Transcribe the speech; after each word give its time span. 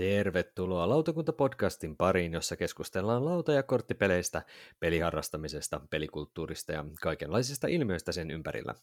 Tervetuloa 0.00 0.88
Lautakunta-podcastin 0.88 1.96
pariin, 1.96 2.32
jossa 2.32 2.56
keskustellaan 2.56 3.24
lauta- 3.24 3.52
ja 3.52 3.62
korttipeleistä, 3.62 4.42
peliharrastamisesta, 4.78 5.80
pelikulttuurista 5.90 6.72
ja 6.72 6.84
kaikenlaisista 7.02 7.68
ilmiöistä 7.68 8.12
sen 8.12 8.30
ympärillä. 8.30 8.74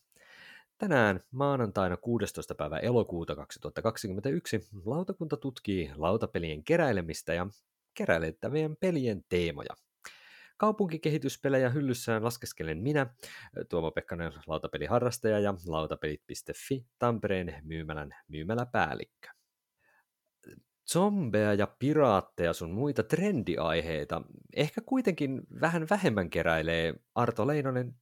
Tänään 0.77 1.19
maanantaina 1.31 1.97
16. 1.97 2.55
päivä 2.55 2.77
elokuuta 2.77 3.35
2021 3.35 4.67
lautakunta 4.85 5.37
tutkii 5.37 5.91
lautapelien 5.95 6.63
keräilemistä 6.63 7.33
ja 7.33 7.47
keräilettävien 7.93 8.75
pelien 8.79 9.23
teemoja. 9.29 9.75
Kaupunkikehityspelejä 10.57 11.69
hyllyssään 11.69 12.23
laskeskelen 12.23 12.77
minä, 12.77 13.07
Tuomo 13.69 13.91
Pekkanen, 13.91 14.33
lautapeliharrastaja 14.47 15.39
ja 15.39 15.53
lautapelit.fi, 15.65 16.85
Tampereen 16.99 17.55
myymälän 17.63 18.11
myymäläpäällikkö 18.27 19.36
zombeja 20.91 21.53
ja 21.53 21.67
piraatteja 21.79 22.53
sun 22.53 22.71
muita 22.71 23.03
trendiaiheita 23.03 24.21
ehkä 24.55 24.81
kuitenkin 24.81 25.41
vähän 25.61 25.87
vähemmän 25.89 26.29
keräilee 26.29 26.93
Arto 27.15 27.47
Leinonen 27.47 27.95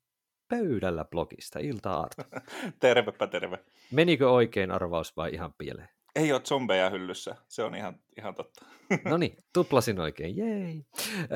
pöydällä 0.47 1.05
blogista. 1.05 1.59
Ilta 1.59 1.99
Arto. 1.99 2.23
Tervepä 2.79 3.27
terve. 3.27 3.59
Menikö 3.91 4.31
oikein 4.31 4.71
arvaus 4.71 5.17
vai 5.17 5.33
ihan 5.33 5.53
pieleen? 5.57 5.89
Ei 6.15 6.33
ole 6.33 6.41
zombeja 6.41 6.89
hyllyssä, 6.89 7.35
se 7.47 7.63
on 7.63 7.75
ihan, 7.75 7.99
ihan 8.17 8.35
totta. 8.35 8.65
no 9.09 9.17
niin, 9.17 9.37
tuplasin 9.53 9.99
oikein, 9.99 10.37
jei. 10.37 10.85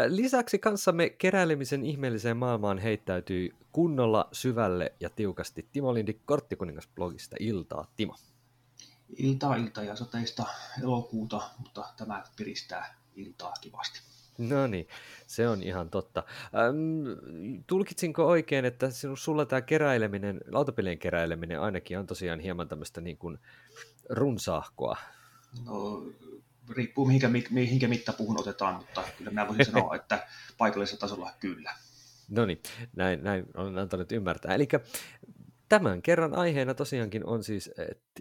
Lisäksi 0.08 0.59
kanssamme 0.59 1.09
keräilemisen 1.09 1.86
ihmeelliseen 1.86 2.38
maailmaan 2.38 2.77
heittäytyy 2.77 3.50
kunnolla 3.72 4.30
syvälle 4.31 4.94
ja 5.00 5.09
tiukasti 5.09 5.70
Timo 5.72 5.94
Lindi 5.94 6.14
Korttikuningas-blogista. 6.25 7.36
Iltaa, 7.39 7.92
Timo 7.95 8.16
iltaa, 9.17 9.55
iltaa 9.55 9.83
ja 9.83 9.95
sateista 9.95 10.45
elokuuta, 10.83 11.49
mutta 11.57 11.85
tämä 11.97 12.23
piristää 12.35 12.95
iltaa 13.15 13.53
kivasti. 13.61 13.99
No 14.38 14.67
niin, 14.67 14.88
se 15.27 15.47
on 15.47 15.63
ihan 15.63 15.89
totta. 15.89 16.23
Ähm, 16.43 17.61
tulkitsinko 17.67 18.27
oikein, 18.27 18.65
että 18.65 18.89
sulla 19.15 19.45
tämä 19.45 19.61
keräileminen, 19.61 20.41
lautapelien 20.52 20.99
keräileminen 20.99 21.61
ainakin 21.61 21.99
on 21.99 22.07
tosiaan 22.07 22.39
hieman 22.39 22.67
tämmöistä 22.67 23.02
niin 23.02 23.17
kuin 23.17 23.39
runsaahkoa? 24.09 24.97
No, 25.65 26.03
riippuu 26.69 27.05
mihinkä, 27.05 27.30
mihinkä 27.49 27.87
mittapuhun 27.87 28.39
otetaan, 28.39 28.75
mutta 28.75 29.03
kyllä 29.17 29.31
minä 29.31 29.47
voisin 29.47 29.65
sanoa, 29.65 29.95
että 29.95 30.27
paikallisella 30.57 30.99
tasolla 30.99 31.31
kyllä. 31.39 31.75
No 32.30 32.45
niin, 32.45 32.61
näin, 32.95 33.23
näin 33.23 33.45
on 33.55 33.77
antanut 33.77 34.11
ymmärtää. 34.11 34.55
Eli 34.55 34.67
Tämän 35.70 36.02
kerran 36.02 36.36
aiheena 36.36 36.73
tosiaankin 36.73 37.25
on 37.25 37.44
siis 37.44 37.72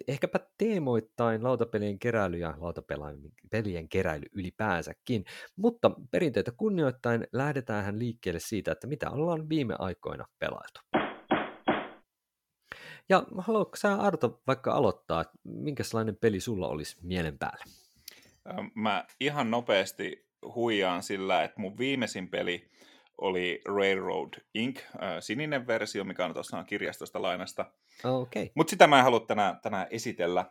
ehkäpä 0.07 0.39
teemoittain 0.57 1.43
lautapelien 1.43 1.99
keräily 1.99 2.37
ja 2.37 2.53
lautapelien 2.57 3.89
keräily 3.89 4.25
ylipäänsäkin, 4.33 5.25
mutta 5.55 5.91
perinteitä 6.11 6.51
kunnioittain 6.51 7.27
lähdetään 7.31 7.99
liikkeelle 7.99 8.39
siitä, 8.39 8.71
että 8.71 8.87
mitä 8.87 9.09
ollaan 9.09 9.49
viime 9.49 9.75
aikoina 9.79 10.25
pelailtu. 10.39 10.79
Ja 13.09 13.23
haluatko 13.37 13.75
sä 13.75 13.95
Arto 13.95 14.41
vaikka 14.47 14.71
aloittaa, 14.73 15.21
että 15.21 15.37
minkälainen 15.43 16.15
peli 16.15 16.39
sulla 16.39 16.67
olisi 16.67 16.97
mielen 17.01 17.37
päällä? 17.39 17.63
Mä 18.75 19.05
ihan 19.19 19.51
nopeasti 19.51 20.29
huijaan 20.55 21.03
sillä, 21.03 21.43
että 21.43 21.61
mun 21.61 21.77
viimeisin 21.77 22.29
peli 22.29 22.69
oli 23.21 23.61
Railroad 23.67 24.33
Inc., 24.53 24.79
äh, 24.79 25.17
sininen 25.19 25.67
versio, 25.67 26.03
mikä 26.03 26.25
on 26.25 26.33
tuossa 26.33 26.63
kirjastosta 26.63 27.21
lainasta. 27.21 27.65
Okay. 28.03 28.49
Mutta 28.55 28.71
sitä 28.71 28.87
mä 28.87 28.97
en 28.97 29.03
halua 29.03 29.19
tänään, 29.19 29.59
tänään 29.61 29.87
esitellä, 29.89 30.45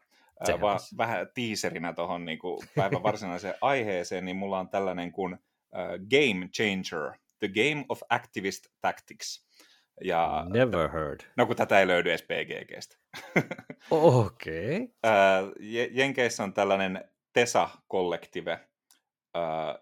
äh, 0.49 0.61
vaan 0.61 0.81
vähän 0.97 1.28
tiiserinä 1.34 1.93
tuohon 1.93 2.25
niin 2.25 2.39
päivän 2.77 3.03
varsinaiseen 3.03 3.55
aiheeseen, 3.61 4.25
niin 4.25 4.37
mulla 4.37 4.59
on 4.59 4.69
tällainen 4.69 5.12
kuin 5.12 5.34
äh, 5.34 5.89
Game 5.89 6.49
Changer, 6.49 7.12
The 7.39 7.49
Game 7.49 7.84
of 7.89 8.01
Activist 8.11 8.67
Tactics. 8.81 9.49
Ja, 10.05 10.47
Never 10.49 10.91
heard. 10.93 11.21
No 11.37 11.47
kun 11.47 11.57
tätä 11.57 11.81
ei 11.81 11.87
löydy 11.87 12.11
edes 12.11 12.23
PGGstä. 12.23 12.97
Okei. 13.91 14.77
Okay. 14.77 14.89
Äh, 15.07 15.89
Jenkeissä 15.91 16.45
on 16.45 16.53
tällainen 16.53 17.05
TESA-kollektive, 17.33 18.59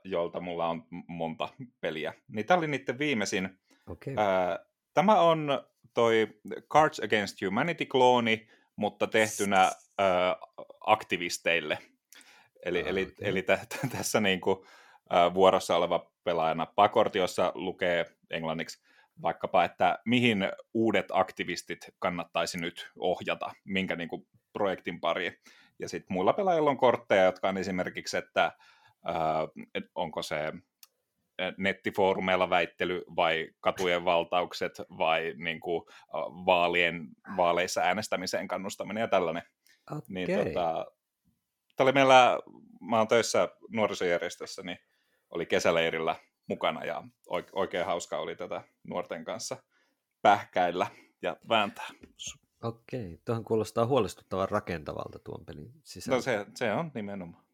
jolta 0.05 0.41
mulla 0.41 0.67
on 0.67 0.83
monta 1.07 1.49
peliä. 1.81 2.15
Niin 2.29 2.47
tämä 2.47 2.59
oli 2.59 2.67
niiden 2.67 2.99
viimeisin. 2.99 3.59
Okay. 3.89 4.15
Tämä 4.95 5.21
on 5.21 5.65
toi 5.95 6.29
Cards 6.73 7.01
Against 7.01 7.37
Humanity-klooni, 7.43 8.49
mutta 8.77 9.07
tehtynä 9.07 9.73
aktivisteille. 10.87 11.79
Eli, 12.65 12.81
okay. 12.81 12.91
eli, 12.91 13.15
eli 13.21 13.43
t- 13.43 13.91
tässä 13.93 14.21
niinku, 14.21 14.67
vuorossa 15.35 15.77
oleva 15.77 16.11
pelaajana 16.25 16.67
pakortiossa 16.67 17.53
lukee 17.55 18.07
englanniksi 18.31 18.87
vaikkapa, 19.23 19.65
että 19.65 19.99
mihin 20.05 20.49
uudet 20.75 21.07
aktivistit 21.13 21.79
kannattaisi 21.99 22.59
nyt 22.59 22.91
ohjata, 22.99 23.51
minkä 23.65 23.97
niinku 23.97 24.27
projektin 24.53 25.01
pari. 25.01 25.41
Ja 25.79 25.89
sitten 25.89 26.15
muilla 26.15 26.33
pelaajilla 26.33 26.71
on 26.71 26.77
kortteja, 26.77 27.25
jotka 27.25 27.49
on 27.49 27.59
esimerkiksi, 27.59 28.17
että 28.17 28.53
äh, 29.09 29.85
onko 29.95 30.23
se 30.23 30.53
nettifoorumeilla 31.59 32.51
väittely 32.51 33.05
vai 33.17 33.49
katujen 33.61 34.05
valtaukset 34.05 34.73
vai 34.99 35.35
niin 35.37 35.61
kuin, 35.61 35.83
vaalien, 36.47 37.09
vaaleissa 37.37 37.81
äänestämiseen 37.81 38.49
kannustaminen 38.49 39.01
ja 39.01 39.09
tällainen. 39.09 39.43
Okay. 39.91 40.03
Niin, 40.09 40.29
tota, 40.39 40.87
tämä 41.77 41.85
oli 41.85 41.93
meillä, 41.93 42.39
mä 42.81 42.99
oon 42.99 43.09
töissä 43.09 43.49
nuorisojärjestössä, 43.69 44.63
niin 44.63 44.79
oli 45.31 45.47
kesäleirillä 45.47 46.17
mukana 46.49 46.85
ja 46.85 47.03
oikein 47.53 47.87
hauska 47.87 48.19
oli 48.19 48.37
tätä 48.37 48.63
nuorten 48.85 49.25
kanssa 49.25 49.57
pähkäillä 50.23 50.87
ja 51.23 51.37
vääntää. 51.49 51.89
Okei, 52.63 53.21
tuohon 53.25 53.45
kuulostaa 53.45 53.87
huolestuttavan 53.87 54.49
rakentavalta 54.49 55.19
tuon 55.19 55.45
pelin 55.45 55.73
sisällä. 55.85 56.17
No 56.17 56.23
se, 56.23 56.47
se 56.55 56.73
on 56.73 56.91
nimenomaan. 56.95 57.46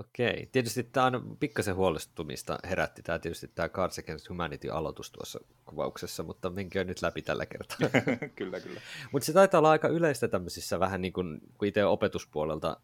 Okei. 0.00 0.48
Tietysti 0.52 0.82
tämä 0.82 1.06
on 1.06 1.36
pikkasen 1.40 1.74
huolestumista 1.74 2.58
herätti 2.68 3.02
tämä 3.02 3.18
tietysti 3.18 3.48
tämä 3.54 3.68
Cards 3.68 3.98
Against 3.98 4.28
Humanity-aloitus 4.28 5.10
tuossa 5.10 5.40
kuvauksessa, 5.64 6.22
mutta 6.22 6.50
menköön 6.50 6.86
nyt 6.86 7.02
läpi 7.02 7.22
tällä 7.22 7.46
kertaa. 7.46 7.78
kyllä, 8.38 8.60
kyllä. 8.60 8.80
Mutta 9.12 9.26
se 9.26 9.32
taitaa 9.32 9.58
olla 9.58 9.70
aika 9.70 9.88
yleistä 9.88 10.28
tämmöisissä 10.28 10.80
vähän 10.80 11.00
niin 11.00 11.12
kuin, 11.12 11.40
kun 11.58 11.68
itse 11.68 11.84
opetuspuolelta 11.84 12.76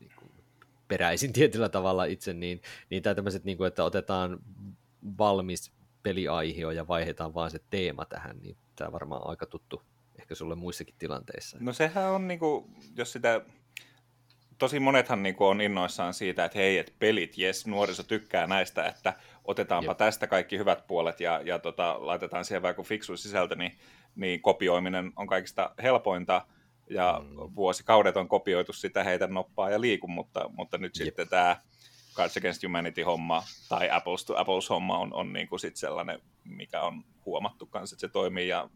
niin 0.00 0.12
kuin 0.16 0.30
peräisin 0.88 1.32
tietyllä 1.38 1.68
tavalla 1.68 2.04
itse, 2.04 2.32
niin, 2.32 2.62
niin 2.90 3.02
tämä 3.02 3.14
tämmöiset, 3.14 3.44
niin 3.44 3.56
kuin, 3.56 3.68
että 3.68 3.84
otetaan 3.84 4.38
valmis 5.18 5.72
peliaihio 6.02 6.70
ja 6.70 6.88
vaihdetaan 6.88 7.34
vaan 7.34 7.50
se 7.50 7.60
teema 7.70 8.04
tähän, 8.04 8.38
niin 8.42 8.56
tämä 8.76 8.92
varmaan 8.92 9.22
on 9.22 9.30
aika 9.30 9.46
tuttu 9.46 9.82
ehkä 10.18 10.34
sulle 10.34 10.54
muissakin 10.54 10.94
tilanteissa. 10.98 11.56
No 11.60 11.72
sehän 11.72 12.10
on, 12.10 12.28
niin 12.28 12.38
kuin, 12.38 12.76
jos 12.96 13.12
sitä 13.12 13.40
tosi 14.58 14.80
monethan 14.80 15.22
niin 15.22 15.34
kuin 15.34 15.48
on 15.48 15.60
innoissaan 15.60 16.14
siitä, 16.14 16.44
että 16.44 16.58
hei, 16.58 16.78
että 16.78 16.92
pelit, 16.98 17.38
jes, 17.38 17.66
nuoriso 17.66 18.02
tykkää 18.02 18.46
näistä, 18.46 18.86
että 18.86 19.14
otetaanpa 19.44 19.90
Jep. 19.90 19.98
tästä 19.98 20.26
kaikki 20.26 20.58
hyvät 20.58 20.86
puolet 20.86 21.20
ja, 21.20 21.40
ja 21.44 21.58
tota, 21.58 21.96
laitetaan 21.98 22.44
siihen 22.44 22.62
vaikka 22.62 22.82
fiksu 22.82 23.16
sisältö, 23.16 23.56
niin, 23.56 23.78
niin 24.16 24.42
kopioiminen 24.42 25.12
on 25.16 25.26
kaikista 25.26 25.74
helpointa 25.82 26.46
ja 26.90 27.20
mm. 27.24 27.54
vuosikaudet 27.54 28.16
on 28.16 28.28
kopioitu 28.28 28.72
sitä 28.72 29.04
heitä 29.04 29.26
noppaa 29.26 29.70
ja 29.70 29.80
liiku, 29.80 30.08
mutta, 30.08 30.50
mutta 30.56 30.78
nyt 30.78 30.96
Jep. 30.96 31.04
sitten 31.04 31.28
tämä 31.28 31.56
Cards 32.14 32.36
Against 32.36 32.62
Humanity-homma 32.62 33.42
tai 33.68 33.90
Apples 33.90 34.24
to 34.24 34.34
Apples-homma 34.36 34.98
on, 34.98 35.14
on 35.14 35.32
niin 35.32 35.48
kuin 35.48 35.60
sit 35.60 35.76
sellainen, 35.76 36.20
mikä 36.44 36.82
on 36.82 37.04
huomattu 37.26 37.66
kanssa, 37.66 37.94
että 37.94 38.00
se 38.00 38.08
toimii 38.08 38.48
ja 38.48 38.70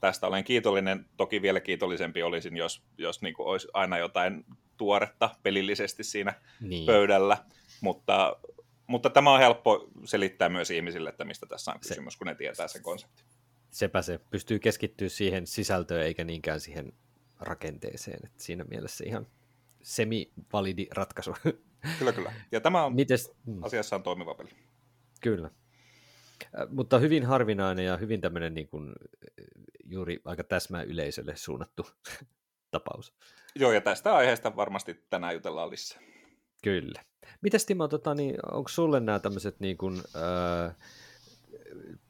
tästä 0.00 0.26
olen 0.26 0.44
kiitollinen. 0.44 1.06
Toki 1.16 1.42
vielä 1.42 1.60
kiitollisempi 1.60 2.22
olisin, 2.22 2.56
jos, 2.56 2.82
jos 2.98 3.22
niin 3.22 3.34
kuin 3.34 3.46
olisi 3.46 3.68
aina 3.74 3.98
jotain 3.98 4.44
tuoretta 4.76 5.30
pelillisesti 5.42 6.04
siinä 6.04 6.34
niin. 6.60 6.86
pöydällä, 6.86 7.36
mutta, 7.80 8.36
mutta 8.86 9.10
tämä 9.10 9.32
on 9.32 9.40
helppo 9.40 9.90
selittää 10.04 10.48
myös 10.48 10.70
ihmisille, 10.70 11.08
että 11.08 11.24
mistä 11.24 11.46
tässä 11.46 11.72
on 11.72 11.80
kysymys, 11.80 12.12
se, 12.12 12.18
kun 12.18 12.26
ne 12.26 12.34
tietää 12.34 12.68
sen 12.68 12.82
konseptin. 12.82 13.24
Sepä 13.70 14.02
se 14.02 14.18
pystyy 14.30 14.58
keskittyä 14.58 15.08
siihen 15.08 15.46
sisältöön 15.46 16.02
eikä 16.02 16.24
niinkään 16.24 16.60
siihen 16.60 16.92
rakenteeseen, 17.40 18.20
että 18.24 18.42
siinä 18.42 18.64
mielessä 18.64 19.04
ihan 19.06 19.26
semi-validi 19.82 20.86
ratkaisu. 20.94 21.34
Kyllä, 21.98 22.12
kyllä. 22.12 22.32
Ja 22.52 22.60
tämä 22.60 22.84
on 22.84 22.94
Mites? 22.94 23.32
Hmm. 23.46 23.62
asiassaan 23.62 24.02
toimiva 24.02 24.34
peli. 24.34 24.50
Kyllä. 25.20 25.50
Mutta 26.68 26.98
hyvin 26.98 27.24
harvinainen 27.24 27.84
ja 27.84 27.96
hyvin 27.96 28.20
tämmöinen 28.20 28.54
niin 28.54 28.68
kuin, 28.68 28.92
juuri 29.84 30.20
aika 30.24 30.44
täsmää 30.44 30.82
yleisölle 30.82 31.36
suunnattu 31.36 31.86
tapaus. 32.70 33.14
Joo, 33.54 33.72
ja 33.72 33.80
tästä 33.80 34.16
aiheesta 34.16 34.56
varmasti 34.56 35.04
tänään 35.10 35.34
jutellaan 35.34 35.70
lisää. 35.70 36.00
Kyllä. 36.62 37.04
Mites 37.40 37.66
Timo, 37.66 37.88
tota, 37.88 38.14
niin, 38.14 38.36
onko 38.52 38.68
sulle 38.68 39.00
nämä 39.00 39.18
tämmöiset 39.18 39.60
niin 39.60 39.76
kuin, 39.76 40.02
äh, 40.16 40.76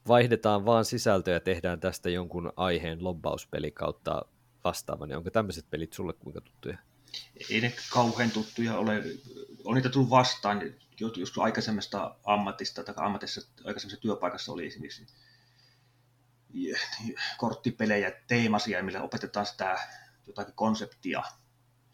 vaihdetaan 0.07 0.65
vaan 0.65 0.85
sisältöä 0.85 1.33
ja 1.33 1.39
tehdään 1.39 1.79
tästä 1.79 2.09
jonkun 2.09 2.53
aiheen 2.55 3.03
lobbauspeli 3.03 3.71
kautta 3.71 4.25
vastaava, 4.63 5.07
niin 5.07 5.17
onko 5.17 5.29
tämmöiset 5.29 5.65
pelit 5.69 5.93
sulle 5.93 6.13
kuinka 6.13 6.41
tuttuja? 6.41 6.77
Ei 7.49 7.61
ne 7.61 7.73
kauhean 7.93 8.31
tuttuja 8.31 8.77
ole. 8.77 9.03
on 9.63 9.75
niitä 9.75 9.89
tullut 9.89 10.09
vastaan, 10.09 10.61
just 10.99 11.37
aikaisemmasta 11.37 12.15
ammatista 12.25 12.83
tai 12.83 12.95
ammatissa, 12.97 13.41
aikaisemmassa 13.65 14.01
työpaikassa 14.01 14.51
oli 14.51 14.67
esimerkiksi 14.67 15.05
korttipelejä, 17.37 18.11
teemasia, 18.27 18.83
millä 18.83 19.01
opetetaan 19.01 19.45
sitä 19.45 19.79
jotakin 20.27 20.53
konseptia, 20.53 21.23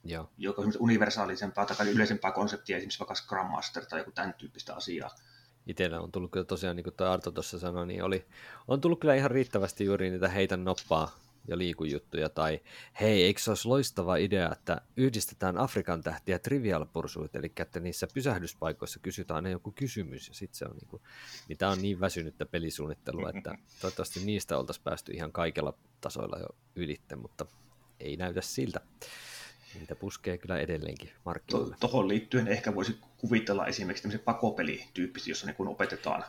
Joo. 0.03 0.29
joka 0.37 0.61
on 0.61 0.73
universaalisempaa 0.79 1.65
tai 1.65 1.89
yleisempää 1.89 2.31
konseptia, 2.31 2.77
esimerkiksi 2.77 2.99
vaikka 2.99 3.15
Scrum 3.15 3.47
Master 3.47 3.85
tai 3.85 3.99
joku 3.99 4.11
tämän 4.11 4.33
tyyppistä 4.33 4.75
asiaa. 4.75 5.15
Itsellä 5.67 5.99
on 5.99 6.11
tullut 6.11 6.31
kyllä 6.31 6.45
tosiaan, 6.45 6.75
niin 6.75 6.83
kuin 6.83 6.93
tuo 6.93 7.07
Arto 7.07 7.31
tuossa 7.31 7.59
sanoi, 7.59 7.87
niin 7.87 8.03
oli, 8.03 8.25
on 8.67 8.81
tullut 8.81 8.99
kyllä 8.99 9.15
ihan 9.15 9.31
riittävästi 9.31 9.85
juuri 9.85 10.09
niitä 10.09 10.27
heitä 10.27 10.57
noppaa 10.57 11.24
ja 11.47 11.57
liikujuttuja, 11.57 12.29
tai 12.29 12.59
hei, 13.01 13.23
eikö 13.23 13.41
se 13.41 13.51
olisi 13.51 13.67
loistava 13.67 14.15
idea, 14.15 14.51
että 14.51 14.81
yhdistetään 14.97 15.57
Afrikan 15.57 16.01
tähtiä 16.01 16.39
Trivial 16.39 16.85
Pursuit, 16.85 17.35
eli 17.35 17.51
että 17.59 17.79
niissä 17.79 18.07
pysähdyspaikoissa 18.13 18.99
kysytään 18.99 19.35
aina 19.35 19.49
joku 19.49 19.71
kysymys, 19.71 20.27
ja 20.27 20.33
sitten 20.33 20.57
se 20.57 20.65
on 20.65 20.75
niin 20.75 20.87
kuin, 20.87 21.01
niin 21.47 21.57
tämä 21.57 21.71
on 21.71 21.81
niin 21.81 21.99
väsynyttä 21.99 22.45
pelisuunnittelua, 22.45 23.31
että 23.35 23.57
toivottavasti 23.81 24.19
niistä 24.19 24.57
oltaisiin 24.57 24.83
päästy 24.83 25.11
ihan 25.11 25.31
kaikilla 25.31 25.73
tasoilla 26.01 26.39
jo 26.39 26.47
ylitte, 26.75 27.15
mutta 27.15 27.45
ei 27.99 28.17
näytä 28.17 28.41
siltä. 28.41 28.81
Niitä 29.79 29.95
puskee 29.95 30.37
kyllä 30.37 30.59
edelleenkin 30.59 31.11
markkinoille. 31.25 31.75
Tuohon 31.79 32.07
liittyen 32.07 32.47
ehkä 32.47 32.75
voisi 32.75 32.99
kuvitella 33.17 33.67
esimerkiksi 33.67 34.03
tämmöisen 34.03 34.25
pakopelityyppistä, 34.25 35.29
jossa 35.29 35.47
niin 35.47 35.67
opetetaan 35.67 36.23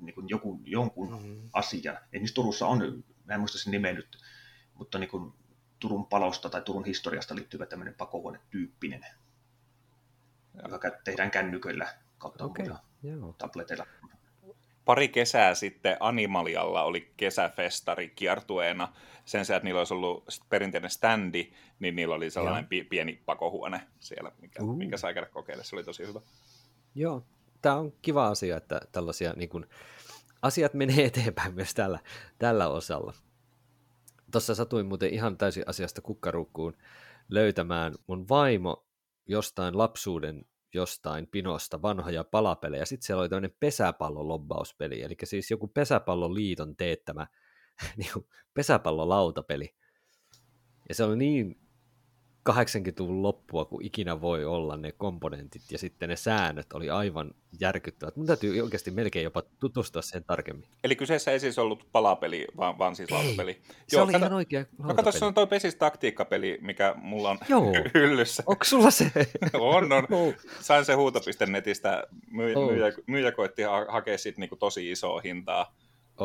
niin 0.00 0.14
kuin 0.14 0.28
joku, 0.28 0.60
jonkun 0.64 1.10
mm-hmm. 1.10 1.48
asian. 1.52 1.98
Esimerkiksi 2.12 2.34
Turussa 2.34 2.66
on, 2.66 3.04
mä 3.24 3.34
en 3.34 3.40
muista 3.40 3.58
sen 3.58 3.70
nimeä 3.70 3.92
nyt, 3.92 4.18
mutta 4.82 4.98
niin 4.98 5.10
kuin 5.10 5.32
Turun 5.78 6.06
palosta 6.06 6.50
tai 6.50 6.62
Turun 6.62 6.84
historiasta 6.84 7.34
liittyvä 7.34 7.66
tämmöinen 7.66 7.94
pakohuone-tyyppinen, 7.94 9.06
joka 10.68 10.90
tehdään 11.04 11.30
kännyköillä 11.30 11.88
kautta 12.18 12.44
okay. 12.44 12.66
tableteilla. 13.38 13.86
Pari 14.84 15.08
kesää 15.08 15.54
sitten 15.54 15.96
Animalialla 16.00 16.82
oli 16.82 17.12
kesäfestari 17.16 18.08
kiertueena. 18.10 18.92
Sen 19.24 19.44
sijaan, 19.44 19.56
että 19.56 19.64
niillä 19.64 19.80
olisi 19.80 19.94
ollut 19.94 20.24
perinteinen 20.48 20.90
standi, 20.90 21.52
niin 21.80 21.96
niillä 21.96 22.14
oli 22.14 22.30
sellainen 22.30 22.68
Joo. 22.70 22.84
pieni 22.90 23.22
pakohuone 23.26 23.80
siellä, 24.00 24.32
mikä, 24.40 24.62
uh. 24.62 24.76
mikä 24.76 24.96
sai 24.96 25.14
käydä 25.14 25.28
kokeilla. 25.28 25.64
Se 25.64 25.76
oli 25.76 25.84
tosi 25.84 26.06
hyvä. 26.06 26.20
Joo, 26.94 27.22
tämä 27.62 27.76
on 27.76 27.92
kiva 28.02 28.28
asia, 28.28 28.56
että 28.56 28.80
tällaisia 28.92 29.32
niin 29.36 29.48
kuin, 29.48 29.66
asiat 30.42 30.74
menee 30.74 31.04
eteenpäin 31.04 31.54
myös 31.54 31.74
tällä, 31.74 31.98
tällä 32.38 32.68
osalla. 32.68 33.14
Tuossa 34.32 34.54
satuin 34.54 34.86
muuten 34.86 35.14
ihan 35.14 35.38
täysin 35.38 35.64
asiasta 35.66 36.02
kukkarukkuun 36.02 36.76
löytämään 37.28 37.94
mun 38.06 38.28
vaimo 38.28 38.86
jostain 39.28 39.78
lapsuuden 39.78 40.44
jostain 40.74 41.26
pinosta 41.26 41.82
vanhoja 41.82 42.24
palapelejä. 42.24 42.84
Sitten 42.84 43.06
siellä 43.06 43.20
oli 43.20 43.28
tämmöinen 43.28 43.56
pesäpallolobbauspeli, 43.60 45.02
eli 45.02 45.16
siis 45.24 45.50
joku 45.50 45.68
pesäpalloliiton 45.68 46.76
teettämä 46.76 47.26
niin 47.96 48.26
pesäpallolautapeli. 48.54 49.74
Ja 50.88 50.94
se 50.94 51.04
oli 51.04 51.16
niin 51.16 51.61
80-luvun 52.50 53.22
loppua, 53.22 53.64
kun 53.64 53.82
ikinä 53.82 54.20
voi 54.20 54.44
olla 54.44 54.76
ne 54.76 54.92
komponentit 54.92 55.62
ja 55.70 55.78
sitten 55.78 56.08
ne 56.08 56.16
säännöt 56.16 56.72
oli 56.72 56.90
aivan 56.90 57.30
järkyttävät. 57.60 58.16
Mun 58.16 58.26
täytyy 58.26 58.60
oikeasti 58.60 58.90
melkein 58.90 59.24
jopa 59.24 59.42
tutustua 59.60 60.02
sen 60.02 60.24
tarkemmin. 60.24 60.64
Eli 60.84 60.96
kyseessä 60.96 61.30
ei 61.30 61.40
siis 61.40 61.58
ollut 61.58 61.88
palapeli, 61.92 62.46
vaan, 62.56 62.78
vaan 62.78 62.96
siis 62.96 63.10
lautapeli. 63.10 63.60
Se 63.88 63.96
Joo, 63.96 64.04
oli 64.04 64.12
kato, 64.12 64.24
ihan 64.24 64.36
oikea 64.36 64.60
lautapeli. 64.60 64.88
No 64.88 64.94
kato, 64.94 65.12
se 65.12 65.24
on 65.24 65.34
toi 65.34 65.46
Pesis 65.46 65.74
taktiikkapeli, 65.74 66.58
mikä 66.60 66.94
mulla 66.96 67.30
on 67.30 67.38
Joo. 67.48 67.72
hyllyssä. 67.94 68.42
Onko 68.46 68.64
sulla 68.64 68.90
se? 68.90 69.12
on, 69.54 69.92
on. 69.92 70.06
Oh. 70.10 70.34
Sain 70.60 70.84
se 70.84 70.94
huuto.netistä. 70.94 72.06
Myy, 72.30 72.54
oh. 72.54 72.70
myyjä, 72.70 72.92
myyjä 73.06 73.32
koitti 73.32 73.62
ha- 73.62 73.86
hakea 73.88 74.18
sit 74.18 74.38
niinku 74.38 74.56
tosi 74.56 74.90
isoa 74.90 75.20
hintaa 75.20 75.74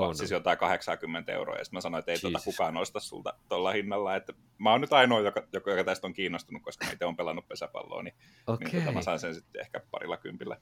Oh, 0.06 0.16
siis 0.16 0.32
jotain 0.32 0.58
80 0.58 1.32
euroa, 1.32 1.56
ja 1.56 1.64
sitten 1.64 1.78
mä 1.78 1.82
sanoin, 1.82 2.00
että 2.00 2.12
ei 2.12 2.20
tuota 2.20 2.40
kukaan 2.46 2.78
osta 2.78 3.00
sulta 3.00 3.34
tuolla 3.50 3.72
hinnalla, 3.72 4.16
että 4.16 4.34
mä 4.58 4.72
oon 4.72 4.82
nyt 4.82 4.94
ainoa, 4.94 5.20
joka, 5.20 5.48
joka, 5.54 5.72
joka 5.72 5.84
tästä 5.84 6.08
on 6.08 6.14
kiinnostunut, 6.14 6.64
koska 6.64 6.86
mä 6.86 6.92
itse 6.92 7.06
on 7.06 7.18
pelannut 7.18 7.48
pesäpalloa, 7.48 8.04
niin, 8.04 8.16
okay. 8.48 8.68
niin 8.68 8.82
tota, 8.82 8.92
mä 8.92 9.02
sain 9.02 9.20
sen 9.20 9.36
sitten 9.36 9.62
ehkä 9.62 9.82
parilla 9.92 10.18
kympillä. 10.18 10.58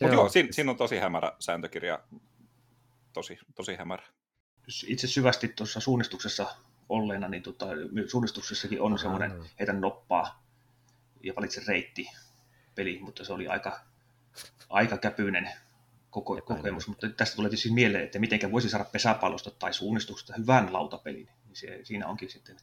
Mutta 0.00 0.14
joo, 0.14 0.22
joo 0.22 0.28
siinä, 0.28 0.48
siinä 0.52 0.70
on 0.70 0.76
tosi 0.76 0.98
hämärä 0.98 1.32
sääntökirja, 1.38 2.00
tosi, 3.12 3.38
tosi 3.54 3.76
hämärä. 3.76 4.04
Itse 4.86 5.06
syvästi 5.06 5.48
tuossa 5.48 5.80
suunnistuksessa 5.80 6.46
olleena, 6.88 7.28
niin 7.28 7.42
tota, 7.42 7.66
suunnistuksessakin 8.10 8.80
on 8.80 8.98
semmoinen 8.98 9.44
heitä 9.58 9.72
noppaa 9.72 10.44
ja 11.22 11.32
valitse 11.36 11.62
reitti 11.68 12.10
peli, 12.74 12.98
mutta 13.02 13.24
se 13.24 13.32
oli 13.32 13.48
aika, 13.48 13.80
aika 14.70 14.98
käpyinen 14.98 15.50
koko, 16.14 16.40
kokemus, 16.44 16.88
mutta 16.88 17.08
tästä 17.08 17.36
tulee 17.36 17.48
tietysti 17.48 17.70
mieleen, 17.70 18.04
että 18.04 18.18
miten 18.18 18.52
voisi 18.52 18.68
saada 18.68 18.84
pesäpallosta 18.84 19.50
tai 19.50 19.74
suunnistuksesta 19.74 20.34
hyvän 20.38 20.72
lautapelin. 20.72 21.28
Niin 21.46 21.56
se, 21.56 21.80
siinä 21.82 22.06
onkin 22.08 22.30
sitten 22.30 22.56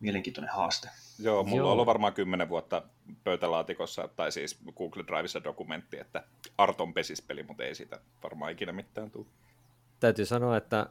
mielenkiintoinen 0.00 0.54
haaste. 0.54 0.88
Joo, 1.18 1.44
mulla 1.44 1.56
Joo. 1.56 1.66
on 1.66 1.72
ollut 1.72 1.86
varmaan 1.86 2.12
kymmenen 2.12 2.48
vuotta 2.48 2.82
pöytälaatikossa, 3.24 4.08
tai 4.08 4.32
siis 4.32 4.58
Google 4.76 5.04
Drivessa 5.06 5.44
dokumentti, 5.44 5.98
että 5.98 6.24
Arton 6.58 6.94
pesispeli, 6.94 7.42
mutta 7.42 7.64
ei 7.64 7.74
siitä 7.74 8.00
varmaan 8.22 8.52
ikinä 8.52 8.72
mitään 8.72 9.10
tule. 9.10 9.26
Täytyy 10.00 10.26
sanoa, 10.26 10.56
että 10.56 10.86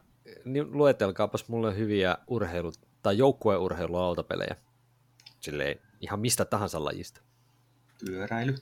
niin 0.45 0.71
luetelkaapas 0.71 1.47
mulle 1.47 1.77
hyviä 1.77 2.17
urheilu- 2.27 2.73
tai 3.03 3.17
joukkueurheilulautapelejä. 3.17 4.55
Silleen 5.39 5.79
ihan 6.01 6.19
mistä 6.19 6.45
tahansa 6.45 6.83
lajista. 6.83 7.21
Pyöräily. 8.05 8.55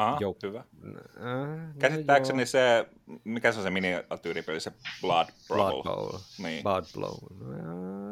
Aha, 0.00 0.18
Jou- 0.20 0.36
hyvä. 0.42 0.58
Äh, 0.58 1.76
Käsittääkseni 1.78 2.42
no 2.42 2.46
se, 2.46 2.86
mikä 3.24 3.52
se 3.52 3.58
on 3.58 3.64
se 3.64 3.70
miniatyyripeli, 3.70 4.60
se 4.60 4.72
Blood 5.00 5.28
Brawl. 5.48 5.82
Blood 5.82 5.96
Bowl. 5.96 6.18
Niin. 6.38 6.62
Blood 6.62 6.84
Blow. 6.94 7.18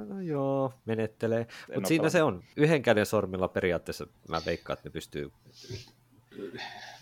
No, 0.08 0.20
joo, 0.20 0.73
menettelee. 0.85 1.46
Mutta 1.75 1.88
siinä 1.88 2.08
se 2.08 2.23
on. 2.23 2.43
Yhden 2.56 2.82
käden 2.82 3.06
sormilla 3.06 3.49
periaatteessa 3.49 4.06
mä 4.29 4.40
veikkaan, 4.46 4.75
että 4.75 4.88
ne 4.88 4.93
pystyy 4.93 5.32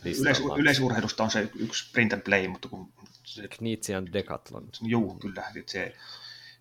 Yleis, 0.05 0.41
yleisurheilusta 0.59 1.25
on 1.25 1.31
se 1.31 1.50
yksi 1.59 1.93
print 1.93 2.12
and 2.12 2.23
play, 2.23 2.49
mutta 2.49 2.69
kun... 2.69 2.93
Se, 3.25 3.49
Knitsian 3.49 4.12
Decathlon. 4.12 4.69
Joo, 4.83 5.14
kyllä. 5.21 5.52
Se, 5.66 5.95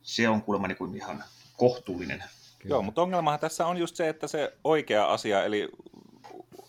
se 0.01 0.29
on 0.29 0.41
kuulemma 0.41 0.67
niin 0.67 0.95
ihan 0.95 1.23
kohtuullinen. 1.57 2.23
Kyllä. 2.59 2.73
Joo, 2.73 2.81
mutta 2.81 3.01
ongelmahan 3.01 3.39
tässä 3.39 3.67
on 3.67 3.77
just 3.77 3.95
se, 3.95 4.09
että 4.09 4.27
se 4.27 4.53
oikea 4.63 5.05
asia, 5.05 5.43
eli 5.43 5.69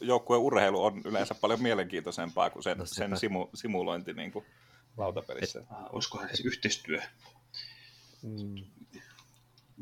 joukkueen 0.00 0.42
urheilu 0.42 0.85
on 0.85 1.02
yleensä 1.04 1.35
paljon 1.35 1.62
mielenkiintoisempaa 1.62 2.50
kuin 2.50 2.62
sen, 2.62 2.78
no 2.78 2.87
sen 2.87 3.16
simu, 3.16 3.49
simulointi 3.54 4.12
niin 4.12 4.32
kuin 4.32 4.44
lautapelissä. 4.96 5.58
Et, 5.58 5.66
ah, 5.70 5.94
olisikohan 5.94 6.28
se 6.32 6.42
yhteistyö 6.46 7.00
mm. 8.23 8.64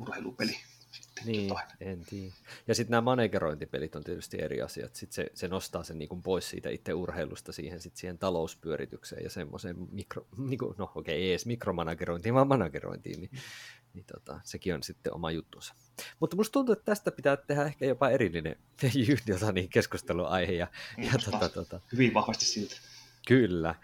urheilupeli? 0.01 0.57
Sitten 0.91 1.27
niin, 1.27 1.49
jotain. 1.49 1.67
en 1.81 2.05
tiedä. 2.11 2.35
Ja 2.69 2.75
sitten 2.75 2.91
nämä 2.91 3.01
manegerointipelit 3.01 3.97
on 3.97 4.05
tietysti 4.05 4.43
eri 4.43 4.63
asiat. 4.63 4.95
Sitten 4.95 5.15
se, 5.15 5.31
se 5.35 5.49
nostaa 5.49 5.85
sen 5.85 5.99
niin 5.99 6.23
pois 6.23 6.51
siitä 6.51 6.71
itse 6.71 6.95
urheilusta 6.95 7.53
siihen, 7.53 7.81
sit 7.81 7.97
siihen 7.97 8.19
talouspyöritykseen 8.19 9.25
ja 9.25 9.31
semmoiseen 9.31 9.77
mikro, 9.91 10.27
niin 10.49 10.59
kuin, 10.59 10.75
no 10.79 10.85
okei, 10.85 11.01
okay, 11.01 11.15
ei 11.15 11.31
edes 11.31 11.47
mikromanagerointiin, 11.47 12.35
vaan 12.35 12.49
managerointiin, 12.49 13.21
niin 13.21 13.31
niin 13.95 14.05
tota, 14.05 14.41
sekin 14.45 14.75
on 14.75 14.83
sitten 14.83 15.15
oma 15.15 15.31
juttunsa. 15.31 15.75
Mutta 16.21 16.37
musta 16.37 16.53
tuntuu, 16.53 16.73
että 16.73 16.85
tästä 16.85 17.11
pitää 17.11 17.37
tehdä 17.37 17.65
ehkä 17.65 17.87
jopa 17.87 18.11
erillinen 18.11 18.57
jota, 19.27 19.53
niin 19.53 19.69
keskusteluaihe. 19.69 20.53
Ja, 20.53 20.67
ja 20.99 21.13
tota, 21.31 21.49
tota, 21.49 21.81
hyvin 21.93 22.15
vahvasti 22.15 22.45
siltä. 22.45 22.77
Kyllä. 23.27 23.75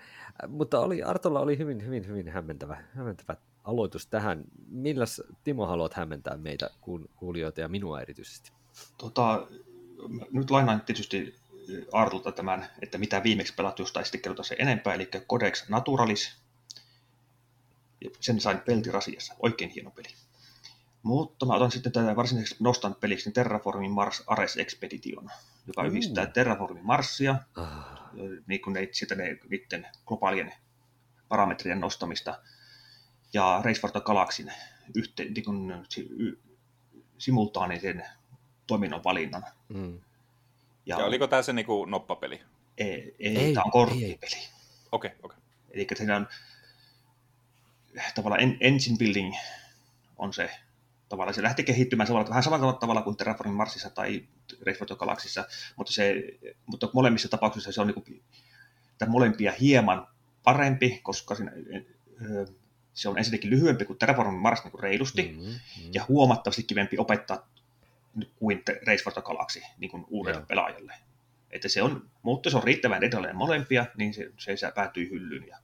Mutta 0.48 0.80
oli, 0.80 1.02
Artolla 1.02 1.40
oli 1.40 1.58
hyvin, 1.58 1.86
hyvin, 1.86 2.06
hyvin 2.06 2.28
hämmentävä, 2.28 2.84
hämmentävä 2.94 3.36
aloitus 3.64 4.06
tähän. 4.06 4.44
Milläs 4.68 5.22
Timo 5.44 5.66
haluat 5.66 5.94
hämmentää 5.94 6.36
meitä 6.36 6.70
kuulijoita 7.16 7.60
ja 7.60 7.68
minua 7.68 8.00
erityisesti? 8.00 8.52
Tota, 8.98 9.46
nyt 10.32 10.50
lainaan 10.50 10.80
tietysti 10.80 11.34
Artulta 11.92 12.32
tämän, 12.32 12.66
että 12.82 12.98
mitä 12.98 13.22
viimeksi 13.22 13.54
pelattu, 13.54 13.82
jos 13.82 13.92
taisi 13.92 14.18
kerrota 14.18 14.42
se 14.42 14.56
enempää, 14.58 14.94
eli 14.94 15.08
Codex 15.28 15.68
Naturalis, 15.68 16.36
sen 18.20 18.40
sain 18.40 18.58
peltirasiassa. 18.58 19.34
Oikein 19.38 19.70
hieno 19.70 19.90
peli. 19.90 20.08
Mutta 21.02 21.46
mä 21.46 21.54
otan 21.54 21.70
sitten 21.70 21.92
tätä 21.92 22.16
varsinaiseksi 22.16 22.64
nostan 22.64 22.94
peliksi 22.94 23.28
niin 23.28 23.34
Terraformin 23.34 23.90
Mars 23.90 24.22
Ares 24.26 24.56
Expedition, 24.56 25.30
joka 25.66 25.82
mm. 25.82 25.88
yhdistää 25.88 26.26
Terraformin 26.26 26.86
Marsia, 26.86 27.36
ah. 27.56 28.10
niin 28.46 28.60
kuin 28.60 28.74
ne, 28.74 28.88
sitä 28.92 29.14
ne, 29.14 29.38
niiden 29.48 29.86
globaalien 30.06 30.52
parametrien 31.28 31.80
nostamista, 31.80 32.42
ja 33.32 33.60
Race 33.64 33.80
for 33.80 33.90
the 33.90 34.00
Galaxin 34.00 34.52
yhte, 34.94 35.24
niin 35.24 35.44
kuin, 35.44 35.86
y, 36.18 36.38
simultaanisen 37.18 38.04
toiminnon 38.66 39.04
valinnan. 39.04 39.44
Mm. 39.68 40.00
Ja, 40.86 40.98
ja 40.98 41.04
oliko 41.04 41.26
tämä 41.26 41.42
se 41.42 41.52
niin 41.52 41.66
kuin 41.66 41.90
noppapeli? 41.90 42.40
Ei, 42.78 43.14
ei, 43.18 43.36
ei 43.36 43.54
tämä 43.54 43.64
on 43.64 43.70
korttipeli. 43.70 44.16
Okei, 44.22 44.46
okei. 44.92 45.10
Okay, 45.12 45.18
okay. 45.22 45.38
Eli 45.70 45.86
siinä 45.94 46.16
on 46.16 46.28
tavallaan 48.14 48.42
engine 48.60 48.98
building 48.98 49.34
on 50.18 50.32
se 50.32 50.50
tavallaan 51.10 51.34
se 51.34 51.42
lähti 51.42 51.64
kehittymään 51.64 52.06
samalla, 52.06 52.28
vähän 52.28 52.42
samalla 52.42 52.72
tavalla 52.72 53.02
kuin 53.02 53.16
Terraforming 53.16 53.56
Marsissa 53.56 53.90
tai 53.90 54.24
Race 54.66 54.96
Galaxissa, 54.96 55.44
mutta, 55.76 55.92
se, 55.92 56.14
mutta 56.66 56.88
molemmissa 56.92 57.28
tapauksissa 57.28 57.72
se 57.72 57.80
on 57.80 57.86
niin 57.86 57.94
kuin, 57.94 58.22
molempia 59.06 59.52
hieman 59.60 60.08
parempi, 60.44 61.00
koska 61.02 61.34
siinä, 61.34 61.52
se 62.94 63.08
on 63.08 63.18
ensinnäkin 63.18 63.50
lyhyempi 63.50 63.84
kuin 63.84 63.98
Terraforming 63.98 64.42
Mars 64.42 64.64
niin 64.64 64.70
kuin 64.70 64.82
reilusti, 64.82 65.22
mm-hmm, 65.22 65.42
mm-hmm. 65.42 65.90
ja 65.92 66.04
huomattavasti 66.08 66.62
kivempi 66.62 66.98
opettaa 66.98 67.48
kuin 68.36 68.62
Race 68.86 69.04
for 69.04 69.22
Galaxy 69.22 69.60
niin 69.78 69.90
kuin 69.90 70.04
uudelle 70.08 70.38
Joo. 70.38 70.46
pelaajalle. 70.46 70.94
Että 71.50 71.68
se 71.68 71.82
on, 71.82 72.10
mutta 72.22 72.50
se 72.50 72.56
on 72.56 72.64
riittävän 72.64 73.02
edelleen 73.02 73.36
molempia, 73.36 73.86
niin 73.96 74.14
se, 74.14 74.30
se, 74.38 74.56
se 74.56 74.72
päätyy 74.74 75.10
hyllyyn. 75.10 75.48
Ja, 75.48 75.58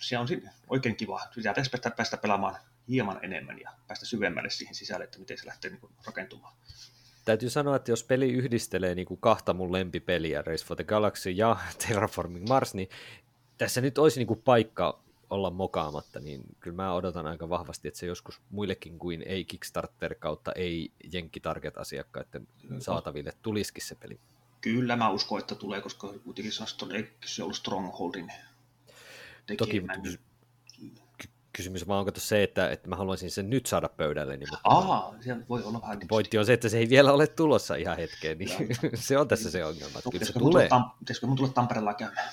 se 0.00 0.18
on 0.18 0.28
oikein 0.68 0.96
kiva. 0.96 1.20
Sitä 1.34 1.50
pitäisi 1.50 1.70
päästä, 1.70 1.90
päästä 1.90 2.16
pelaamaan 2.16 2.56
hieman 2.88 3.18
enemmän 3.22 3.60
ja 3.60 3.72
päästä 3.88 4.06
syvemmälle 4.06 4.50
siihen 4.50 4.74
sisälle, 4.74 5.04
että 5.04 5.18
miten 5.18 5.38
se 5.38 5.46
lähtee 5.46 5.70
niin 5.70 5.80
kuin, 5.80 5.92
rakentumaan. 6.06 6.54
Täytyy 7.24 7.50
sanoa, 7.50 7.76
että 7.76 7.90
jos 7.90 8.04
peli 8.04 8.32
yhdistelee 8.32 8.94
niin 8.94 9.06
kuin 9.06 9.20
kahta 9.20 9.54
mun 9.54 9.72
lempipeliä, 9.72 10.42
Race 10.42 10.64
for 10.64 10.76
the 10.76 10.84
Galaxy 10.84 11.30
ja 11.30 11.56
Terraforming 11.86 12.48
Mars, 12.48 12.74
niin 12.74 12.88
tässä 13.58 13.80
nyt 13.80 13.98
olisi 13.98 14.20
niin 14.20 14.26
kuin 14.26 14.42
paikka 14.42 15.06
olla 15.30 15.50
mokaamatta, 15.50 16.20
niin 16.20 16.42
kyllä 16.60 16.76
mä 16.76 16.94
odotan 16.94 17.26
aika 17.26 17.48
vahvasti, 17.48 17.88
että 17.88 18.00
se 18.00 18.06
joskus 18.06 18.40
muillekin 18.50 18.98
kuin 18.98 19.22
ei 19.22 19.44
Kickstarter 19.44 20.14
kautta 20.14 20.52
ei 20.52 20.92
Jenkki 21.12 21.40
Target-asiakkaiden 21.40 22.48
saataville 22.78 23.32
tulisikin 23.42 23.84
se 23.84 23.94
peli. 23.94 24.20
Kyllä 24.60 24.96
mä 24.96 25.10
uskon, 25.10 25.40
että 25.40 25.54
tulee, 25.54 25.80
koska 25.80 26.14
kuitenkin 26.24 26.52
se 26.52 26.62
on 27.42 27.44
ollut 27.44 27.56
Strongholdin 27.56 28.32
tekemä. 29.46 29.94
Toki 29.94 30.18
kysymys 31.56 31.88
vaan 31.88 31.98
onko 31.98 32.12
se, 32.16 32.42
että, 32.42 32.70
että 32.70 32.88
mä 32.88 32.96
haluaisin 32.96 33.30
sen 33.30 33.50
nyt 33.50 33.66
saada 33.66 33.88
pöydälle. 33.88 34.36
Niin 34.36 34.48
Aa, 34.64 35.14
se 35.20 35.36
voi 35.48 35.62
olla 35.62 35.82
vähän 35.82 35.98
Pointti 36.08 36.38
on 36.38 36.46
se, 36.46 36.52
että 36.52 36.68
se 36.68 36.78
ei 36.78 36.88
vielä 36.88 37.12
ole 37.12 37.26
tulossa 37.26 37.74
ihan 37.74 37.96
hetkeen, 37.96 38.38
niin 38.38 38.50
se 38.94 39.18
on 39.18 39.28
tässä 39.28 39.50
se 39.50 39.64
ongelma. 39.64 39.98
Että 39.98 40.10
kyllä 40.10 40.24
se 40.24 40.32
tulee. 40.32 40.68
Pitäisikö 40.98 41.26
mun 41.26 41.36
tulla 41.36 41.52
Tampereella 41.52 41.94
käymään? 41.94 42.28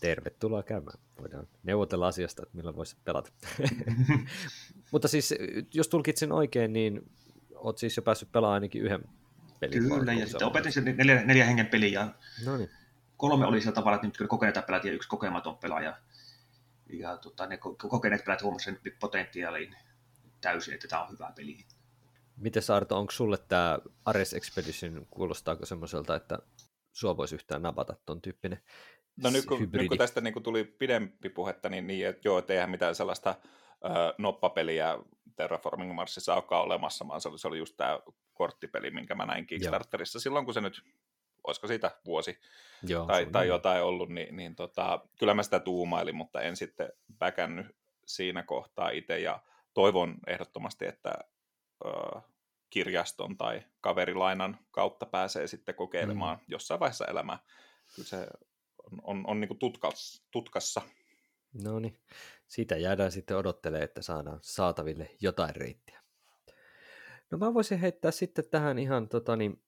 Tervetuloa 0.00 0.62
käymään. 0.62 0.98
Voidaan 1.20 1.48
neuvotella 1.62 2.06
asiasta, 2.06 2.42
että 2.42 2.56
millä 2.56 2.76
voisi 2.76 2.96
pelata. 3.04 3.30
Mutta 4.92 5.08
siis, 5.08 5.34
jos 5.74 5.88
tulkitsin 5.88 6.32
oikein, 6.32 6.72
niin 6.72 7.10
oot 7.54 7.78
siis 7.78 7.96
jo 7.96 8.02
päässyt 8.02 8.32
pelaamaan 8.32 8.54
ainakin 8.54 8.82
yhden 8.82 9.04
pelin. 9.60 9.88
Kyllä, 9.88 10.12
ja 10.12 10.26
sitten 10.26 10.46
opetin 10.46 10.72
sen 10.72 10.84
neljä, 10.84 11.24
neljä 11.24 11.44
hengen 11.44 11.66
peliä. 11.66 12.08
No 12.44 12.56
niin. 12.56 12.70
Kolme 13.16 13.46
oli 13.46 13.60
sillä 13.60 13.74
tavalla, 13.74 13.94
että 13.94 14.06
nyt 14.06 14.16
kyllä 14.16 14.28
kokeneita 14.28 14.62
pelaajat 14.62 14.84
ja 14.84 14.92
yksi 14.92 15.08
kokematon 15.08 15.56
pelaaja 15.56 15.96
ja 16.92 17.16
tota, 17.16 17.46
ne 17.46 17.58
kokeneet 17.88 18.24
pelaajat 18.24 18.42
huomasivat 18.42 18.80
sen 18.82 18.92
potentiaalin 19.00 19.76
täysin, 20.40 20.74
että 20.74 20.88
tämä 20.88 21.02
on 21.02 21.10
hyvä 21.10 21.32
peli. 21.36 21.58
Miten 22.36 22.62
Arto, 22.74 22.98
onko 22.98 23.12
sulle 23.12 23.38
tämä 23.48 23.78
Ares 24.04 24.34
Expedition, 24.34 25.06
kuulostaako 25.10 25.66
semmoiselta, 25.66 26.14
että 26.14 26.38
sua 26.92 27.16
voisi 27.16 27.34
yhtään 27.34 27.62
napata 27.62 27.96
tuon 28.06 28.22
tyyppinen 28.22 28.60
No 29.22 29.30
nyt 29.30 29.46
kun, 29.46 29.68
nyt 29.72 29.88
kun 29.88 29.98
tästä 29.98 30.20
niin 30.20 30.34
kun 30.34 30.42
tuli 30.42 30.64
pidempi 30.64 31.28
puhetta, 31.28 31.68
niin, 31.68 31.86
niin 31.86 32.06
että 32.06 32.28
joo, 32.28 32.42
eihän 32.48 32.70
mitään 32.70 32.94
sellaista 32.94 33.34
ö, 33.84 33.88
noppapeliä 34.18 34.98
Terraforming 35.36 35.94
Marsissa 35.94 36.34
olekaan 36.34 36.62
olemassa, 36.62 37.08
vaan 37.08 37.20
se 37.20 37.28
oli, 37.28 37.38
se 37.38 37.48
oli 37.48 37.58
just 37.58 37.76
tämä 37.76 38.00
korttipeli, 38.34 38.90
minkä 38.90 39.14
mä 39.14 39.26
näin 39.26 39.46
Kickstarterissa 39.46 40.16
joo. 40.16 40.20
silloin, 40.20 40.44
kun 40.44 40.54
se 40.54 40.60
nyt 40.60 40.82
olisiko 41.46 41.66
siitä 41.66 41.90
vuosi 42.04 42.40
Joo, 42.82 43.06
tai, 43.06 43.26
tai 43.26 43.48
jotain 43.48 43.82
ollut, 43.82 44.08
niin, 44.08 44.36
niin 44.36 44.56
tota, 44.56 45.00
kyllä 45.18 45.34
mä 45.34 45.42
sitä 45.42 45.60
tuumailin, 45.60 46.14
mutta 46.14 46.40
en 46.40 46.56
sitten 46.56 46.92
väkännyt 47.20 47.66
siinä 48.06 48.42
kohtaa 48.42 48.90
itse 48.90 49.18
ja 49.18 49.42
toivon 49.74 50.14
ehdottomasti, 50.26 50.86
että 50.86 51.14
ö, 51.84 52.20
kirjaston 52.70 53.36
tai 53.36 53.62
kaverilainan 53.80 54.58
kautta 54.70 55.06
pääsee 55.06 55.46
sitten 55.46 55.74
kokeilemaan 55.74 56.36
mm. 56.36 56.44
jossain 56.48 56.80
vaiheessa 56.80 57.06
elämää. 57.06 57.38
Kyllä 57.94 58.08
se 58.08 58.26
on, 58.92 59.00
on, 59.02 59.24
on 59.26 59.40
niin 59.40 59.58
tutkas, 59.58 60.26
tutkassa. 60.30 60.82
No 61.64 61.78
niin, 61.78 61.98
siitä 62.46 62.76
jäädään 62.76 63.12
sitten 63.12 63.36
odottelemaan, 63.36 63.84
että 63.84 64.02
saadaan 64.02 64.38
saataville 64.42 65.10
jotain 65.20 65.56
reittiä. 65.56 66.00
No 67.30 67.38
mä 67.38 67.54
voisin 67.54 67.78
heittää 67.78 68.10
sitten 68.10 68.44
tähän 68.50 68.78
ihan 68.78 69.08
tota, 69.08 69.36
niin, 69.36 69.62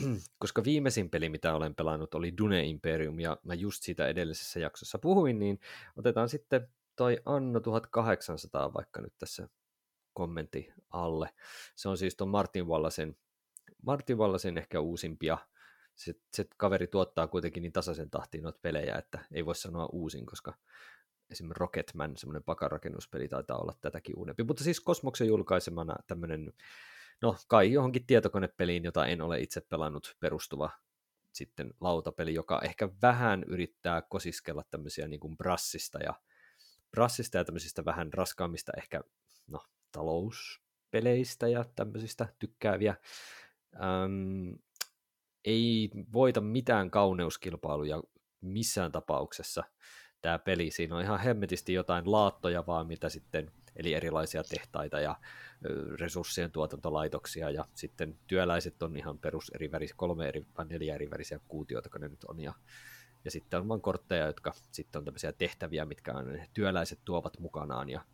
koska 0.42 0.64
viimeisin 0.64 1.10
peli, 1.10 1.28
mitä 1.28 1.54
olen 1.54 1.74
pelannut, 1.74 2.14
oli 2.14 2.36
Dune 2.38 2.64
Imperium, 2.64 3.20
ja 3.20 3.36
mä 3.42 3.54
just 3.54 3.82
siitä 3.82 4.08
edellisessä 4.08 4.60
jaksossa 4.60 4.98
puhuin, 4.98 5.38
niin 5.38 5.60
otetaan 5.96 6.28
sitten 6.28 6.68
toi 6.96 7.18
Anno 7.24 7.60
1800 7.60 8.74
vaikka 8.74 9.00
nyt 9.00 9.14
tässä 9.18 9.48
kommentti 10.12 10.72
alle. 10.90 11.30
Se 11.74 11.88
on 11.88 11.98
siis 11.98 12.16
tuon 12.16 12.30
Martin 12.30 12.66
Wallasen, 12.66 13.16
Martin 13.82 14.18
Wallasen 14.18 14.58
ehkä 14.58 14.80
uusimpia. 14.80 15.38
Se, 15.94 16.14
se 16.32 16.44
kaveri 16.56 16.86
tuottaa 16.86 17.26
kuitenkin 17.26 17.62
niin 17.62 17.72
tasaisen 17.72 18.10
tahtiin 18.10 18.42
noita 18.42 18.58
pelejä, 18.62 18.96
että 18.96 19.18
ei 19.32 19.46
voi 19.46 19.54
sanoa 19.54 19.88
uusin, 19.92 20.26
koska 20.26 20.54
esimerkiksi 21.30 21.60
Rocketman, 21.60 22.16
semmoinen 22.16 22.42
pakarakennuspeli 22.42 23.28
taitaa 23.28 23.58
olla 23.58 23.72
tätäkin 23.80 24.18
uudempi. 24.18 24.44
Mutta 24.44 24.64
siis 24.64 24.80
Kosmoksen 24.80 25.26
julkaisemana 25.26 25.96
tämmöinen 26.06 26.52
no 27.22 27.36
kai 27.48 27.72
johonkin 27.72 28.06
tietokonepeliin, 28.06 28.84
jota 28.84 29.06
en 29.06 29.22
ole 29.22 29.40
itse 29.40 29.60
pelannut 29.60 30.16
perustuva 30.20 30.70
sitten 31.32 31.74
lautapeli, 31.80 32.34
joka 32.34 32.60
ehkä 32.62 32.88
vähän 33.02 33.44
yrittää 33.46 34.02
kosiskella 34.02 34.62
tämmöisiä 34.70 35.08
niin 35.08 35.20
kuin 35.20 35.36
brassista 35.36 35.98
ja 35.98 36.14
brassista 36.90 37.38
ja 37.38 37.44
tämmöisistä 37.44 37.84
vähän 37.84 38.12
raskaammista 38.12 38.72
ehkä 38.76 39.00
no, 39.46 39.64
talouspeleistä 39.92 41.48
ja 41.48 41.64
tämmöisistä 41.76 42.28
tykkääviä. 42.38 42.96
Öm, 43.74 44.58
ei 45.44 45.90
voita 46.12 46.40
mitään 46.40 46.90
kauneuskilpailuja 46.90 48.02
missään 48.40 48.92
tapauksessa 48.92 49.64
tämä 50.22 50.38
peli. 50.38 50.70
Siinä 50.70 50.96
on 50.96 51.02
ihan 51.02 51.20
hemmetisti 51.20 51.72
jotain 51.72 52.12
laattoja 52.12 52.66
vaan, 52.66 52.86
mitä 52.86 53.08
sitten 53.08 53.52
eli 53.76 53.94
erilaisia 53.94 54.42
tehtaita 54.44 55.00
ja 55.00 55.16
resurssien 56.00 56.50
tuotantolaitoksia, 56.50 57.50
ja 57.50 57.64
sitten 57.74 58.18
työläiset 58.26 58.82
on 58.82 58.96
ihan 58.96 59.18
perus 59.18 59.50
eri 59.54 59.72
väris, 59.72 59.94
kolme 59.94 60.28
eri, 60.28 60.46
vai 60.58 60.66
neljä 60.66 60.94
eri 60.94 61.10
värisiä 61.10 61.40
kuutioita, 61.48 61.90
kun 61.90 62.00
ne 62.00 62.08
nyt 62.08 62.24
on, 62.24 62.40
ja, 62.40 62.54
ja 63.24 63.30
sitten 63.30 63.60
on 63.60 63.68
vain 63.68 63.80
kortteja, 63.80 64.26
jotka 64.26 64.52
sitten 64.72 64.98
on 64.98 65.04
tämmöisiä 65.04 65.32
tehtäviä, 65.32 65.84
mitkä 65.84 66.12
on, 66.12 66.40
työläiset 66.54 66.98
tuovat 67.04 67.38
mukanaan, 67.38 67.88
ja 67.88 68.04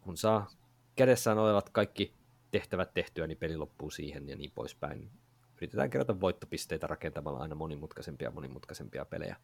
kun 0.00 0.16
saa 0.16 0.50
kädessään 0.96 1.38
olevat 1.38 1.70
kaikki 1.70 2.14
tehtävät 2.50 2.94
tehtyä, 2.94 3.26
niin 3.26 3.38
peli 3.38 3.56
loppuu 3.56 3.90
siihen 3.90 4.28
ja 4.28 4.36
niin 4.36 4.52
poispäin. 4.54 5.10
Yritetään 5.56 5.90
kerätä 5.90 6.20
voittopisteitä 6.20 6.86
rakentamalla 6.86 7.38
aina 7.38 7.54
monimutkaisempia 7.54 8.30
monimutkaisempia 8.30 9.04
pelejä 9.04 9.36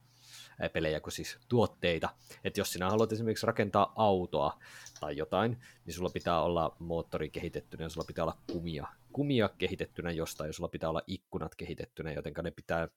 pelejä 0.72 1.00
kuin 1.00 1.12
siis 1.12 1.38
tuotteita. 1.48 2.08
Että 2.44 2.60
jos 2.60 2.72
sinä 2.72 2.90
haluat 2.90 3.12
esimerkiksi 3.12 3.46
rakentaa 3.46 3.92
autoa 3.96 4.58
tai 5.00 5.16
jotain, 5.16 5.58
niin 5.84 5.94
sulla 5.94 6.10
pitää 6.10 6.42
olla 6.42 6.76
moottori 6.78 7.30
kehitettynä 7.30 7.88
sulla 7.88 8.06
pitää 8.06 8.24
olla 8.24 8.38
kumia, 8.52 8.86
kumia 9.12 9.48
kehitettynä 9.58 10.10
jostain 10.10 10.48
ja 10.48 10.52
sulla 10.52 10.68
pitää 10.68 10.90
olla 10.90 11.02
ikkunat 11.06 11.54
kehitettynä, 11.54 12.12
joten 12.12 12.34
ne 12.42 12.50
pitää... 12.50 12.88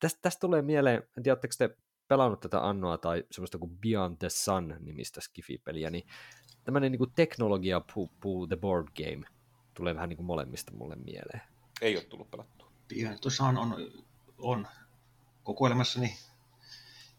Tästä, 0.00 0.18
tästä 0.22 0.40
tulee 0.40 0.62
mieleen, 0.62 1.02
en 1.16 1.22
tiedä, 1.22 1.40
te 1.58 1.76
pelannut 2.08 2.40
tätä 2.40 2.68
Annoa 2.68 2.98
tai 2.98 3.24
semmoista 3.30 3.58
kuin 3.58 3.78
Beyond 3.78 4.16
the 4.18 4.28
Sun 4.28 4.76
nimistä 4.80 5.20
Skifi-peliä, 5.20 5.90
niin 5.90 6.06
tämmöinen 6.64 6.92
niin 6.92 7.12
teknologia 7.16 7.80
puu, 7.94 8.10
puu 8.20 8.46
the 8.46 8.56
board 8.56 8.88
game 8.96 9.26
tulee 9.74 9.94
vähän 9.94 10.08
niin 10.08 10.16
kuin 10.16 10.26
molemmista 10.26 10.72
mulle 10.72 10.96
mieleen. 10.96 11.40
Ei 11.82 11.96
ole 11.96 12.04
tullut 12.04 12.30
pelattua. 12.30 12.63
The 13.20 13.30
Sun 13.30 13.58
on, 13.58 13.76
on 14.38 14.68
kokoelmassani 15.44 16.18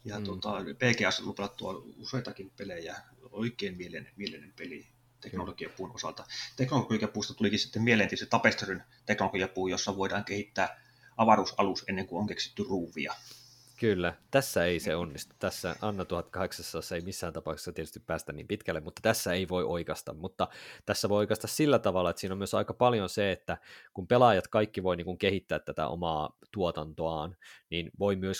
ja 0.04 0.18
mm. 0.18 0.24
tuota, 0.24 0.52
PGS 0.78 1.20
on 1.20 1.34
pelattua 1.34 1.82
useitakin 1.96 2.50
pelejä, 2.56 2.96
oikein 3.30 3.76
mieleinen, 3.76 4.12
mieleinen 4.16 4.52
peli 4.56 4.86
teknologiapuun 5.20 5.94
osalta. 5.94 6.26
Teknologiapuusta 6.56 7.34
tulikin 7.34 7.58
sitten 7.58 7.82
mieleen 7.82 8.10
se 8.14 8.26
Tapestryn 8.26 8.84
teknologiapuu, 9.06 9.68
jossa 9.68 9.96
voidaan 9.96 10.24
kehittää 10.24 10.80
avaruusalus 11.16 11.84
ennen 11.88 12.06
kuin 12.06 12.20
on 12.20 12.26
keksitty 12.26 12.62
ruuvia. 12.62 13.14
Kyllä, 13.76 14.14
tässä 14.30 14.64
ei 14.64 14.80
se 14.80 14.96
onnistu. 14.96 15.34
Tässä 15.38 15.76
Anna 15.82 16.04
1800 16.04 16.96
ei 16.96 17.00
missään 17.00 17.32
tapauksessa 17.32 17.72
tietysti 17.72 18.00
päästä 18.00 18.32
niin 18.32 18.48
pitkälle, 18.48 18.80
mutta 18.80 19.02
tässä 19.02 19.32
ei 19.32 19.48
voi 19.48 19.64
oikeasta. 19.64 20.14
Mutta 20.14 20.48
tässä 20.86 21.08
voi 21.08 21.18
oikeasta 21.18 21.46
sillä 21.46 21.78
tavalla, 21.78 22.10
että 22.10 22.20
siinä 22.20 22.34
on 22.34 22.38
myös 22.38 22.54
aika 22.54 22.74
paljon 22.74 23.08
se, 23.08 23.32
että 23.32 23.58
kun 23.94 24.06
pelaajat 24.06 24.48
kaikki 24.48 24.82
voi 24.82 24.96
niin 24.96 25.04
kuin 25.04 25.18
kehittää 25.18 25.58
tätä 25.58 25.88
omaa 25.88 26.36
tuotantoaan, 26.52 27.36
niin 27.70 27.90
voi 27.98 28.16
myös 28.16 28.38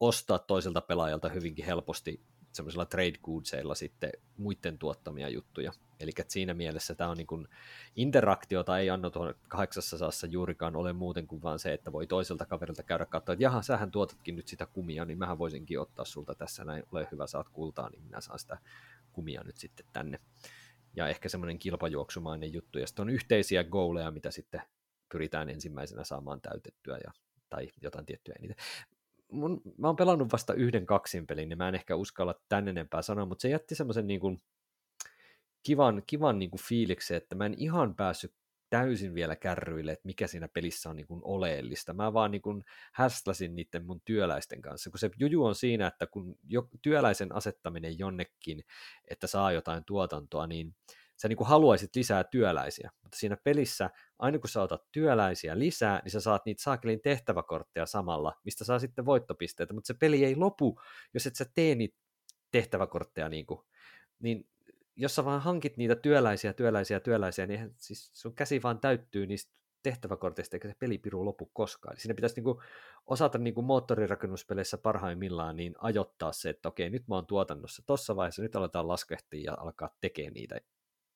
ostaa 0.00 0.38
toiselta 0.38 0.80
pelaajalta 0.80 1.28
hyvinkin 1.28 1.64
helposti 1.64 2.22
semmoisilla 2.52 2.86
trade 2.86 3.18
goodseilla 3.22 3.74
sitten 3.74 4.10
muiden 4.36 4.78
tuottamia 4.78 5.28
juttuja. 5.28 5.72
Eli 6.00 6.10
siinä 6.28 6.54
mielessä 6.54 6.94
tämä 6.94 7.10
on 7.10 7.16
niin 7.16 7.26
kuin 7.26 7.48
interaktiota 7.96 8.78
ei 8.78 8.90
Anno 8.90 9.10
800 9.48 10.10
juurikaan 10.28 10.76
ole 10.76 10.92
muuten 10.92 11.26
kuin 11.26 11.42
vaan 11.42 11.58
se, 11.58 11.72
että 11.72 11.92
voi 11.92 12.06
toiselta 12.06 12.46
kaverilta 12.46 12.82
käydä 12.82 13.06
katsoa, 13.06 13.32
että 13.32 13.42
jaha, 13.42 13.62
sähän 13.62 13.90
tuotatkin 13.90 14.36
nyt 14.36 14.48
sitä 14.48 14.66
kumia, 14.66 15.04
niin 15.04 15.18
mähän 15.18 15.38
voisinkin 15.38 15.80
ottaa 15.80 16.04
sulta 16.04 16.34
tässä 16.34 16.64
näin, 16.64 16.82
ole 16.92 17.08
hyvä, 17.12 17.26
saat 17.26 17.48
kultaa, 17.48 17.90
niin 17.90 18.02
minä 18.02 18.20
saan 18.20 18.38
sitä 18.38 18.58
kumia 19.12 19.42
nyt 19.44 19.56
sitten 19.56 19.86
tänne. 19.92 20.20
ja 20.96 21.08
ehkä 21.08 21.28
semmoinen 21.28 21.58
kilpajuoksumainen 21.58 22.52
juttu, 22.52 22.78
ja 22.78 22.86
sitten 22.86 23.02
on 23.02 23.10
yhteisiä 23.10 23.64
goaleja, 23.64 24.10
mitä 24.10 24.30
sitten 24.30 24.62
pyritään 25.12 25.50
ensimmäisenä 25.50 26.04
saamaan 26.04 26.40
täytettyä, 26.40 26.98
ja, 27.04 27.12
tai 27.48 27.68
jotain 27.82 28.06
tiettyä 28.06 28.34
eniten. 28.38 28.56
Mun, 29.30 29.62
mä 29.78 29.86
oon 29.86 29.96
pelannut 29.96 30.32
vasta 30.32 30.54
yhden 30.54 30.86
kaksin 30.86 31.26
pelin, 31.26 31.48
niin 31.48 31.58
mä 31.58 31.68
en 31.68 31.74
ehkä 31.74 31.96
uskalla 31.96 32.34
tän 32.48 32.68
enempää 32.68 33.02
sanoa, 33.02 33.26
mutta 33.26 33.42
se 33.42 33.48
jätti 33.48 33.74
semmoisen 33.74 34.06
niin 34.06 34.20
kuin, 34.20 34.42
kivan, 35.62 36.02
kivan 36.06 36.38
niin 36.38 36.50
kuin 36.50 36.60
fiiliksen, 36.62 37.16
että 37.16 37.34
mä 37.34 37.46
en 37.46 37.54
ihan 37.58 37.94
päässyt 37.94 38.34
täysin 38.70 39.14
vielä 39.14 39.36
kärryille, 39.36 39.92
että 39.92 40.06
mikä 40.06 40.26
siinä 40.26 40.48
pelissä 40.48 40.90
on 40.90 40.96
niin 40.96 41.06
kuin 41.06 41.20
oleellista. 41.24 41.94
Mä 41.94 42.12
vaan 42.12 42.30
niin 42.30 42.42
kuin 42.42 42.64
häsläsin 42.92 43.56
niiden 43.56 43.86
mun 43.86 44.00
työläisten 44.04 44.62
kanssa, 44.62 44.90
kun 44.90 44.98
se 44.98 45.10
juju 45.18 45.44
on 45.44 45.54
siinä, 45.54 45.86
että 45.86 46.06
kun 46.06 46.38
jo, 46.48 46.68
työläisen 46.82 47.34
asettaminen 47.34 47.98
jonnekin, 47.98 48.64
että 49.08 49.26
saa 49.26 49.52
jotain 49.52 49.84
tuotantoa, 49.84 50.46
niin 50.46 50.74
sä 51.20 51.28
niin 51.28 51.36
kuin 51.36 51.48
haluaisit 51.48 51.96
lisää 51.96 52.24
työläisiä, 52.24 52.90
mutta 53.02 53.18
siinä 53.18 53.36
pelissä, 53.44 53.90
aina 54.18 54.38
kun 54.38 54.48
sä 54.48 54.62
otat 54.62 54.82
työläisiä 54.92 55.58
lisää, 55.58 56.00
niin 56.04 56.12
sä 56.12 56.20
saat 56.20 56.44
niitä 56.44 56.62
saakelin 56.62 57.00
tehtäväkortteja 57.00 57.86
samalla, 57.86 58.32
mistä 58.44 58.64
saa 58.64 58.78
sitten 58.78 59.04
voittopisteitä, 59.04 59.74
mutta 59.74 59.86
se 59.86 59.94
peli 59.94 60.24
ei 60.24 60.36
lopu, 60.36 60.80
jos 61.14 61.26
et 61.26 61.36
sä 61.36 61.46
tee 61.54 61.74
niitä 61.74 61.98
tehtäväkortteja, 62.50 63.28
niin, 63.28 63.46
kuin, 63.46 63.60
niin 64.18 64.48
jos 64.96 65.14
sä 65.14 65.24
vaan 65.24 65.40
hankit 65.40 65.76
niitä 65.76 65.96
työläisiä, 65.96 66.52
työläisiä, 66.52 67.00
työläisiä, 67.00 67.46
niin 67.46 67.74
siis 67.76 68.10
sun 68.12 68.34
käsi 68.34 68.62
vaan 68.62 68.80
täyttyy 68.80 69.26
niistä 69.26 69.52
tehtäväkorteista, 69.82 70.56
eikä 70.56 70.68
se 70.68 70.74
pelipiru 70.78 71.24
lopu 71.24 71.50
koskaan. 71.52 71.96
Siinä 71.96 72.14
pitäisi 72.14 72.36
niinku 72.36 72.62
osata 73.06 73.38
niinku 73.38 73.62
moottorirakennuspeleissä 73.62 74.78
parhaimmillaan 74.78 75.56
niin 75.56 75.74
ajoittaa 75.78 76.32
se, 76.32 76.50
että 76.50 76.68
okei, 76.68 76.90
nyt 76.90 77.08
mä 77.08 77.14
oon 77.14 77.26
tuotannossa 77.26 77.82
tuossa 77.86 78.16
vaiheessa, 78.16 78.42
nyt 78.42 78.56
aletaan 78.56 78.88
laskehtia 78.88 79.52
ja 79.52 79.56
alkaa 79.60 79.96
tekemään 80.00 80.32
niitä 80.32 80.60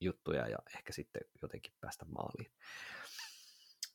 juttuja 0.01 0.49
ja 0.49 0.59
ehkä 0.77 0.93
sitten 0.93 1.23
jotenkin 1.43 1.73
päästä 1.81 2.05
maaliin. 2.05 2.53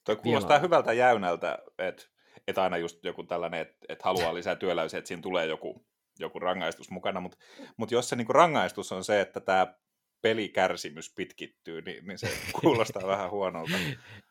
Toi 0.05 0.15
kuulostaa 0.15 0.49
Vielä... 0.49 0.61
hyvältä 0.61 0.93
jäynältä, 0.93 1.57
että 1.77 2.05
että 2.47 2.63
aina 2.63 2.77
just 2.77 3.05
joku 3.05 3.23
tällainen, 3.23 3.61
että 3.61 3.77
että 3.89 4.03
haluaa 4.05 4.33
lisää 4.33 4.55
työläisiä, 4.55 4.97
että 4.97 5.07
siinä 5.07 5.21
tulee 5.21 5.45
joku 5.45 5.85
joku 6.19 6.39
rangaistus 6.39 6.91
mukana, 6.91 7.19
mutta 7.19 7.37
mut 7.77 7.91
jos 7.91 8.09
se 8.09 8.15
niinku 8.15 8.33
rangaistus 8.33 8.91
on 8.91 9.03
se, 9.03 9.21
että 9.21 9.39
tämä 9.39 9.73
pelikärsimys 10.21 11.13
pitkittyy, 11.15 11.81
niin, 11.81 12.07
niin 12.07 12.17
se 12.17 12.29
kuulostaa 12.61 13.07
vähän 13.07 13.31
huonolta. 13.31 13.73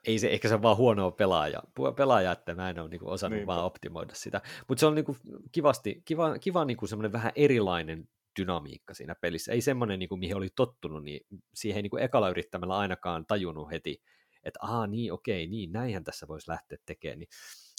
Ei 0.06 0.18
se, 0.18 0.28
ehkä 0.28 0.48
se 0.48 0.54
on 0.54 0.62
vaan 0.62 0.76
huonoa 0.76 1.10
pelaaja, 1.10 1.62
pelaaja 1.96 2.32
että 2.32 2.54
mä 2.54 2.70
en 2.70 2.78
ole 2.78 2.88
niinku 2.88 3.10
osannut 3.10 3.36
Niinpä. 3.36 3.52
vaan 3.52 3.64
optimoida 3.64 4.14
sitä. 4.14 4.40
Mutta 4.68 4.80
se 4.80 4.86
on 4.86 4.94
niinku 4.94 5.16
kivasti, 5.52 6.02
kiva, 6.04 6.38
kiva 6.38 6.64
niinku 6.64 6.86
semmoinen 6.86 7.12
vähän 7.12 7.32
erilainen 7.36 8.08
dynamiikka 8.38 8.94
siinä 8.94 9.14
pelissä. 9.14 9.52
Ei 9.52 9.60
semmoinen, 9.60 9.98
niinku, 9.98 10.16
mihin 10.16 10.36
oli 10.36 10.48
tottunut, 10.56 11.04
niin 11.04 11.26
siihen 11.54 11.76
ei 11.76 11.82
niinku 11.82 11.96
ekalla 11.96 12.30
yrittämällä 12.30 12.76
ainakaan 12.76 13.26
tajunnut 13.26 13.70
heti, 13.70 14.02
että 14.44 14.58
aa 14.62 14.86
niin 14.86 15.12
okei, 15.12 15.46
niin 15.46 15.72
näinhän 15.72 16.04
tässä 16.04 16.28
voisi 16.28 16.50
lähteä 16.50 16.78
tekemään. 16.86 17.18
Niin 17.18 17.28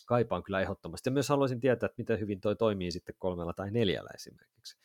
kaipaan 0.05 0.43
kyllä 0.43 0.61
ehdottomasti. 0.61 1.09
Ja 1.09 1.13
myös 1.13 1.29
haluaisin 1.29 1.59
tietää, 1.59 1.87
että 1.87 2.01
miten 2.01 2.19
hyvin 2.19 2.41
toi 2.41 2.55
toimii 2.55 2.91
sitten 2.91 3.15
kolmella 3.19 3.53
tai 3.53 3.71
neljällä 3.71 4.09
esimerkiksi. 4.15 4.77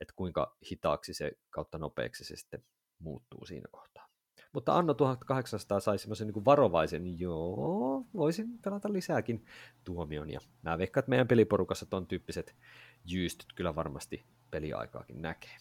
Että 0.00 0.14
kuinka 0.16 0.56
hitaaksi 0.70 1.14
se 1.14 1.32
kautta 1.50 1.78
nopeaksi 1.78 2.24
se 2.24 2.36
sitten 2.36 2.64
muuttuu 2.98 3.46
siinä 3.46 3.68
kohtaa. 3.70 4.10
Mutta 4.52 4.78
Anno 4.78 4.94
1800 4.94 5.80
sai 5.80 5.98
semmoisen 5.98 6.26
niin 6.26 6.44
varovaisen, 6.44 7.18
joo, 7.18 8.06
voisin 8.14 8.58
pelata 8.58 8.92
lisääkin 8.92 9.44
tuomion. 9.84 10.30
Ja 10.30 10.40
mä 10.62 10.78
veikkaan, 10.78 11.02
että 11.02 11.10
meidän 11.10 11.28
peliporukassa 11.28 11.86
ton 11.86 12.06
tyyppiset 12.06 12.56
jyystyt 13.04 13.52
kyllä 13.54 13.74
varmasti 13.74 14.24
peliaikaakin 14.50 15.22
näkee. 15.22 15.56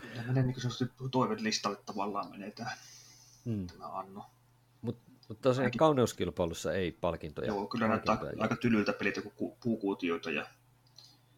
Kyllä 0.00 0.22
menee 0.22 0.42
niin 0.42 0.54
kuin 0.54 0.72
se 0.72 0.86
toivet 1.10 1.40
listalle 1.40 1.76
tavallaan 1.86 2.30
menee 2.30 2.50
tämä, 2.50 2.70
hmm. 3.44 3.66
tämä 3.66 3.86
Anno. 3.86 4.24
Mutta 5.28 5.42
tosiaan 5.42 5.64
Ainakin... 5.64 5.78
kauneuskilpailussa 5.78 6.72
ei 6.72 6.92
palkintoja. 6.92 7.46
Joo, 7.46 7.66
kyllä 7.66 7.88
näyttää 7.88 8.18
ei. 8.22 8.40
aika 8.40 8.56
tylyltä 8.56 8.92
pelit, 8.92 9.16
joku 9.16 9.56
puukuutioita 9.62 10.30
ja 10.30 10.46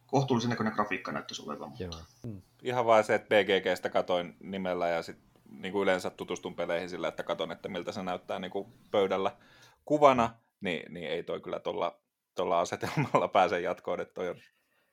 kohtuullisen 0.06 0.50
näköinen 0.50 0.74
grafiikka 0.74 1.12
näyttäisi 1.12 1.42
olevan. 1.42 1.68
Mutta... 1.68 1.84
Joo. 1.84 1.92
Hmm. 2.26 2.42
Ihan 2.62 2.86
vain 2.86 3.04
se, 3.04 3.14
että 3.14 3.28
BGGstä 3.28 3.90
katoin 3.90 4.36
nimellä 4.40 4.88
ja 4.88 5.02
sitten 5.02 5.28
niin 5.50 5.72
kuin 5.72 5.82
yleensä 5.82 6.10
tutustun 6.10 6.54
peleihin 6.54 6.90
sillä, 6.90 7.08
että 7.08 7.22
katon, 7.22 7.52
että 7.52 7.68
miltä 7.68 7.92
se 7.92 8.02
näyttää 8.02 8.38
niin 8.38 8.50
kuin 8.50 8.72
pöydällä 8.90 9.36
kuvana, 9.84 10.34
niin, 10.60 10.94
niin 10.94 11.10
ei 11.10 11.22
toi 11.22 11.40
kyllä 11.40 11.58
tuolla, 11.58 11.98
tuolla 12.34 12.60
asetelmalla 12.60 13.28
pääse 13.38 13.60
jatkoon, 13.60 14.00
että 14.00 14.14
toi 14.14 14.28
on 14.28 14.36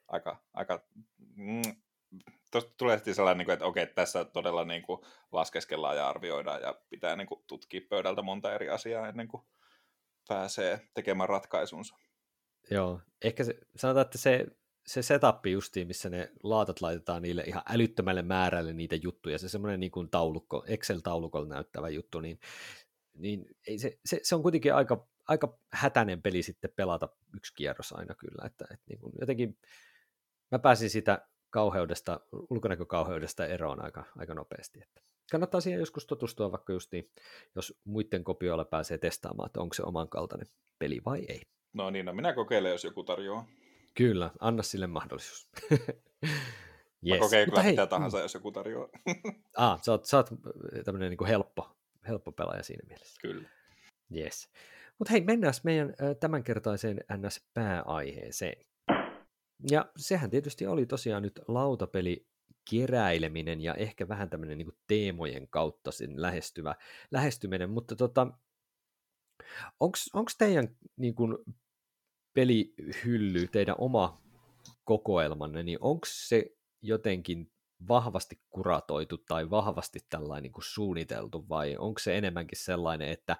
aika, 0.08 0.44
aika 0.54 0.88
mm, 1.36 1.62
tuosta 2.52 2.74
tulee 2.78 2.98
sitten 2.98 3.16
sellainen, 3.16 3.48
niin 3.48 3.54
että 3.54 3.66
okei, 3.66 3.88
tässä 3.88 4.26
todella 4.26 4.66
niin 4.66 4.82
kuin 4.82 5.02
laskeskellaan 5.32 5.98
ja 5.98 6.10
arvioidaan 6.10 6.62
ja 6.62 6.82
pitää 6.90 7.16
niin 7.16 7.28
kuin 7.28 7.44
tutkia 7.48 7.82
pöydältä 7.90 8.22
monta 8.22 8.54
eri 8.54 8.70
asiaa 8.70 9.08
ennen 9.08 9.28
kuin 9.28 9.44
pääsee 10.28 10.82
tekemään 10.94 11.30
ratkaisunsa. 11.30 11.96
Joo, 12.72 13.02
ehkä 13.22 13.44
se, 13.44 13.58
sanotaan, 13.76 14.06
että 14.06 14.18
se, 14.18 14.46
se 14.88 15.02
setup 15.02 15.46
justiin, 15.46 15.88
missä 15.88 16.10
ne 16.10 16.32
laatat 16.44 16.82
laitetaan 16.82 17.22
niille 17.22 17.44
ihan 17.48 17.64
älyttömälle 17.70 18.22
määrälle 18.22 18.74
niitä 18.74 18.96
juttuja, 18.96 19.38
se 19.38 19.50
semmoinen 19.50 19.80
niin 19.80 19.92
kuin 19.92 20.10
taulukko, 20.10 20.66
Excel-taulukolla 20.68 21.48
näyttävä 21.48 21.90
juttu, 21.90 22.20
niin, 22.20 22.40
niin 23.14 23.46
ei 23.68 23.80
se, 23.80 24.00
se, 24.06 24.20
se, 24.24 24.36
on 24.36 24.42
kuitenkin 24.42 24.74
aika, 24.74 25.08
aika 25.28 25.60
hätäinen 25.72 26.22
peli 26.22 26.44
sitten 26.44 26.72
pelata 26.76 27.10
yksi 27.36 27.54
kierros 27.56 27.94
aina 27.94 28.16
kyllä, 28.16 28.46
että, 28.46 28.66
että 28.72 28.86
niin 28.90 29.00
kuin 29.00 29.14
jotenkin 29.20 29.58
mä 30.56 30.60
pääsin 30.60 30.90
sitä 30.90 31.28
kauheudesta, 31.50 32.20
ulkonäkökauheudesta 32.50 33.46
eroon 33.46 33.84
aika, 33.84 34.04
aika 34.18 34.34
nopeasti. 34.34 34.80
Että 34.82 35.02
kannattaa 35.32 35.62
siihen 35.62 35.80
joskus 35.80 36.06
tutustua, 36.06 36.52
vaikka 36.52 36.74
just 36.74 36.92
niin, 36.92 37.12
jos 37.56 37.80
muiden 37.84 38.24
kopioilla 38.24 38.66
pääsee 38.66 38.98
testaamaan, 38.98 39.48
että 39.48 39.62
onko 39.62 39.74
se 39.74 39.84
oman 39.84 40.10
kaltainen 40.10 40.48
peli 40.80 41.02
vai 41.06 41.26
ei. 41.28 41.42
No 41.74 41.90
niin, 41.90 42.06
no 42.06 42.14
minä 42.14 42.34
kokeilen, 42.34 42.72
jos 42.72 42.84
joku 42.84 43.04
tarjoaa. 43.04 43.48
Kyllä, 43.94 44.32
anna 44.40 44.64
sille 44.64 44.88
mahdollisuus. 44.88 45.50
yes. 45.72 45.90
Mä 47.10 47.18
kokeilen 47.20 47.50
kyllä 47.50 47.62
hei, 47.62 47.72
mitä 47.72 47.88
tahansa, 47.88 48.18
mm. 48.18 48.22
jos 48.22 48.34
joku 48.34 48.52
tarjoaa. 48.52 48.90
ah, 49.58 49.84
sä 49.84 49.92
oot, 49.92 50.06
sä 50.06 50.18
oot 50.18 50.30
tämmöinen 50.86 51.10
niin 51.10 51.28
helppo, 51.28 51.76
helppo 52.08 52.32
pelaaja 52.32 52.64
siinä 52.64 52.88
mielessä. 52.88 53.22
Kyllä. 53.22 53.50
Yes. 54.16 54.50
Mutta 55.00 55.12
hei, 55.12 55.22
mennään 55.22 55.54
meidän 55.64 55.94
tämänkertaiseen 56.20 56.98
NS-pääaiheeseen. 57.18 58.66
Ja 59.70 59.92
sehän 59.98 60.30
tietysti 60.30 60.68
oli 60.68 60.86
tosiaan 60.86 61.24
nyt 61.24 61.40
lautapeli 61.48 62.28
keräileminen 62.70 63.62
ja 63.62 63.74
ehkä 63.74 64.08
vähän 64.08 64.30
tämmöinen 64.30 64.58
niin 64.58 64.78
teemojen 64.88 65.48
kautta 65.48 65.92
sen 65.92 66.22
lähestyvä, 66.22 66.76
lähestyminen, 67.12 67.70
mutta 67.70 67.96
tota, 67.96 68.28
onko 69.80 70.30
teidän 70.38 70.78
niin 70.98 71.16
kuin, 71.16 71.38
pelihylly, 72.34 73.48
teidän 73.48 73.76
oma 73.78 74.22
kokoelmanne, 74.84 75.64
niin 75.64 75.78
onko 75.82 76.06
se 76.10 76.56
jotenkin 76.82 77.52
vahvasti 77.88 78.42
kuratoitu 78.50 79.18
tai 79.18 79.50
vahvasti 79.50 80.00
tällainen 80.10 80.44
niin 80.44 80.52
kuin 80.52 80.64
suunniteltu 80.64 81.50
vai 81.50 81.76
onko 81.78 82.00
se 82.00 82.18
enemmänkin 82.18 82.60
sellainen, 82.60 83.10
että 83.10 83.38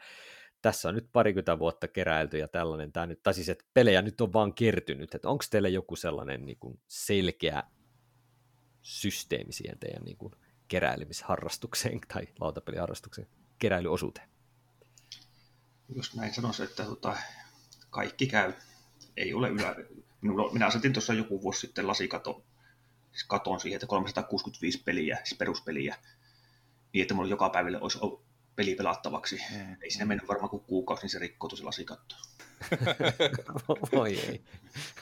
tässä 0.66 0.90
on 0.90 0.96
nyt 0.96 1.10
parikymmentä 1.14 1.60
vuotta 1.60 1.88
keräilty 1.88 2.38
ja 2.38 2.48
tällainen, 2.48 2.92
tämä 2.92 3.06
nyt, 3.06 3.24
tai 3.24 3.34
siis, 3.34 3.50
että 3.50 3.66
pelejä 3.74 4.02
nyt 4.02 4.22
on 4.22 4.34
vaan 4.34 4.54
kertynyt, 4.54 5.16
että 5.16 5.30
onko 5.30 5.44
teillä 5.50 5.70
joku 5.70 5.96
sellainen 5.96 6.46
niin 6.46 6.58
kuin 6.60 6.80
selkeä 6.88 7.64
systeemi 8.82 9.54
siihen 9.54 9.80
teidän 9.80 10.04
niin 10.04 10.18
kuin 10.18 10.34
keräilemisharrastukseen 10.68 12.00
tai 12.14 12.28
lautapeliharrastukseen 12.40 13.28
keräilyosuuteen? 13.60 14.30
Jos 15.96 16.16
näin 16.16 16.34
sanoisi, 16.34 16.64
että 16.64 16.84
tota, 16.84 17.18
kaikki 17.90 18.28
käy. 18.28 18.54
Ei 19.18 19.34
ole 19.34 19.50
ylä... 19.50 19.76
Minulla, 20.22 20.54
minä 20.54 20.68
asetin 20.68 20.94
tuossa 20.94 21.14
joku 21.14 21.42
vuosi 21.42 21.60
sitten 21.60 21.88
lasikaton 21.88 22.44
siis 23.12 23.24
katon 23.28 23.60
siihen, 23.60 23.76
että 23.76 23.88
365 23.88 24.84
peliä, 24.84 25.18
siis 25.24 25.38
peruspeliä, 25.38 25.96
niin 26.94 27.02
että 27.02 27.14
mulla 27.14 27.30
joka 27.30 27.50
päivälle 27.50 27.82
olisi 27.82 28.00
peli 28.56 28.76
pelattavaksi. 28.76 29.42
Mm. 29.52 29.76
Ei 29.82 29.92
siinä 29.92 30.06
mennyt 30.06 30.28
varmaan 30.28 30.50
kuin 30.50 30.64
kuukausi, 30.64 31.02
niin 31.04 31.10
se 31.10 31.20
rikkoutui 31.20 31.58
se 31.58 31.64
lasikatto. 31.64 32.16
Voi 33.96 34.20
ei. 34.20 34.42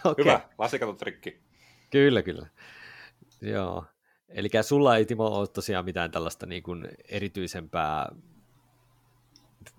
Okay. 0.03 0.25
Hyvä, 0.25 0.41
lasikaton 0.57 0.97
trikki. 0.97 1.39
Kyllä, 1.89 2.21
kyllä. 2.21 2.47
Joo. 3.41 3.85
Eli 4.29 4.49
sulla 4.61 4.97
ei 4.97 5.05
Timo 5.05 5.25
ole 5.25 5.47
tosiaan 5.47 5.85
mitään 5.85 6.11
tällaista 6.11 6.45
niin 6.45 6.63
kuin 6.63 6.87
erityisempää 7.09 8.09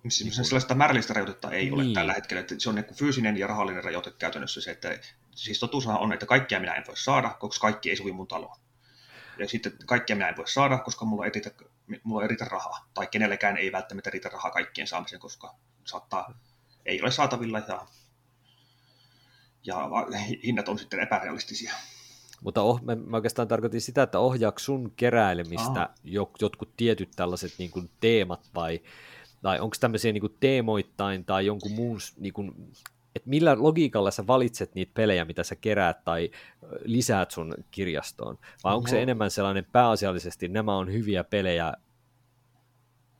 Siis 0.09 0.23
niin 0.23 0.35
kuin... 0.35 0.45
sellaista 0.45 0.75
määrällistä 0.75 1.13
rajoitetta 1.13 1.51
ei 1.51 1.63
niin. 1.63 1.73
ole 1.73 1.93
tällä 1.93 2.13
hetkellä. 2.13 2.41
Että 2.41 2.55
se 2.57 2.69
on 2.69 2.75
niin 2.75 2.95
fyysinen 2.95 3.37
ja 3.37 3.47
rahallinen 3.47 3.83
rajoite 3.83 4.11
käytännössä 4.11 4.61
se, 4.61 4.71
että 4.71 4.99
siis 5.35 5.59
totuushan 5.59 5.99
on, 5.99 6.13
että 6.13 6.25
kaikkia 6.25 6.59
minä 6.59 6.73
en 6.73 6.83
voi 6.87 6.97
saada, 6.97 7.29
koska 7.29 7.61
kaikki 7.67 7.89
ei 7.89 7.95
sovi 7.95 8.11
mun 8.11 8.27
taloon. 8.27 8.57
Ja 9.37 9.47
sitten 9.47 9.73
kaikkia 9.85 10.15
minä 10.15 10.29
en 10.29 10.37
voi 10.37 10.47
saada, 10.47 10.77
koska 10.77 11.05
mulla 11.05 11.25
ei 11.25 11.31
riitä, 11.33 11.51
mulla 12.03 12.21
ei 12.21 12.27
riitä 12.27 12.45
rahaa. 12.45 12.89
Tai 12.93 13.07
kenellekään 13.07 13.57
ei 13.57 13.71
välttämättä 13.71 14.09
riitä 14.09 14.29
rahaa 14.29 14.51
kaikkien 14.51 14.87
saamiseen, 14.87 15.19
koska 15.19 15.55
saattaa, 15.85 16.39
ei 16.85 17.01
ole 17.01 17.11
saatavilla 17.11 17.59
ja, 17.59 17.87
ja 19.63 19.89
hinnat 20.43 20.69
on 20.69 20.79
sitten 20.79 20.99
epärealistisia. 20.99 21.73
Mutta 22.41 22.61
oh, 22.61 22.81
mä, 22.81 22.95
mä 22.95 23.17
oikeastaan 23.17 23.47
tarkoitin 23.47 23.81
sitä, 23.81 24.03
että 24.03 24.19
ohjaako 24.19 24.59
sun 24.59 24.91
keräilemistä 24.95 25.81
Aha. 25.81 25.93
jotkut 26.41 26.77
tietyt 26.77 27.09
tällaiset 27.15 27.53
niin 27.57 27.71
kuin 27.71 27.89
teemat 27.99 28.49
vai, 28.55 28.81
tai 29.41 29.59
onko 29.59 29.75
tämmöisiä 29.79 30.13
niin 30.13 30.21
kuin 30.21 30.37
teemoittain 30.39 31.25
tai 31.25 31.45
jonkun 31.45 31.71
muun, 31.71 31.99
niin 32.17 32.33
kuin, 32.33 32.71
että 33.15 33.29
millä 33.29 33.55
logiikalla 33.59 34.11
sä 34.11 34.27
valitset 34.27 34.75
niitä 34.75 34.91
pelejä, 34.93 35.25
mitä 35.25 35.43
sä 35.43 35.55
keräät 35.55 36.03
tai 36.03 36.31
lisäät 36.85 37.31
sun 37.31 37.53
kirjastoon, 37.71 38.39
vai 38.63 38.75
onko 38.75 38.87
se 38.87 39.01
enemmän 39.01 39.31
sellainen 39.31 39.65
pääasiallisesti, 39.71 40.47
nämä 40.47 40.77
on 40.77 40.93
hyviä 40.93 41.23
pelejä, 41.23 41.73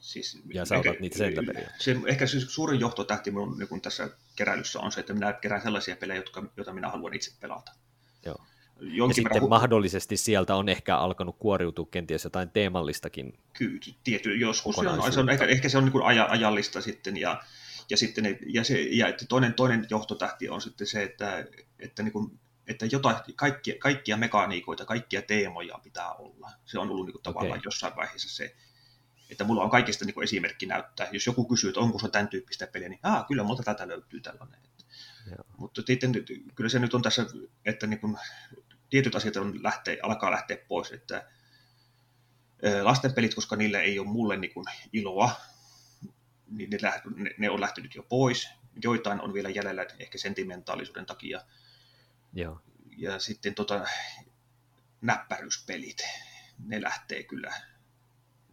Siis, 0.05 0.41
ja 0.53 0.65
sä 0.65 0.77
otat 0.77 0.99
niitä 0.99 1.17
sen 1.17 1.33
se, 1.79 1.95
Ehkä 2.05 2.27
se 2.27 2.39
suurin 2.39 2.79
johtotähti 2.79 3.31
minun 3.31 3.57
niin 3.57 3.81
tässä 3.81 4.09
keräilyssä 4.35 4.79
on 4.79 4.91
se, 4.91 4.99
että 4.99 5.13
minä 5.13 5.33
kerään 5.33 5.61
sellaisia 5.61 5.95
pelejä, 5.95 6.19
jotka, 6.19 6.43
joita 6.57 6.73
minä 6.73 6.89
haluan 6.89 7.13
itse 7.13 7.31
pelata. 7.39 7.71
Joo. 8.25 8.37
ja 8.79 9.13
sitten 9.13 9.41
hu- 9.41 9.47
mahdollisesti 9.47 10.17
sieltä 10.17 10.55
on 10.55 10.69
ehkä 10.69 10.97
alkanut 10.97 11.35
kuoriutua 11.39 11.87
kenties 11.91 12.23
jotain 12.23 12.49
teemallistakin. 12.49 13.39
Kyllä, 13.53 13.79
tiety, 14.03 14.35
joskus 14.35 14.75
se 14.75 14.89
on, 14.89 15.13
se 15.13 15.19
on, 15.19 15.29
ehkä, 15.29 15.45
ehkä 15.45 15.69
se 15.69 15.77
on 15.77 15.83
niin 15.83 15.91
kuin 15.91 16.05
aja, 16.05 16.27
ajallista 16.29 16.81
sitten, 16.81 17.17
ja, 17.17 17.43
ja, 17.89 17.97
sitten 17.97 18.23
ne, 18.23 18.37
ja, 18.45 18.63
se, 18.63 18.81
ja 18.81 19.07
toinen, 19.29 19.53
toinen 19.53 19.87
johtotähti 19.89 20.49
on 20.49 20.61
sitten 20.61 20.87
se, 20.87 21.03
että, 21.03 21.45
että, 21.79 22.03
niin 22.03 22.11
kuin, 22.13 22.39
että 22.67 22.85
jotain, 22.85 23.15
kaikkia, 23.35 23.75
kaikkia 23.79 24.17
mekaniikoita, 24.17 24.85
kaikkia 24.85 25.21
teemoja 25.21 25.79
pitää 25.83 26.13
olla. 26.13 26.51
Se 26.65 26.79
on 26.79 26.89
ollut 26.89 27.05
niin 27.05 27.13
kuin 27.13 27.23
tavallaan 27.23 27.59
okay. 27.59 27.65
jossain 27.65 27.95
vaiheessa 27.95 28.35
se, 28.35 28.55
että 29.29 29.43
mulla 29.43 29.63
on 29.63 29.69
kaikista 29.69 30.05
niin 30.05 30.23
esimerkki 30.23 30.65
näyttää. 30.65 31.07
Jos 31.11 31.25
joku 31.25 31.45
kysyy, 31.45 31.69
että 31.69 31.79
onko 31.79 31.99
se 31.99 32.09
tämän 32.09 32.27
tyyppistä 32.27 32.67
peliä, 32.67 32.89
niin 32.89 32.99
Aa, 33.03 33.23
kyllä 33.23 33.43
multa 33.43 33.63
tätä 33.63 33.87
löytyy 33.87 34.21
tällainen. 34.21 34.59
Joo. 35.27 35.45
Mutta 35.57 35.81
sitten 35.87 36.11
kyllä 36.55 36.69
se 36.69 36.79
nyt 36.79 36.93
on 36.93 37.01
tässä, 37.01 37.25
että 37.65 37.87
niin 37.87 37.99
kuin, 37.99 38.17
tietyt 38.89 39.15
asiat 39.15 39.35
on 39.35 39.63
lähtee, 39.63 39.99
alkaa 40.03 40.31
lähteä 40.31 40.57
pois, 40.67 40.91
että 40.91 41.29
lasten 42.81 43.13
pelit, 43.13 43.35
koska 43.35 43.55
niillä 43.55 43.81
ei 43.81 43.99
ole 43.99 44.07
mulle 44.07 44.37
niin 44.37 44.53
kuin 44.53 44.65
iloa, 44.93 45.31
niin 46.49 46.69
ne, 46.69 46.77
ne, 47.15 47.35
ne 47.37 47.49
on 47.49 47.61
lähtenyt 47.61 47.95
jo 47.95 48.03
pois. 48.03 48.49
Joitain 48.83 49.21
on 49.21 49.33
vielä 49.33 49.49
jäljellä 49.49 49.85
ehkä 49.99 50.17
sentimentaalisuuden 50.17 51.05
takia. 51.05 51.41
Joo. 52.33 52.61
Ja 52.97 53.19
sitten 53.19 53.55
tota, 53.55 53.85
näppäryyspelit, 55.01 56.03
ne 56.59 56.81
lähtee 56.81 57.23
kyllä 57.23 57.53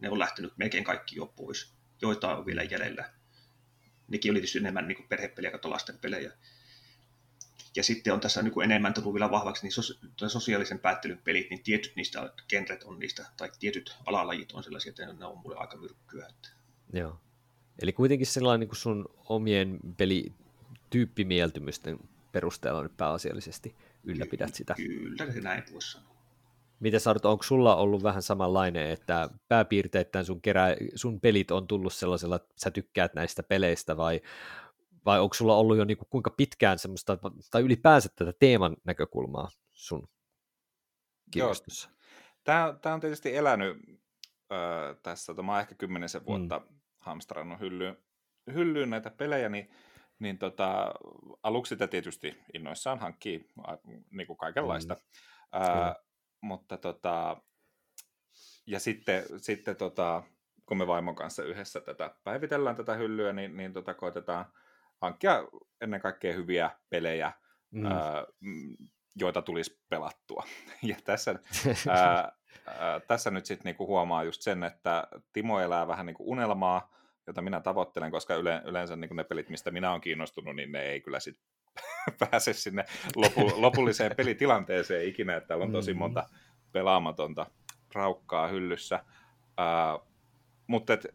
ne 0.03 0.09
on 0.09 0.19
lähtenyt 0.19 0.57
melkein 0.57 0.83
kaikki 0.83 1.15
jo 1.15 1.25
pois. 1.25 1.73
Joita 2.01 2.35
on 2.37 2.45
vielä 2.45 2.63
jäljellä. 2.63 3.09
Nekin 4.07 4.31
oli 4.31 4.39
tietysti 4.39 4.57
enemmän 4.57 4.87
niin 4.87 5.07
perhepelejä 5.09 5.57
kuin 5.57 5.71
lasten 5.71 5.97
pelejä. 5.97 6.31
Ja 7.75 7.83
sitten 7.83 8.13
on 8.13 8.19
tässä 8.19 8.41
niin 8.41 8.53
kuin 8.53 8.63
enemmän 8.63 8.93
tullut 8.93 9.13
vielä 9.13 9.31
vahvaksi 9.31 9.63
niin 9.63 9.73
sos- 9.73 10.31
sosiaalisen 10.31 10.79
päättelyn 10.79 11.21
pelit, 11.23 11.49
niin 11.49 11.63
tietyt 11.63 11.95
niistä 11.95 12.33
genret 12.49 12.83
on 12.83 12.99
niistä, 12.99 13.25
tai 13.37 13.51
tietyt 13.59 13.95
alalajit 14.05 14.51
on 14.51 14.63
sellaisia, 14.63 14.89
että 14.89 15.13
ne 15.13 15.25
on 15.25 15.37
mulle 15.37 15.55
aika 15.57 15.77
myrkkyä. 15.77 16.27
Että... 16.27 16.49
Joo. 16.93 17.19
Eli 17.81 17.93
kuitenkin 17.93 18.27
sellainen 18.27 18.59
niin 18.59 18.69
kuin 18.69 18.77
sun 18.77 19.05
omien 19.29 19.79
pelityyppimieltymysten 19.97 21.99
perusteella 22.31 22.83
nyt 22.83 22.97
pääasiallisesti 22.97 23.75
ylläpidät 24.03 24.55
sitä. 24.55 24.75
Kyllä, 24.75 25.25
näin 25.41 25.63
voisi 25.73 25.91
sanoa. 25.91 26.13
Miten 26.79 26.99
Arto, 27.05 27.31
onko 27.31 27.43
sulla 27.43 27.75
ollut 27.75 28.03
vähän 28.03 28.21
samanlainen, 28.21 28.89
että 28.89 29.29
pääpiirteittäin 29.47 30.25
sun, 30.25 30.41
kerä, 30.41 30.67
sun 30.95 31.21
pelit 31.21 31.51
on 31.51 31.67
tullut 31.67 31.93
sellaisella, 31.93 32.35
että 32.35 32.53
sä 32.57 32.71
tykkäät 32.71 33.13
näistä 33.13 33.43
peleistä 33.43 33.97
vai, 33.97 34.21
vai 35.05 35.19
onko 35.19 35.33
sulla 35.33 35.55
ollut 35.55 35.77
jo 35.77 35.85
niinku 35.85 36.05
kuinka 36.09 36.29
pitkään 36.29 36.79
semmoista, 36.79 37.17
tai 37.51 37.61
ylipäänsä 37.61 38.09
tätä 38.15 38.33
teeman 38.39 38.77
näkökulmaa 38.83 39.49
sun 39.71 40.07
kirjastossa? 41.31 41.89
Tämä, 42.43 42.77
tämä 42.81 42.95
on 42.95 43.01
tietysti 43.01 43.35
elänyt 43.35 43.77
äh, 44.51 44.97
tässä, 45.03 45.25
tota, 45.25 45.43
mä 45.43 45.51
oon 45.51 45.61
ehkä 45.61 45.75
kymmenisen 45.75 46.21
mm. 46.21 46.25
vuotta 46.25 46.59
mm. 46.59 46.79
Hamstrannut 47.03 47.59
hyllyyn, 47.59 47.97
hyllyyn 48.53 48.89
näitä 48.89 49.09
pelejä, 49.09 49.49
niin, 49.49 49.71
niin 50.19 50.37
tota, 50.37 50.93
aluksi 51.43 51.69
sitä 51.69 51.87
tietysti 51.87 52.37
innoissaan 52.53 52.99
hankkii 52.99 53.49
niin 54.11 54.27
kuin 54.27 54.37
kaikenlaista. 54.37 54.93
Mm. 54.93 55.61
Äh, 55.61 55.95
mutta 56.41 56.77
tota, 56.77 57.41
ja 58.65 58.79
sitten, 58.79 59.23
sitten 59.37 59.75
tota, 59.75 60.23
kun 60.65 60.77
me 60.77 60.87
vaimon 60.87 61.15
kanssa 61.15 61.43
yhdessä 61.43 61.81
tätä 61.81 62.15
päivitellään 62.23 62.75
tätä 62.75 62.95
hyllyä, 62.95 63.33
niin, 63.33 63.57
niin 63.57 63.73
tota, 63.73 63.93
koitetaan 63.93 64.45
hankkia 65.01 65.43
ennen 65.81 66.01
kaikkea 66.01 66.33
hyviä 66.33 66.71
pelejä, 66.89 67.33
mm. 67.71 67.85
ää, 67.85 68.25
joita 69.15 69.41
tulisi 69.41 69.81
pelattua. 69.89 70.43
Ja 70.83 70.95
tässä, 71.03 71.35
ää, 71.89 72.37
ää, 72.67 72.99
tässä 72.99 73.31
nyt 73.31 73.45
sitten 73.45 73.65
niinku 73.65 73.87
huomaa 73.87 74.23
just 74.23 74.41
sen, 74.41 74.63
että 74.63 75.07
Timo 75.33 75.59
elää 75.59 75.87
vähän 75.87 76.05
niinku 76.05 76.31
unelmaa, 76.31 76.93
jota 77.27 77.41
minä 77.41 77.59
tavoittelen, 77.59 78.11
koska 78.11 78.35
yle, 78.35 78.61
yleensä 78.65 78.95
niin 78.95 79.15
ne 79.15 79.23
pelit, 79.23 79.49
mistä 79.49 79.71
minä 79.71 79.89
olen 79.89 80.01
kiinnostunut, 80.01 80.55
niin 80.55 80.71
ne 80.71 80.81
ei 80.81 81.01
kyllä 81.01 81.19
sit 81.19 81.37
pääse 82.29 82.53
sinne 82.53 82.85
lopu, 83.15 83.51
lopulliseen 83.55 84.15
pelitilanteeseen 84.17 85.07
ikinä, 85.07 85.35
että 85.35 85.47
täällä 85.47 85.65
on 85.65 85.71
tosi 85.71 85.93
mm. 85.93 85.99
monta 85.99 86.29
pelaamatonta 86.71 87.45
raukkaa 87.93 88.47
hyllyssä. 88.47 89.03
Uh, 89.47 90.07
mutta 90.67 90.93
et, 90.93 91.07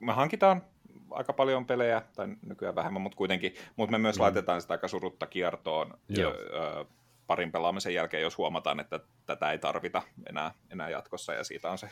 me 0.00 0.12
hankitaan 0.12 0.62
aika 1.10 1.32
paljon 1.32 1.66
pelejä, 1.66 2.02
tai 2.16 2.28
nykyään 2.46 2.74
vähemmän, 2.74 3.02
mutta 3.02 3.16
kuitenkin, 3.16 3.54
mutta 3.76 3.92
me 3.92 3.98
myös 3.98 4.16
mm. 4.16 4.22
laitetaan 4.22 4.62
sitä 4.62 4.74
aika 4.74 4.88
surutta 4.88 5.26
kiertoon 5.26 5.98
Joo. 6.08 6.32
Ö, 6.32 6.84
parin 7.30 7.52
pelaamisen 7.52 7.94
jälkeen, 7.94 8.22
jos 8.22 8.38
huomataan, 8.38 8.80
että 8.80 9.00
tätä 9.26 9.52
ei 9.52 9.58
tarvita 9.58 10.02
enää, 10.28 10.54
enää 10.70 10.90
jatkossa, 10.90 11.34
ja 11.34 11.44
siitä 11.44 11.70
on 11.70 11.78
se 11.78 11.88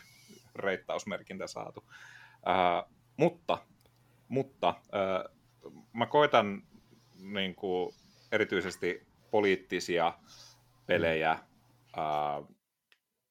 reittausmerkintä 0.54 1.46
saatu. 1.46 1.80
Uh, 1.80 2.92
mutta 3.16 3.58
mutta 4.28 4.74
uh, 4.78 5.84
mä 5.92 6.06
koitan 6.06 6.62
niin 7.22 7.54
kuin, 7.54 7.94
erityisesti 8.32 9.06
poliittisia 9.30 10.12
pelejä, 10.86 11.30
ää, 11.96 12.42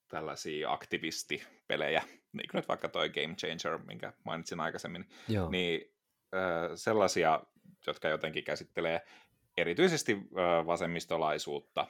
tällaisia 0.08 0.72
aktivistipelejä, 0.72 2.02
niin 2.34 2.50
kuin 2.52 2.60
nyt 2.60 2.67
vaikka 2.67 2.89
toi 2.89 3.10
Game 3.10 3.36
Changer, 3.36 3.80
minkä 3.88 4.13
mainitsin 4.24 4.60
aikaisemmin, 4.60 5.10
Joo. 5.28 5.50
niin 5.50 5.93
ää, 6.34 6.76
sellaisia, 6.76 7.43
jotka 7.88 8.08
jotenkin 8.08 8.43
käsittelee 8.43 9.02
erityisesti 9.58 10.17
vasemmistolaisuutta 10.65 11.88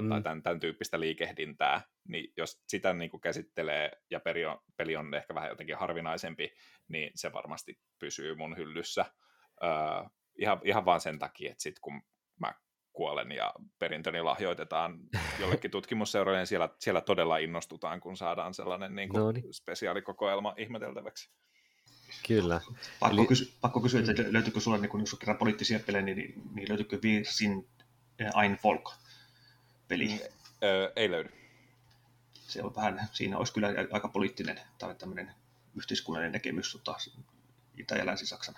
mm. 0.00 0.08
tai 0.08 0.22
tämän, 0.22 0.42
tämän 0.42 0.60
tyyppistä 0.60 1.00
liikehdintää, 1.00 1.82
niin 2.08 2.32
jos 2.36 2.62
sitä 2.68 2.92
niin 2.92 3.10
kuin 3.10 3.20
käsittelee 3.20 3.90
ja 4.10 4.20
peli 4.20 4.44
on, 4.44 4.58
peli 4.76 4.96
on 4.96 5.14
ehkä 5.14 5.34
vähän 5.34 5.50
jotenkin 5.50 5.76
harvinaisempi, 5.76 6.52
niin 6.88 7.10
se 7.14 7.32
varmasti 7.32 7.78
pysyy 7.98 8.34
mun 8.34 8.56
hyllyssä 8.56 9.04
Uh, 9.62 10.10
ihan, 10.38 10.60
ihan 10.64 10.84
vaan 10.84 11.00
sen 11.00 11.18
takia, 11.18 11.50
että 11.50 11.62
sit 11.62 11.78
kun 11.80 12.02
mä 12.40 12.54
kuolen 12.92 13.32
ja 13.32 13.54
perintöni 13.78 14.22
lahjoitetaan 14.22 14.98
jollekin 15.40 15.70
tutkimusseuralle, 15.70 16.38
niin 16.38 16.46
siellä, 16.46 16.68
siellä 16.78 17.00
todella 17.00 17.36
innostutaan, 17.36 18.00
kun 18.00 18.16
saadaan 18.16 18.54
sellainen 18.54 18.94
niin 18.94 19.08
kuin 19.08 19.54
spesiaalikokoelma 19.54 20.54
ihmeteltäväksi. 20.56 21.30
Kyllä. 22.26 22.60
Pakko, 23.00 23.16
Eli... 23.16 23.26
kysy, 23.26 23.52
pakko 23.60 23.80
kysyä, 23.80 24.00
että 24.00 24.24
löytyykö 24.26 24.60
sulla, 24.60 24.78
niin 24.78 24.88
kun, 24.88 25.00
jos 25.00 25.14
kerran 25.14 25.38
poliittisia 25.38 25.80
pelejä, 25.80 26.02
niin, 26.02 26.42
niin 26.54 26.68
löytyykö 26.68 26.98
Virsin 27.02 27.68
Ein 28.42 28.58
Folk 28.62 28.92
peli? 29.88 30.08
Mm, 30.08 30.18
ö, 30.62 30.92
ei 30.96 31.10
löydy. 31.10 31.30
Se 32.34 32.62
on 32.62 32.74
vähän, 32.76 33.08
siinä 33.12 33.38
olisi 33.38 33.52
kyllä 33.52 33.68
aika 33.92 34.08
poliittinen 34.08 34.60
tai 34.78 34.94
tämmöinen 34.94 35.34
yhteiskunnallinen 35.76 36.32
näkemys 36.32 36.72
tota, 36.72 36.96
Itä- 37.78 37.96
ja 37.96 38.06
Länsi-Saksan 38.06 38.54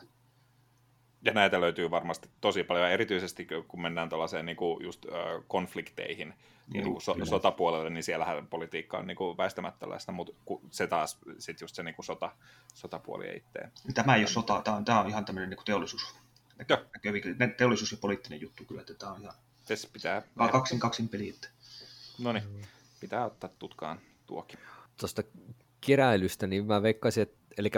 ja 1.25 1.33
näitä 1.33 1.61
löytyy 1.61 1.91
varmasti 1.91 2.29
tosi 2.41 2.65
paljon, 2.65 2.91
erityisesti 2.91 3.47
kun 3.69 3.83
mennään 3.83 4.09
tällaiseen 4.09 4.47
niin 4.47 4.57
kuin 4.57 4.85
just 4.85 5.07
äh, 5.07 5.45
konflikteihin 5.49 6.29
niin, 6.29 6.37
niin 6.73 6.85
kuin 6.85 7.03
so, 7.03 7.17
sotapuolelle, 7.25 7.91
niin 7.91 8.05
siellähän 8.05 8.47
politiikka 8.47 8.99
on 8.99 9.07
niin 9.07 9.17
kuin 9.17 9.37
väistämättä 9.37 9.81
tällaista, 9.81 10.13
mutta 10.13 10.33
se 10.71 10.87
taas 10.87 11.19
sit 11.39 11.61
just 11.61 11.75
se 11.75 11.83
niin 11.83 11.95
kuin 11.95 12.07
sota, 12.07 12.33
sotapuoli 12.75 13.27
ei 13.27 13.37
itse. 13.37 13.93
Tämä 13.95 14.15
ei 14.15 14.21
ole 14.21 14.29
sota, 14.29 14.63
tämä 14.65 14.77
on, 14.77 14.85
tämä 14.85 15.01
on 15.01 15.09
ihan 15.09 15.25
tämmöinen 15.25 15.51
niin 15.51 15.57
kuin 15.57 15.67
teollisuus. 15.67 16.15
Joo. 16.69 16.79
Teollisuus 17.57 17.93
ja 17.93 17.99
poliittinen 18.01 18.41
juttu 18.41 18.65
kyllä, 18.65 18.81
että 18.81 18.95
tämä 18.95 19.13
on 19.13 19.23
ihan 19.23 19.35
Tässä 19.67 19.89
pitää 19.93 20.23
kaksin 20.53 20.81
kaksin 20.81 21.09
peli. 21.09 21.35
No 22.19 22.33
niin, 22.33 22.45
pitää 23.01 23.25
ottaa 23.25 23.51
tutkaan 23.59 24.01
tuokin. 24.27 24.59
Tuosta 24.97 25.23
keräilystä, 25.81 26.47
niin 26.47 26.67
mä 26.67 26.83
veikkaisin, 26.83 27.23
että 27.23 27.37
eli, 27.59 27.71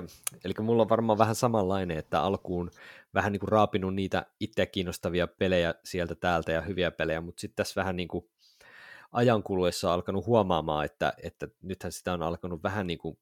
eli 0.45 0.55
mulla 0.61 0.83
on 0.83 0.89
varmaan 0.89 1.19
vähän 1.19 1.35
samanlainen, 1.35 1.99
että 1.99 2.21
alkuun 2.21 2.71
vähän 3.15 3.33
niin 3.33 3.41
kuin 3.41 3.49
raapinut 3.49 3.95
niitä 3.95 4.27
itse 4.41 4.67
kiinnostavia 4.67 5.27
pelejä 5.27 5.75
sieltä 5.85 6.15
täältä 6.15 6.53
ja 6.53 6.61
hyviä 6.61 6.91
pelejä, 6.91 7.21
mutta 7.21 7.41
sitten 7.41 7.57
tässä 7.57 7.81
vähän 7.81 7.97
niin 7.97 8.09
kuin 8.09 8.31
ajan 9.12 9.43
kuluessa 9.43 9.95
alkanut 9.95 10.27
huomaamaan, 10.27 10.85
että, 10.85 11.12
että 11.23 11.49
nythän 11.62 11.93
sitä 11.93 12.12
on 12.12 12.23
alkanut 12.23 12.62
vähän 12.62 12.87
niin 12.87 12.99
kuin 12.99 13.19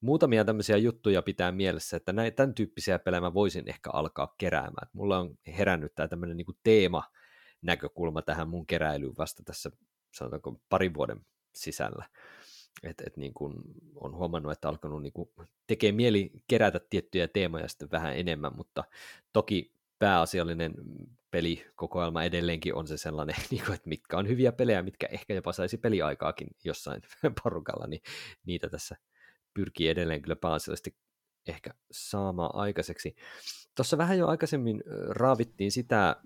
muutamia 0.00 0.44
tämmöisiä 0.44 0.76
juttuja 0.76 1.22
pitää 1.22 1.52
mielessä, 1.52 1.96
että 1.96 2.12
näin, 2.12 2.34
tämän 2.34 2.54
tyyppisiä 2.54 2.98
pelejä 2.98 3.20
mä 3.20 3.34
voisin 3.34 3.68
ehkä 3.68 3.90
alkaa 3.90 4.34
keräämään. 4.38 4.88
Mulla 4.92 5.18
on 5.18 5.38
herännyt 5.46 5.94
tämä 5.94 6.08
tämmöinen 6.08 6.36
niin 6.36 6.46
kuin 6.46 6.58
teema, 6.62 7.02
näkökulma 7.62 8.22
tähän 8.22 8.48
mun 8.48 8.66
keräilyyn 8.66 9.16
vasta 9.18 9.42
tässä, 9.42 9.70
sanotaanko, 10.14 10.60
parin 10.68 10.94
vuoden 10.94 11.26
sisällä. 11.54 12.08
Et, 12.82 13.02
et 13.06 13.16
niin 13.16 13.34
kun 13.34 13.62
on 13.94 14.16
huomannut, 14.16 14.52
että 14.52 14.68
alkanut 14.68 15.02
niin 15.02 15.12
tekee 15.66 15.92
mieli 15.92 16.32
kerätä 16.48 16.80
tiettyjä 16.90 17.28
teemoja 17.28 17.68
sitten 17.68 17.90
vähän 17.90 18.16
enemmän, 18.16 18.56
mutta 18.56 18.84
toki 19.32 19.72
pääasiallinen 19.98 20.74
pelikokoelma 21.30 22.24
edelleenkin 22.24 22.74
on 22.74 22.86
se 22.86 22.96
sellainen, 22.96 23.36
niin 23.50 23.64
kuin, 23.64 23.74
että 23.74 23.88
mitkä 23.88 24.18
on 24.18 24.28
hyviä 24.28 24.52
pelejä, 24.52 24.82
mitkä 24.82 25.06
ehkä 25.10 25.34
jopa 25.34 25.52
saisi 25.52 25.78
peliaikaakin 25.78 26.48
jossain 26.64 27.02
porukalla, 27.42 27.86
niin 27.86 28.02
niitä 28.46 28.68
tässä 28.68 28.96
pyrkii 29.54 29.88
edelleen 29.88 30.22
kyllä 30.22 30.36
pääasiallisesti 30.36 30.96
ehkä 31.46 31.70
saamaan 31.90 32.54
aikaiseksi. 32.54 33.16
Tuossa 33.74 33.98
vähän 33.98 34.18
jo 34.18 34.26
aikaisemmin 34.26 34.82
raavittiin 35.08 35.72
sitä, 35.72 36.16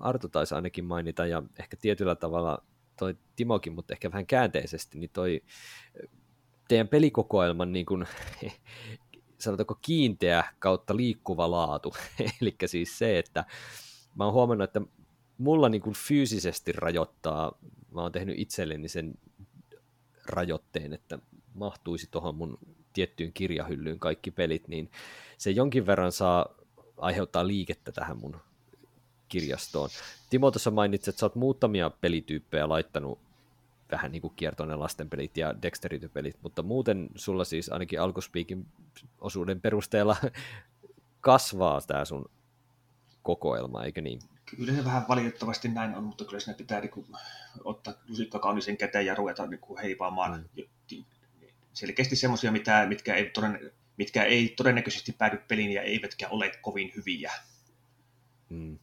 Arto 0.00 0.28
taisi 0.28 0.54
ainakin 0.54 0.84
mainita, 0.84 1.26
ja 1.26 1.42
ehkä 1.58 1.76
tietyllä 1.80 2.14
tavalla 2.14 2.64
toi 2.98 3.16
Timokin, 3.36 3.72
mutta 3.72 3.94
ehkä 3.94 4.10
vähän 4.10 4.26
käänteisesti, 4.26 4.98
niin 4.98 5.10
toi 5.12 5.42
teidän 6.68 6.88
pelikokoelman 6.88 7.72
niin 7.72 7.86
kuin, 7.86 8.06
sanotaanko 9.38 9.78
kiinteä 9.82 10.44
kautta 10.58 10.96
liikkuva 10.96 11.50
laatu. 11.50 11.94
Eli 12.40 12.56
siis 12.66 12.98
se, 12.98 13.18
että 13.18 13.44
mä 14.14 14.24
oon 14.24 14.32
huomannut, 14.32 14.64
että 14.64 14.80
mulla 15.38 15.68
niin 15.68 15.82
kuin 15.82 15.94
fyysisesti 15.94 16.72
rajoittaa, 16.72 17.58
mä 17.90 18.02
oon 18.02 18.12
tehnyt 18.12 18.38
itselleni 18.38 18.88
sen 18.88 19.14
rajoitteen, 20.26 20.92
että 20.92 21.18
mahtuisi 21.54 22.08
tuohon 22.10 22.34
mun 22.34 22.58
tiettyyn 22.92 23.32
kirjahyllyyn 23.32 23.98
kaikki 23.98 24.30
pelit, 24.30 24.68
niin 24.68 24.90
se 25.38 25.50
jonkin 25.50 25.86
verran 25.86 26.12
saa 26.12 26.54
aiheuttaa 26.96 27.46
liikettä 27.46 27.92
tähän 27.92 28.18
mun 28.20 28.36
kirjastoon. 29.28 29.90
Timo 30.30 30.50
tuossa 30.50 30.70
mainitsi, 30.70 31.10
että 31.10 31.20
sä 31.20 31.26
oot 31.26 31.34
muutamia 31.34 31.90
pelityyppejä 31.90 32.68
laittanut 32.68 33.18
vähän 33.92 34.12
niin 34.12 34.22
kuin 34.22 34.34
kiertoinen 34.36 34.80
lastenpelit 34.80 35.36
ja 35.36 35.54
dexterity-pelit, 35.62 36.36
mutta 36.42 36.62
muuten 36.62 37.08
sulla 37.14 37.44
siis 37.44 37.68
ainakin 37.68 38.00
alkuspiikin 38.00 38.66
osuuden 39.20 39.60
perusteella 39.60 40.16
kasvaa 41.20 41.80
tämä 41.80 42.04
sun 42.04 42.30
kokoelma, 43.22 43.84
eikö 43.84 44.00
niin? 44.00 44.20
Kyllä 44.56 44.72
se 44.72 44.84
vähän 44.84 45.04
valitettavasti 45.08 45.68
näin 45.68 45.94
on, 45.94 46.04
mutta 46.04 46.24
kyllä 46.24 46.40
sinne 46.40 46.56
pitää 46.56 46.80
niin 46.80 46.90
kuin, 46.90 47.06
ottaa 47.64 47.94
lusikka 48.08 48.38
kaunisen 48.38 48.76
käteen 48.76 49.06
ja 49.06 49.14
ruveta 49.14 49.46
niin 49.46 49.60
kuin, 49.60 49.80
heipaamaan 49.82 50.48
mm. 50.56 51.04
selkeästi 51.72 52.16
semmoisia, 52.16 52.52
mitkä 52.88 53.14
ei, 53.14 53.30
toden, 53.30 53.72
mitkä 53.96 54.24
ei 54.24 54.54
todennäköisesti 54.56 55.12
päädy 55.12 55.38
peliin 55.48 55.72
ja 55.72 55.82
eivätkä 55.82 56.28
ole 56.28 56.52
kovin 56.62 56.92
hyviä. 56.96 57.32
Mm. 58.48 58.78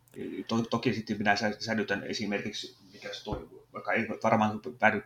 To, 0.47 0.61
toki 0.61 0.93
sitten 0.93 1.17
minä 1.17 1.35
säilytän 1.59 2.03
esimerkiksi, 2.03 2.77
mikä 2.93 3.13
se 3.13 3.23
toi, 3.23 3.49
vaikka 3.73 3.93
ei 3.93 4.07
varmaan 4.23 4.61
päädy 4.79 5.03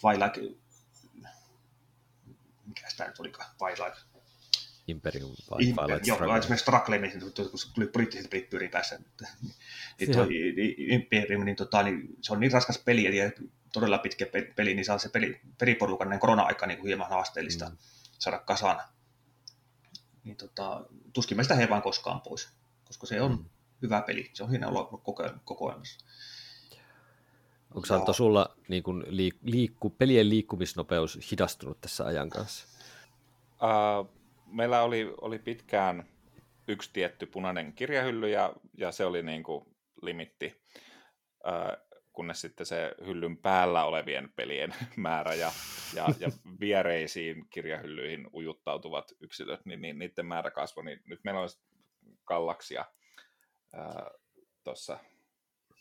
Twilight, 0.00 0.60
mikä 2.66 2.88
sitä 2.88 3.06
nyt 3.06 3.20
olikaan, 3.20 3.50
Twilight, 3.58 4.14
Imperium 4.86 5.30
vai 5.50 5.64
Imper, 5.64 5.84
Twilight 5.84 6.06
Joo, 6.06 6.16
Struggle. 6.16 6.38
esimerkiksi 6.38 6.62
Struggle, 6.62 6.98
niin 6.98 7.20
kun 7.20 7.32
tuli 7.74 7.86
brittiset 7.86 8.30
pelit 8.30 8.50
pyörii 8.50 8.68
päässä. 8.68 8.98
Niin 10.00 10.12
toi 10.12 10.28
Imperium, 10.76 11.44
niin, 11.44 11.56
tota, 11.56 11.82
niin, 11.82 12.16
se 12.22 12.32
on 12.32 12.40
niin 12.40 12.52
raskas 12.52 12.78
peli, 12.78 13.16
ja 13.16 13.30
todella 13.72 13.98
pitkä 13.98 14.26
peli, 14.56 14.74
niin 14.74 14.84
saa 14.84 14.98
se 14.98 15.08
peli, 15.08 15.40
peliporukan 15.58 16.08
näin 16.08 16.20
korona-aika 16.20 16.66
niin 16.66 16.82
hieman 16.82 17.08
haasteellista 17.08 17.68
mm. 17.68 17.76
saada 18.18 18.38
kasaan. 18.38 18.80
Niin 20.24 20.36
tota, 20.36 20.84
tuskin 21.12 21.36
meistä 21.36 21.54
he 21.54 21.68
vaan 21.70 21.82
koskaan 21.82 22.20
pois, 22.20 22.48
koska 22.84 23.06
se 23.06 23.20
on 23.20 23.32
mm. 23.32 23.44
hyvä 23.82 24.02
peli. 24.06 24.30
Se 24.32 24.44
on 24.44 24.50
hieno 24.50 24.68
olla 24.68 25.02
kokoelmassa. 25.44 26.06
Onko 27.74 27.86
Salto 27.86 28.12
sulla 28.12 28.56
niin 28.68 28.82
kun, 28.82 29.04
liikku, 29.42 29.90
pelien 29.90 30.30
liikkumisnopeus 30.30 31.30
hidastunut 31.30 31.80
tässä 31.80 32.04
ajan 32.04 32.30
kanssa? 32.30 32.68
Uh, 33.62 34.08
meillä 34.46 34.82
oli, 34.82 35.14
oli 35.20 35.38
pitkään 35.38 36.08
yksi 36.68 36.90
tietty 36.92 37.26
punainen 37.26 37.72
kirjahylly 37.72 38.30
ja, 38.30 38.52
ja 38.76 38.92
se 38.92 39.04
oli 39.04 39.22
niin 39.22 39.42
kuin 39.42 39.64
limitti, 40.02 40.62
äh, 41.46 41.76
kunnes 42.12 42.40
sitten 42.40 42.66
se 42.66 42.94
hyllyn 43.06 43.36
päällä 43.36 43.84
olevien 43.84 44.32
pelien 44.36 44.74
määrä 44.96 45.34
ja, 45.34 45.52
ja, 45.94 46.08
ja 46.18 46.28
viereisiin 46.60 47.46
kirjahyllyihin 47.50 48.26
ujuttautuvat 48.34 49.12
yksilöt, 49.20 49.66
niin, 49.66 49.80
niin 49.80 49.98
niiden 49.98 50.26
määrä 50.26 50.50
kasvoi. 50.50 50.84
Niin 50.84 51.02
nyt 51.06 51.20
meillä 51.24 51.40
on 51.40 51.48
kallaksia 52.24 52.84
tuossa. 54.64 54.98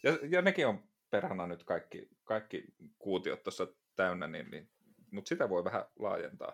Ja, 0.03 0.17
ja 0.29 0.41
nekin 0.41 0.67
on 0.67 0.83
perhana 1.09 1.47
nyt 1.47 1.63
kaikki, 1.63 2.09
kaikki 2.23 2.63
kuutiot 2.97 3.43
tuossa 3.43 3.67
täynnä, 3.95 4.27
niin, 4.27 4.51
niin, 4.51 4.69
mutta 5.11 5.29
sitä 5.29 5.49
voi 5.49 5.63
vähän 5.63 5.85
laajentaa 5.99 6.53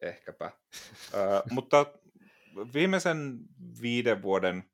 ehkäpä. 0.00 0.50
Ö, 1.14 1.42
mutta 1.50 1.86
viimeisen 2.74 3.38
viiden 3.82 4.22
vuoden 4.22 4.72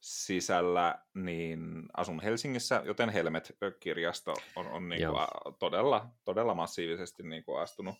sisällä 0.00 0.98
niin 1.14 1.82
asun 1.96 2.22
Helsingissä, 2.22 2.82
joten 2.84 3.08
Helmet-kirjasto 3.08 4.34
on, 4.56 4.66
on 4.66 4.88
niin 4.88 5.08
kuin 5.08 5.54
todella, 5.58 6.06
todella 6.24 6.54
massiivisesti 6.54 7.22
niin 7.22 7.44
kuin 7.44 7.60
astunut 7.60 7.94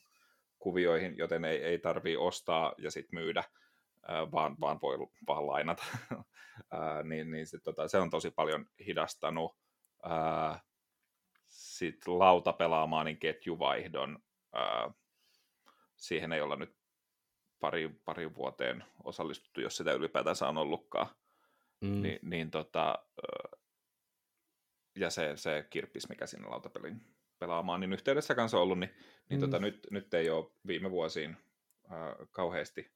kuvioihin, 0.59 1.17
joten 1.19 1.45
ei, 1.45 1.65
ei 1.65 1.79
tarvii 1.79 2.17
ostaa 2.17 2.75
ja 2.79 2.91
sitten 2.91 3.21
myydä, 3.21 3.45
vaan, 4.33 4.57
vaan 4.61 4.79
voi 4.83 4.99
vaan 5.27 5.47
lainata. 5.47 5.83
niin, 7.09 7.31
niin 7.31 7.47
sit, 7.47 7.63
tota, 7.63 7.89
se 7.89 7.99
on 7.99 8.11
tosi 8.11 8.31
paljon 8.31 8.67
hidastanut 8.87 9.57
sitten 11.47 12.19
lautapelaamaan 12.19 13.07
niin 13.07 13.19
ketjuvaihdon 13.19 14.19
siihen 15.97 16.33
ei 16.33 16.41
olla 16.41 16.57
nyt 16.57 16.77
pari, 17.61 18.01
pari 18.05 18.35
vuoteen 18.35 18.85
osallistuttu, 19.05 19.61
jos 19.61 19.77
sitä 19.77 19.93
ylipäätänsä 19.93 20.49
on 20.49 20.59
ollutkaan. 20.59 21.09
Mm. 21.81 22.03
Ni, 22.03 22.19
niin 22.23 22.51
tota, 22.51 23.07
ja 24.97 25.11
se, 25.11 25.33
se 25.37 25.67
kirppis, 25.71 26.09
mikä 26.09 26.27
siinä 26.27 26.51
lautapelin 26.51 27.01
pelaamaan, 27.39 27.81
niin 27.81 27.93
yhteydessä 27.93 28.35
kanssa 28.35 28.59
ollut, 28.59 28.79
niin, 28.79 28.95
niin 29.29 29.41
mm. 29.41 29.47
tota, 29.47 29.59
nyt, 29.59 29.87
nyt 29.91 30.15
ei 30.15 30.31
ole 30.31 30.51
viime 30.67 30.91
vuosiin 30.91 31.37
äh, 31.93 32.29
kauheasti 32.31 32.93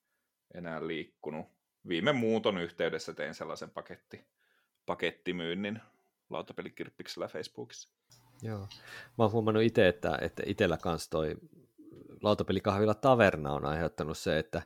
enää 0.54 0.87
liikkunut. 0.87 1.46
Viime 1.88 2.12
muuton 2.12 2.59
yhteydessä 2.59 3.12
tein 3.14 3.35
sellaisen 3.35 3.70
paketti, 3.70 4.24
pakettimyynnin 4.87 5.80
lautapelikirppiksellä 6.30 7.28
Facebookissa. 7.28 7.90
Joo. 8.42 8.68
Mä 9.18 9.24
oon 9.24 9.32
huomannut 9.32 9.62
itse, 9.62 9.88
että, 9.88 10.18
että 10.20 10.42
itsellä 10.46 10.76
kanssa 10.76 11.11
toi 11.11 11.37
lautapelikahvila 12.22 12.94
Taverna 12.94 13.52
on 13.52 13.64
aiheuttanut 13.64 14.18
se, 14.18 14.38
että, 14.38 14.62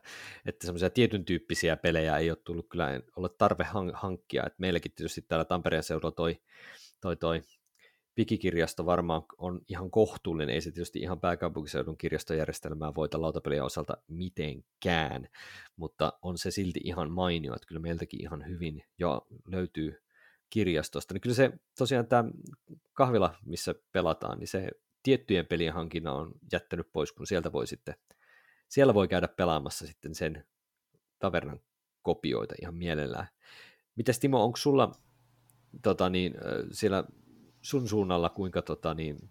että 0.47 0.67
semmoisia 0.67 0.91
tietyn 0.91 1.25
tyyppisiä 1.25 1.77
pelejä 1.77 2.19
ei 2.19 2.31
ole 2.31 2.39
tullut 2.45 2.69
kyllä 2.69 3.01
olla 3.17 3.29
tarve 3.29 3.67
hankkia. 3.95 4.47
Et 4.47 4.59
meilläkin 4.59 4.93
tietysti 4.93 5.23
täällä 5.23 5.45
Tampereen 5.45 5.83
seudulla 5.83 6.13
toi, 6.13 6.41
toi, 7.01 7.17
toi 7.17 7.43
Wikikirjasto 8.21 8.87
varmaan 8.87 9.23
on 9.39 9.61
ihan 9.69 9.91
kohtuullinen, 9.91 10.55
ei 10.55 10.61
se 10.61 10.71
tietysti 10.71 10.99
ihan 10.99 11.21
pääkaupunkiseudun 11.21 11.97
kirjastojärjestelmää 11.97 12.95
voita 12.95 13.21
lautapelien 13.21 13.65
osalta 13.65 13.97
mitenkään, 14.09 15.29
mutta 15.77 16.13
on 16.23 16.39
se 16.39 16.51
silti 16.51 16.81
ihan 16.85 17.11
mainio, 17.11 17.55
että 17.55 17.67
kyllä 17.67 17.81
meiltäkin 17.81 18.23
ihan 18.23 18.47
hyvin 18.49 18.85
jo 18.99 19.27
löytyy 19.47 20.03
kirjastosta. 20.51 21.15
Niin 21.15 21.21
kyllä 21.21 21.37
se 21.37 21.53
tosiaan 21.79 22.07
tämä 22.07 22.25
kahvila, 22.93 23.35
missä 23.47 23.75
pelataan, 23.93 24.39
niin 24.39 24.49
se 24.49 24.69
tiettyjen 25.03 25.47
pelien 25.47 25.75
hankinnan 25.75 26.15
on 26.15 26.33
jättänyt 26.53 26.93
pois, 26.93 27.13
kun 27.13 27.27
sieltä 27.27 27.53
voi 27.53 27.67
sitten, 27.67 27.95
siellä 28.69 28.95
voi 28.95 29.09
käydä 29.09 29.29
pelaamassa 29.29 29.87
sitten 29.87 30.15
sen 30.15 30.45
tavernan 31.19 31.61
kopioita 32.03 32.55
ihan 32.63 32.75
mielellään. 32.75 33.29
Mitäs 33.97 34.19
Timo, 34.19 34.45
onko 34.45 34.57
sulla 34.57 34.93
tota 35.83 36.11
niin, 36.11 36.35
siellä 36.73 37.05
sun 37.63 37.89
suunnalla 37.89 38.29
kuinka 38.29 38.63
tota 38.63 38.95
niin, 38.95 39.29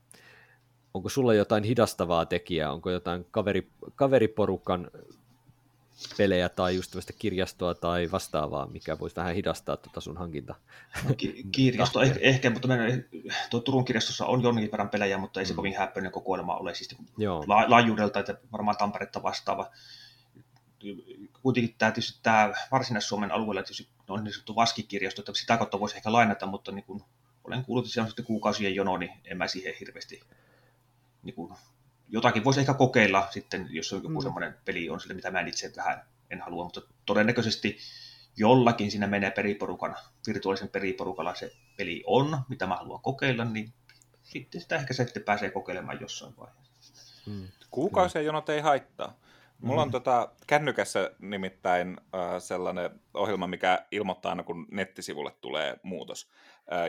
onko 0.94 1.10
sulla 1.10 1.34
jotain 1.34 1.64
hidastavaa 1.64 2.26
tekijää, 2.26 2.72
onko 2.72 2.90
jotain 2.90 3.26
kaveri, 3.32 3.72
kaveriporukan 3.96 4.92
pelejä 6.18 6.50
tai 6.50 6.76
just 6.76 6.92
tämmöistä 6.92 7.14
kirjastoa 7.20 7.74
tai 7.74 8.12
vastaavaa, 8.12 8.68
mikä 8.68 9.00
voisi 9.00 9.16
vähän 9.16 9.36
hidastaa 9.36 9.78
tuota 9.78 10.02
sun 10.02 10.18
hankinta. 10.18 10.56
No, 11.10 11.16
ki- 11.16 11.44
kirjasto 11.52 12.02
ehkä, 12.02 12.20
ehkä, 12.22 12.50
mutta 12.50 12.68
meidän, 12.68 13.06
tuo 13.50 13.60
Turun 13.60 13.86
kirjastossa 13.86 14.26
on 14.26 14.44
jonkin 14.44 14.72
verran 14.72 14.90
pelejä, 14.90 15.18
mutta 15.18 15.40
ei 15.40 15.46
se 15.46 15.54
mm. 15.54 15.56
kovin 15.56 15.78
häppöinen 15.78 16.12
kokoelma 16.12 16.58
ole 16.58 16.76
siis 16.76 16.96
Joo. 17.18 17.44
La- 17.48 17.70
laajuudelta, 17.70 18.20
että 18.20 18.38
varmaan 18.52 18.78
Tamperetta 18.78 19.24
vastaava. 19.24 19.72
Kuitenkin 21.44 21.76
tämä, 21.78 21.92
tietysti, 21.92 22.20
tämä 22.24 22.54
Varsinais-Suomen 22.72 23.32
alueella 23.32 23.64
tietysti 23.64 23.88
on 24.08 24.24
niin 24.24 24.34
sanottu 24.34 24.56
vaskikirjasto, 24.56 25.22
että 25.22 25.34
sitä 25.34 25.58
kautta 25.58 25.80
voisi 25.80 25.96
ehkä 25.96 26.12
lainata, 26.12 26.46
mutta 26.46 26.72
niin 26.72 26.86
kun 26.86 27.04
olen 27.44 27.66
kuullut, 27.66 27.86
että 27.86 27.94
se 27.94 28.02
on 28.02 28.08
sitten 28.08 28.26
kuukausien 28.26 28.76
jono, 28.76 28.98
niin 28.98 29.12
en 29.26 29.38
mä 29.38 29.48
siihen 29.48 29.74
hirveästi 29.80 30.22
niin 31.24 31.36
kuin, 31.36 31.54
jotakin 32.08 32.44
voisi 32.44 32.60
ehkä 32.60 32.74
kokeilla 32.74 33.28
sitten, 33.32 33.68
jos 33.70 33.94
on 33.94 34.04
joku 34.04 34.20
mm. 34.20 34.22
semmoinen 34.22 34.56
peli 34.66 34.90
on 34.90 35.00
sille, 35.00 35.14
mitä 35.14 35.32
mä 35.32 35.40
itse 35.40 35.72
vähän 35.78 36.06
en 36.30 36.42
halua, 36.42 36.64
mutta 36.64 36.82
todennäköisesti 37.06 37.78
jollakin 38.38 38.92
siinä 38.92 39.08
menee 39.08 39.32
periporukan, 39.32 39.96
virtuaalisen 40.28 40.70
periporukalla 40.70 41.36
se 41.36 41.52
peli 41.78 42.04
on, 42.08 42.42
mitä 42.50 42.68
mä 42.68 42.76
haluan 42.76 43.02
kokeilla, 43.02 43.46
niin 43.46 43.74
sitten 44.24 44.62
sitä 44.62 44.76
ehkä 44.76 44.94
se 44.94 45.04
sitten 45.04 45.24
pääsee 45.24 45.52
kokeilemaan 45.52 46.02
jossain 46.02 46.34
vaiheessa. 46.38 47.22
Hmm. 47.26 47.48
Kuukausien 47.72 48.26
jonot 48.26 48.50
ei 48.50 48.62
haittaa. 48.62 49.20
Mulla 49.62 49.82
on 49.82 49.88
mm. 49.88 49.92
tota, 49.92 50.30
kännykässä 50.48 51.12
nimittäin 51.20 51.98
äh, 52.16 52.42
sellainen 52.42 53.00
ohjelma, 53.14 53.48
mikä 53.48 53.86
ilmoittaa 53.92 54.30
aina, 54.30 54.44
kun 54.44 54.68
nettisivulle 54.72 55.32
tulee 55.42 55.80
muutos. 55.84 56.30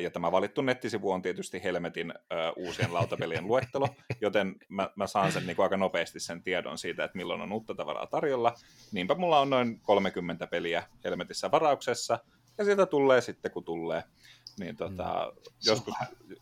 Ja 0.02 0.10
tämä 0.10 0.32
valittu 0.32 0.62
nettisivu 0.62 1.10
on 1.10 1.22
tietysti 1.22 1.62
Helmetin 1.64 2.14
uusien 2.56 2.94
lautapelien 2.94 3.46
luettelo, 3.46 3.88
joten 4.20 4.54
mä, 4.68 4.90
mä 4.96 5.06
saan 5.06 5.32
sen 5.32 5.46
niin 5.46 5.56
kuin 5.56 5.64
aika 5.64 5.76
nopeasti 5.76 6.20
sen 6.20 6.42
tiedon 6.42 6.78
siitä, 6.78 7.04
että 7.04 7.18
milloin 7.18 7.40
on 7.40 7.52
uutta 7.52 7.74
tavaraa 7.74 8.06
tarjolla. 8.06 8.54
Niinpä 8.92 9.14
mulla 9.14 9.40
on 9.40 9.50
noin 9.50 9.80
30 9.80 10.46
peliä 10.46 10.82
Helmetissä 11.04 11.50
varauksessa, 11.50 12.18
ja 12.60 12.64
sieltä 12.64 12.86
tulee 12.86 13.20
sitten, 13.20 13.50
kun 13.50 13.64
tulee. 13.64 14.04
Niin 14.58 14.76
tota, 14.76 15.32
mm. 15.34 15.52
joskus, 15.66 15.94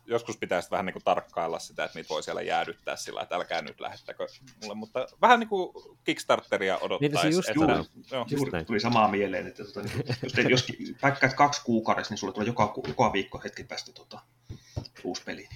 joskus 0.05 0.37
pitäisi 0.37 0.71
vähän 0.71 0.85
niin 0.85 0.93
kuin 0.93 1.03
tarkkailla 1.03 1.59
sitä, 1.59 1.83
että 1.83 1.99
niitä 1.99 2.09
voi 2.09 2.23
siellä 2.23 2.41
jäädyttää 2.41 2.95
sillä, 2.95 3.21
että 3.21 3.35
älkää 3.35 3.61
nyt 3.61 3.79
lähettäkö 3.79 4.27
mulle, 4.61 4.75
mutta 4.75 5.07
vähän 5.21 5.39
niin 5.39 5.47
kuin 5.47 5.73
Kickstarteria 6.03 6.77
odottaisi. 6.77 7.27
Niin, 7.27 7.35
just, 7.35 7.49
että, 7.49 7.63
joo. 8.11 8.25
Juuri 8.29 8.51
just 8.57 8.67
tuli 8.67 8.79
samaa 8.79 9.07
mieleen, 9.07 9.47
että 9.47 9.65
tota, 9.65 9.81
niin, 9.81 10.05
jos, 10.23 10.33
te, 10.33 10.41
jos 10.41 10.67
päkkäät 11.01 11.33
kaksi 11.33 11.61
kuukaudessa, 11.63 12.11
niin 12.11 12.19
sulle 12.19 12.33
tulee 12.33 12.47
joka, 12.47 12.73
joka 12.87 13.13
viikko 13.13 13.41
hetken 13.43 13.67
päästä 13.67 13.91
tota, 13.93 14.19
uusi 15.03 15.23
peli. 15.25 15.49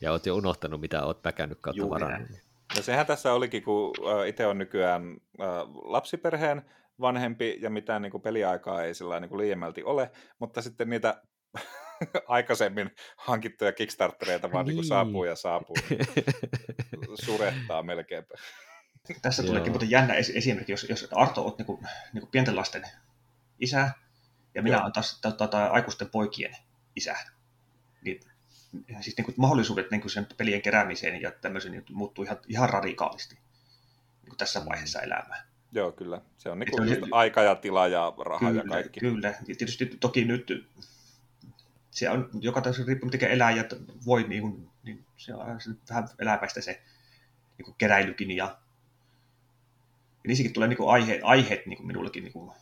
Ja 0.00 0.12
oot 0.12 0.26
jo 0.26 0.36
unohtanut, 0.36 0.80
mitä 0.80 1.04
oot 1.04 1.22
päkännyt 1.22 1.58
kautta 1.60 1.90
varannut. 1.90 2.30
No 2.76 2.82
sehän 2.82 3.06
tässä 3.06 3.32
olikin, 3.32 3.62
kun 3.62 3.92
itse 4.26 4.46
on 4.46 4.58
nykyään 4.58 5.16
lapsiperheen 5.82 6.62
vanhempi 7.00 7.58
ja 7.60 7.70
mitään 7.70 8.02
niin 8.02 8.10
kuin 8.10 8.22
peliaikaa 8.22 8.82
ei 8.82 8.94
sillä 8.94 9.20
niin 9.20 9.28
kuin 9.28 9.38
liiemmälti 9.38 9.82
ole, 9.82 10.10
mutta 10.38 10.62
sitten 10.62 10.90
niitä 10.90 11.22
aikaisemmin 12.28 12.90
hankittuja 13.16 13.72
Kickstartereita 13.72 14.52
vaan 14.52 14.66
niin. 14.66 14.76
Niin 14.76 14.84
saapuu 14.84 15.24
ja 15.24 15.36
saapuu. 15.36 15.76
Surettaa 17.24 17.82
melkeinpä. 17.82 18.34
Tässä 19.22 19.42
tuleekin 19.42 19.72
muuten 19.72 19.90
jännä 19.90 20.14
esimerkki, 20.14 20.72
jos, 20.72 20.86
jos 20.88 21.08
Arto 21.12 21.46
on 21.46 21.54
niin 21.58 21.78
niin 22.12 22.28
pienten 22.30 22.56
lasten 22.56 22.82
isä, 23.58 23.90
ja 24.54 24.62
minä 24.62 24.82
olen 24.82 24.92
taas 24.92 25.20
tota, 25.20 25.66
aikuisten 25.66 26.10
poikien 26.10 26.56
isä, 26.96 27.16
niin 28.02 28.20
siis 29.00 29.16
niin 29.16 29.24
kuin, 29.24 29.34
mahdollisuudet 29.36 29.90
niin 29.90 30.00
kuin 30.00 30.10
sen 30.10 30.26
pelien 30.36 30.62
keräämiseen 30.62 31.22
ja 31.22 31.30
tämmöisen 31.30 31.72
niin 31.72 31.84
muuttuu 31.90 32.24
ihan, 32.24 32.38
ihan 32.48 32.70
radikaalisti 32.70 33.34
niin 33.34 34.28
kuin 34.28 34.38
tässä 34.38 34.66
vaiheessa 34.66 35.00
elämää. 35.00 35.46
Joo, 35.72 35.92
kyllä. 35.92 36.20
Se 36.38 36.50
on 36.50 36.58
niin 36.58 36.70
kuin 36.70 36.88
just 36.88 37.00
aika 37.10 37.42
ja 37.42 37.54
tila 37.54 37.86
ja 37.86 38.12
raha 38.18 38.48
kyllä, 38.48 38.62
ja 38.62 38.68
kaikki. 38.68 39.00
Kyllä, 39.00 39.28
ja 39.28 39.56
tietysti 39.56 39.86
toki 39.86 40.24
nyt 40.24 40.68
se 41.90 42.10
on 42.10 42.30
joka 42.40 42.60
tapauksessa 42.60 42.88
riippuu 42.88 43.10
miten 43.10 43.30
eläjät 43.30 43.74
voi, 44.06 44.22
niin, 44.28 44.42
kuin, 44.42 44.70
niin 44.82 45.04
se 45.16 45.34
on 45.34 45.58
vähän 45.90 46.08
eläpäistä 46.18 46.60
se 46.60 46.82
niin 47.58 47.64
kuin 47.64 47.74
keräilykin 47.78 48.30
ja, 48.30 48.44
ja 50.24 50.28
niissäkin 50.28 50.52
tulee 50.52 50.68
niin 50.68 50.76
kuin 50.76 50.90
aihe, 50.90 51.20
aiheet 51.22 51.66
niin 51.66 51.76
kuin 51.76 51.86
minullekin 51.86 52.24
niin 52.24 52.32
kuin 52.32 52.52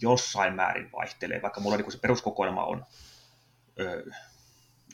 jossain 0.00 0.54
määrin 0.54 0.92
vaihtelee, 0.92 1.42
vaikka 1.42 1.60
mulla 1.60 1.76
niin 1.76 1.84
kuin 1.84 1.92
se 1.92 1.98
peruskokoelma 1.98 2.64
on 2.64 2.86
öö, 3.80 4.04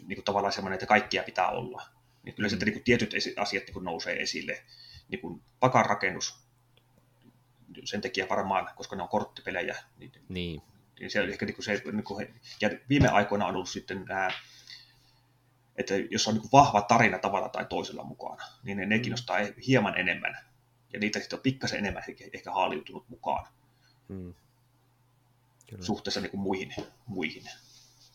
niin 0.06 0.16
kuin 0.16 0.24
tavallaan 0.24 0.52
semmoinen, 0.52 0.74
että 0.74 0.86
kaikkia 0.86 1.22
pitää 1.22 1.48
olla. 1.48 1.82
Niin 2.22 2.34
kyllä 2.34 2.46
mm. 2.46 2.50
sitten 2.50 2.66
niin 2.66 2.74
kuin 2.74 2.84
tietyt 2.84 3.14
asiat 3.36 3.64
niin 3.64 3.74
kuin 3.74 3.84
nousee 3.84 4.22
esille, 4.22 4.62
niin 5.08 5.20
kuin 5.20 5.42
pakanrakennus 5.60 6.45
sen 7.86 8.00
takia 8.00 8.26
varmaan, 8.30 8.70
koska 8.76 8.96
ne 8.96 9.02
on 9.02 9.08
korttipelejä, 9.08 9.76
niin, 9.98 10.12
niin. 10.28 10.62
niin 11.00 11.10
se 11.10 11.20
ehkä 11.20 11.46
niin 11.46 11.54
kuin 11.54 11.64
se, 11.64 11.82
niin 11.92 12.04
kuin, 12.04 12.40
ja 12.60 12.70
viime 12.88 13.08
aikoina 13.08 13.46
on 13.46 13.54
ollut 13.54 13.68
sitten 13.68 14.04
nämä, 14.08 14.30
että 15.76 15.94
jos 16.10 16.28
on 16.28 16.34
niin 16.34 16.42
kuin 16.42 16.52
vahva 16.52 16.82
tarina 16.82 17.18
tavalla 17.18 17.48
tai 17.48 17.66
toisella 17.68 18.04
mukana, 18.04 18.44
niin 18.62 18.76
ne, 18.76 18.86
ne 18.86 18.96
mm. 18.96 19.02
kiinnostaa 19.02 19.38
hieman 19.66 19.98
enemmän, 19.98 20.36
ja 20.92 20.98
niitä 20.98 21.20
sitten 21.20 21.36
on 21.36 21.42
pikkasen 21.42 21.78
enemmän 21.78 22.02
ehkä, 22.08 22.24
ehkä 22.32 22.52
haaliutunut 22.52 23.08
mukaan 23.08 23.46
hmm. 24.08 24.34
Kyllä. 25.70 25.84
suhteessa 25.84 26.20
niin 26.20 26.30
kuin 26.30 26.40
muihin. 26.40 26.72
muihin. 27.06 27.42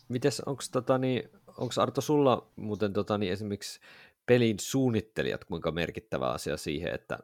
Mites, 0.10 0.39
onko 0.39 0.63
tota, 0.71 0.97
niin, 0.97 1.29
Arto 1.77 2.01
sulla 2.01 2.51
muuten 2.55 2.93
tota, 2.93 3.17
niin 3.17 3.34
esimerkiksi 3.34 3.79
pelin 4.25 4.60
suunnittelijat 4.60 5.43
kuinka 5.43 5.71
merkittävä 5.71 6.27
asia 6.29 6.57
siihen, 6.57 6.95
että 6.95 7.19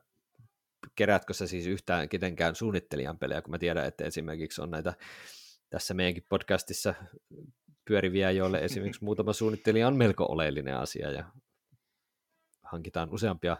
keräätkö 0.95 1.33
sä 1.33 1.47
siis 1.47 1.67
yhtään 1.67 2.09
ketenkään 2.09 2.55
suunnittelijan 2.55 3.19
pelejä, 3.19 3.41
kun 3.41 3.51
mä 3.51 3.57
tiedän, 3.57 3.85
että 3.85 4.05
esimerkiksi 4.05 4.61
on 4.61 4.71
näitä 4.71 4.93
tässä 5.69 5.93
meidänkin 5.93 6.25
podcastissa 6.29 6.93
pyöriviä, 7.85 8.31
joille 8.31 8.59
esimerkiksi 8.59 9.03
muutama 9.03 9.33
suunnittelija 9.33 9.87
on 9.87 9.97
melko 9.97 10.25
oleellinen 10.29 10.77
asia 10.77 11.11
ja 11.11 11.31
hankitaan 12.63 13.09
useampia 13.11 13.57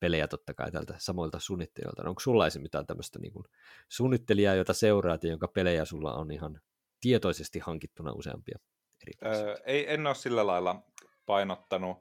pelejä 0.00 0.28
totta 0.28 0.54
kai 0.54 0.72
tältä 0.72 0.94
samoilta 0.98 1.38
suunnittelijoilta. 1.38 2.08
Onko 2.08 2.20
sulla 2.20 2.46
esimerkiksi 2.46 2.62
mitään 2.62 2.86
tämmöistä 2.86 3.18
niin 3.18 3.32
suunnittelijaa, 3.88 4.54
jota 4.54 4.72
seuraat 4.72 5.24
ja 5.24 5.30
jonka 5.30 5.48
pelejä 5.48 5.84
sulla 5.84 6.14
on 6.14 6.30
ihan 6.30 6.60
tietoisesti 7.00 7.58
hankittuna 7.58 8.12
useampia? 8.12 8.58
Öö, 9.26 9.56
ei, 9.64 9.92
en 9.92 10.06
ole 10.06 10.14
sillä 10.14 10.46
lailla 10.46 10.82
painottanut. 11.26 11.98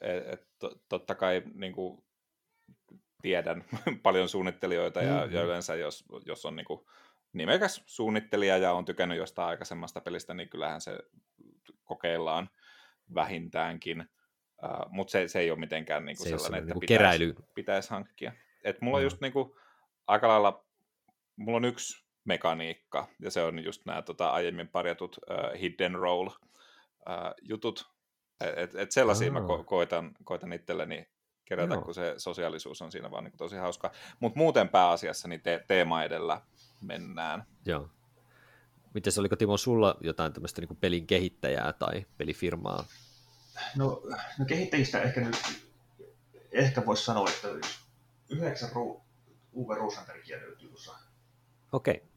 Et, 0.00 0.28
et, 0.28 0.48
totta 0.88 1.14
kai 1.14 1.42
niin 1.54 1.72
kuin 1.72 2.04
tiedän 3.22 3.64
paljon 4.02 4.28
suunnittelijoita 4.28 5.02
ja, 5.02 5.14
mm-hmm. 5.14 5.34
ja 5.34 5.42
yleensä 5.42 5.74
jos, 5.74 6.04
jos 6.26 6.46
on 6.46 6.56
niin 6.56 6.66
kuin 6.66 6.80
nimekäs 7.32 7.82
suunnittelija 7.86 8.58
ja 8.58 8.72
on 8.72 8.84
tykännyt 8.84 9.18
jostain 9.18 9.48
aikaisemmasta 9.48 10.00
pelistä, 10.00 10.34
niin 10.34 10.48
kyllähän 10.48 10.80
se 10.80 10.98
kokeillaan 11.84 12.50
vähintäänkin, 13.14 14.00
uh, 14.64 14.90
mutta 14.90 15.10
se, 15.10 15.28
se 15.28 15.38
ei 15.38 15.50
ole 15.50 15.58
mitenkään 15.58 16.04
niin 16.04 16.16
kuin 16.16 16.28
se 16.28 16.30
sellainen, 16.30 16.58
että 16.58 16.74
niin 16.74 16.80
pitäisi, 16.80 17.18
keräily. 17.18 17.34
pitäisi 17.54 17.90
hankkia. 17.90 18.32
Et 18.64 18.80
mulla 18.80 18.96
mm. 18.96 18.98
on 18.98 19.04
just 19.04 19.20
niin 19.20 19.32
kuin, 19.32 19.52
aika 20.06 20.28
lailla, 20.28 20.64
mulla 21.36 21.56
on 21.56 21.64
yksi 21.64 22.04
mekaniikka, 22.24 23.08
ja 23.22 23.30
se 23.30 23.42
on 23.42 23.64
just 23.64 23.86
nämä 23.86 24.02
tota, 24.02 24.30
aiemmin 24.30 24.68
parjatut 24.68 25.16
uh, 25.16 25.60
hidden 25.60 25.94
roll 25.94 26.26
uh, 26.26 26.34
jutut, 27.42 27.90
et, 28.56 28.74
et 28.74 28.92
sellaisia 28.92 29.28
oh. 29.28 29.32
mä 29.32 29.40
ko- 29.40 29.64
koitan, 29.64 30.14
koitan 30.24 30.52
itselleni 30.52 31.06
kerätä, 31.48 31.74
Joo. 31.74 31.82
kun 31.82 31.94
se 31.94 32.14
sosiaalisuus 32.16 32.82
on 32.82 32.92
siinä 32.92 33.10
vaan 33.10 33.24
niin 33.24 33.36
tosi 33.36 33.56
hauska. 33.56 33.90
Mutta 34.20 34.38
muuten 34.38 34.68
pääasiassa 34.68 35.28
niin 35.28 35.40
te- 35.40 35.64
teema 35.68 36.02
edellä 36.02 36.40
mennään. 36.80 37.44
Joo. 37.64 37.88
Miten 38.94 39.12
oliko 39.18 39.36
Timo 39.36 39.56
sulla 39.56 39.96
jotain 40.00 40.32
tämmöistä 40.32 40.60
niin 40.60 40.76
pelin 40.76 41.06
kehittäjää 41.06 41.72
tai 41.72 42.06
pelifirmaa? 42.18 42.84
No, 43.76 44.02
no 44.38 44.44
kehittäjistä 44.44 45.02
ehkä 45.02 45.20
nyt, 45.20 45.36
ehkä 46.52 46.86
voisi 46.86 47.04
sanoa, 47.04 47.28
että 47.28 47.48
yhdeksän 48.28 48.70
ru- 48.70 49.00
Uwe 49.52 49.76
Rosenbergia 49.76 50.38
löytyy 50.38 50.68
tuossa. 50.68 50.92
Okei. 51.72 51.94
Okay. 51.94 52.08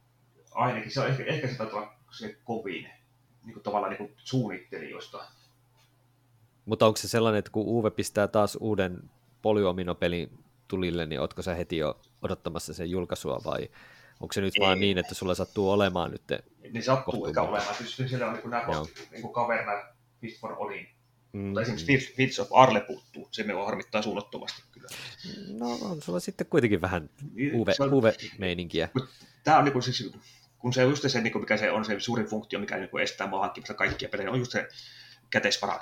Ainakin 0.51 0.91
se 0.91 0.99
on 1.01 1.07
ehkä, 1.07 1.23
ehkä 1.23 1.47
se 1.47 1.55
taitaa 1.55 2.03
se 2.11 2.37
kovin 2.43 2.89
niin 3.43 3.53
kuin 3.53 3.63
tavallaan 3.63 3.89
niin 3.89 3.97
kuin 4.07 4.13
suunnittelijoista. 4.17 5.27
Mutta 6.65 6.85
onko 6.85 6.97
se 6.97 7.07
sellainen, 7.07 7.39
että 7.39 7.51
kun 7.51 7.67
Uwe 7.67 7.91
pistää 7.91 8.27
taas 8.27 8.57
uuden 8.61 9.09
polyominopelin 9.41 10.43
tulille, 10.67 11.05
niin 11.05 11.21
ootko 11.21 11.41
sä 11.41 11.55
heti 11.55 11.77
jo 11.77 11.99
odottamassa 12.21 12.73
sen 12.73 12.89
julkaisua 12.89 13.41
vai 13.45 13.69
onko 14.19 14.33
se 14.33 14.41
nyt 14.41 14.53
Ei. 14.55 14.65
vaan 14.65 14.79
niin, 14.79 14.97
että 14.97 15.15
sulla 15.15 15.35
sattuu 15.35 15.71
olemaan 15.71 16.11
nyt 16.11 16.23
Niin 16.71 16.83
sattuu 16.83 17.25
ehkä 17.25 17.41
olemaan. 17.41 17.75
Tietysti 17.75 18.07
siellä 18.07 18.27
on 18.27 18.33
niin 18.33 18.49
nämä 18.49 18.65
niin 19.11 19.21
kuin 19.21 19.33
Caverna, 19.33 19.71
Fist 20.21 20.41
for 20.41 20.55
Odin. 20.57 20.87
Mm. 21.33 21.41
Mutta 21.41 21.61
esimerkiksi 21.61 22.13
Fits 22.15 22.39
of 22.39 22.47
Arle 22.53 22.79
puuttuu. 22.81 23.27
Se 23.31 23.43
me 23.43 23.53
harmittaa 23.53 24.01
suunnattomasti 24.01 24.63
kyllä. 24.71 24.87
No 25.59 25.77
on 25.81 26.01
sulla 26.01 26.19
sitten 26.19 26.47
kuitenkin 26.47 26.81
vähän 26.81 27.09
niin, 27.33 27.55
uve, 27.55 27.73
on, 27.79 27.93
uve-meininkiä. 27.93 28.89
Tämä 29.43 29.57
on 29.57 29.65
niin 29.65 29.73
kuin, 29.73 29.83
siis, 29.83 30.11
kun 30.57 30.73
se 30.73 30.85
on 30.85 30.89
just 30.89 31.09
se, 31.09 31.21
niin 31.21 31.39
mikä 31.39 31.57
se 31.57 31.71
on 31.71 31.85
se 31.85 31.99
suurin 31.99 32.25
funktio, 32.25 32.59
mikä 32.59 32.77
niin 32.77 32.89
kuin 32.89 33.03
estää 33.03 33.27
mua 33.27 33.39
hankkimasta 33.39 33.73
kaikkia 33.73 34.09
pelejä, 34.09 34.31
on 34.31 34.39
just 34.39 34.51
se 34.51 34.67
käteisvaran 35.29 35.79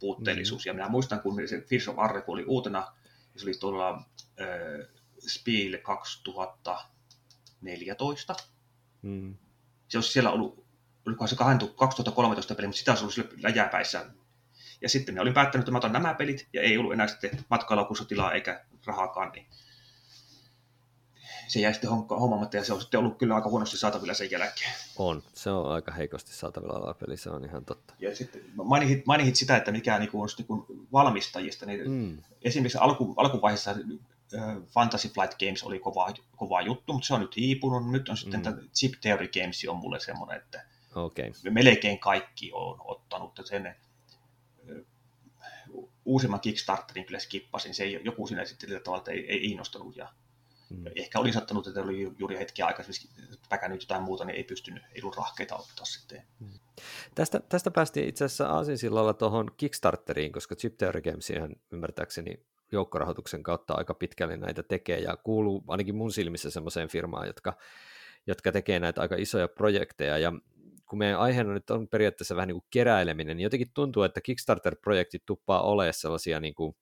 puutteellisuus. 0.00 0.64
Mm. 0.64 0.68
Ja 0.68 0.74
minä 0.74 0.88
muistan, 0.88 1.20
kun 1.20 1.48
se 1.48 1.60
Fish 1.60 1.88
of 1.88 1.98
Arre 1.98 2.24
oli 2.26 2.44
uutena, 2.44 2.92
se 3.36 3.46
oli 3.46 3.54
tuolla 3.60 4.04
äh, 4.40 4.46
Spiel 5.28 5.78
2014. 5.82 8.34
Mm. 9.02 9.36
Se 9.88 9.98
olisi 9.98 10.12
siellä 10.12 10.30
ollut, 10.30 10.66
olikohan 11.06 11.28
se 11.28 11.36
2013 11.76 12.54
peli, 12.54 12.66
mutta 12.66 12.78
sitä 12.78 12.92
olisi 12.92 13.20
ollut 13.20 13.42
läjäpäissä. 13.42 14.06
Ja 14.80 14.88
sitten 14.88 15.14
minä 15.14 15.22
olin 15.22 15.34
päättänyt, 15.34 15.62
että 15.62 15.72
mä 15.72 15.78
otan 15.78 15.92
nämä 15.92 16.14
pelit, 16.14 16.48
ja 16.52 16.62
ei 16.62 16.78
ollut 16.78 16.92
enää 16.92 17.06
sitten 17.06 17.44
matkailukussa 17.50 18.04
tilaa 18.04 18.32
eikä 18.32 18.64
rahaakaan, 18.86 19.32
niin 19.32 19.46
se 21.48 21.60
jäi 21.60 21.72
sitten 21.74 21.90
hommaamatta 21.90 22.56
ja 22.56 22.64
se 22.64 22.72
on 22.72 22.80
sitten 22.80 23.00
ollut 23.00 23.18
kyllä 23.18 23.34
aika 23.34 23.48
huonosti 23.48 23.76
saatavilla 23.76 24.14
sen 24.14 24.30
jälkeen. 24.30 24.72
On, 24.96 25.22
se 25.34 25.50
on 25.50 25.72
aika 25.72 25.92
heikosti 25.92 26.32
saatavilla 26.32 26.78
oleva 26.78 26.94
peli, 26.94 27.16
se 27.16 27.30
on 27.30 27.44
ihan 27.44 27.64
totta. 27.64 27.94
Ja 27.98 28.16
sitten 28.16 28.44
mainit, 28.64 29.06
mainit 29.06 29.36
sitä, 29.36 29.56
että 29.56 29.72
mikä 29.72 29.98
niinku 29.98 30.22
on 30.22 30.28
niinku 30.38 30.66
valmistajista, 30.92 31.66
niin 31.66 31.90
mm. 31.90 32.18
esimerkiksi 32.42 32.78
alku, 32.78 33.14
alkuvaiheessa 33.16 33.74
Fantasy 34.68 35.08
Flight 35.08 35.38
Games 35.38 35.62
oli 35.62 35.78
kova, 35.78 36.14
kova 36.36 36.60
juttu, 36.60 36.92
mutta 36.92 37.06
se 37.06 37.14
on 37.14 37.20
nyt 37.20 37.36
hiipunut. 37.36 37.90
Nyt 37.90 38.08
on 38.08 38.16
sitten 38.16 38.40
mm. 38.40 38.44
tämä 38.44 38.56
Chip 38.74 38.92
Theory 39.00 39.28
Games 39.28 39.66
on 39.68 39.76
mulle 39.76 40.00
semmoinen, 40.00 40.36
että 40.36 40.64
okay. 40.94 41.32
melkein 41.50 41.98
kaikki 41.98 42.50
on 42.52 42.80
ottanut 42.84 43.40
sen 43.44 43.76
uusimman 46.04 46.40
Kickstarterin 46.40 47.04
kyllä 47.04 47.18
skippasin. 47.18 47.74
Se 47.74 47.84
ei, 47.84 48.00
joku 48.04 48.26
siinä 48.26 48.44
sitten 48.44 48.80
tavalla 48.84 49.04
ei, 49.08 49.30
ei 49.30 49.44
innostanut 49.44 49.96
ja 49.96 50.08
mm. 50.70 50.84
ehkä 50.96 51.18
oli 51.18 51.32
sattanut, 51.32 51.66
että 51.66 51.80
oli 51.80 52.12
juuri 52.18 52.38
hetki 52.38 52.62
aikaisemmin 52.62 53.38
päkännyt 53.48 53.82
jotain 53.82 54.02
muuta, 54.02 54.24
niin 54.24 54.36
ei 54.36 54.44
pystynyt, 54.44 54.82
ollut 55.02 55.16
rahkeita 55.16 55.56
ottaa 55.56 55.84
sitten. 55.84 56.22
Mm. 56.40 56.48
Tästä, 57.14 57.40
tästä 57.48 57.70
päästiin 57.70 58.08
itse 58.08 58.24
asiassa 58.24 58.48
Aasinsillalla 58.48 59.14
tuohon 59.14 59.50
Kickstarteriin, 59.56 60.32
koska 60.32 60.56
Chip 60.56 60.76
Theory 60.76 61.00
Games 61.00 61.30
ihan 61.30 61.56
ymmärtääkseni 61.72 62.46
joukkorahoituksen 62.72 63.42
kautta 63.42 63.74
aika 63.74 63.94
pitkälle 63.94 64.36
näitä 64.36 64.62
tekee 64.62 64.98
ja 64.98 65.16
kuuluu 65.16 65.64
ainakin 65.68 65.94
mun 65.94 66.12
silmissä 66.12 66.50
semmoiseen 66.50 66.88
firmaan, 66.88 67.26
jotka, 67.26 67.52
jotka 68.26 68.52
tekee 68.52 68.80
näitä 68.80 69.00
aika 69.00 69.16
isoja 69.18 69.48
projekteja 69.48 70.18
ja 70.18 70.32
kun 70.88 70.98
meidän 70.98 71.20
aiheena 71.20 71.52
nyt 71.52 71.70
on 71.70 71.88
periaatteessa 71.88 72.36
vähän 72.36 72.48
niin 72.48 72.60
kuin 72.60 72.68
keräileminen, 72.70 73.36
niin 73.36 73.44
jotenkin 73.44 73.70
tuntuu, 73.74 74.02
että 74.02 74.20
Kickstarter-projektit 74.20 75.22
tuppaa 75.26 75.62
olemaan 75.62 75.94
sellaisia 75.94 76.40
niin 76.40 76.54
kuin, 76.54 76.76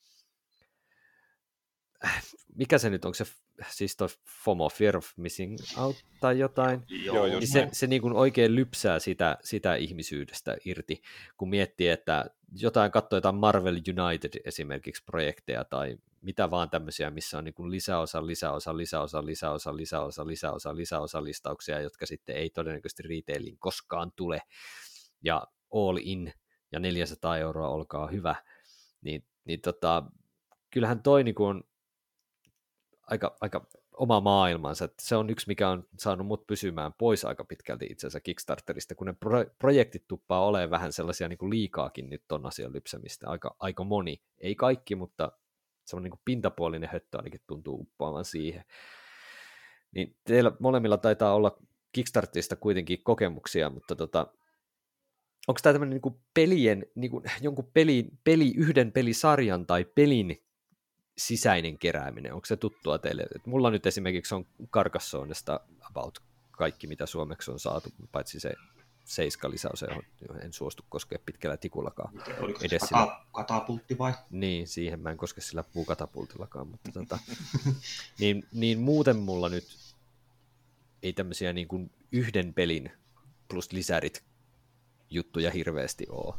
mikä 2.55 2.79
se 2.79 2.91
nyt 2.91 3.05
on, 3.05 3.15
se 3.15 3.25
siis 3.69 3.97
toi 3.97 4.09
FOMO, 4.45 4.69
Fear 4.69 4.97
of 4.97 5.07
Missing 5.17 5.57
Out 5.79 5.97
tai 6.21 6.39
jotain, 6.39 6.83
Joo, 6.89 7.27
niin 7.27 7.47
se, 7.47 7.69
se 7.73 7.87
niin 7.87 8.03
kuin 8.03 8.15
oikein 8.15 8.55
lypsää 8.55 8.99
sitä, 8.99 9.39
sitä 9.45 9.75
ihmisyydestä 9.75 10.57
irti, 10.65 11.03
kun 11.37 11.49
miettii, 11.49 11.89
että 11.89 12.25
jotain 12.53 12.91
katsoo 12.91 13.17
jotain 13.17 13.35
Marvel 13.35 13.77
United 13.77 14.41
esimerkiksi 14.45 15.05
projekteja 15.05 15.65
tai 15.65 15.97
mitä 16.21 16.51
vaan 16.51 16.71
tämmöisiä, 16.71 17.11
missä 17.11 17.39
on 17.39 17.45
niin 17.45 17.55
kuin 17.55 17.71
lisäosa, 17.71 18.27
lisäosa, 18.27 18.77
lisäosa, 18.77 19.27
lisäosa, 19.27 19.77
lisäosa, 19.77 20.27
lisäosa, 20.27 20.77
lisäosa 20.77 21.25
listauksia, 21.25 21.81
jotka 21.81 22.07
sitten 22.07 22.37
ei 22.37 22.51
todennäköisesti 22.51 23.03
retailin 23.03 23.59
koskaan 23.59 24.13
tule, 24.17 24.43
ja 25.23 25.47
all 25.75 25.99
in, 26.03 26.33
ja 26.73 26.81
400 26.81 27.39
euroa, 27.39 27.69
olkaa 27.69 28.07
hyvä, 28.07 28.35
niin, 29.03 29.25
niin 29.45 29.61
tota, 29.61 30.03
kyllähän 30.71 31.03
toi 31.03 31.25
niin 31.25 31.35
kuin 31.35 31.49
on 31.49 31.65
aika, 33.07 33.37
aika 33.41 33.67
oma 33.93 34.21
maailmansa. 34.21 34.85
Että 34.85 35.03
se 35.03 35.17
on 35.17 35.31
yksi, 35.31 35.49
mikä 35.49 35.69
on 35.71 35.89
saanut 35.99 36.27
mut 36.27 36.47
pysymään 36.47 36.93
pois 36.99 37.25
aika 37.25 37.45
pitkälti 37.45 37.87
itse 37.91 38.07
asiassa 38.07 38.21
Kickstarterista, 38.21 38.95
kun 38.95 39.07
ne 39.07 39.13
pro- 39.13 39.45
projektit 39.59 40.05
tuppaa 40.09 40.47
olemaan 40.47 40.71
vähän 40.71 40.93
sellaisia 40.93 41.29
niin 41.29 41.39
kuin 41.39 41.51
liikaakin 41.51 42.11
nyt 42.11 42.23
ton 42.29 42.47
asian 42.47 42.73
lypsämistä. 42.73 43.31
Aika, 43.31 43.57
aika 43.59 43.85
moni, 43.85 44.23
ei 44.39 44.55
kaikki, 44.55 44.95
mutta 44.95 45.33
semmoinen 45.85 46.11
niin 46.11 46.21
pintapuolinen 46.25 46.89
höttö 46.93 47.19
ainakin 47.19 47.41
tuntuu 47.47 47.81
uppoavan 47.81 48.25
siihen. 48.25 48.65
Niin 49.93 50.17
teillä 50.25 50.53
molemmilla 50.59 50.99
taitaa 50.99 51.35
olla 51.35 51.59
Kickstarterista 51.93 52.57
kuitenkin 52.57 53.05
kokemuksia, 53.05 53.71
mutta 53.71 53.97
tota, 53.97 54.27
onko 55.49 55.61
tämä 55.63 55.73
tämmöinen 55.73 56.01
niin 56.05 56.21
pelien, 56.35 56.87
niin 56.95 57.11
kuin, 57.11 57.25
jonkun 57.41 57.71
peli, 57.75 58.09
peli, 58.25 58.53
yhden 58.57 58.93
pelisarjan 58.93 59.67
tai 59.67 59.85
pelin 59.85 60.45
sisäinen 61.19 61.79
kerääminen, 61.79 62.35
onko 62.35 62.47
se 62.47 62.57
tuttua 62.57 62.99
teille? 62.99 63.23
Et 63.37 63.47
mulla 63.47 63.71
nyt 63.71 63.87
esimerkiksi 63.87 64.35
on 64.35 64.47
Carcassonnesta 64.71 65.61
about 65.81 66.23
kaikki, 66.51 66.87
mitä 66.87 67.07
suomeksi 67.07 67.51
on 67.51 67.59
saatu, 67.59 67.89
paitsi 68.13 68.41
se 68.41 68.53
seiska 69.05 69.51
lisäys, 69.51 69.83
johon 69.83 70.43
en 70.43 70.53
suostu 70.53 70.85
koskea 70.89 71.19
pitkällä 71.27 71.57
tikullakaan. 71.57 72.23
Oliko 72.41 72.61
se 72.61 72.69
kata, 72.69 72.87
sillä... 72.87 73.21
katapultti 73.33 73.99
vai? 73.99 74.13
Niin, 74.31 74.69
siihen 74.69 75.01
mä 75.01 75.11
en 75.11 75.17
koske 75.17 75.41
sillä 75.41 75.65
puukatapultillakaan, 75.73 76.69
mutta 76.69 76.93
tota, 76.93 77.19
niin, 78.21 78.47
niin 78.53 78.79
muuten 78.79 79.17
mulla 79.17 79.49
nyt 79.49 79.79
ei 81.03 81.13
tämmöisiä 81.13 81.53
niin 81.53 81.69
kuin 81.69 81.91
yhden 82.13 82.55
pelin 82.55 82.93
plus 83.49 83.73
lisärit 83.73 84.25
juttuja 85.11 85.51
hirveästi 85.51 86.07
ole. 86.09 86.35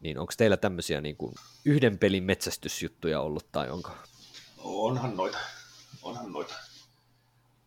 Niin 0.00 0.18
onko 0.18 0.32
teillä 0.36 0.56
tämmöisiä 0.56 1.00
niin 1.00 1.16
kuin 1.16 1.34
yhden 1.64 1.98
pelin 1.98 2.24
metsästysjuttuja 2.24 3.20
ollut 3.20 3.52
tai 3.52 3.70
onko? 3.70 3.90
Onhan 4.58 5.16
noita. 5.16 5.38
Onhan 6.02 6.32
noita. 6.32 6.54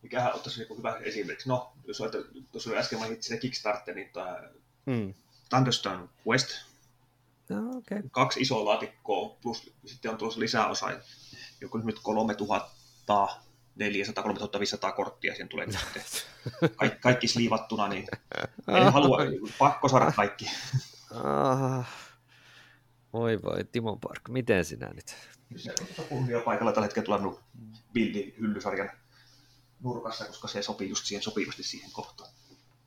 Mikähän 0.02 0.36
ottaisi 0.36 0.60
niin 0.60 0.78
hyvä 0.78 0.98
esimerkiksi? 0.98 1.50
No, 1.50 1.74
jos 1.86 2.02
olet, 2.02 2.14
tuossa 2.52 2.70
oli 2.70 2.80
äsken 2.80 3.00
mainitsin 3.00 3.36
se 3.36 3.42
Kickstarter, 3.42 3.96
niin 3.96 4.10
tämä 4.14 4.44
hmm. 4.86 5.14
Thunderstone 5.50 6.08
Quest. 6.28 6.50
No, 7.50 7.78
okay. 7.78 8.04
Kaksi 8.12 8.42
isoa 8.42 8.66
laatikkoa, 8.66 9.38
plus 9.42 9.72
sitten 9.86 10.12
on 10.12 10.18
tuossa 10.18 10.40
lisäosa, 10.40 10.88
joku 11.62 11.78
nyt 11.78 12.00
3000 12.04 12.70
400 13.76 14.24
3500 14.24 14.92
korttia 14.92 15.34
siihen 15.34 15.50
tulee 15.50 15.68
sitten. 15.72 16.04
Kaikki, 16.78 17.00
kaikki 17.00 17.28
sliivattuna, 17.28 17.88
niin 17.88 18.08
en 18.78 18.94
halua, 18.94 19.18
pakko 19.58 19.90
saada 19.90 20.12
kaikki. 20.12 20.46
Ah, 21.12 21.88
Oi 23.14 23.40
voi, 23.44 23.64
Timo 23.72 23.96
Park, 23.96 24.30
miten 24.30 24.66
sinä 24.66 24.90
nyt? 24.94 25.16
Se 25.56 25.74
on 26.00 26.06
kunnia 26.10 26.40
paikalla 26.40 26.72
tällä 26.72 26.86
hetkellä 26.86 27.18
tullut 27.18 27.42
Bildi 27.94 28.36
hyllysarjan 28.40 28.90
nurkassa, 29.84 30.26
koska 30.26 30.48
se 30.48 30.62
sopii 30.62 30.90
just 30.90 31.06
siihen 31.06 31.24
sopivasti 31.24 31.64
siihen 31.64 31.92
kohtaan. 31.92 32.30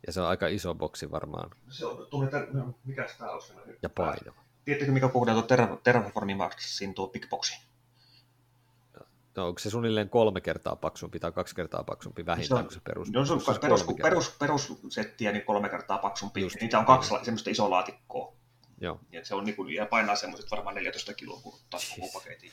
Ja 0.07 0.13
se 0.13 0.21
on 0.21 0.27
aika 0.27 0.47
iso 0.47 0.75
boksi 0.75 1.11
varmaan. 1.11 1.51
Se 1.71 1.87
on, 1.87 2.07
tuli, 2.11 2.27
ter- 2.27 2.53
no, 2.53 2.75
mikä 2.85 3.09
tämä 3.19 3.31
on? 3.31 3.41
Ja 3.83 3.89
painava. 3.89 4.41
Tiedättekö, 4.65 4.93
mikä 4.93 5.09
kohdalla 5.09 5.43
tuo 5.43 5.57
Terra- 5.57 5.79
Terraformin 5.85 6.39
tuo 6.95 7.09
Big 7.09 7.29
Boxi? 7.31 7.67
No, 9.37 9.47
onko 9.47 9.59
se 9.59 9.71
suunnilleen 9.71 10.09
kolme 10.09 10.41
kertaa 10.41 10.77
paksumpi 10.77 11.19
tai 11.21 11.33
kaksi 11.33 11.55
kertaa 11.55 11.85
paksumpi 11.85 12.27
vähintään 12.27 12.65
kuin 12.65 12.75
se 12.75 12.81
perus? 12.81 13.13
No, 13.13 13.25
se 13.25 13.33
on 13.33 13.41
perus, 13.61 13.85
perus, 13.85 13.97
perus, 14.03 14.31
perussettiä 14.39 15.33
niin 15.33 15.45
kolme 15.45 15.69
kertaa 15.69 15.99
paksumpi. 15.99 16.41
Just, 16.41 16.57
Niitä 16.61 16.79
on 16.79 16.87
kaksi 16.87 17.15
semmoista 17.23 17.51
isoa 17.51 17.71
laatikkoa. 17.71 18.36
Joo. 18.81 19.01
Ja 19.13 19.25
se 19.25 19.35
on 19.35 19.45
niin 19.45 19.57
kuin, 19.57 19.75
ja 19.75 19.87
painaa 19.87 20.17
semmoiset 20.17 20.51
varmaan 20.51 20.75
14 20.75 21.15
kiloa, 21.15 21.41
kun 21.41 21.55
ottaa 21.55 21.81
koko 21.97 22.11
paketin. 22.13 22.53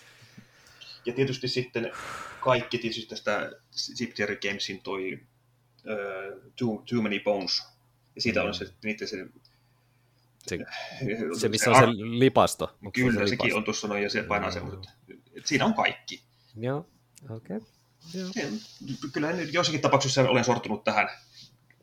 Ja 1.06 1.14
tietysti 1.14 1.48
sitten 1.48 1.92
kaikki 2.40 2.78
tietysti 2.78 3.10
tästä 3.10 3.52
Ziptier 3.72 4.36
Gamesin 4.36 4.82
toi 4.82 5.14
uh, 5.14 6.52
too, 6.56 6.84
too 6.90 7.02
Many 7.02 7.20
Bones. 7.20 7.64
Ja 8.16 8.22
siitä 8.22 8.40
mm. 8.40 8.48
on 8.48 8.54
se, 8.54 8.74
niiden 8.84 9.08
se 9.08 9.18
se, 10.48 10.58
se, 11.40 11.50
missä 11.50 11.72
on 11.72 11.76
se 11.76 11.86
lipasto. 12.20 12.78
Kyllä, 12.94 13.20
se 13.20 13.28
sekin 13.28 13.46
lipasto? 13.46 13.58
on 13.58 13.64
tuossa 13.64 13.88
noin, 13.88 14.04
ja 14.04 14.10
se 14.10 14.24
painaa 14.24 14.50
mm. 14.50 14.54
semmoiset. 14.54 14.94
Siinä 15.46 15.66
on 15.66 15.74
kaikki. 15.74 16.24
Joo, 16.56 16.90
okei. 17.30 17.58
Okay. 17.58 18.52
Kyllä 19.14 19.32
jossakin 19.32 19.82
tapauksessa 19.82 20.22
olen 20.22 20.44
sortunut 20.44 20.84
tähän 20.84 21.10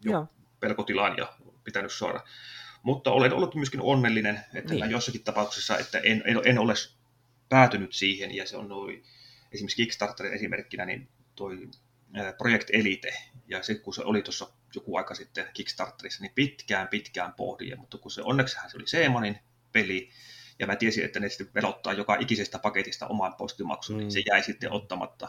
jo 0.00 0.26
pelkotilaan 0.60 1.16
ja 1.16 1.32
pitänyt 1.64 1.92
saada 1.92 2.24
mutta 2.82 3.10
olen 3.10 3.32
ollut 3.32 3.54
myöskin 3.54 3.80
onnellinen, 3.80 4.40
että 4.54 4.74
niin. 4.74 4.90
jossakin 4.90 5.24
tapauksessa, 5.24 5.78
että 5.78 5.98
en, 5.98 6.22
en, 6.26 6.40
en 6.44 6.58
ole 6.58 6.74
päätynyt 7.48 7.92
siihen, 7.92 8.36
ja 8.36 8.46
se 8.46 8.56
on 8.56 8.68
noin, 8.68 9.04
esimerkiksi 9.52 9.76
Kickstarterin 9.76 10.32
esimerkkinä, 10.32 10.84
niin 10.84 11.08
toi 11.36 11.68
Project 12.38 12.70
Elite, 12.72 13.14
ja 13.48 13.62
se 13.62 13.74
kun 13.74 13.94
se 13.94 14.02
oli 14.04 14.22
tuossa 14.22 14.50
joku 14.74 14.96
aika 14.96 15.14
sitten 15.14 15.46
Kickstarterissa, 15.54 16.22
niin 16.22 16.32
pitkään, 16.34 16.88
pitkään 16.88 17.32
pohdin, 17.32 17.80
mutta 17.80 17.98
kun 17.98 18.10
se 18.10 18.22
onneksihan 18.22 18.70
se 18.70 18.76
oli 18.76 18.86
Seemanin 18.86 19.38
peli, 19.72 20.10
ja 20.58 20.66
mä 20.66 20.76
tiesin, 20.76 21.04
että 21.04 21.20
ne 21.20 21.28
sitten 21.28 21.54
velottaa 21.54 21.92
joka 21.92 22.16
ikisestä 22.20 22.58
paketista 22.58 23.06
oman 23.06 23.34
postimaksun, 23.34 23.96
niin 23.96 24.04
mm. 24.04 24.14
niin 24.14 24.24
se 24.24 24.30
jäi 24.30 24.42
sitten 24.42 24.72
ottamatta. 24.72 25.28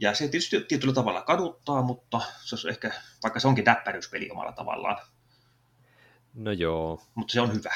Ja 0.00 0.14
se 0.14 0.28
tietysti 0.28 0.60
tietyllä 0.60 0.94
tavalla 0.94 1.22
kaduttaa, 1.22 1.82
mutta 1.82 2.20
se 2.44 2.56
on 2.56 2.70
ehkä, 2.70 2.92
vaikka 3.22 3.40
se 3.40 3.48
onkin 3.48 3.64
täppäryyspeli 3.64 4.30
omalla 4.30 4.52
tavallaan, 4.52 4.96
No 6.34 6.52
joo. 6.52 7.00
Mutta 7.14 7.32
se 7.32 7.40
on 7.40 7.54
hyvä 7.54 7.70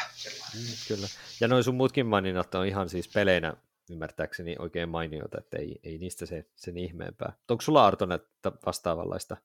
Mm, 0.55 0.61
kyllä. 0.88 1.07
Ja 1.40 1.48
noin 1.48 1.64
sun 1.64 1.74
muutkin 1.74 2.07
maininnat 2.07 2.55
on 2.55 2.66
ihan 2.66 2.88
siis 2.88 3.09
peleinä 3.09 3.55
ymmärtääkseni 3.90 4.57
oikein 4.59 4.88
mainioita, 4.88 5.38
että 5.38 5.57
ei, 5.57 5.80
ei 5.84 5.98
niistä 5.98 6.26
se, 6.26 6.44
sen 6.57 6.78
ihmeempää. 6.78 7.32
Onko 7.50 7.61
sulla 7.62 7.86
Arton 7.86 8.12
että 8.12 8.53
vastaavanlaista? 8.66 9.36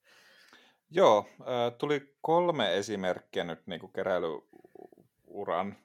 Joo, 0.92 1.30
tuli 1.78 2.16
kolme 2.22 2.78
esimerkkiä 2.78 3.44
nyt 3.44 3.68
niin 3.68 3.80
kuin 3.80 3.94
keräilyuran 3.94 5.78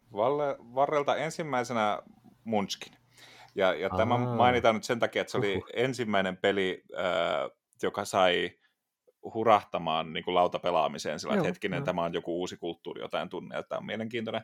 varrelta. 0.75 1.17
Ensimmäisenä 1.17 2.03
Munchkin. 2.45 2.93
Ja, 3.55 3.75
ja 3.75 3.91
tämä 3.97 4.19
mainitaan 4.19 4.75
nyt 4.75 4.85
sen 4.85 4.99
takia, 4.99 5.23
että 5.23 5.31
se 5.31 5.39
oli 5.39 5.57
Uhuh. 5.57 5.69
ensimmäinen 5.75 6.37
peli, 6.37 6.85
joka 7.83 8.05
sai 8.05 8.53
hurahtamaan 9.35 10.13
niin 10.13 10.25
kuin 10.25 10.35
lautapelaamiseen 10.35 11.21
sillä, 11.21 11.35
että 11.35 11.47
hetkinen, 11.47 11.79
jo. 11.79 11.85
tämä 11.85 12.03
on 12.03 12.15
joku 12.15 12.41
uusi 12.41 12.57
kulttuuri, 12.57 13.01
jota 13.01 13.21
en 13.21 13.29
tunne, 13.29 13.59
että 13.59 13.69
tämä 13.69 13.79
on 13.79 13.87
mielenkiintoinen. 13.87 14.43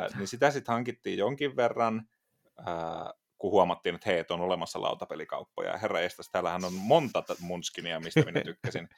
Äh, 0.00 0.18
niin 0.18 0.28
sitä 0.28 0.50
sitten 0.50 0.72
hankittiin 0.72 1.18
jonkin 1.18 1.56
verran, 1.56 2.02
äh, 2.60 3.12
kun 3.38 3.50
huomattiin, 3.50 3.94
että 3.94 4.10
hei, 4.10 4.18
että 4.18 4.34
on 4.34 4.40
olemassa 4.40 4.80
lautapelikauppoja. 4.80 5.76
Herra 5.78 6.00
estäs, 6.00 6.28
täällähän 6.32 6.64
on 6.64 6.72
monta 6.74 7.22
Munskinia, 7.40 8.00
mistä 8.00 8.22
minä 8.24 8.40
tykkäsin. 8.50 8.88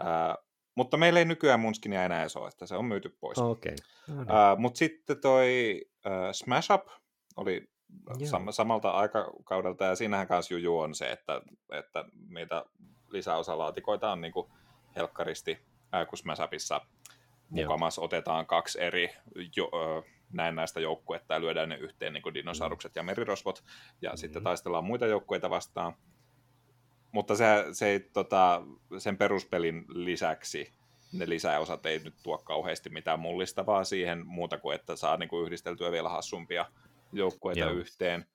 äh, 0.00 0.36
mutta 0.74 0.96
meillä 0.96 1.18
ei 1.18 1.24
nykyään 1.24 1.60
Munskinia 1.60 2.04
enää 2.04 2.26
ole, 2.36 2.48
että 2.48 2.66
se 2.66 2.76
on 2.76 2.84
myyty 2.84 3.16
pois. 3.20 3.38
Okay. 3.38 3.74
No 4.08 4.14
niin. 4.14 4.30
äh, 4.30 4.58
mutta 4.58 4.78
sitten 4.78 5.20
toi 5.20 5.80
äh, 6.06 6.12
Smash 6.32 6.72
Up 6.72 6.86
oli 7.36 7.68
sam- 8.24 8.52
samalta 8.52 8.90
aikakaudelta, 8.90 9.84
ja 9.84 9.94
siinähän 9.94 10.28
kanssa 10.28 10.54
juju 10.54 10.78
on 10.78 10.94
se, 10.94 11.10
että, 11.10 11.42
että 11.72 12.04
niitä 12.28 12.64
lisäosalaatikoita 13.08 14.12
on 14.12 14.20
niin 14.20 14.32
kuin 14.32 14.50
helkkaristi 14.96 15.58
ääkusmäsäpissä 15.92 16.80
mukamas 17.50 17.98
otetaan 17.98 18.46
kaksi 18.46 18.80
eri 18.80 19.10
jo, 19.56 19.70
ö, 19.74 20.02
näennäistä 20.32 20.80
joukkuetta 20.80 21.34
ja 21.34 21.40
lyödään 21.40 21.68
ne 21.68 21.76
yhteen 21.76 22.12
niin 22.12 22.22
kuin 22.22 22.34
dinosaurukset 22.34 22.96
ja 22.96 23.02
merirosvot, 23.02 23.64
ja 24.02 24.08
mm-hmm. 24.08 24.18
sitten 24.18 24.42
taistellaan 24.42 24.84
muita 24.84 25.06
joukkueita 25.06 25.50
vastaan. 25.50 25.94
Mutta 27.12 27.36
se, 27.36 27.44
se 27.72 27.86
ei, 27.86 28.00
tota, 28.00 28.62
sen 28.98 29.16
peruspelin 29.16 29.84
lisäksi 29.88 30.72
ne 31.12 31.28
lisäosat 31.28 31.86
ei 31.86 31.98
nyt 31.98 32.14
tuo 32.22 32.38
kauheasti 32.38 32.90
mitään 32.90 33.20
mullistavaa 33.20 33.84
siihen 33.84 34.26
muuta 34.26 34.58
kuin, 34.58 34.74
että 34.74 34.96
saa 34.96 35.16
niin 35.16 35.28
kuin 35.28 35.46
yhdisteltyä 35.46 35.92
vielä 35.92 36.08
hassumpia 36.08 36.66
joukkueita 37.12 37.60
Joo. 37.60 37.70
yhteen. 37.70 38.26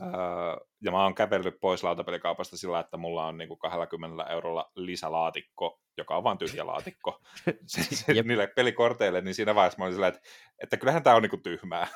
Öö, 0.00 0.66
ja 0.82 0.90
mä 0.90 1.02
oon 1.02 1.14
kävellyt 1.14 1.60
pois 1.60 1.82
lautapelikaupasta 1.82 2.56
sillä, 2.56 2.80
että 2.80 2.96
mulla 2.96 3.26
on 3.26 3.38
niinku 3.38 3.56
20 3.56 4.24
eurolla 4.24 4.70
lisälaatikko, 4.76 5.80
joka 5.98 6.16
on 6.16 6.24
vain 6.24 6.38
tyhjä 6.38 6.66
laatikko 6.66 7.20
niille 8.24 8.46
pelikorteille, 8.46 9.20
niin 9.20 9.34
siinä 9.34 9.54
vaiheessa 9.54 9.78
mä 9.78 9.84
olin 9.84 9.94
sillä, 9.94 10.08
että, 10.08 10.20
että 10.62 10.76
kyllähän 10.76 11.02
tämä 11.02 11.16
on 11.16 11.22
niinku 11.22 11.36
tyhmää. 11.36 11.86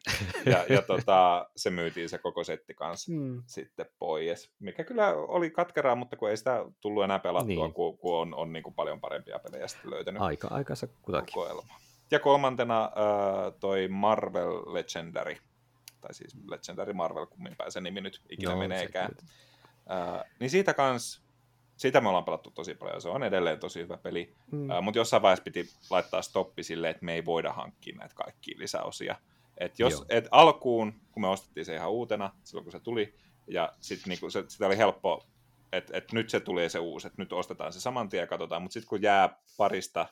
ja 0.52 0.64
ja 0.68 0.82
tota, 0.82 1.46
se 1.56 1.70
myytiin 1.70 2.08
se 2.08 2.18
koko 2.18 2.44
setti 2.44 2.74
kanssa 2.74 3.12
hmm. 3.12 3.42
sitten 3.46 3.86
pois, 3.98 4.54
mikä 4.58 4.84
kyllä 4.84 5.14
oli 5.14 5.50
katkeraa, 5.50 5.94
mutta 5.94 6.16
kun 6.16 6.30
ei 6.30 6.36
sitä 6.36 6.64
tullut 6.80 7.04
enää 7.04 7.18
pelattua, 7.18 7.64
niin. 7.64 7.74
kun, 7.74 7.98
kun 7.98 8.18
on, 8.18 8.34
on 8.34 8.52
niinku 8.52 8.70
paljon 8.70 9.00
parempia 9.00 9.38
pelejä 9.38 9.68
sitten 9.68 9.90
löytänyt. 9.90 10.22
Aika, 10.22 10.48
aikansa 10.50 10.86
kutakin. 11.02 11.34
Kokoelma. 11.34 11.74
Ja 12.10 12.20
kolmantena 12.20 12.84
äh, 12.84 13.52
toi 13.60 13.88
Marvel 13.88 14.74
Legendary 14.74 15.36
tai 16.06 16.14
siis 16.14 16.36
Legendary 16.48 16.92
Marvel, 16.92 17.26
kumminpäin 17.26 17.72
se 17.72 17.80
nimi 17.80 18.00
nyt 18.00 18.20
ikinä 18.30 18.50
Joo, 18.50 18.58
meneekään. 18.58 19.10
Uh, 19.20 20.24
niin 20.40 20.50
siitä 20.50 20.74
kans, 20.74 21.22
siitä 21.76 22.00
me 22.00 22.08
ollaan 22.08 22.24
pelattu 22.24 22.50
tosi 22.50 22.74
paljon, 22.74 23.00
se 23.00 23.08
on 23.08 23.22
edelleen 23.22 23.60
tosi 23.60 23.80
hyvä 23.80 23.96
peli, 23.96 24.34
mm. 24.52 24.70
uh, 24.70 24.82
mutta 24.82 24.98
jossain 24.98 25.22
vaiheessa 25.22 25.44
piti 25.44 25.70
laittaa 25.90 26.22
stoppi 26.22 26.62
silleen, 26.62 26.90
että 26.90 27.04
me 27.04 27.14
ei 27.14 27.24
voida 27.24 27.52
hankkia 27.52 27.96
näitä 27.96 28.14
kaikkia 28.14 28.58
lisäosia. 28.58 29.16
Et 29.58 29.78
jos, 29.78 30.04
et 30.08 30.28
alkuun, 30.30 31.00
kun 31.12 31.20
me 31.20 31.28
ostettiin 31.28 31.66
se 31.66 31.74
ihan 31.74 31.90
uutena, 31.90 32.32
silloin 32.44 32.64
kun 32.64 32.72
se 32.72 32.80
tuli, 32.80 33.14
ja 33.46 33.72
sitten 33.80 34.08
niinku, 34.08 34.30
se, 34.30 34.44
sitä 34.48 34.66
oli 34.66 34.78
helppo, 34.78 35.26
että 35.72 35.96
et 35.96 36.12
nyt 36.12 36.30
se 36.30 36.40
tulee 36.40 36.68
se 36.68 36.78
uusi, 36.78 37.06
että 37.06 37.22
nyt 37.22 37.32
ostetaan 37.32 37.72
se 37.72 37.80
saman 37.80 38.08
tien 38.08 38.20
ja 38.20 38.26
katsotaan, 38.26 38.62
mutta 38.62 38.72
sitten 38.72 38.88
kun 38.88 39.02
jää 39.02 39.38
parista 39.56 40.06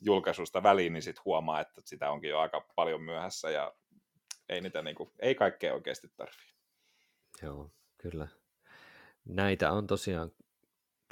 julkaisusta 0.00 0.62
väliin, 0.62 0.92
niin 0.92 1.02
sitten 1.02 1.24
huomaa, 1.24 1.60
että 1.60 1.82
sitä 1.84 2.10
onkin 2.10 2.30
jo 2.30 2.38
aika 2.38 2.64
paljon 2.74 3.02
myöhässä, 3.02 3.50
ja 3.50 3.72
ei 4.48 4.60
niitä 4.60 4.82
niin 4.82 4.96
kuin, 4.96 5.10
ei 5.18 5.34
kaikkea 5.34 5.74
oikeasti 5.74 6.08
tarvii. 6.16 6.52
Joo, 7.42 7.70
kyllä. 7.98 8.28
Näitä 9.24 9.72
on 9.72 9.86
tosiaan 9.86 10.32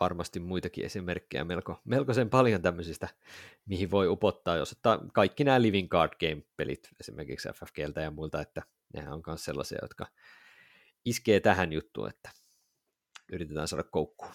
varmasti 0.00 0.40
muitakin 0.40 0.84
esimerkkejä 0.84 1.44
melko, 1.44 1.80
melkoisen 1.84 2.30
paljon 2.30 2.62
tämmöisistä, 2.62 3.08
mihin 3.66 3.90
voi 3.90 4.08
upottaa, 4.08 4.56
jos 4.56 4.72
ottaa 4.72 5.00
kaikki 5.12 5.44
nämä 5.44 5.62
Living 5.62 5.88
Card 5.88 6.12
Game-pelit 6.20 6.88
esimerkiksi 7.00 7.48
FFGltä 7.48 8.00
ja 8.00 8.10
muilta, 8.10 8.40
että 8.40 8.62
nehän 8.94 9.12
on 9.12 9.22
myös 9.26 9.44
sellaisia, 9.44 9.78
jotka 9.82 10.06
iskee 11.04 11.40
tähän 11.40 11.72
juttuun, 11.72 12.08
että 12.08 12.30
yritetään 13.32 13.68
saada 13.68 13.82
koukkuun. 13.82 14.32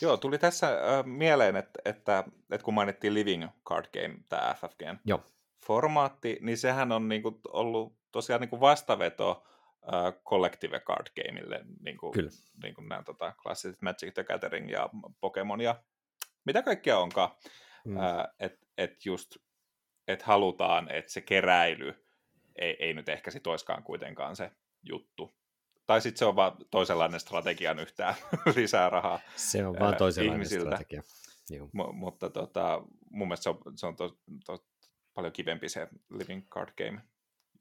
Joo, 0.00 0.16
tuli 0.16 0.38
tässä 0.38 0.66
äh, 0.68 1.04
mieleen, 1.04 1.56
että, 1.56 1.80
että, 1.84 2.24
että 2.50 2.64
kun 2.64 2.74
mainittiin 2.74 3.14
Living 3.14 3.48
Card 3.68 3.86
Game, 3.92 4.18
tämä 4.28 4.54
FFGn 4.54 4.98
Joo. 5.04 5.24
Formaatti, 5.66 6.38
niin 6.40 6.58
sehän 6.58 6.92
on 6.92 7.08
niin 7.08 7.22
kuin 7.22 7.40
ollut 7.48 7.96
tosiaan 8.12 8.40
niin 8.40 8.50
kuin 8.50 8.60
vastaveto 8.60 9.44
uh, 9.82 10.22
Collective 10.24 10.80
Card 10.80 11.06
Gameille, 11.16 11.60
niin 11.84 11.96
kuin, 11.96 12.12
Kyllä. 12.12 12.30
Niin 12.62 12.74
kuin 12.74 12.88
nämä 12.88 13.02
tota, 13.02 13.32
klassiset 13.42 13.82
Magic 13.82 14.14
the 14.14 14.24
Gathering 14.24 14.70
ja 14.70 14.90
Pokemon 15.20 15.60
ja 15.60 15.82
mitä 16.44 16.62
kaikkea 16.62 16.98
onkaan. 16.98 17.30
Mm. 17.84 17.96
Uh, 17.96 18.02
että 18.38 18.66
et 18.78 19.06
just, 19.06 19.36
että 20.08 20.24
halutaan, 20.24 20.90
että 20.92 21.12
se 21.12 21.20
keräily 21.20 22.04
ei, 22.56 22.76
ei 22.78 22.94
nyt 22.94 23.08
ehkä 23.08 23.30
sit 23.30 23.46
oiskaan 23.46 23.82
kuitenkaan 23.82 24.36
se 24.36 24.50
juttu. 24.82 25.34
Tai 25.86 26.00
sitten 26.00 26.18
se 26.18 26.24
on 26.24 26.36
vaan 26.36 26.56
toisenlainen 26.70 27.20
strategian 27.20 27.78
yhtään 27.78 28.14
lisää 28.56 28.90
rahaa 28.90 29.20
Se 29.36 29.66
on 29.66 29.76
vaan 29.80 29.96
toisenlainen 29.96 30.36
ihmisiltä. 30.36 30.76
strategia. 30.76 31.02
M- 31.72 31.94
mutta 31.94 32.30
tota, 32.30 32.82
mun 33.10 33.28
mielestä 33.28 33.42
se 33.42 33.50
on, 33.50 33.58
se 33.76 33.86
on 33.86 33.96
to, 33.96 34.18
to, 34.46 34.64
paljon 35.14 35.32
kivempi 35.32 35.68
se 35.68 35.88
Living 36.10 36.48
Card 36.48 36.70
Game 36.76 37.02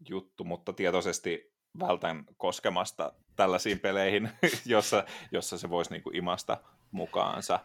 juttu, 0.10 0.43
mutta 0.43 0.74
tietoisesti 0.74 1.54
vältän 1.80 2.26
koskemasta 2.38 3.14
tällaisiin 3.36 3.80
peleihin, 3.80 4.30
jossa, 4.66 5.04
jossa 5.32 5.58
se 5.58 5.70
voisi 5.70 5.91
niinku 5.91 6.10
imasta 6.14 6.58
mukaansa, 6.91 7.60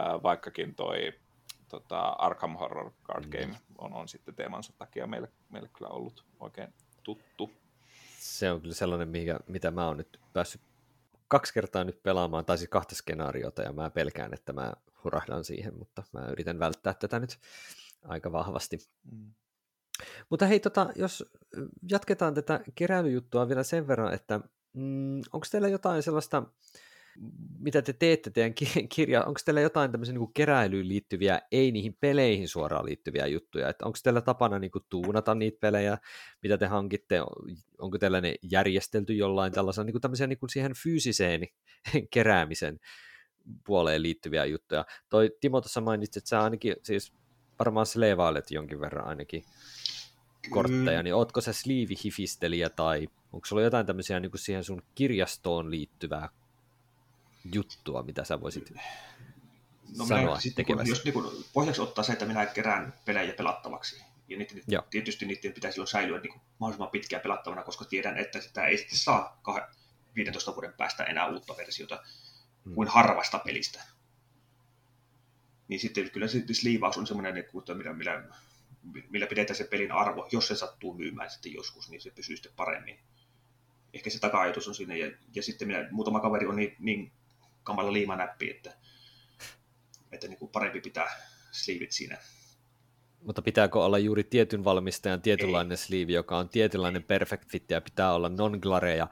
äh, 0.00 0.22
vaikkakin 0.22 0.74
toi 0.74 1.12
tota, 1.68 2.00
Arkham 2.00 2.56
Horror 2.56 2.92
Card 3.04 3.24
mm. 3.24 3.30
Game 3.30 3.60
on, 3.78 3.92
on 3.92 4.08
sitten 4.08 4.34
teemansa 4.34 4.72
takia 4.78 5.06
meille, 5.06 5.28
meille 5.48 5.68
kyllä 5.78 5.90
ollut 5.90 6.24
oikein 6.40 6.74
tuttu. 7.02 7.50
Se 8.18 8.52
on 8.52 8.60
kyllä 8.60 8.74
sellainen, 8.74 9.08
mikä, 9.08 9.40
mitä 9.46 9.70
mä 9.70 9.86
oon 9.86 9.96
nyt 9.96 10.20
päässyt 10.32 10.60
kaksi 11.28 11.54
kertaa 11.54 11.84
nyt 11.84 12.02
pelaamaan, 12.02 12.44
tai 12.44 12.58
siis 12.58 12.70
kahta 12.70 12.94
skenaariota, 12.94 13.62
ja 13.62 13.72
mä 13.72 13.90
pelkään, 13.90 14.34
että 14.34 14.52
mä 14.52 14.72
hurahdan 15.04 15.44
siihen, 15.44 15.78
mutta 15.78 16.02
mä 16.12 16.26
yritän 16.28 16.58
välttää 16.58 16.94
tätä 16.94 17.18
nyt 17.18 17.38
aika 18.04 18.32
vahvasti. 18.32 18.78
Mm. 19.12 19.32
Mutta 20.30 20.46
hei, 20.46 20.60
tota, 20.60 20.90
jos 20.96 21.24
jatketaan 21.90 22.34
tätä 22.34 22.60
keräilyjuttua 22.74 23.48
vielä 23.48 23.62
sen 23.62 23.88
verran, 23.88 24.14
että 24.14 24.40
mm, 24.72 25.20
onko 25.32 25.46
teillä 25.50 25.68
jotain 25.68 26.02
sellaista, 26.02 26.42
mitä 27.58 27.82
te 27.82 27.92
teette 27.92 28.30
teidän 28.30 28.54
kirja, 28.94 29.24
onko 29.24 29.40
teillä 29.44 29.60
jotain 29.60 29.92
tämmöisiä 29.92 30.14
niin 30.14 30.32
keräilyyn 30.34 30.88
liittyviä, 30.88 31.40
ei 31.52 31.72
niihin 31.72 31.96
peleihin 32.00 32.48
suoraan 32.48 32.84
liittyviä 32.84 33.26
juttuja, 33.26 33.68
että 33.68 33.86
onko 33.86 33.98
teillä 34.02 34.20
tapana 34.20 34.58
niin 34.58 34.70
kuin, 34.70 34.84
tuunata 34.88 35.34
niitä 35.34 35.58
pelejä, 35.60 35.98
mitä 36.42 36.58
te 36.58 36.66
hankitte, 36.66 37.20
onko 37.78 37.98
teillä 37.98 38.20
ne 38.20 38.34
järjestelty 38.42 39.14
jollain 39.14 39.52
tällaisella 39.52 39.84
niin 39.84 39.94
kuin 39.94 40.02
tämmöisiä 40.02 40.26
niin 40.26 40.38
kuin 40.38 40.50
siihen 40.50 40.72
fyysiseen 40.82 41.48
keräämisen 42.14 42.80
puoleen 43.66 44.02
liittyviä 44.02 44.44
juttuja. 44.44 44.84
Toi 45.08 45.30
Timo 45.40 45.60
tuossa 45.60 45.80
mainitsi, 45.80 46.18
että 46.18 46.28
sä 46.28 46.42
ainakin 46.42 46.76
siis 46.82 47.19
varmaan 47.60 47.86
sleevailet 47.86 48.50
jonkin 48.50 48.80
verran 48.80 49.06
ainakin 49.06 49.44
kortteja, 50.50 51.02
niin 51.02 51.14
ootko 51.14 51.40
sä 51.40 51.52
sliivihifistelijä 51.52 52.70
tai 52.70 53.08
onko 53.32 53.46
sulla 53.46 53.62
jotain 53.62 53.86
tämmöisiä 53.86 54.20
niin 54.20 54.30
kuin 54.30 54.40
siihen 54.40 54.64
sun 54.64 54.82
kirjastoon 54.94 55.70
liittyvää 55.70 56.28
juttua, 57.54 58.02
mitä 58.02 58.24
sä 58.24 58.40
voisit 58.40 58.72
no, 59.98 60.06
sanoa 60.06 60.38
minä, 60.56 60.76
niin 60.76 60.88
Jos 60.88 61.04
niin 61.04 61.12
kuin, 61.12 61.44
pohjaksi 61.52 61.80
ottaa 61.80 62.04
se, 62.04 62.12
että 62.12 62.26
minä 62.26 62.46
kerään 62.46 62.94
pelejä 63.04 63.32
pelattavaksi, 63.32 64.04
ja 64.28 64.38
niiden, 64.38 64.62
tietysti 64.90 65.26
niiden 65.26 65.52
pitäisi 65.52 65.74
silloin 65.74 65.88
säilyä 65.88 66.20
niin 66.20 66.32
kuin, 66.32 66.42
mahdollisimman 66.58 66.90
pitkään 66.90 67.22
pelattavana, 67.22 67.62
koska 67.62 67.84
tiedän, 67.84 68.18
että 68.18 68.40
sitä 68.40 68.66
ei 68.66 68.78
sitten 68.78 68.98
saa 68.98 69.40
15 70.14 70.54
vuoden 70.54 70.72
päästä 70.72 71.04
enää 71.04 71.26
uutta 71.26 71.56
versiota 71.56 72.02
hmm. 72.64 72.74
kuin 72.74 72.88
harvasta 72.88 73.38
pelistä. 73.38 73.82
Niin 75.70 75.80
sitten 75.80 76.10
kyllä 76.10 76.28
se 76.28 76.42
liivaus 76.62 76.98
on 76.98 77.06
semmoinen, 77.06 77.34
niin 77.34 77.46
millä, 77.76 77.92
millä 77.94 78.22
millä 79.10 79.26
pidetään 79.26 79.56
se 79.56 79.64
pelin 79.64 79.92
arvo, 79.92 80.28
jos 80.32 80.48
se 80.48 80.54
sattuu 80.54 80.94
myymään 80.94 81.30
sitten 81.30 81.52
joskus, 81.52 81.90
niin 81.90 82.00
se 82.00 82.10
pysyy 82.10 82.36
sitten 82.36 82.52
paremmin. 82.56 82.98
Ehkä 83.94 84.10
se 84.10 84.18
taka-ajatus 84.18 84.68
on 84.68 84.74
siinä, 84.74 84.96
ja, 84.96 85.10
ja 85.34 85.42
sitten 85.42 85.68
minä, 85.68 85.88
muutama 85.90 86.20
kaveri 86.20 86.46
on 86.46 86.56
niin, 86.56 86.76
niin 86.78 87.12
kamala 87.62 87.92
liimanäppi, 87.92 88.50
että, 88.50 88.76
että 90.12 90.28
niin 90.28 90.38
kuin 90.38 90.50
parempi 90.50 90.80
pitää 90.80 91.06
sliivit 91.52 91.92
siinä. 91.92 92.18
Mutta 93.22 93.42
pitääkö 93.42 93.78
olla 93.78 93.98
juuri 93.98 94.24
tietyn 94.24 94.64
valmistajan 94.64 95.22
tietynlainen 95.22 95.70
Ei. 95.72 95.76
sliivi, 95.76 96.12
joka 96.12 96.38
on 96.38 96.48
tietynlainen 96.48 97.02
perfect 97.02 97.50
fit 97.50 97.70
ja 97.70 97.80
pitää 97.80 98.12
olla 98.12 98.28
non-glare 98.28 98.96
ja 98.96 99.08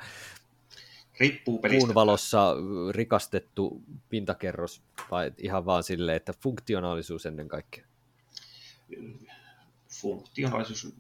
Riippuu 1.21 1.59
pelistä. 1.59 1.87
Kuun 1.87 1.95
valossa 1.95 2.55
rikastettu 2.91 3.83
pintakerros 4.09 4.83
vai 5.11 5.33
ihan 5.39 5.67
vaan 5.67 5.83
sille, 5.83 6.17
että 6.17 6.33
funktionaalisuus 6.43 7.27
ennen 7.27 7.49
kaikkea? 7.49 7.85
funktionaalisuus, 9.89 10.95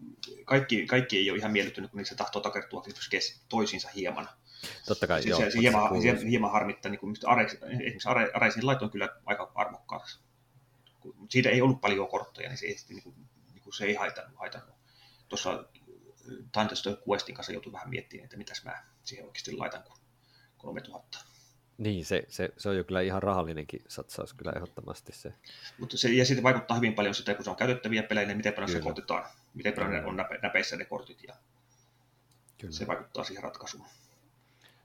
kaikki, 0.44 0.86
kaikki 0.86 1.18
ei 1.18 1.30
ole 1.30 1.38
ihan 1.38 1.52
miellyttynyt, 1.52 1.90
kun 1.90 2.06
se 2.06 2.14
tahtoo 2.14 2.42
takertua 2.42 2.82
toisiinsa 3.48 3.88
hieman. 3.94 4.28
Totta 4.86 5.06
kai, 5.06 5.22
se, 5.22 5.28
joo. 5.28 5.40
Se, 5.40 5.50
se 5.50 5.58
hieman, 5.58 6.00
hieman, 6.02 6.26
hieman 6.26 6.52
harmittaa, 6.52 6.90
niin 6.90 7.00
kuin 7.00 7.16
Ares, 7.26 7.52
esimerkiksi 7.52 8.08
Are, 8.08 8.30
Aresin 8.34 8.66
laitoin 8.66 8.90
kyllä 8.90 9.08
aika 9.26 9.52
arvokkaaksi. 9.54 10.20
Siitä 11.28 11.48
ei 11.48 11.62
ollut 11.62 11.80
paljon 11.80 12.08
kortteja, 12.08 12.48
niin 12.48 12.58
se 12.58 12.66
ei, 12.66 12.76
niin 12.88 13.02
kuin, 13.02 13.14
niin 13.52 13.62
kuin 13.62 13.74
se 13.74 13.84
ei 13.84 13.94
haitannut. 13.94 14.38
haitannut. 14.38 14.76
Tuossa 15.28 15.64
Thunderstone 16.52 16.96
Questin 17.10 17.34
kanssa 17.34 17.52
joutui 17.52 17.72
vähän 17.72 17.90
miettimään, 17.90 18.24
että 18.24 18.36
mitäs 18.36 18.64
mä 18.64 18.84
siihen 19.02 19.26
oikeasti 19.26 19.56
laitan, 19.56 19.82
kun 19.82 19.96
3000 20.58 21.18
niin, 21.78 22.04
se, 22.04 22.24
se, 22.28 22.50
se 22.56 22.68
on 22.68 22.76
jo 22.76 22.84
kyllä 22.84 23.00
ihan 23.00 23.22
rahallinenkin 23.22 23.82
satsaus 23.88 24.34
kyllä 24.34 24.52
ehdottomasti 24.56 25.12
se. 25.12 25.32
Mutta 25.78 25.98
se, 25.98 26.08
ja 26.08 26.24
sitten 26.24 26.42
vaikuttaa 26.42 26.76
hyvin 26.76 26.94
paljon 26.94 27.14
sitä, 27.14 27.34
kun 27.34 27.44
se 27.44 27.50
on 27.50 27.56
käytettäviä 27.56 28.02
pelejä, 28.02 28.26
niin 28.26 28.36
miten 28.36 28.52
paljon 28.52 28.68
kyllä. 28.68 28.80
se 28.80 28.88
kotetaan, 28.88 29.26
miten 29.54 29.72
paljon 29.72 29.92
ne 29.92 30.04
on 30.04 30.16
näpe, 30.16 30.38
näpeissä 30.42 30.76
ne 30.76 30.84
kortit. 30.84 31.22
Ja... 31.22 31.34
Kyllä. 32.60 32.72
Se 32.72 32.86
vaikuttaa 32.86 33.24
siihen 33.24 33.42
ratkaisuun. 33.42 33.84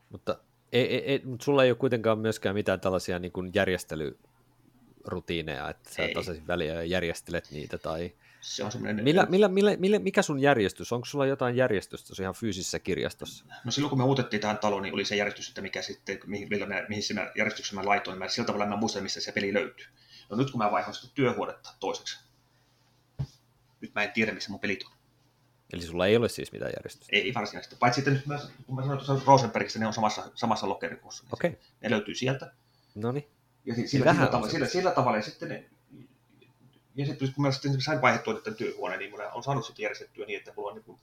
Mutta 0.09 0.39
ei, 0.71 0.88
ei, 0.88 1.05
ei, 1.05 1.21
mutta 1.26 1.45
sulla 1.45 1.63
ei 1.63 1.71
ole 1.71 1.78
kuitenkaan 1.78 2.19
myöskään 2.19 2.55
mitään 2.55 2.80
tällaisia 2.80 3.19
niin 3.19 3.32
kuin 3.32 3.51
järjestelyrutiineja, 3.53 5.69
että 5.69 5.89
sä 5.89 6.03
tasaisin 6.13 6.47
väliä 6.47 6.74
ja 6.74 6.84
järjestelet 6.84 7.51
niitä 7.51 7.78
tai 7.78 8.11
se 8.44 8.64
on 8.64 8.72
semmoinen... 8.72 9.04
Millä, 9.04 9.26
millä, 9.30 9.48
millä, 9.48 9.78
millä, 9.78 10.00
mikä 10.00 10.22
sun 10.22 10.39
järjestys? 10.39 10.91
Onko 10.91 11.06
sulla 11.06 11.26
jotain 11.26 11.56
järjestystä 11.56 12.24
ihan 12.24 12.34
fyysisessä 12.34 12.80
kirjastossa? 12.80 13.46
No 13.66 13.72
silloin 13.72 13.89
kun 13.89 14.00
me 14.00 14.04
muutettiin 14.04 14.41
tähän 14.41 14.58
taloon, 14.58 14.84
niin 14.84 14.94
oli 14.94 15.06
se 15.06 15.16
järjestys, 15.16 15.48
että 15.48 15.62
mikä 15.62 15.82
sitten, 15.82 16.20
mihin, 16.26 16.50
millä 16.50 16.66
mä, 16.66 16.86
mihin 16.89 17.04
sinä 17.04 17.32
järjestyksen 17.38 17.76
mä 17.76 17.86
laitoin. 17.86 18.20
Mä 18.20 18.28
sillä 18.28 18.46
tavalla 18.46 18.66
mä 18.66 18.76
muistan, 18.76 19.04
missä 19.04 19.22
se 19.22 19.32
peli 19.32 19.54
löytyy. 19.54 19.86
No 20.30 20.38
nyt 20.38 20.52
kun 20.52 20.58
mä 20.58 20.72
vaihoin 20.72 20.96
sitä 20.96 21.14
työhuonetta 21.16 21.70
toiseksi, 21.80 22.20
nyt 23.82 23.96
mä 23.96 24.04
en 24.04 24.12
tiedä, 24.12 24.32
missä 24.32 24.52
mun 24.52 24.60
pelit 24.60 24.84
on. 24.84 24.91
Eli 25.74 25.82
sulla 25.82 26.08
ei 26.08 26.18
ole 26.18 26.30
siis 26.30 26.52
mitään 26.52 26.72
järjestystä? 26.78 27.16
Ei 27.16 27.34
varsinaisesti. 27.34 27.76
Paitsi 27.76 27.96
sitten, 27.96 28.14
nyt 28.14 28.26
mä, 28.26 28.39
kun 28.66 28.76
mä 28.76 28.82
sanoin 28.82 29.06
tuossa 29.06 29.26
Rosenbergissa, 29.28 29.80
ne 29.80 29.88
on 29.88 29.94
samassa, 29.94 30.32
samassa 30.36 30.70
lokerikossa. 30.70 31.24
Okei. 31.32 31.50
Okay. 31.50 31.62
Ne 31.82 31.89
löytyy 31.89 32.16
sieltä. 32.16 32.54
No 32.96 33.12
niin. 33.12 33.28
Ja 33.66 33.76
sillä, 33.76 33.88
sillä, 33.88 34.28
tavalla, 34.28 34.50
sillä, 34.50 34.68
sillä 34.68 34.91
tavalla, 34.91 35.18
ja 35.18 35.24
sitten 35.24 35.50
ne, 35.50 35.70
ja 36.96 37.06
sitten 37.06 37.34
kun 37.34 37.46
mä 37.46 37.52
sitten 37.52 37.82
sain 37.82 38.02
vaihdettua 38.02 38.34
tämän 38.34 38.58
työhuoneen, 38.58 39.00
niin 39.00 39.16
mä 39.18 39.32
olen 39.32 39.44
saanut 39.44 39.66
sitten 39.66 39.84
järjestettyä 39.84 40.26
niin, 40.26 40.38
että 40.38 40.54
mulla 40.56 40.70
on 40.70 40.76
niin 40.76 40.84
kuin, 40.84 41.00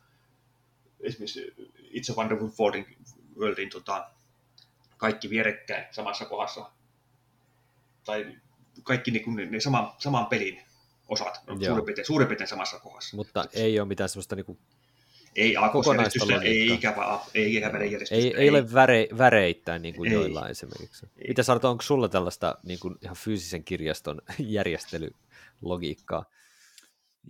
esimerkiksi 1.01 1.55
It's 1.79 2.13
a 2.13 2.17
Wonderful 2.17 2.49
Worldin, 2.61 2.87
Worldin 3.39 3.71
tota, 3.71 4.11
kaikki 4.97 5.31
vierekkäin 5.31 5.85
samassa 5.91 6.25
kohdassa. 6.25 6.71
Tai 8.05 8.37
kaikki 8.83 9.11
niin 9.11 9.25
kuin, 9.25 9.37
ne, 9.37 9.47
ne 9.47 9.61
saman, 9.61 9.93
saman 9.99 10.27
pelin 10.27 10.63
osat 11.09 11.41
on 11.47 11.65
suurin 11.65 11.85
piirtein, 11.85 12.07
suurin 12.07 12.29
piirtein 12.29 12.49
samassa 12.49 12.79
kohdassa. 12.79 13.17
Mutta 13.17 13.43
Sitten, 13.43 13.63
ei 13.63 13.81
ole 13.81 13.89
mitään 13.89 14.09
sellaista 14.09 14.37
niin 14.37 14.47
kuin 14.47 14.59
ei 15.37 15.57
aakkosjärjestystä, 15.57 16.41
ei 16.43 16.67
ikävä, 16.67 17.21
ei 17.35 17.57
ikävä. 17.57 17.79
Ei, 17.79 17.97
ei, 18.11 18.35
ei, 18.37 18.51
ole 18.51 18.73
väre, 18.73 19.09
väreittäin 19.19 19.83
niin 19.83 19.95
kuin 19.95 20.09
ei, 20.09 20.15
joillain 20.15 20.51
esimerkiksi. 20.51 21.07
Ei. 21.19 21.29
Mitä 21.29 21.43
sanot, 21.43 21.65
onko 21.65 21.83
sulla 21.83 22.09
tällaista 22.09 22.59
niin 22.63 22.79
kuin 22.79 22.95
ihan 23.03 23.17
fyysisen 23.17 23.65
kirjaston 23.65 24.23
järjestely 24.39 25.15
logiikkaa. 25.63 26.25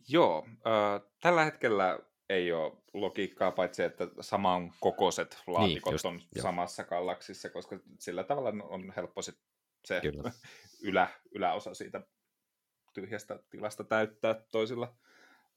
Joo, 0.09 0.47
äh, 0.47 1.11
tällä 1.21 1.45
hetkellä 1.45 1.99
ei 2.29 2.53
ole 2.53 2.73
logiikkaa, 2.95 3.53
paitsi 3.53 3.83
että 3.83 4.09
saman 4.21 4.73
kokoiset 4.81 5.43
niin, 5.47 5.55
laatikot 5.55 5.91
niin, 5.91 5.95
just, 5.95 6.05
on 6.05 6.21
jo. 6.35 6.43
samassa 6.43 6.85
kallaksissa, 6.85 7.51
koska 7.51 7.79
sillä 7.99 8.25
tavalla 8.25 8.65
on 8.65 8.93
helppo 8.97 9.23
sit 9.23 9.39
se 9.85 10.03
ylä, 10.83 11.09
yläosa 11.35 11.75
siitä 11.75 12.03
tyhjästä 12.95 13.39
tilasta 13.51 13.85
täyttää 13.85 14.35
toisilla 14.53 14.97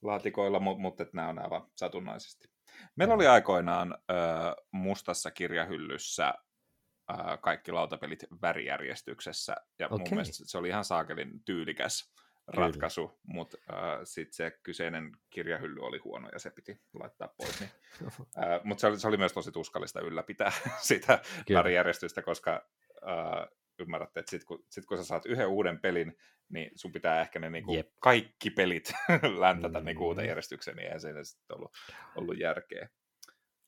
laatikoilla, 0.01 0.59
mutta 0.59 0.81
mut, 0.81 1.13
nämä 1.13 1.29
on 1.29 1.39
aivan 1.39 1.67
satunnaisesti. 1.75 2.47
Meillä 2.95 3.13
oli 3.13 3.27
aikoinaan 3.27 3.93
ö, 3.93 4.15
mustassa 4.71 5.31
kirjahyllyssä 5.31 6.33
ö, 7.11 7.37
kaikki 7.37 7.71
lautapelit 7.71 8.23
värijärjestyksessä, 8.41 9.55
ja 9.79 9.85
okay. 9.85 9.97
mun 9.97 10.07
mielestä 10.09 10.43
se 10.47 10.57
oli 10.57 10.67
ihan 10.67 10.85
saakelin 10.85 11.43
tyylikäs 11.45 12.13
ratkaisu, 12.47 13.19
mutta 13.23 13.57
äh, 13.69 13.99
sitten 14.03 14.33
se 14.33 14.59
kyseinen 14.63 15.11
kirjahylly 15.29 15.79
oli 15.81 15.97
huono 15.97 16.29
ja 16.33 16.39
se 16.39 16.49
piti 16.49 16.81
laittaa 16.93 17.33
pois. 17.37 17.59
Niin, 17.59 17.71
äh, 18.37 18.61
mutta 18.63 18.81
se 18.81 18.87
oli, 18.87 18.99
se 18.99 19.07
oli 19.07 19.17
myös 19.17 19.33
tosi 19.33 19.51
tuskallista 19.51 20.01
ylläpitää 20.01 20.51
sitä 20.89 21.21
värijärjestystä, 21.53 22.21
koska 22.21 22.67
äh, 23.07 23.47
ymmärrätte, 23.79 24.19
että 24.19 24.29
sitten 24.29 24.47
kun, 24.47 24.65
sit 24.69 24.85
kun 24.85 24.97
sä 24.97 25.03
saat 25.03 25.25
yhden 25.25 25.47
uuden 25.47 25.79
pelin, 25.79 26.17
niin 26.49 26.71
sun 26.75 26.91
pitää 26.91 27.21
ehkä 27.21 27.39
ne 27.39 27.49
niinku 27.49 27.73
kaikki 27.99 28.49
pelit 28.49 28.93
läntätä 29.39 29.79
mm. 29.79 29.85
niinku 29.85 30.07
uuteen 30.07 30.27
järjestykseen, 30.27 30.77
niin 30.77 30.85
eihän 30.85 31.01
siinä 31.01 31.23
sitten 31.23 31.57
ollut, 31.57 31.71
ollut 32.15 32.39
järkeä. 32.39 32.89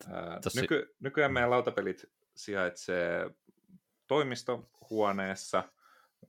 Äh, 0.07 0.39
Tossi... 0.43 0.61
nyky, 0.61 0.95
nykyään 0.99 1.33
meidän 1.33 1.49
lautapelit 1.49 2.05
sijaitsee 2.35 3.29
toimistohuoneessa, 4.07 5.63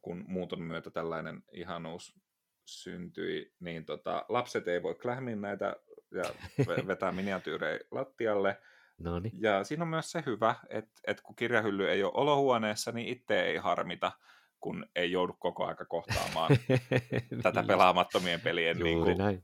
kun 0.02 0.24
muuton 0.28 0.62
myötä 0.62 0.90
tällainen 0.90 1.42
ihanuus 1.52 2.25
syntyi, 2.66 3.52
niin 3.60 3.84
tota, 3.84 4.24
lapset 4.28 4.68
ei 4.68 4.82
voi 4.82 4.94
klähmiä 4.94 5.36
näitä 5.36 5.76
ja 6.10 6.24
vetää 6.86 7.12
miniatyyrejä 7.12 7.80
lattialle. 7.90 8.60
Noniin. 8.98 9.42
Ja 9.42 9.64
siinä 9.64 9.82
on 9.82 9.88
myös 9.88 10.12
se 10.12 10.22
hyvä, 10.26 10.54
että, 10.68 11.00
että 11.06 11.22
kun 11.22 11.36
kirjahylly 11.36 11.90
ei 11.90 12.04
ole 12.04 12.12
olohuoneessa, 12.14 12.92
niin 12.92 13.08
itse 13.08 13.42
ei 13.42 13.56
harmita, 13.56 14.12
kun 14.60 14.86
ei 14.94 15.12
joudu 15.12 15.32
koko 15.38 15.66
aika 15.66 15.84
kohtaamaan 15.84 16.50
tätä 17.42 17.62
pelaamattomien 17.62 18.40
pelien 18.40 18.78
niin 18.78 19.02
kuin, 19.02 19.18
näin. 19.18 19.42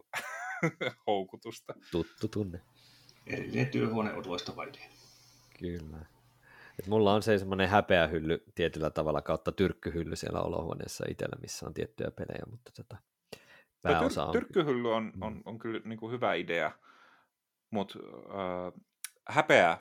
houkutusta. 1.07 1.75
Tuttu 1.91 2.29
tunne. 2.29 2.61
Erillinen 3.27 3.67
työhuone 3.67 4.13
on 4.13 4.23
loistava 4.27 4.65
idea. 4.65 4.89
Kyllä. 5.59 5.99
Et 6.79 6.87
mulla 6.87 7.15
on 7.15 7.23
se 7.23 7.39
semmoinen 7.39 7.69
häpeähylly 7.69 8.45
tietyllä 8.55 8.91
tavalla 8.91 9.23
kautta 9.23 9.53
tyrkkyhylly 9.53 10.17
siellä 10.17 10.41
olohuoneessa 10.41 11.05
itsellä, 11.09 11.37
missä 11.41 11.67
on 11.67 11.75
tiettyjä 11.75 12.11
pelejä, 12.11 12.43
mutta 12.51 12.73
tota, 12.77 12.97
pääosa 13.83 14.25
on... 14.25 14.33
Tyrkkyhylly 14.33 14.95
on, 14.95 15.13
mm. 15.15 15.23
on, 15.23 15.43
on 15.45 15.59
kyllä 15.59 15.81
niin 15.85 15.99
kuin 15.99 16.13
hyvä 16.13 16.35
idea, 16.35 16.73
mutta 17.71 17.99
äh, 17.99 18.73
häpeä 19.29 19.79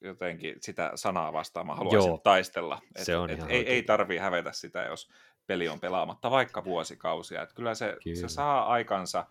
jotenkin 0.00 0.56
sitä 0.60 0.92
sanaa 0.94 1.32
vastaan 1.32 1.66
mä 1.66 1.74
haluaisin 1.74 2.08
Joo, 2.08 2.18
taistella. 2.18 2.80
Et, 2.96 3.04
se 3.04 3.16
on 3.16 3.30
et 3.30 3.40
ei, 3.48 3.66
ei 3.66 3.82
tarvii 3.82 4.18
hävetä 4.18 4.52
sitä, 4.52 4.82
jos 4.82 5.10
peli 5.46 5.68
on 5.68 5.80
pelaamatta 5.80 6.30
vaikka 6.30 6.64
vuosikausia. 6.64 7.42
Et 7.42 7.52
kyllä 7.52 7.74
se, 7.74 7.96
kyllä. 8.04 8.16
se 8.16 8.28
saa 8.28 8.66
aikansa. 8.66 9.26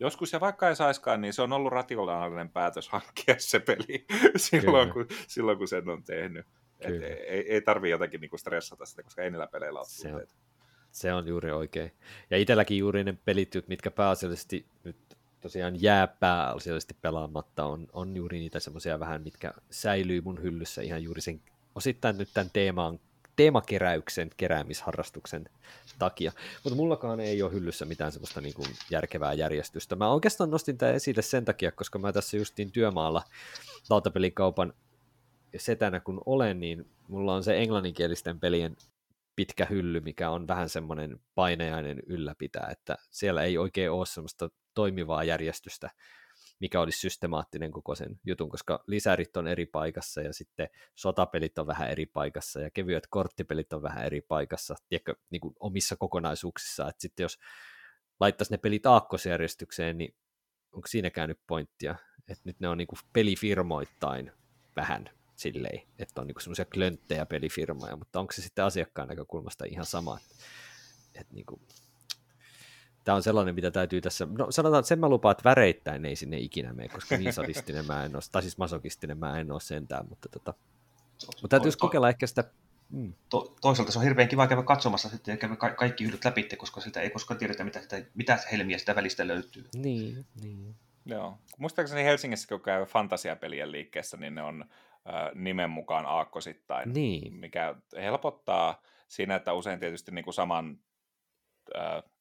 Joskus 0.00 0.32
ja 0.32 0.40
vaikka 0.40 0.68
ei 0.68 0.76
saiskaan, 0.76 1.20
niin 1.20 1.32
se 1.32 1.42
on 1.42 1.52
ollut 1.52 1.72
rationaalinen 1.72 2.50
päätös 2.50 2.88
hankkia 2.88 3.34
se 3.38 3.58
peli 3.58 4.06
silloin, 4.36 4.92
kun, 4.92 5.06
silloin, 5.28 5.58
kun 5.58 5.68
sen 5.68 5.88
on 5.88 6.04
tehnyt. 6.04 6.46
Et 6.80 7.02
ei, 7.02 7.52
ei 7.52 7.60
tarvii 7.60 7.90
jotenkin 7.90 8.20
niinku 8.20 8.38
stressata 8.38 8.86
sitä, 8.86 9.02
koska 9.02 9.22
ei 9.22 9.30
niillä 9.30 9.46
peleillä 9.46 9.78
ole 9.78 9.86
se 9.88 10.14
on, 10.14 10.26
se 10.94 11.12
on 11.12 11.28
juuri 11.28 11.52
oikein. 11.52 11.92
Ja 12.30 12.38
itselläkin 12.38 12.78
juuri 12.78 13.04
ne 13.04 13.18
pelit, 13.24 13.52
mitkä 13.66 13.90
pääasiallisesti 13.90 14.66
nyt 14.84 14.96
tosiaan 15.40 15.82
jää 15.82 16.06
pääasiallisesti 16.06 16.96
pelaamatta, 17.02 17.64
on, 17.64 17.86
on 17.92 18.16
juuri 18.16 18.38
niitä 18.38 18.60
semmoisia 18.60 19.00
vähän, 19.00 19.22
mitkä 19.22 19.54
säilyy 19.70 20.20
mun 20.20 20.42
hyllyssä 20.42 20.82
ihan 20.82 21.02
juuri 21.02 21.20
sen 21.20 21.40
osittain 21.74 22.18
nyt 22.18 22.28
tämän 22.34 22.50
teemaan, 22.52 23.00
teemakeräyksen, 23.36 24.30
keräämisharrastuksen 24.36 25.48
takia. 25.98 26.32
Mutta 26.64 26.76
mullakaan 26.76 27.20
ei 27.20 27.42
ole 27.42 27.52
hyllyssä 27.52 27.84
mitään 27.84 28.12
semmoista 28.12 28.40
niin 28.40 28.54
kuin 28.54 28.68
järkevää 28.90 29.32
järjestystä. 29.32 29.96
Mä 29.96 30.08
oikeastaan 30.08 30.50
nostin 30.50 30.78
tämän 30.78 30.94
esille 30.94 31.22
sen 31.22 31.44
takia, 31.44 31.72
koska 31.72 31.98
mä 31.98 32.12
tässä 32.12 32.36
justiin 32.36 32.72
työmaalla 32.72 33.22
lautapelikaupan 33.90 34.72
setänä 35.56 36.00
kun 36.00 36.20
olen, 36.26 36.60
niin 36.60 36.86
mulla 37.08 37.34
on 37.34 37.44
se 37.44 37.58
englanninkielisten 37.58 38.40
pelien 38.40 38.76
pitkä 39.36 39.66
hylly, 39.70 40.00
mikä 40.00 40.30
on 40.30 40.48
vähän 40.48 40.68
semmoinen 40.68 41.20
paineainen 41.34 42.02
ylläpitää, 42.06 42.68
että 42.70 42.96
siellä 43.10 43.42
ei 43.42 43.58
oikein 43.58 43.90
ole 43.90 44.06
semmoista 44.06 44.50
toimivaa 44.74 45.24
järjestystä, 45.24 45.90
mikä 46.60 46.80
olisi 46.80 46.98
systemaattinen 46.98 47.70
koko 47.70 47.94
sen 47.94 48.20
jutun, 48.24 48.48
koska 48.48 48.84
lisärit 48.86 49.36
on 49.36 49.48
eri 49.48 49.66
paikassa 49.66 50.20
ja 50.20 50.32
sitten 50.32 50.68
sotapelit 50.94 51.58
on 51.58 51.66
vähän 51.66 51.90
eri 51.90 52.06
paikassa 52.06 52.60
ja 52.60 52.70
kevyet 52.70 53.06
korttipelit 53.10 53.72
on 53.72 53.82
vähän 53.82 54.04
eri 54.04 54.20
paikassa, 54.20 54.74
tiedätkö, 54.88 55.14
niin 55.30 55.40
kuin 55.40 55.54
omissa 55.60 55.96
kokonaisuuksissa, 55.96 56.88
että 56.88 57.02
sitten 57.02 57.24
jos 57.24 57.38
laittaisi 58.20 58.52
ne 58.52 58.58
pelit 58.58 58.86
aakkosjärjestykseen, 58.86 59.98
niin 59.98 60.14
onko 60.72 60.86
siinä 60.88 61.10
käynyt 61.10 61.38
pointtia, 61.46 61.94
että 62.28 62.42
nyt 62.44 62.60
ne 62.60 62.68
on 62.68 62.78
niin 62.78 62.88
kuin 62.88 62.98
pelifirmoittain 63.12 64.32
vähän 64.76 65.10
silleen, 65.36 65.82
että 65.98 66.20
on 66.20 66.26
niinku 66.26 66.40
semmoisia 66.40 66.64
klönttejä 66.64 67.26
pelifirmoja, 67.26 67.96
mutta 67.96 68.20
onko 68.20 68.32
se 68.32 68.42
sitten 68.42 68.64
asiakkaan 68.64 69.08
näkökulmasta 69.08 69.64
ihan 69.64 69.86
sama? 69.86 70.18
Että 71.14 71.34
niinku, 71.34 71.60
tämä 73.04 73.16
on 73.16 73.22
sellainen, 73.22 73.54
mitä 73.54 73.70
täytyy 73.70 74.00
tässä, 74.00 74.26
no 74.38 74.50
sanotaan, 74.50 74.80
että 74.80 74.88
sen 74.88 74.98
mä 74.98 75.08
lupaan, 75.08 75.32
että 75.32 75.48
väreittäin 75.48 76.04
ei 76.04 76.16
sinne 76.16 76.38
ikinä 76.38 76.72
mene, 76.72 76.88
koska 76.88 77.16
niin 77.16 77.32
sadistinen 77.32 77.86
mä 77.86 78.04
en 78.04 78.16
ole, 78.16 78.22
tai 78.32 78.42
siis 78.42 78.58
masokistinen 78.58 79.18
mä 79.18 79.40
en 79.40 79.52
ole 79.52 79.60
sentään, 79.60 80.08
mutta, 80.08 80.28
tota, 80.28 80.54
mutta 81.26 81.48
täytyisi 81.48 81.78
kokeilla 81.78 82.08
ehkä 82.08 82.26
sitä 82.26 82.44
Mm. 82.90 83.14
To, 83.28 83.56
toisaalta 83.60 83.92
se 83.92 83.98
on 83.98 84.04
hirveän 84.04 84.28
kiva 84.28 84.46
käydä 84.46 84.62
katsomassa 84.62 85.08
sitten 85.08 85.32
ja 85.32 85.36
käydä 85.36 85.56
ka- 85.56 85.74
kaikki 85.74 86.04
yhdet 86.04 86.24
läpi, 86.24 86.42
koska 86.42 86.80
sitä 86.80 87.00
ei 87.00 87.10
koskaan 87.10 87.38
tiedetä, 87.38 87.64
mitä, 87.64 87.80
sitä, 87.80 88.02
mitä 88.14 88.38
helmiä 88.52 88.78
sitä 88.78 88.94
välistä 88.94 89.26
löytyy. 89.26 89.64
Niin, 89.74 90.26
niin. 90.42 90.74
Joo. 91.06 91.38
Muistaakseni 91.58 92.04
Helsingissä, 92.04 92.48
kun 92.48 92.60
käy 92.60 92.84
fantasiapelien 92.84 93.72
liikkeessä, 93.72 94.16
niin 94.16 94.34
ne 94.34 94.42
on 94.42 94.64
nimen 95.34 95.70
mukaan 95.70 96.06
aakkosittain, 96.06 96.92
niin. 96.92 97.34
mikä 97.34 97.74
helpottaa 97.96 98.82
siinä, 99.08 99.34
että 99.34 99.52
usein 99.52 99.80
tietysti 99.80 100.12
niin 100.12 100.24
kuin 100.24 100.34
saman 100.34 100.78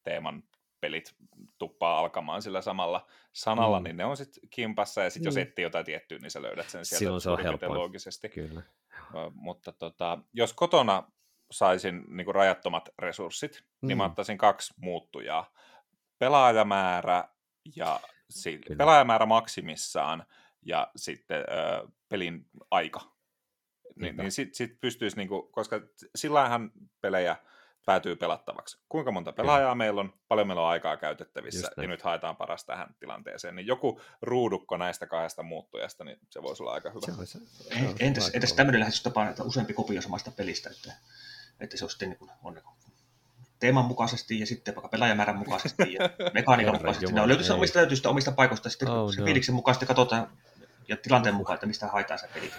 teeman 0.04 0.44
pelit 0.82 1.16
tuppaa 1.58 2.00
alkamaan 2.00 2.42
sillä 2.42 2.62
samalla 2.62 3.08
sanalla, 3.34 3.80
mm. 3.80 3.84
niin 3.84 3.98
ne 3.98 4.06
on 4.06 4.18
sitten 4.18 4.50
kimpassa, 4.50 5.04
ja 5.04 5.10
sitten 5.10 5.34
mm. 5.34 5.38
jos 5.38 5.48
etsii 5.48 5.64
jotain 5.64 5.86
tiettyä, 5.86 6.18
niin 6.22 6.32
sä 6.32 6.42
löydät 6.42 6.70
sen 6.70 6.86
sieltä 6.86 7.00
Silloin 7.00 7.22
se 7.22 7.30
on 7.30 7.78
loogisesti. 7.78 8.30
Kyllä. 8.30 8.62
Uh, 9.14 9.34
mutta 9.34 9.72
tota, 9.72 10.18
jos 10.34 10.54
kotona 10.54 11.12
saisin 11.52 12.04
niin 12.08 12.26
kuin 12.26 12.36
rajattomat 12.36 12.90
resurssit, 13.00 13.64
mm. 13.82 13.88
niin 13.88 13.98
mä 13.98 14.04
mm. 14.04 14.10
ottaisin 14.10 14.38
kaksi 14.38 14.74
muuttujaa. 14.78 15.52
Pelaajamäärä 16.20 17.24
ja 17.76 18.00
si- 18.30 18.62
pelaajamäärä 18.78 19.26
maksimissaan 19.26 20.26
ja 20.66 20.92
sitten 20.96 21.38
ö, 21.38 21.88
pelin 22.10 22.46
aika. 22.72 23.00
Niin, 23.96 24.18
niin 24.18 24.32
sitten 24.32 24.56
sit 24.56 24.80
pystyisi, 24.80 25.18
niinku, 25.18 25.50
koska 25.52 25.82
sillähän 26.16 26.72
pelejä 27.02 27.36
päätyy 27.86 28.16
pelattavaksi. 28.16 28.78
Kuinka 28.90 29.12
monta 29.12 29.34
pelaajaa 29.34 29.66
Kyllä. 29.66 29.76
meillä 29.76 30.02
on, 30.02 30.14
paljon 30.28 30.48
meillä 30.48 30.62
on 30.62 30.70
aikaa 30.70 30.98
käytettävissä, 30.98 31.72
ja 31.78 31.88
nyt 31.88 32.02
haetaan 32.02 32.36
paras 32.36 32.66
tähän 32.66 32.96
tilanteeseen. 33.00 33.56
Niin 33.56 33.68
joku 33.68 34.02
ruudukko 34.22 34.78
näistä 34.78 35.08
kahdesta 35.08 35.44
muuttujasta, 35.44 36.04
niin 36.04 36.18
se 36.30 36.42
voisi 36.42 36.64
olla 36.64 36.74
aika 36.74 36.90
hyvä. 36.90 37.26
Se 37.26 37.26
se, 37.26 37.40
se 37.40 37.96
entäs, 38.00 38.32
entäs 38.34 38.54
tämmöinen 38.54 38.80
lähestystapa, 38.80 39.30
että 39.30 39.44
useampi 39.44 39.74
kopio 39.74 40.02
samasta 40.02 40.32
pelistä, 40.32 40.70
että, 40.70 40.94
että 41.60 41.78
se 41.78 41.84
on 41.84 41.90
sitten 41.90 42.10
niin 42.10 42.30
on 42.44 42.54
niin 42.54 42.64
teeman 43.60 43.86
mukaisesti 43.86 44.40
ja 44.40 44.46
sitten 44.46 44.76
vaikka 44.76 44.90
pelaajamäärän 44.90 45.38
mukaisesti 45.38 45.94
ja 45.94 46.10
mekaniikan 46.34 46.76
mukaisesti. 46.76 47.14
Ne 47.14 47.22
on 47.22 47.28
löytyy 47.28 47.46
omista 47.56 48.10
omista 48.10 48.32
paikoista, 48.32 48.70
sitten 48.70 48.90
oh, 48.90 49.14
se 49.14 49.20
no. 49.20 49.26
fiiliksen 49.26 49.56
mukaisesti 49.56 49.86
katsotaan 49.86 50.28
ja 50.88 50.98
tilanteen 50.98 51.36
mukaan, 51.36 51.56
että 51.56 51.68
mistä 51.68 51.88
haetaan 51.88 52.20
se 52.20 52.28
peli. 52.34 52.52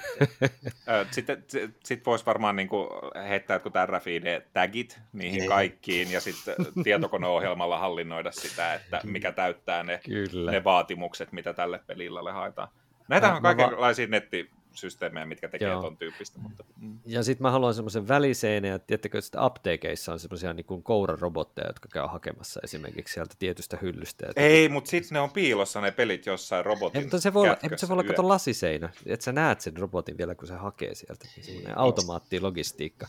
sitten 1.11 1.45
sit 1.85 2.07
voisi 2.07 2.27
varmaan 2.27 2.57
niin 2.57 2.69
kuin 2.69 2.89
heittää 3.29 3.55
jotkut 3.55 3.73
RFID-tagit 3.87 5.01
niihin 5.13 5.43
Ei. 5.43 5.49
kaikkiin 5.49 6.11
ja 6.11 6.21
sitten 6.21 6.55
tietokoneohjelmalla 6.85 7.79
hallinnoida 7.79 8.33
sitä, 8.33 8.75
että 8.75 9.01
mikä 9.05 9.33
täyttää 9.33 9.83
ne, 9.83 10.01
ne 10.51 10.65
vaatimukset, 10.65 11.33
mitä 11.33 11.53
tälle 11.53 11.81
pelille 11.87 12.33
haetaan. 12.33 12.69
Näitä 13.09 13.35
on 13.35 13.43
kaikenlaisia 13.43 14.07
va- 14.07 14.11
netti 14.11 14.51
systeemejä, 14.75 15.27
mitkä 15.27 15.49
tekee 15.49 15.69
Joo. 15.69 15.83
ton 15.83 15.97
tyyppistä. 15.97 16.39
Mutta, 16.39 16.65
mm. 16.81 16.99
Ja 17.07 17.23
sitten 17.23 17.43
mä 17.43 17.51
haluan 17.51 17.75
semmoisen 17.75 18.09
väliseinän, 18.09 18.71
ja 18.71 18.79
tiedättekö, 18.79 19.19
että 19.19 19.45
apteekeissa 19.45 20.13
on 20.13 20.21
semmoisia 20.21 20.53
niin 20.53 20.83
kourarobotteja, 20.83 21.67
jotka 21.67 21.89
käy 21.93 22.07
hakemassa 22.07 22.61
esimerkiksi 22.65 23.15
sieltä 23.15 23.35
tietystä 23.39 23.79
hyllystä. 23.83 24.27
Ei, 24.37 24.69
mutta 24.69 24.91
sitten 24.91 25.15
ne 25.15 25.21
on 25.21 25.31
piilossa 25.31 25.81
ne 25.81 25.91
pelit 25.91 26.27
jossain 26.27 26.65
robotin 26.65 26.99
ei, 26.99 27.05
mutta 27.05 27.21
se 27.21 27.35
voi, 27.35 27.49
olla, 27.49 27.59
se 27.77 27.89
voi 27.89 27.95
olla 27.95 28.05
kato 28.05 28.29
lasiseinä, 28.29 28.89
että 29.07 29.25
sä 29.25 29.33
näet 29.33 29.61
sen 29.61 29.77
robotin 29.77 30.19
vielä, 30.19 30.35
kun 30.35 30.49
se 30.49 30.55
hakee 30.55 30.95
sieltä. 30.95 31.29
Semmoinen 31.41 31.79
automaattilogistiikka. 31.79 33.07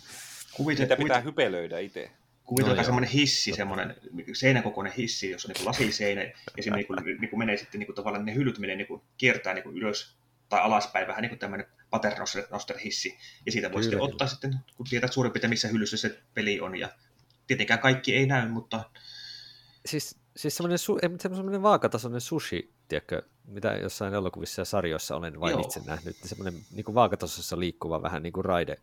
Kuvite, 0.53 0.83
Sitä 0.83 0.95
pitää 0.95 1.21
kuvite... 1.21 1.25
hypelöidä 1.25 1.79
itse. 1.79 2.11
Kuvitelkaa 2.43 2.81
no, 2.81 2.83
semmoinen 2.83 3.09
hissi, 3.09 3.53
semmoinen 3.53 3.95
seinäkokoinen 4.33 4.93
hissi, 4.93 5.31
jossa 5.31 5.47
on 5.49 5.53
niin 5.57 5.65
lasiseinä, 5.65 6.21
ja 6.21 6.33
siinä 6.59 6.75
niin 6.75 6.87
kuin, 6.87 6.99
niin 7.05 7.29
kuin 7.29 7.39
menee 7.39 7.57
sitten 7.57 7.79
niin 7.79 7.85
kuin 7.85 7.95
tavallaan 7.95 8.25
ne 8.25 8.35
hyllyt 8.35 8.59
menee 8.59 8.75
niin 8.75 8.87
kuin, 8.87 9.01
kiertää 9.17 9.53
niin 9.53 9.63
kuin 9.63 9.77
ylös 9.77 10.17
tai 10.49 10.59
alaspäin, 10.61 11.07
vähän 11.07 11.21
niin 11.21 11.29
kuin 11.29 11.39
tämmöinen 11.39 11.67
paternoster-hissi, 11.89 13.17
ja 13.45 13.51
siitä 13.51 13.71
voi 13.71 13.83
sitten 13.83 14.01
ottaa 14.01 14.27
sitten, 14.27 14.59
kun 14.77 14.85
tietää 14.89 15.11
suurin 15.11 15.33
piirtein 15.33 15.49
missä 15.49 15.67
hyllyssä 15.67 15.97
se 15.97 16.21
peli 16.33 16.59
on, 16.59 16.75
ja 16.75 16.89
tietenkään 17.47 17.79
kaikki 17.79 18.15
ei 18.15 18.25
näy, 18.25 18.49
mutta... 18.49 18.89
Siis, 19.85 20.17
siis 20.37 20.57
semmoinen, 20.57 20.77
su, 20.77 20.97
semmoinen 21.21 21.61
vaakatasoinen 21.61 22.21
sushi, 22.21 22.73
tiedätkö, 22.87 23.21
mitä 23.47 23.73
jossain 23.73 24.13
elokuvissa 24.13 24.61
ja 24.61 24.65
sarjoissa 24.65 25.15
olen 25.15 25.39
vain 25.39 25.51
Joo. 25.51 25.61
itse 25.61 25.81
nähnyt, 25.85 26.15
niin 26.21 26.29
semmoinen 26.29 26.61
niin 26.71 26.85
kuin 26.85 26.95
vaakatasossa 26.95 27.59
liikkuva 27.59 28.01
vähän 28.01 28.23
niin 28.23 28.33
kuin 28.33 28.45
raide 28.45 28.77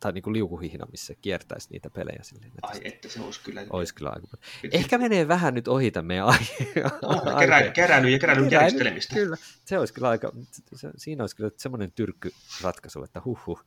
tai 0.00 0.12
niin 0.12 0.22
kuin 0.22 0.34
liukuhihna, 0.34 0.86
missä 0.90 1.14
kiertäisi 1.22 1.68
niitä 1.70 1.90
pelejä. 1.90 2.18
Silleen, 2.22 2.48
että 2.48 2.66
Ai 2.66 2.80
että 2.84 3.08
se 3.08 3.20
olisi 3.20 3.40
kyllä. 3.44 3.66
Olisi 3.70 3.94
kyllä 3.94 4.10
aika 4.10 4.26
Ehkä 4.72 4.98
menee 4.98 5.28
vähän 5.28 5.54
nyt 5.54 5.68
ohita 5.68 6.02
meidän 6.02 6.26
aihe. 6.26 6.72
No, 7.02 7.38
kerä, 7.38 7.70
keräily 7.70 8.08
ja 8.08 8.18
keräilyn 8.18 8.50
järjestelemistä. 8.50 9.14
Kyllä, 9.14 9.36
se 9.64 9.78
olisi 9.78 9.94
kyllä 9.94 10.08
aika, 10.08 10.32
se, 10.74 10.90
siinä 10.96 11.22
olisi 11.22 11.36
kyllä 11.36 11.50
semmoinen 11.56 11.92
tyrkkyratkaisu, 11.92 13.04
että 13.04 13.22
huh 13.24 13.46
huh. 13.46 13.64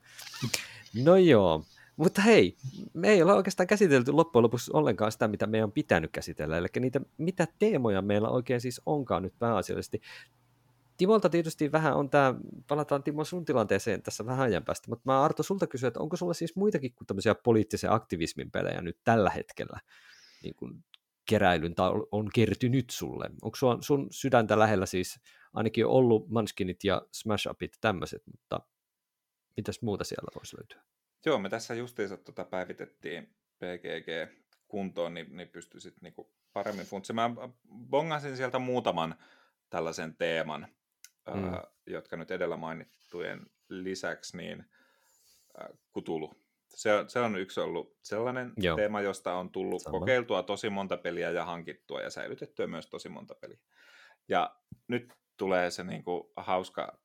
No 1.03 1.15
joo, 1.15 1.65
mutta 1.95 2.21
hei, 2.21 2.57
me 2.93 3.09
ei 3.09 3.23
ole 3.23 3.34
oikeastaan 3.34 3.67
käsitelty 3.67 4.11
loppujen 4.11 4.43
lopuksi 4.43 4.71
ollenkaan 4.73 5.11
sitä, 5.11 5.27
mitä 5.27 5.47
meidän 5.47 5.67
on 5.67 5.71
pitänyt 5.71 6.11
käsitellä, 6.11 6.57
eli 6.57 6.67
niitä, 6.79 7.01
mitä 7.17 7.47
teemoja 7.59 8.01
meillä 8.01 8.29
oikein 8.29 8.61
siis 8.61 8.81
onkaan 8.86 9.23
nyt 9.23 9.39
pääasiallisesti. 9.39 10.01
Timolta 10.97 11.29
tietysti 11.29 11.71
vähän 11.71 11.95
on 11.95 12.09
tämä, 12.09 12.35
palataan 12.67 13.03
Timo 13.03 13.23
sun 13.23 13.45
tilanteeseen 13.45 14.01
tässä 14.01 14.25
vähän 14.25 14.45
ajan 14.45 14.63
päästä, 14.63 14.89
mutta 14.89 15.03
mä 15.05 15.23
Arto 15.23 15.43
sulta 15.43 15.67
kysyn, 15.67 15.87
että 15.87 15.99
onko 15.99 16.17
sulla 16.17 16.33
siis 16.33 16.55
muitakin 16.55 16.93
kuin 16.95 17.07
tämmöisiä 17.07 17.35
poliittisen 17.35 17.91
aktivismin 17.91 18.51
pelejä 18.51 18.81
nyt 18.81 18.97
tällä 19.03 19.29
hetkellä 19.29 19.79
niin 20.43 20.55
kuin 20.55 20.85
keräilyn 21.29 21.75
tai 21.75 21.91
on 22.11 22.29
kertynyt 22.33 22.89
sulle? 22.89 23.29
Onko 23.41 23.55
sun, 23.55 23.83
sun 23.83 24.07
sydäntä 24.11 24.59
lähellä 24.59 24.85
siis 24.85 25.19
ainakin 25.53 25.85
ollut 25.85 26.29
Manskinit 26.29 26.83
ja 26.83 27.01
Smash 27.11 27.47
Upit 27.49 27.77
tämmöiset, 27.81 28.23
mutta 28.27 28.59
mitäs 29.57 29.81
muuta 29.81 30.03
siellä 30.03 30.31
voisi 30.35 30.57
löytyä? 30.57 30.83
Joo, 31.25 31.39
me 31.39 31.49
tässä 31.49 31.73
justiinsa 31.73 32.17
tuota 32.17 32.45
päivitettiin 32.45 33.35
PGG 33.59 34.39
kuntoon, 34.67 35.13
niin, 35.13 35.37
niin 35.37 35.47
pystyisit 35.47 36.01
niinku 36.01 36.33
paremmin 36.53 36.85
funtsimaan. 36.85 37.35
bongasin 37.89 38.37
sieltä 38.37 38.59
muutaman 38.59 39.15
tällaisen 39.69 40.15
teeman, 40.15 40.67
mm. 41.34 41.53
ää, 41.53 41.63
jotka 41.88 42.17
nyt 42.17 42.32
edellä 42.32 42.57
mainittujen 42.57 43.45
lisäksi, 43.69 44.38
niin 44.38 44.65
ää, 45.57 45.69
kutulu. 45.91 46.34
Se, 46.69 46.89
se 47.07 47.19
on 47.19 47.36
yksi 47.36 47.59
ollut 47.59 47.97
sellainen 48.03 48.53
Joo. 48.57 48.76
teema, 48.76 49.01
josta 49.01 49.34
on 49.34 49.51
tullut 49.51 49.82
Sama. 49.82 49.99
kokeiltua 49.99 50.43
tosi 50.43 50.69
monta 50.69 50.97
peliä 50.97 51.32
ja 51.32 51.45
hankittua 51.45 52.01
ja 52.01 52.09
säilytettyä 52.09 52.67
myös 52.67 52.88
tosi 52.88 53.09
monta 53.09 53.36
peliä. 53.36 53.59
Ja 54.28 54.55
nyt 54.88 55.13
tulee 55.38 55.71
se 55.71 55.84
niin 55.84 56.03
kuin 56.03 56.24
hauska 56.38 56.97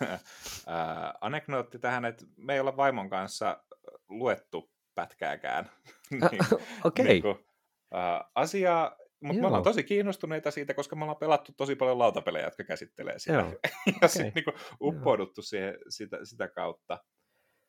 ää, 0.66 1.14
anekdootti 1.20 1.78
tähän, 1.78 2.04
että 2.04 2.24
me 2.36 2.54
ei 2.54 2.60
olla 2.60 2.76
vaimon 2.76 3.10
kanssa 3.10 3.64
luettu 4.08 4.72
pätkääkään 4.94 5.70
niin, 6.10 6.40
okay. 6.84 7.04
niin 7.04 7.22
kuin, 7.22 7.46
ää, 7.92 8.30
asiaa, 8.34 8.96
mutta 9.24 9.40
me 9.40 9.46
ollaan 9.46 9.62
tosi 9.62 9.84
kiinnostuneita 9.84 10.50
siitä, 10.50 10.74
koska 10.74 10.96
me 10.96 11.04
ollaan 11.04 11.18
pelattu 11.18 11.52
tosi 11.56 11.76
paljon 11.76 11.98
lautapelejä, 11.98 12.44
jotka 12.44 12.64
käsittelee 12.64 13.18
sitä. 13.18 13.32
Joo. 13.32 13.48
ja 13.86 13.92
okay. 13.96 14.08
sitten 14.08 14.32
niinku 14.34 14.52
uppouduttu 14.80 15.42
siihen, 15.42 15.78
sitä, 15.88 16.18
sitä 16.24 16.48
kautta. 16.48 17.04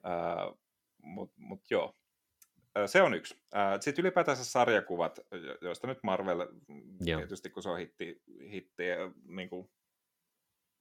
Uh, 0.06 0.60
Mutta 1.02 1.36
mut 1.38 1.72
joo, 1.72 1.96
se 2.86 3.02
on 3.02 3.14
yksi. 3.14 3.36
Sitten 3.80 4.04
ylipäätänsä 4.04 4.46
sarjakuvat, 4.46 5.20
joista 5.62 5.88
nyt 5.88 6.00
Marvel, 6.04 6.48
joo. 7.00 7.20
tietysti 7.20 7.50
kun 7.50 7.64
se 7.64 7.70
on 7.70 7.80
hitti, 7.80 8.22
hitti 8.52 8.84
niin 9.28 9.50
kuin 9.50 9.70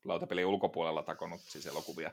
lautapelin 0.05 0.47
ulkopuolella 0.47 1.03
takonut 1.03 1.41
siis 1.41 1.67
elokuvia 1.67 2.13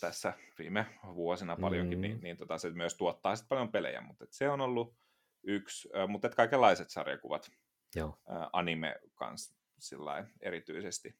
tässä 0.00 0.32
viime 0.58 0.86
vuosina 1.14 1.56
paljonkin, 1.60 1.98
mm. 1.98 2.02
niin, 2.02 2.20
niin 2.20 2.36
tota, 2.36 2.58
se 2.58 2.70
myös 2.70 2.94
tuottaa 2.94 3.36
sitten 3.36 3.48
paljon 3.48 3.72
pelejä, 3.72 4.00
mutta 4.00 4.26
se 4.30 4.48
on 4.48 4.60
ollut 4.60 4.94
yksi, 5.42 5.88
mutta 6.08 6.28
kaikenlaiset 6.28 6.90
sarjakuvat 6.90 7.50
Joo. 7.94 8.18
anime 8.52 8.96
kanssa 9.14 9.58
sillä 9.78 10.26
erityisesti. 10.40 11.18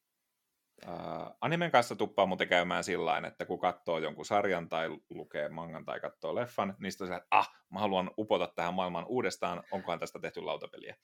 Uh, 0.87 1.37
animen 1.41 1.71
kanssa 1.71 1.97
tuppaa 1.97 2.27
muuten 2.27 2.49
käymään 2.49 2.85
sillä 2.85 3.19
että 3.27 3.45
kun 3.45 3.61
katsoo 3.61 3.99
jonkun 3.99 4.25
sarjan 4.25 4.69
tai 4.69 4.89
lukee 5.11 5.49
mangan 5.49 5.85
tai 5.85 6.01
katsoo 6.01 6.35
leffan, 6.35 6.77
niin 6.79 6.93
sitten 6.93 7.09
on 7.09 7.17
että 7.17 7.27
ah, 7.31 7.53
mä 7.71 7.81
haluan 7.81 8.11
upota 8.19 8.47
tähän 8.47 8.75
maailmaan 8.75 9.07
uudestaan, 9.09 9.63
onkohan 9.71 9.99
tästä 9.99 10.19
tehty 10.19 10.41
lautapeliä. 10.41 10.97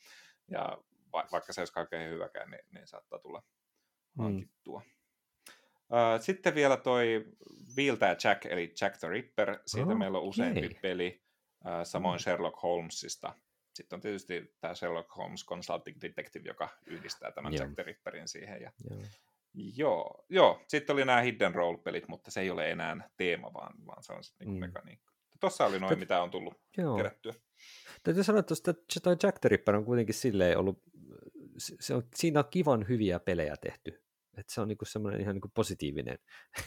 Ja 0.50 0.78
va- 1.12 1.28
vaikka 1.32 1.52
se 1.52 1.60
olisi 1.60 1.72
kaikkein 1.72 2.10
hyväkään, 2.10 2.50
niin, 2.50 2.64
niin 2.74 2.86
saattaa 2.86 3.18
tulla 3.18 3.42
mm. 4.18 4.22
hankittua. 4.22 4.82
Uh, 5.78 6.20
sitten 6.20 6.54
vielä 6.54 6.76
toi 6.76 7.24
Viiltä 7.76 8.16
Jack, 8.24 8.46
eli 8.46 8.74
Jack 8.80 8.98
the 8.98 9.08
Ripper. 9.08 9.58
Siitä 9.66 9.92
oh, 9.92 9.98
meillä 9.98 10.18
on 10.18 10.24
useampi 10.24 10.66
okay. 10.66 10.80
peli. 10.82 11.22
Uh, 11.64 11.70
samoin 11.84 12.18
mm. 12.18 12.22
Sherlock 12.22 12.62
Holmesista 12.62 13.34
sitten 13.74 13.96
on 13.96 14.00
tietysti 14.00 14.54
tämä 14.60 14.74
Sherlock 14.74 15.16
Holmes 15.16 15.46
Consulting 15.46 15.96
Detective, 16.02 16.48
joka 16.48 16.68
yhdistää 16.86 17.32
tämän 17.32 17.52
Joo. 17.52 17.62
Jack 17.62 17.74
the 17.74 17.82
Ripperin 17.82 18.28
siihen. 18.28 18.62
Ja... 18.62 18.72
Joo. 18.90 19.00
Joo, 19.76 20.24
joo. 20.28 20.60
Sitten 20.68 20.94
oli 20.94 21.04
nämä 21.04 21.20
Hidden 21.20 21.54
Role-pelit, 21.54 22.08
mutta 22.08 22.30
se 22.30 22.40
ei 22.40 22.50
ole 22.50 22.70
enää 22.70 23.10
teema, 23.16 23.52
vaan, 23.52 23.86
vaan 23.86 24.02
se 24.02 24.12
on 24.12 24.24
sitten 24.24 24.46
niinku 24.46 24.58
mm. 24.58 24.66
mekaniikka. 24.66 25.12
Tuossa 25.40 25.66
oli 25.66 25.78
noin, 25.78 25.98
mitä 25.98 26.22
on 26.22 26.30
tullut 26.30 26.54
joo. 26.76 26.96
kerättyä. 26.96 27.34
Täytyy 28.02 28.24
sanoa, 28.24 28.40
että 28.40 28.54
toi 29.02 29.16
Jack 29.22 29.38
the 29.38 29.48
Ripper 29.48 29.76
on 29.76 29.84
kuitenkin 29.84 30.14
silleen 30.14 30.58
ollut, 30.58 30.82
se 31.58 31.94
on, 31.94 32.02
siinä 32.14 32.40
on 32.40 32.48
kivan 32.50 32.88
hyviä 32.88 33.20
pelejä 33.20 33.56
tehty. 33.56 34.04
Että 34.36 34.54
se 34.54 34.60
on 34.60 34.68
niinku 34.68 34.84
semmoinen 34.84 35.20
ihan 35.20 35.34
niinku 35.34 35.50
positiivinen 35.54 36.18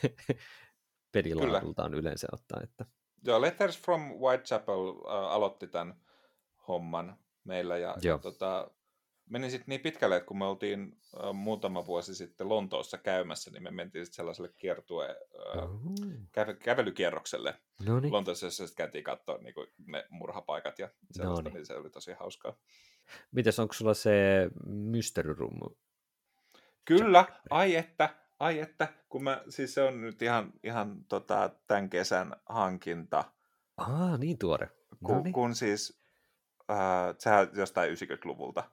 pelilaadultaan 1.13 1.93
yleensä 1.93 2.27
ottaen. 2.31 2.63
Että... 2.63 2.85
Joo, 3.25 3.41
Letters 3.41 3.81
from 3.81 4.01
Whitechapel 4.01 4.87
äh, 4.89 5.13
aloitti 5.13 5.67
tämän 5.67 6.01
homman 6.67 7.17
meillä. 7.43 7.77
Ja, 7.77 7.95
ja 8.01 8.17
tota, 8.17 8.71
meni 9.29 9.49
sitten 9.49 9.65
niin 9.67 9.81
pitkälle, 9.81 10.15
että 10.15 10.27
kun 10.27 10.37
me 10.37 10.45
oltiin 10.45 10.97
äh, 11.23 11.33
muutama 11.33 11.85
vuosi 11.85 12.15
sitten 12.15 12.49
Lontoossa 12.49 12.97
käymässä, 12.97 13.51
niin 13.51 13.63
me 13.63 13.71
mentiin 13.71 14.05
sitten 14.05 14.15
sellaiselle 14.15 14.53
kiertue, 14.57 15.09
äh, 15.09 15.63
kä- 16.37 16.57
kävelykierrokselle 16.63 17.55
Noniin. 17.85 18.13
Lontoossa, 18.13 18.45
jossa 18.45 18.67
sitten 18.67 18.85
käytiin 18.85 19.03
katsoa 19.03 19.37
niin 19.37 19.53
ne 19.87 20.05
murhapaikat 20.09 20.79
ja 20.79 20.89
sellaista, 21.11 21.41
Noniin. 21.41 21.53
niin 21.53 21.65
se 21.65 21.75
oli 21.75 21.89
tosi 21.89 22.13
hauskaa. 22.13 22.55
Mites, 23.31 23.59
onko 23.59 23.73
sulla 23.73 23.93
se 23.93 24.11
Mystery 24.65 25.33
Room? 25.33 25.59
Kyllä, 26.85 27.25
ai 27.49 27.75
että, 27.75 28.09
ai 28.39 28.59
että, 28.59 28.87
kun 29.09 29.23
mä, 29.23 29.43
siis 29.49 29.73
se 29.73 29.81
on 29.81 30.01
nyt 30.01 30.21
ihan, 30.21 30.53
ihan 30.63 31.05
tota, 31.09 31.49
tämän 31.67 31.89
kesän 31.89 32.35
hankinta. 32.45 33.23
Ah, 33.77 34.19
niin 34.19 34.37
tuore. 34.37 34.69
Kun, 35.05 35.31
kun 35.33 35.55
siis 35.55 36.01
äh, 36.69 37.15
sehän 37.19 37.47
jostain 37.53 37.91
90-luvulta. 37.91 38.63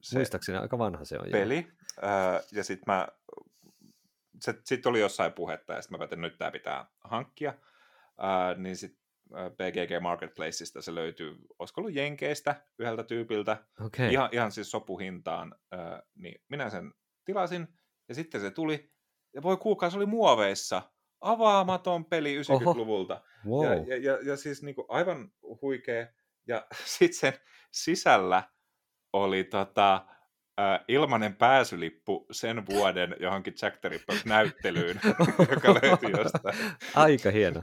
Se 0.00 0.16
Muistaakseni 0.16 0.58
aika 0.58 0.78
vanha 0.78 1.04
se 1.04 1.18
on. 1.18 1.26
Peli. 1.30 1.66
Äh, 2.04 2.42
ja 2.52 2.64
sitten 2.64 2.94
mä 2.94 3.08
sitten 4.40 4.90
oli 4.90 5.00
jossain 5.00 5.32
puhetta, 5.32 5.72
ja 5.72 5.82
sitten 5.82 5.94
mä 5.94 5.98
päätin, 5.98 6.18
että 6.18 6.28
nyt 6.28 6.38
tämä 6.38 6.50
pitää 6.50 6.86
hankkia. 7.04 7.54
Ää, 8.18 8.54
niin 8.54 8.76
sitten 8.76 9.02
BGG 9.32 10.02
Marketplaceista 10.02 10.82
se 10.82 10.94
löytyy, 10.94 11.36
olisiko 11.58 11.80
ollut 11.80 11.94
Jenkeistä 11.94 12.66
yhdeltä 12.78 13.04
tyypiltä, 13.04 13.64
okay. 13.80 14.08
ihan, 14.10 14.28
ihan 14.32 14.52
siis 14.52 14.70
sopuhintaan, 14.70 15.54
ää, 15.70 16.02
niin 16.14 16.42
minä 16.48 16.70
sen 16.70 16.92
tilasin, 17.24 17.68
ja 18.08 18.14
sitten 18.14 18.40
se 18.40 18.50
tuli, 18.50 18.92
ja 19.34 19.42
voi 19.42 19.56
kuulkaa, 19.56 19.90
se 19.90 19.96
oli 19.96 20.06
muoveissa, 20.06 20.82
avaamaton 21.20 22.04
peli 22.04 22.40
90-luvulta. 22.40 23.20
Wow. 23.46 23.64
Ja, 23.64 23.74
ja, 23.74 23.96
ja, 23.96 24.18
ja 24.22 24.36
siis 24.36 24.62
niin 24.62 24.74
kuin 24.74 24.86
aivan 24.88 25.32
huikea, 25.62 26.06
ja 26.46 26.66
sitten 26.84 27.18
sen 27.18 27.32
sisällä 27.72 28.42
oli 29.12 29.44
tota, 29.44 30.06
äh, 30.60 30.84
ilmanen 30.88 31.36
pääsylippu 31.36 32.26
sen 32.30 32.66
vuoden 32.66 33.16
johonkin 33.20 33.54
Jack 33.62 33.80
the 33.80 33.90
näyttelyyn, 34.24 35.00
joka 35.50 35.74
löytyi 35.74 36.10
jostain. 36.10 36.56
Aika 36.94 37.30
hieno. 37.30 37.62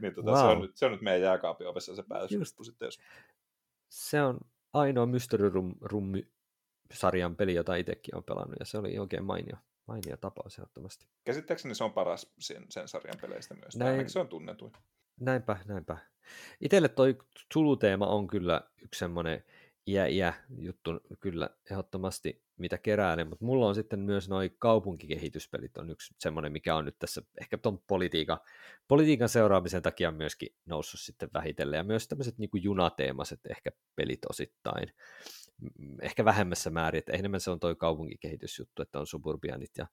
niin, 0.00 0.14
tota, 0.14 0.30
wow. 0.30 0.40
se, 0.40 0.46
on 0.46 0.60
nyt, 0.60 0.76
se 0.76 0.86
on 0.86 0.92
nyt 0.92 1.00
meidän 1.00 1.22
jääkaapin 1.22 1.66
ovessa 1.66 1.96
se 1.96 2.02
pääsylippu 2.08 2.64
sitten. 2.64 2.86
Jos... 2.86 2.98
Se 3.88 4.22
on 4.22 4.40
ainoa 4.72 5.06
Mystery 5.06 5.48
Room, 5.48 5.74
Room 5.80 6.12
sarjan 6.92 7.36
peli, 7.36 7.54
jota 7.54 7.76
itsekin 7.76 8.16
on 8.16 8.24
pelannut, 8.24 8.56
ja 8.58 8.64
se 8.64 8.78
oli 8.78 8.98
oikein 8.98 9.24
mainio, 9.24 9.56
mainio 9.86 10.16
tapaus 10.16 10.58
ehdottomasti. 10.58 11.06
Käsittääkseni 11.24 11.74
se 11.74 11.84
on 11.84 11.92
paras 11.92 12.32
sen, 12.38 12.66
sen 12.68 12.88
sarjan 12.88 13.18
peleistä 13.20 13.54
myös, 13.54 13.76
Näin, 13.76 14.10
se 14.10 14.18
on 14.18 14.28
tunnetuin. 14.28 14.72
Näinpä, 15.20 15.56
näinpä. 15.66 15.96
Itelle 16.60 16.88
toi 16.88 17.18
Zulu-teema 17.54 18.06
on 18.06 18.26
kyllä 18.26 18.60
yksi 18.82 18.98
semmoinen 18.98 19.44
iä, 19.86 20.06
iä 20.06 20.34
juttu 20.58 20.90
kyllä 21.20 21.50
ehdottomasti, 21.70 22.42
mitä 22.56 22.78
keräilen, 22.78 23.28
mutta 23.28 23.44
mulla 23.44 23.66
on 23.66 23.74
sitten 23.74 24.00
myös 24.00 24.28
noin 24.28 24.56
kaupunkikehityspelit 24.58 25.78
on 25.78 25.90
yksi 25.90 26.14
semmoinen, 26.18 26.52
mikä 26.52 26.76
on 26.76 26.84
nyt 26.84 26.98
tässä 26.98 27.22
ehkä 27.40 27.58
tuon 27.58 27.82
politiikan, 27.86 28.38
politiikan 28.88 29.28
seuraamisen 29.28 29.82
takia 29.82 30.10
myöskin 30.10 30.54
noussut 30.66 31.00
sitten 31.00 31.30
vähitellen, 31.34 31.78
ja 31.78 31.84
myös 31.84 32.08
tämmöiset 32.08 32.38
niin 32.38 32.50
kuin 32.50 32.62
junateemaset 32.62 33.40
ehkä 33.50 33.70
pelit 33.96 34.24
osittain, 34.30 34.94
ehkä 36.02 36.24
vähemmässä 36.24 36.70
määrin, 36.70 36.98
että 36.98 37.12
enemmän 37.12 37.40
se 37.40 37.50
on 37.50 37.60
toi 37.60 37.76
kaupunkikehitysjuttu, 37.76 38.82
että 38.82 39.00
on 39.00 39.06
suburbianit 39.06 39.70
ja 39.78 39.86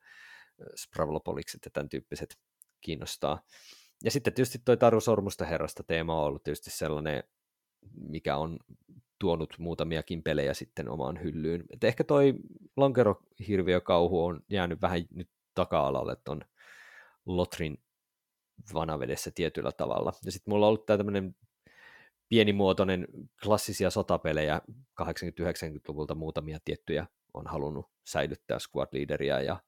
Spravlopolikset 0.75 1.61
ja 1.65 1.71
tämän 1.71 1.89
tyyppiset 1.89 2.37
kiinnostaa. 2.81 3.43
Ja 4.03 4.11
sitten 4.11 4.33
tietysti 4.33 4.61
toi 4.65 4.77
Taru 4.77 5.01
Sormusta 5.01 5.45
herrasta 5.45 5.83
teema 5.83 6.21
on 6.21 6.25
ollut 6.27 6.43
tietysti 6.43 6.69
sellainen, 6.69 7.23
mikä 7.95 8.37
on 8.37 8.59
tuonut 9.19 9.55
muutamiakin 9.59 10.23
pelejä 10.23 10.53
sitten 10.53 10.89
omaan 10.89 11.23
hyllyyn. 11.23 11.63
Et 11.69 11.83
ehkä 11.83 12.03
toi 12.03 12.33
lonkerohirviökauhu 12.75 14.25
on 14.25 14.41
jäänyt 14.49 14.81
vähän 14.81 15.01
nyt 15.13 15.29
taka-alalle 15.55 16.15
ton 16.23 16.41
Lotrin 17.25 17.77
vanavedessä 18.73 19.31
tietyllä 19.35 19.71
tavalla. 19.71 20.13
Ja 20.25 20.31
sitten 20.31 20.51
mulla 20.51 20.65
on 20.65 20.67
ollut 20.67 20.85
tämä 20.85 20.97
tämmöinen 20.97 21.35
pienimuotoinen 22.29 23.07
klassisia 23.43 23.89
sotapelejä 23.89 24.61
80-90-luvulta 25.01 26.15
muutamia 26.15 26.59
tiettyjä 26.65 27.07
on 27.33 27.47
halunnut 27.47 27.89
säilyttää 28.07 28.59
squad 28.59 28.87
leaderia 28.91 29.41
ja, 29.41 29.59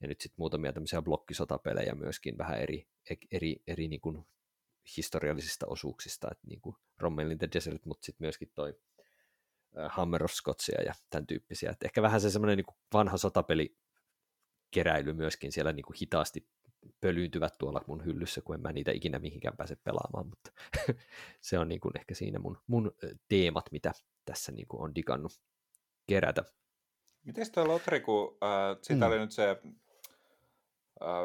ja 0.00 0.08
nyt 0.08 0.20
sitten 0.20 0.36
muutamia 0.38 0.72
tämmöisiä 0.72 1.02
blokkisotapelejä 1.02 1.94
myöskin 1.94 2.38
vähän 2.38 2.60
eri, 2.60 2.88
eri, 3.32 3.56
eri 3.66 3.88
niin 3.88 4.00
kuin 4.00 4.26
historiallisista 4.96 5.66
osuuksista, 5.66 6.28
että 6.32 6.46
niin 6.46 6.60
kuin 6.60 6.76
Rommelin 6.98 7.38
The 7.38 7.48
Desert, 7.54 7.84
mutta 7.84 8.04
sitten 8.04 8.24
myöskin 8.24 8.50
toi 8.54 8.74
Hammer 9.88 10.24
of 10.24 10.30
Scottsia 10.30 10.82
ja 10.82 10.94
tämän 11.10 11.26
tyyppisiä. 11.26 11.70
Et 11.70 11.82
ehkä 11.82 12.02
vähän 12.02 12.20
se 12.20 12.30
semmoinen 12.30 12.56
niin 12.56 12.76
vanha 12.92 13.16
sotapeli 13.16 13.76
keräily 14.70 15.12
myöskin 15.12 15.52
siellä 15.52 15.72
niin 15.72 15.84
kuin 15.84 15.96
hitaasti 16.00 16.48
pölyyntyvät 17.00 17.58
tuolla 17.58 17.84
mun 17.86 18.04
hyllyssä, 18.04 18.40
kun 18.40 18.54
en 18.54 18.62
mä 18.62 18.72
niitä 18.72 18.92
ikinä 18.92 19.18
mihinkään 19.18 19.56
pääse 19.56 19.76
pelaamaan, 19.76 20.26
mutta 20.26 20.52
se 21.40 21.58
on 21.58 21.68
niin 21.68 21.80
kuin 21.80 21.98
ehkä 21.98 22.14
siinä 22.14 22.38
mun, 22.38 22.58
mun 22.66 22.92
teemat, 23.28 23.72
mitä 23.72 23.92
tässä 24.24 24.52
niin 24.52 24.68
kuin 24.68 24.82
on 24.82 24.94
digannut 24.94 25.40
kerätä. 26.06 26.44
Miten 27.24 27.52
tuo 27.52 27.68
Lotri, 27.68 28.00
kun 28.00 28.38
äh, 28.42 28.78
siitä 28.82 29.06
mm. 29.06 29.12
oli 29.12 29.18
nyt 29.18 29.32
se 29.32 29.56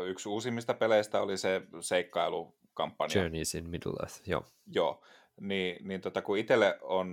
yksi 0.08 0.30
uusimmista 0.30 0.74
peleistä 0.74 1.22
oli 1.22 1.38
se 1.38 1.62
seikkailukampanja. 1.80 3.22
Journeys 3.22 3.56
in 3.56 3.70
Middle 3.70 3.94
Earth, 4.00 4.22
joo. 4.26 4.46
Joo, 4.68 5.04
niin, 5.42 5.88
niin 5.88 6.02
tota, 6.02 6.22
kun 6.22 6.38
itselle 6.38 6.78
on 6.82 7.10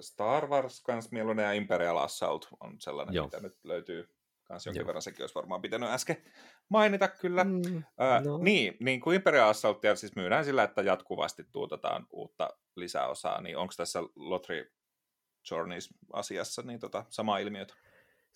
Star 0.00 0.46
Wars 0.46 0.82
kans 0.82 1.12
mieluinen 1.12 1.44
ja 1.44 1.52
Imperial 1.52 1.96
Assault 1.96 2.48
on 2.60 2.76
sellainen, 2.80 3.14
Joo. 3.14 3.24
mitä 3.24 3.40
nyt 3.40 3.56
löytyy 3.64 4.08
kans 4.44 4.66
jonkin 4.66 4.80
Joo. 4.80 4.86
verran. 4.86 5.02
Sekin 5.02 5.22
olisi 5.22 5.34
varmaan 5.34 5.62
pitänyt 5.62 5.90
äsken 5.90 6.16
mainita 6.68 7.08
kyllä. 7.08 7.44
Mm, 7.44 7.76
äh, 8.00 8.24
no. 8.24 8.38
Niin, 8.38 8.76
niin 8.80 9.00
kuin 9.00 9.14
Imperial 9.14 9.48
Assaultia 9.48 9.96
siis 9.96 10.16
myydään 10.16 10.44
sillä, 10.44 10.62
että 10.62 10.82
jatkuvasti 10.82 11.44
tuotetaan 11.52 12.06
uutta 12.10 12.50
lisäosaa, 12.76 13.40
niin 13.40 13.56
onko 13.56 13.74
tässä 13.76 14.00
Lotri 14.16 14.72
Journeys-asiassa 15.50 16.62
niin 16.62 16.80
tota, 16.80 17.04
sama 17.08 17.38
ilmiötä? 17.38 17.74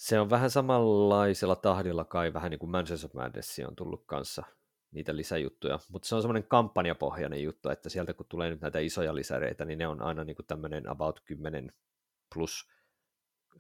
Se 0.01 0.21
on 0.21 0.31
vähän 0.31 0.51
samanlaisella 0.51 1.57
tahdilla 1.57 2.05
kai, 2.05 2.33
vähän 2.33 2.51
niin 2.51 2.59
kuin 2.59 2.77
of 3.05 3.15
Madness 3.15 3.61
on 3.69 3.77
tullut 3.77 4.05
kanssa 4.07 4.43
niitä 4.91 5.17
lisäjuttuja, 5.17 5.79
mutta 5.89 6.09
se 6.09 6.15
on 6.15 6.23
semmoinen 6.23 6.49
kampanjapohjainen 6.49 7.43
juttu, 7.43 7.69
että 7.69 7.89
sieltä 7.89 8.15
kun 8.15 8.27
tulee 8.29 8.51
nyt 8.51 8.61
näitä 8.61 8.79
isoja 8.79 9.15
lisäreitä, 9.15 9.65
niin 9.65 9.79
ne 9.79 9.87
on 9.87 10.03
aina 10.03 10.25
niin 10.25 10.37
kuin 10.37 10.47
tämmöinen 10.47 10.89
about 10.89 11.21
10 11.21 11.73
plus 12.35 12.69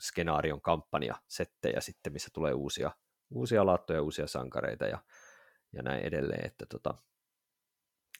skenaarion 0.00 0.60
kampanja 0.60 1.14
settejä 1.28 1.80
sitten, 1.80 2.12
missä 2.12 2.30
tulee 2.32 2.52
uusia, 2.52 2.90
uusia 3.30 3.66
laattoja, 3.66 4.02
uusia 4.02 4.26
sankareita 4.26 4.84
ja, 4.84 4.98
ja 5.72 5.82
näin 5.82 6.04
edelleen, 6.04 6.46
että 6.46 6.66
tota, 6.66 6.94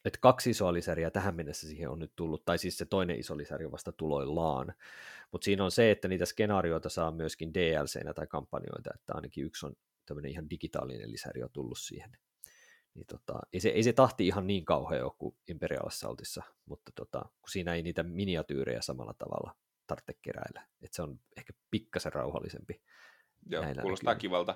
että 0.04 0.18
kaksi 0.22 0.50
isoa 0.50 0.72
lisäriä 0.72 1.10
tähän 1.10 1.34
mennessä 1.34 1.68
siihen 1.68 1.90
on 1.90 1.98
nyt 1.98 2.12
tullut, 2.16 2.44
tai 2.44 2.58
siis 2.58 2.78
se 2.78 2.84
toinen 2.84 3.18
iso 3.18 3.36
lisäri 3.36 3.64
on 3.64 3.72
vasta 3.72 3.92
tuloillaan. 3.92 4.74
Mutta 5.32 5.44
siinä 5.44 5.64
on 5.64 5.70
se, 5.70 5.90
että 5.90 6.08
niitä 6.08 6.26
skenaarioita 6.26 6.88
saa 6.88 7.10
myöskin 7.10 7.54
DLC-nä 7.54 8.14
tai 8.14 8.26
kampanjoita, 8.26 8.90
että 8.94 9.12
ainakin 9.14 9.44
yksi 9.44 9.66
on 9.66 9.76
tämmöinen 10.06 10.30
ihan 10.30 10.50
digitaalinen 10.50 11.12
lisäri 11.12 11.42
on 11.42 11.50
tullut 11.52 11.78
siihen 11.78 12.10
niin 12.94 13.06
tota, 13.06 13.40
ei, 13.52 13.60
se, 13.60 13.68
ei 13.68 13.82
se 13.82 13.92
tahti 13.92 14.26
ihan 14.26 14.46
niin 14.46 14.64
kauhea 14.64 15.04
ole 15.04 15.12
kuin 15.18 15.36
Imperial 15.48 15.86
Assaultissa, 15.86 16.42
mutta 16.64 16.92
tota, 16.94 17.20
kun 17.20 17.50
siinä 17.50 17.74
ei 17.74 17.82
niitä 17.82 18.02
miniatyyrejä 18.02 18.82
samalla 18.82 19.14
tavalla 19.14 19.56
tarvitse 19.86 20.14
keräillä. 20.22 20.66
Et 20.82 20.92
se 20.92 21.02
on 21.02 21.20
ehkä 21.36 21.52
pikkasen 21.70 22.12
rauhallisempi. 22.12 22.82
Joo, 23.46 23.64
kuulostaa 23.82 24.14
näkyy. 24.14 24.20
kivalta. 24.20 24.54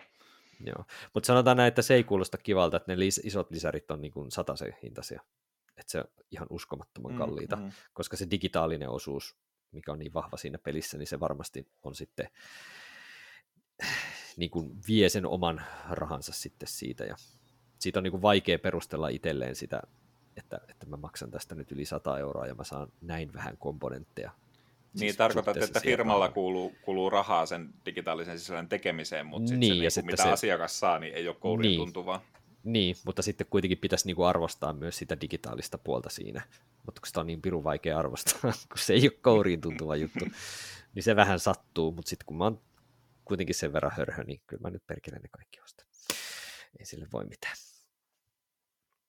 Joo, 0.66 0.84
mutta 1.14 1.26
sanotaan 1.26 1.56
näin, 1.56 1.68
että 1.68 1.82
se 1.82 1.94
ei 1.94 2.04
kuulosta 2.04 2.38
kivalta, 2.38 2.76
että 2.76 2.92
ne 2.92 2.96
lis- 2.96 3.26
isot 3.26 3.50
lisärit 3.50 3.90
on 3.90 4.00
niin 4.00 4.12
kuin 4.12 4.30
se 4.30 4.74
hintaisia. 4.82 5.20
Että 5.76 5.92
se 5.92 5.98
on 5.98 6.04
ihan 6.30 6.46
uskomattoman 6.50 7.12
mm, 7.12 7.18
kalliita, 7.18 7.56
mm. 7.56 7.72
koska 7.92 8.16
se 8.16 8.26
digitaalinen 8.30 8.88
osuus, 8.88 9.36
mikä 9.72 9.92
on 9.92 9.98
niin 9.98 10.14
vahva 10.14 10.36
siinä 10.36 10.58
pelissä, 10.58 10.98
niin 10.98 11.06
se 11.06 11.20
varmasti 11.20 11.68
on 11.82 11.94
sitten 11.94 12.28
niin 14.36 14.50
kuin 14.50 14.78
vie 14.88 15.08
sen 15.08 15.26
oman 15.26 15.62
rahansa 15.90 16.32
sitten 16.32 16.68
siitä 16.68 17.04
ja 17.04 17.16
siitä 17.78 17.98
on 17.98 18.02
niin 18.02 18.10
kuin 18.10 18.22
vaikea 18.22 18.58
perustella 18.58 19.08
itselleen 19.08 19.56
sitä, 19.56 19.82
että, 20.36 20.60
että 20.68 20.86
mä 20.86 20.96
maksan 20.96 21.30
tästä 21.30 21.54
nyt 21.54 21.72
yli 21.72 21.84
100 21.84 22.18
euroa 22.18 22.46
ja 22.46 22.54
mä 22.54 22.64
saan 22.64 22.92
näin 23.00 23.32
vähän 23.32 23.56
komponentteja. 23.56 24.30
Niin, 24.94 25.00
siis 25.00 25.16
tarkoitat, 25.16 25.56
että 25.56 25.80
firmalla 25.80 26.28
kuluu, 26.28 26.74
kuluu 26.82 27.10
rahaa 27.10 27.46
sen 27.46 27.70
digitaalisen 27.86 28.38
sisällön 28.38 28.68
tekemiseen, 28.68 29.26
mutta 29.26 29.48
sitten 29.48 29.60
niin, 29.60 29.72
se, 29.72 29.76
ja 29.76 29.80
niin 29.80 29.90
sitten 29.90 30.12
mitä 30.12 30.22
se... 30.22 30.30
asiakas 30.30 30.80
saa, 30.80 30.98
niin 30.98 31.14
ei 31.14 31.28
ole 31.28 31.36
kouriin 31.40 31.68
niin. 31.70 31.80
tuntuvaa. 31.80 32.22
Niin, 32.64 32.96
mutta 33.06 33.22
sitten 33.22 33.46
kuitenkin 33.50 33.78
pitäisi 33.78 34.06
niinku 34.06 34.22
arvostaa 34.22 34.72
myös 34.72 34.98
sitä 34.98 35.20
digitaalista 35.20 35.78
puolta 35.78 36.10
siinä. 36.10 36.42
Mutta 36.86 37.00
kun 37.00 37.06
sitä 37.06 37.20
on 37.20 37.26
niin 37.26 37.42
pirun 37.42 37.64
vaikea 37.64 37.98
arvostaa, 37.98 38.40
kun 38.70 38.78
se 38.78 38.92
ei 38.92 39.02
ole 39.02 39.18
kouriin 39.22 39.60
tuntuva 39.60 39.96
juttu, 39.96 40.24
niin 40.94 41.02
se 41.02 41.16
vähän 41.16 41.40
sattuu. 41.40 41.92
Mutta 41.92 42.08
sitten 42.08 42.26
kun 42.26 42.36
mä 42.36 42.44
oon 42.44 42.60
kuitenkin 43.24 43.54
sen 43.54 43.72
verran 43.72 43.92
hörhö, 43.96 44.24
niin 44.24 44.40
kyllä 44.46 44.60
mä 44.60 44.70
nyt 44.70 44.86
perkelen 44.86 45.22
ne 45.22 45.28
kaikki 45.28 45.60
ostan. 45.60 45.86
Ei 46.78 46.86
sille 46.86 47.06
voi 47.12 47.24
mitään. 47.24 47.54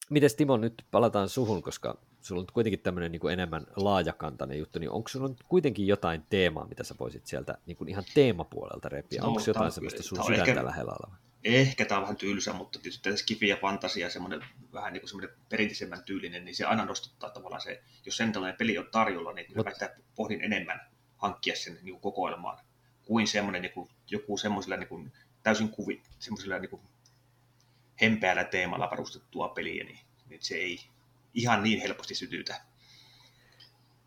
Mites 0.10 0.36
Timo, 0.36 0.58
nyt 0.58 0.86
palataan 0.92 1.30
suhun, 1.30 1.64
koska 1.64 1.98
sulla 2.26 2.42
on 2.42 2.48
kuitenkin 2.54 2.80
tämmöinen 2.80 3.12
niin 3.12 3.32
enemmän 3.32 3.68
laajakantainen 3.76 4.60
juttu, 4.60 4.80
niin 4.80 4.90
onko 4.90 5.10
sulla 5.10 5.36
kuitenkin 5.48 5.88
jotain 5.88 6.24
teemaa, 6.30 6.68
mitä 6.68 6.84
sä 6.84 6.96
voisit 7.00 7.28
sieltä 7.28 7.58
niin 7.66 7.78
kuin 7.78 7.90
ihan 7.90 8.04
teemapuolelta 8.14 8.90
repiä? 8.90 9.22
No, 9.22 9.28
onko 9.28 9.42
jotain 9.48 9.72
semmoista 9.72 10.04
sun 10.04 10.24
sydäntä 10.26 10.52
ehkä, 10.52 10.66
lähellä 10.66 10.92
oleva? 10.92 11.18
Ehkä 11.44 11.86
tämä 11.86 11.98
on 11.98 12.02
vähän 12.02 12.18
tylsä, 12.18 12.54
mutta 12.54 12.80
tietysti 12.80 13.18
skifi 13.18 13.48
ja 13.48 13.58
fantasia, 13.58 14.10
semmoinen 14.10 14.46
vähän 14.74 14.94
niin 14.94 15.02
kuin 15.02 15.10
semmoinen 15.10 15.36
perinteisemmän 15.50 16.04
tyylinen, 16.04 16.46
niin 16.46 16.56
se 16.56 16.66
aina 16.66 16.86
nostottaa 16.86 17.30
tavallaan 17.30 17.62
se, 17.62 17.84
jos 18.06 18.18
sen 18.18 18.32
tällainen 18.32 18.58
peli 18.58 18.78
on 18.78 18.88
tarjolla, 18.92 19.34
niin 19.34 19.48
kyllä 19.48 19.64
Mut... 19.64 20.06
pohdin 20.16 20.42
enemmän 20.42 20.80
hankkia 21.18 21.56
sen 21.56 21.74
niin 21.82 21.94
kuin 21.94 22.02
kokoelmaan, 22.02 22.58
kuin 23.04 23.28
semmoinen 23.28 23.62
niin 23.62 23.74
kuin, 23.74 23.90
joku 24.12 24.38
semmoisella 24.38 24.78
niin 24.78 24.90
kuin, 24.90 25.12
täysin 25.44 25.70
kuvi, 25.70 26.02
semmoisella 26.20 26.60
niin 26.60 26.70
kuin 26.70 26.82
hempeällä 28.02 28.44
teemalla 28.44 28.90
varustettua 28.92 29.50
peliä, 29.50 29.84
niin, 29.84 30.00
niin 30.30 30.42
se 30.42 30.56
ei 30.56 30.80
ihan 31.36 31.64
niin 31.64 31.82
helposti 31.82 32.16
sytytä. 32.16 32.62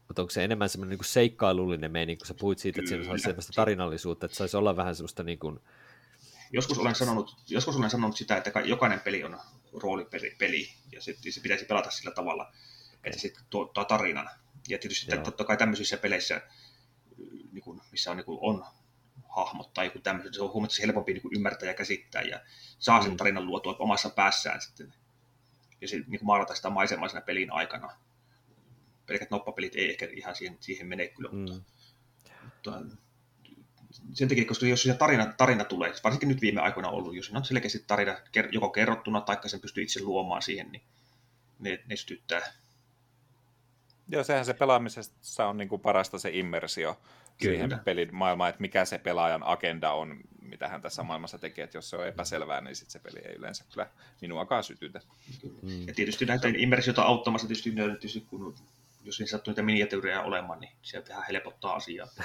Mutta 0.09 0.23
onko 0.23 0.31
se 0.31 0.45
enemmän 0.45 0.69
semmoinen 0.69 0.99
niin 0.99 1.09
seikkailullinen 1.09 1.93
meininki, 1.93 2.19
kun 2.19 2.27
sä 2.27 2.35
puhuit 2.35 2.59
siitä, 2.59 2.77
Kyllä, 2.77 2.87
että 2.87 3.03
siinä 3.03 3.11
olisi 3.13 3.23
sellaista 3.23 3.53
tarinallisuutta, 3.53 4.27
että 4.27 4.37
saisi 4.37 4.57
olla 4.57 4.77
vähän 4.77 4.97
semmoista 4.97 5.23
niin 5.23 5.39
kuin 5.39 5.61
joskus, 6.53 6.79
olen 6.79 6.95
sanonut, 6.95 7.37
joskus 7.49 7.77
olen 7.77 7.91
sanonut 7.91 8.17
sitä, 8.17 8.37
että 8.37 8.61
jokainen 8.61 9.01
peli 9.01 9.25
on 9.25 9.41
roolipeli, 9.73 10.73
ja 10.93 11.03
se, 11.03 11.17
se 11.31 11.41
pitäisi 11.41 11.65
pelata 11.65 11.91
sillä 11.91 12.11
tavalla, 12.11 12.53
että 13.05 13.19
se 13.19 13.33
tuottaa 13.51 13.85
tarinan. 13.85 14.31
Ja 14.69 14.79
tietysti 14.79 15.11
Joo. 15.11 15.25
totta 15.25 15.45
kai 15.45 15.57
tämmöisissä 15.57 15.97
peleissä, 15.97 16.43
niin 17.53 17.63
kuin, 17.63 17.81
missä 17.93 18.11
on, 18.11 18.17
niin 18.17 18.25
kuin, 18.25 18.39
on 18.43 18.65
hahmot 19.29 19.75
tai 19.75 19.87
joku 19.87 19.99
tämmöiset, 19.99 20.35
se 20.35 20.43
on 20.43 20.53
huomattavasti 20.53 20.83
helpompi 20.83 21.13
niin 21.13 21.23
kuin 21.23 21.35
ymmärtää 21.37 21.69
ja 21.69 21.75
käsittää 21.75 22.23
ja 22.23 22.41
saa 22.79 23.03
sen 23.03 23.11
mm. 23.11 23.17
tarinan 23.17 23.47
luotua 23.47 23.77
omassa 23.79 24.11
päässään 24.11 24.61
sitten 24.61 24.95
ja 25.81 25.89
se, 25.89 25.97
niin 25.97 26.19
kuin 26.19 26.27
maalata 26.27 26.55
sitä 26.55 26.71
maisemaa 26.71 27.09
siinä 27.09 27.21
pelin 27.21 27.53
aikana. 27.53 27.91
Pelkät 29.07 29.31
noppapelit 29.31 29.77
ei 29.77 29.91
ehkä 29.91 30.09
ihan 30.13 30.37
siihen, 30.37 30.57
siihen 30.61 30.87
mene 30.87 31.09
kyllä, 31.09 31.31
mm. 31.33 31.39
mutta, 31.39 31.61
mutta 32.45 32.73
sen 34.13 34.29
takia, 34.29 34.45
koska 34.45 34.67
jos 34.67 34.83
se 34.83 34.95
tarina, 34.95 35.27
tarina 35.37 35.65
tulee, 35.65 35.93
varsinkin 36.05 36.29
nyt 36.29 36.41
viime 36.41 36.61
aikoina 36.61 36.89
ollut, 36.89 37.17
jos 37.17 37.31
on 37.31 37.45
selkeästi 37.45 37.85
tarina 37.87 38.17
joko 38.53 38.71
kerrottuna 38.71 39.21
tai 39.21 39.49
sen 39.49 39.61
pystyy 39.61 39.83
itse 39.83 40.03
luomaan 40.03 40.43
siihen, 40.43 40.73
niin 40.73 40.83
ne, 41.59 41.85
ne 41.87 41.97
sytyttää. 41.97 42.43
Joo, 44.09 44.25
sehän 44.25 44.45
se 44.45 44.55
pelaamisessa 44.55 45.47
on 45.47 45.57
niin 45.57 45.69
kuin 45.69 45.81
parasta 45.81 46.19
se 46.19 46.31
immersio 46.33 47.01
Kyllä. 47.39 47.55
siihen 47.55 47.81
pelin 47.85 48.15
maailmaan, 48.15 48.51
että 48.51 48.61
mikä 48.61 48.85
se 48.85 48.99
pelaajan 48.99 49.43
agenda 49.45 49.93
on, 49.93 50.21
mitä 50.43 50.69
hän 50.69 50.83
tässä 50.83 51.03
maailmassa 51.03 51.39
tekee, 51.39 51.65
että 51.65 51.79
jos 51.79 51.91
se 51.91 51.97
on 51.97 52.07
epäselvää, 52.07 52.61
niin 52.61 52.77
sitten 52.77 52.93
se 52.93 52.99
peli 52.99 53.19
ei 53.25 53.35
yleensä 53.35 53.65
kyllä 53.73 53.91
minuakaan 54.21 54.65
sytytä. 54.65 55.01
Mm. 55.63 55.87
Ja 55.87 55.95
tietysti 55.95 56.25
näitä 56.25 56.49
immersiota 56.57 57.03
auttamassa, 57.03 57.49
tietysti, 57.49 57.71
tietysti 57.71 58.21
kun, 58.21 58.55
jos 59.05 59.19
niin 59.19 59.29
sattuu 59.29 59.51
niitä 59.51 59.63
miniatyyrejä 59.63 60.23
olemaan, 60.23 60.61
niin 60.61 60.73
se 60.83 61.05
vähän 61.09 61.25
helpottaa 61.33 61.75
asiaa. 61.75 62.09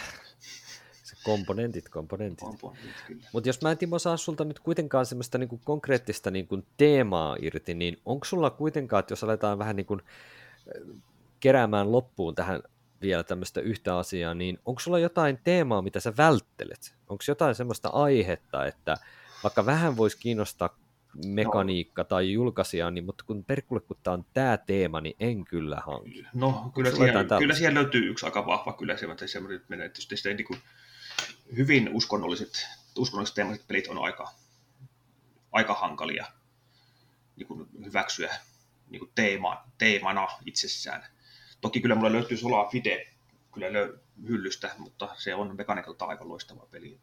Se 1.03 1.15
komponentit, 1.23 1.89
komponentit. 1.89 2.39
komponentit 2.39 3.29
Mutta 3.33 3.49
jos 3.49 3.61
mä 3.61 3.71
en 3.71 3.77
Timo 3.77 3.99
saa 3.99 4.17
sulta 4.17 4.45
nyt 4.45 4.59
kuitenkaan 4.59 5.05
semmoista 5.05 5.37
niinku 5.37 5.59
konkreettista 5.63 6.31
niinku 6.31 6.63
teemaa 6.77 7.37
irti, 7.41 7.73
niin 7.73 8.01
onko 8.05 8.25
sulla 8.25 8.49
kuitenkaan, 8.49 8.99
että 8.99 9.11
jos 9.11 9.23
aletaan 9.23 9.59
vähän 9.59 9.75
niinku 9.75 9.99
keräämään 11.39 11.91
loppuun 11.91 12.35
tähän 12.35 12.63
vielä 13.03 13.23
tämmöistä 13.23 13.61
yhtä 13.61 13.97
asiaa, 13.97 14.33
niin 14.33 14.59
onko 14.65 14.79
sulla 14.79 14.99
jotain 14.99 15.39
teemaa, 15.43 15.81
mitä 15.81 15.99
sä 15.99 16.13
välttelet? 16.17 16.95
Onko 17.09 17.23
jotain 17.27 17.55
semmoista 17.55 17.89
aihetta, 17.89 18.65
että 18.65 18.97
vaikka 19.43 19.65
vähän 19.65 19.97
voisi 19.97 20.17
kiinnostaa 20.17 20.77
mekaniikka 21.25 22.01
no. 22.01 22.07
tai 22.07 22.33
julkaisija, 22.33 22.91
niin, 22.91 23.05
mutta 23.05 23.23
kun 23.27 23.45
perkulle, 23.45 23.81
kun 23.81 23.97
tämä 24.03 24.13
on 24.13 24.25
tämä 24.33 24.57
teema, 24.57 25.01
niin 25.01 25.15
en 25.19 25.45
kyllä 25.45 25.81
hanki. 25.85 26.25
No, 26.33 26.71
kyllä 26.75 26.91
siellä, 26.91 27.37
kyllä 27.39 27.55
siellä 27.55 27.79
löytyy 27.79 28.09
yksi 28.09 28.25
aika 28.25 28.45
vahva, 28.45 28.73
kyllä 28.73 28.97
se 28.97 29.27
semmoinen, 29.27 29.55
että 29.55 29.69
menee, 29.69 29.89
tietysti 29.89 30.33
niin 30.33 30.47
kuin 30.47 30.59
hyvin 31.55 31.89
uskonnolliset, 31.93 32.67
uskonnolliset 32.97 33.35
teemaiset 33.35 33.67
pelit 33.67 33.87
on 33.87 33.97
aika, 33.97 34.31
aika 35.51 35.73
hankalia 35.73 36.25
niin 37.35 37.47
kuin 37.47 37.67
hyväksyä 37.85 38.35
niin 38.89 38.99
kuin 38.99 39.11
teema, 39.15 39.63
teemana 39.77 40.27
itsessään. 40.45 41.05
Toki 41.63 41.81
kyllä 41.81 41.95
mulle 41.95 42.11
löytyy 42.11 42.37
Solar 42.37 42.69
Fide 42.69 43.07
kyllä 43.53 43.67
löy- 43.69 43.99
hyllystä, 44.27 44.75
mutta 44.77 45.15
se 45.17 45.35
on 45.35 45.55
mekanikalta 45.57 46.05
aika 46.05 46.27
loistava 46.27 46.67
peli. 46.71 46.99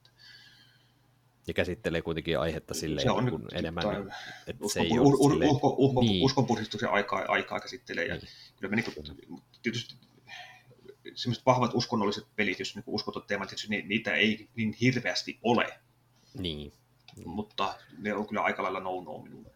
Ja 1.46 1.54
käsittelee 1.54 2.02
kuitenkin 2.02 2.38
aihetta 2.38 2.74
silleen 2.74 3.02
se 3.02 3.10
on 3.10 3.24
niin 3.24 3.40
enemmän, 3.52 3.84
tai, 3.84 3.94
niin, 3.94 4.12
että 4.46 4.68
se 4.68 4.80
ei 4.80 4.98
ur, 4.98 5.32
silleen... 5.32 5.50
Usko, 5.50 5.74
usko, 5.78 6.00
niin. 6.00 6.24
uskonpuhdistuksen 6.24 6.90
aikaa, 6.90 7.24
aikaa 7.28 7.60
käsittelee. 7.60 8.06
Ja 8.06 8.14
niin. 8.14 8.28
kyllä 8.56 8.70
me 8.70 8.76
niin, 8.76 9.42
tietysti 9.62 9.94
sellaiset 11.14 11.46
vahvat 11.46 11.74
uskonnolliset 11.74 12.26
pelit, 12.36 12.58
jos 12.58 12.74
niin 12.74 12.84
uskotut 12.86 13.26
teemat, 13.26 13.48
tietysti 13.48 13.82
niitä 13.82 14.14
ei 14.14 14.48
niin 14.56 14.72
hirveästi 14.80 15.38
ole. 15.42 15.80
Niin. 16.38 16.72
Mutta 17.24 17.74
ne 17.98 18.14
on 18.14 18.26
kyllä 18.26 18.42
aika 18.42 18.62
lailla 18.62 18.80
no-no 18.80 19.18
minulle. 19.18 19.50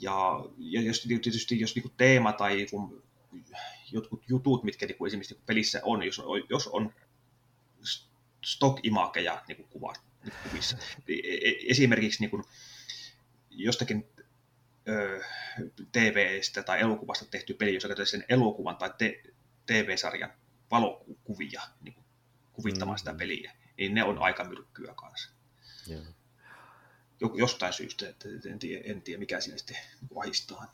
Ja, 0.00 0.44
ja 0.58 0.82
jos, 0.82 1.00
tietysti 1.00 1.60
jos 1.60 1.74
niin 1.74 1.92
teema 1.96 2.32
tai 2.32 2.66
kun 2.70 3.02
jotkut 3.92 4.22
jutut, 4.28 4.64
mitkä 4.64 4.86
niin 4.86 4.98
kuin 4.98 5.08
esimerkiksi 5.08 5.34
niin 5.34 5.42
pelissä 5.46 5.80
on, 5.84 6.02
jos 6.02 6.18
on, 6.18 6.42
jos 6.50 6.68
on 6.68 6.94
stock-imakeja 8.44 9.44
niin 9.48 9.56
kuin 9.56 9.68
kuva, 9.68 9.92
niin 10.24 10.32
kuin 10.32 10.50
kuvissa. 10.50 10.76
E, 11.08 11.12
e, 11.12 11.54
esimerkiksi 11.68 12.20
niin 12.20 12.30
kuin 12.30 12.44
jostakin 13.50 14.08
ö, 14.88 15.24
TV-stä 15.92 16.62
tai 16.62 16.80
elokuvasta 16.80 17.24
tehty 17.24 17.54
peli, 17.54 17.74
jos 17.74 17.82
käytetään 17.82 18.06
sen 18.06 18.24
elokuvan 18.28 18.76
tai 18.76 18.90
te, 18.98 19.22
TV-sarjan 19.66 20.32
valokuvia 20.70 21.62
niin 21.82 21.94
kuin 21.94 22.04
kuvittamaan 22.52 22.96
mm. 22.96 22.98
sitä 22.98 23.14
peliä, 23.14 23.52
niin 23.78 23.94
ne 23.94 24.04
on 24.04 24.18
aika 24.18 24.44
myrkkyä 24.44 24.94
kanssa. 24.94 25.30
Yeah. 25.90 26.04
Jostain 27.34 27.72
syystä, 27.72 28.08
että 28.08 28.28
en 28.50 28.58
tiedä, 28.58 28.84
en 28.84 29.02
tiedä 29.02 29.18
mikä 29.18 29.40
siinä 29.40 29.58
sitten 29.58 29.76
ahistaa 30.16 30.72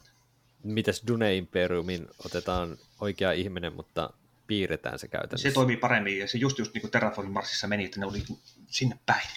mitäs 0.64 1.02
Dune 1.06 1.34
Imperiumin 1.34 2.08
otetaan 2.24 2.78
oikea 3.00 3.32
ihminen, 3.32 3.72
mutta 3.72 4.10
piirretään 4.46 4.98
se 4.98 5.08
käytännössä. 5.08 5.48
Se 5.48 5.54
toimii 5.54 5.76
paremmin 5.76 6.18
ja 6.18 6.28
se 6.28 6.38
just, 6.38 6.58
just 6.58 6.74
niin 6.74 6.80
kuin 6.80 6.90
Terraformin 6.90 7.32
Marsissa 7.32 7.66
meni, 7.66 7.84
että 7.84 8.00
ne 8.00 8.06
oli 8.06 8.24
sinne 8.66 8.98
päin. 9.06 9.28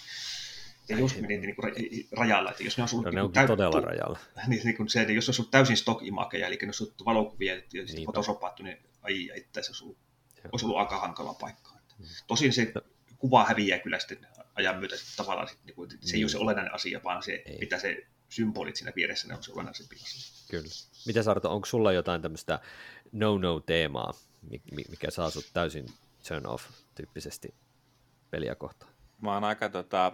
Ja 0.89 0.97
just 0.97 1.21
meni 1.21 1.37
niin 1.37 1.55
kuin 1.55 1.73
rajalla, 2.11 2.51
että 2.51 2.63
jos 2.63 2.77
ne 2.77 2.83
on 2.83 2.89
ollut... 2.93 3.05
No, 3.05 3.11
ne 3.11 3.15
niin 3.15 3.25
onkin 3.25 3.47
todella 3.47 3.81
rajalla. 3.81 4.19
Niin, 4.47 4.61
niin 4.63 4.77
kuin 4.77 4.89
se, 4.89 5.01
että 5.01 5.13
jos 5.13 5.39
on 5.39 5.47
täysin 5.51 5.77
stock-imakeja, 5.77 6.47
eli 6.47 6.57
ne 6.61 6.67
on 6.67 6.73
ollut 6.81 7.05
valokuvia 7.05 7.55
ja 7.55 7.87
sitten 7.87 8.05
fotosopattu, 8.05 8.63
niin 8.63 8.77
ai, 9.01 9.31
että 9.35 9.61
se 9.61 9.69
olisi 9.69 9.83
ollut, 9.83 9.97
olisi 10.51 10.65
ollut 10.65 10.77
aika 10.77 10.99
hankala 10.99 11.33
paikka. 11.33 11.71
Mm. 11.99 12.05
Tosin 12.27 12.53
se 12.53 12.71
no. 12.75 12.81
kuva 13.17 13.45
häviää 13.45 13.79
kyllä 13.79 13.99
sitten 13.99 14.27
ajan 14.55 14.79
myötä 14.79 14.95
tavallaan, 15.15 15.47
sit, 15.47 15.59
niin 15.65 15.75
kuin, 15.75 15.91
se 15.91 15.97
niin. 15.97 16.15
ei 16.15 16.23
ole 16.23 16.31
se 16.31 16.37
olennainen 16.37 16.73
asia, 16.73 17.01
vaan 17.03 17.23
se, 17.23 17.43
ei. 17.45 17.57
mitä 17.59 17.79
se 17.79 18.07
symbolit 18.35 18.75
siinä 18.75 18.93
vieressä, 18.95 19.27
ne 19.27 19.35
on 19.35 19.43
se 19.43 19.51
olennaisempi 19.53 19.95
asia. 19.95 20.45
Kyllä. 20.51 20.73
Mitä 21.07 21.23
Sarto, 21.23 21.51
onko 21.51 21.65
sulla 21.65 21.91
jotain 21.91 22.21
tämmöistä 22.21 22.59
no-no-teemaa, 23.11 24.13
mikä 24.89 25.11
saa 25.11 25.29
sut 25.29 25.49
täysin 25.53 25.85
turn 26.27 26.47
off 26.47 26.63
tyyppisesti 26.95 27.55
peliä 28.31 28.55
kohtaan? 28.55 28.91
Mä 29.21 29.33
oon 29.33 29.43
aika 29.43 29.69
tota, 29.69 30.11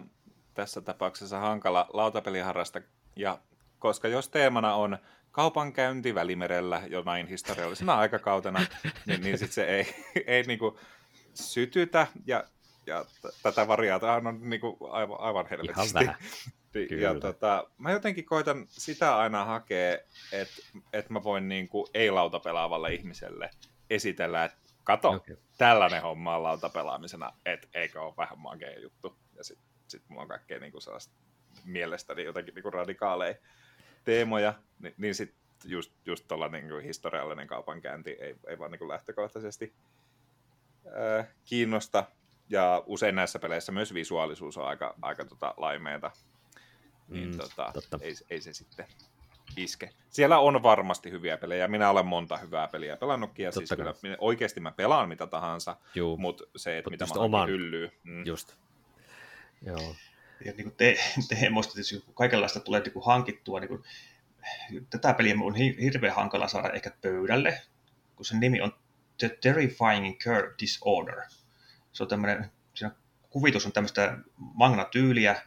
tässä 0.54 0.82
tapauksessa 0.82 1.40
hankala 1.40 1.90
lautapeliharrasta, 1.94 2.82
ja 3.16 3.40
koska 3.80 4.08
jos 4.08 4.30
teemana 4.30 4.76
on 4.76 4.98
kaupankäynti 5.32 6.16
Välimerellä 6.16 6.82
jonain 6.88 7.28
historiallisena 7.28 7.96
aikakautena, 7.96 8.60
niin, 9.06 9.22
niin 9.22 9.38
sit 9.38 9.52
se 9.52 9.64
ei, 9.64 9.96
ei 10.28 10.44
niinku 10.44 10.80
sytytä, 11.34 12.08
ja, 12.26 12.44
ja 12.86 13.04
t- 13.04 13.42
tätä 13.44 13.68
variaata 13.68 14.14
on 14.14 14.50
niinku 14.50 14.78
aivan, 14.92 15.20
aivan 15.20 15.48
helvetisti. 15.50 15.82
Ihan 15.82 15.94
vähän. 15.94 16.16
Kyllä. 16.72 17.02
Ja 17.02 17.20
tota, 17.20 17.68
mä 17.78 17.92
jotenkin 17.92 18.26
koitan 18.26 18.66
sitä 18.68 19.18
aina 19.18 19.46
hakea, 19.46 19.98
että 20.32 20.62
et 20.94 21.10
mä 21.10 21.24
voin 21.24 21.50
niin 21.50 21.68
kuin 21.68 21.88
ei-lautapelaavalle 21.94 22.94
ihmiselle 22.94 23.50
esitellä, 23.90 24.46
että 24.46 24.58
kato, 24.84 25.10
okay. 25.10 25.38
tällainen 25.58 26.02
homma 26.02 26.36
on 26.36 26.44
lautapelaamisena, 26.44 27.34
että 27.46 27.68
eikö 27.74 28.02
ole 28.02 28.14
vähän 28.18 28.40
makea 28.40 28.80
juttu. 28.80 29.18
Ja 29.36 29.44
sitten 29.44 29.66
sit 29.88 30.10
mulla 30.10 30.22
on 30.22 30.28
kaikkea 30.28 30.60
niin 30.60 30.72
kuin 30.72 30.82
sellaista 30.82 31.14
mielestäni 31.66 32.24
jotenkin 32.24 32.56
niin 32.56 32.64
kuin 32.64 32.74
radikaaleja 32.74 33.36
teemoja, 34.04 34.54
niin, 34.80 34.94
niin 34.98 35.16
sitten 35.16 35.42
just, 35.66 35.92
just 36.06 36.28
tuolla 36.28 36.48
niin 36.48 36.82
historiallinen 36.84 37.48
kaupankäynti 37.48 38.12
ei, 38.12 38.36
ei 38.48 38.60
vaan 38.60 38.72
niin 38.72 38.80
kuin 38.80 38.90
lähtökohtaisesti 38.90 39.74
ää, 40.94 41.26
kiinnosta. 41.46 42.06
Ja 42.50 42.84
usein 42.86 43.16
näissä 43.16 43.40
peleissä 43.40 43.72
myös 43.72 43.94
visuaalisuus 43.94 44.58
on 44.58 44.68
aika, 44.68 44.96
aika 45.02 45.26
tota 45.26 45.54
laimeeta 45.58 46.12
niin 47.12 47.30
mm, 47.30 47.38
tota, 47.38 47.74
ei, 48.02 48.14
ei 48.30 48.42
se 48.42 48.54
sitten 48.54 48.86
iske. 49.58 49.90
Siellä 50.10 50.40
on 50.40 50.64
varmasti 50.64 51.12
hyviä 51.12 51.38
pelejä. 51.38 51.68
Minä 51.68 51.90
olen 51.90 52.06
monta 52.06 52.38
hyvää 52.38 52.68
peliä 52.68 52.98
pelannutkin, 52.98 53.44
ja 53.44 53.52
siis 53.52 53.70
kyllä, 53.70 53.94
oikeasti 54.18 54.60
mä 54.60 54.72
pelaan 54.72 55.10
mitä 55.10 55.28
tahansa, 55.28 55.78
mutta 56.18 56.44
se, 56.56 56.78
että 56.78 56.90
Mut 56.90 57.00
mitä 57.00 57.14
mä 57.16 57.22
oman... 57.22 57.50
hyllyy. 57.50 57.92
Mm. 58.04 58.26
Just. 58.26 58.56
Joo. 59.62 59.96
Ja 60.46 60.52
niin 60.52 60.64
kuin 60.64 60.76
te, 60.76 60.98
teemoista 61.30 61.74
tietysti 61.74 62.04
kaikenlaista 62.14 62.60
tulee 62.60 62.80
niin 62.80 62.94
kuin 62.94 63.06
hankittua. 63.06 63.60
Niin 63.60 63.68
kuin, 63.68 63.84
tätä 64.90 65.14
peliä 65.14 65.36
on 65.44 65.56
hirveän 65.56 66.16
hankala 66.16 66.48
saada 66.48 66.70
ehkä 66.70 66.92
pöydälle, 67.02 67.62
kun 68.16 68.26
sen 68.26 68.40
nimi 68.40 68.62
on 68.62 68.72
The 69.18 69.38
Terrifying 69.42 70.18
Curve 70.18 70.54
Disorder. 70.62 71.22
Se 71.92 72.04
on 72.04 72.10
tämmöinen, 72.10 72.52
siinä 72.74 72.96
kuvitus 73.30 73.66
on 73.66 73.72
tämmöistä 73.72 74.18
magnatyyliä, 74.38 75.42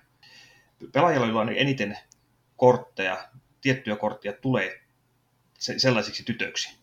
pelaajalla, 0.92 1.26
joilla 1.26 1.40
on 1.40 1.48
eniten 1.48 1.98
kortteja, 2.56 3.28
tiettyjä 3.60 3.96
kortteja 3.96 4.32
tulee 4.32 4.80
sellaisiksi 5.58 6.22
tytöksi. 6.22 6.78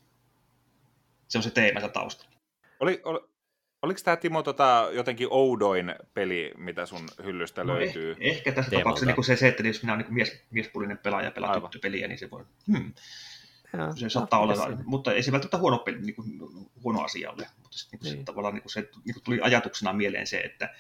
Se 1.28 1.38
on 1.38 1.44
se 1.44 1.52
teema 1.52 1.88
taustalla. 1.88 2.32
Oli, 2.80 3.02
oli, 3.04 3.20
oliko 3.82 4.00
tämä 4.04 4.18
Timo 4.18 4.44
tota, 4.44 4.90
jotenkin 4.92 5.28
oudoin 5.32 5.96
peli, 6.14 6.52
mitä 6.58 6.86
sun 6.86 7.08
hyllystä 7.24 7.64
no 7.64 7.74
löytyy? 7.74 8.12
Eh, 8.12 8.18
ehkä 8.20 8.52
tässä 8.52 8.70
Teemalta. 8.70 8.84
tapauksessa 8.84 9.16
niin 9.16 9.24
se, 9.24 9.36
se, 9.36 9.48
että 9.48 9.68
jos 9.68 9.84
minä 9.84 9.94
olen 9.94 10.06
niin 10.06 10.14
mies, 10.14 10.44
miespuolinen 10.52 10.98
pelaaja 10.98 11.28
ja 11.28 11.32
pelaa 11.32 11.60
tyttöpeliä, 11.60 12.08
niin 12.08 12.20
se 12.20 12.32
voi... 12.32 12.46
Hmm. 12.72 12.94
Ja, 13.74 13.96
se 13.96 14.10
saattaa 14.10 14.40
olla, 14.40 14.56
se. 14.56 14.78
mutta 14.84 15.14
ei 15.14 15.24
se 15.24 15.32
välttämättä 15.32 15.58
huono, 15.58 15.78
peli, 15.78 16.02
niin 16.02 16.16
kuin, 16.16 16.28
huono 16.84 17.02
asia 17.02 17.32
ole. 17.32 17.48
Mutta 17.62 17.78
se, 17.78 17.88
niin 17.92 18.00
kuin, 18.00 18.10
niin. 18.10 18.18
Se, 18.18 18.24
tavallaan 18.24 18.54
niin 18.54 18.64
kuin 18.64 18.72
se 18.72 18.82
niin 18.82 19.14
kuin 19.14 19.24
tuli 19.24 19.40
ajatuksena 19.42 19.94
mieleen 19.94 20.28
se, 20.28 20.40
että 20.40 20.76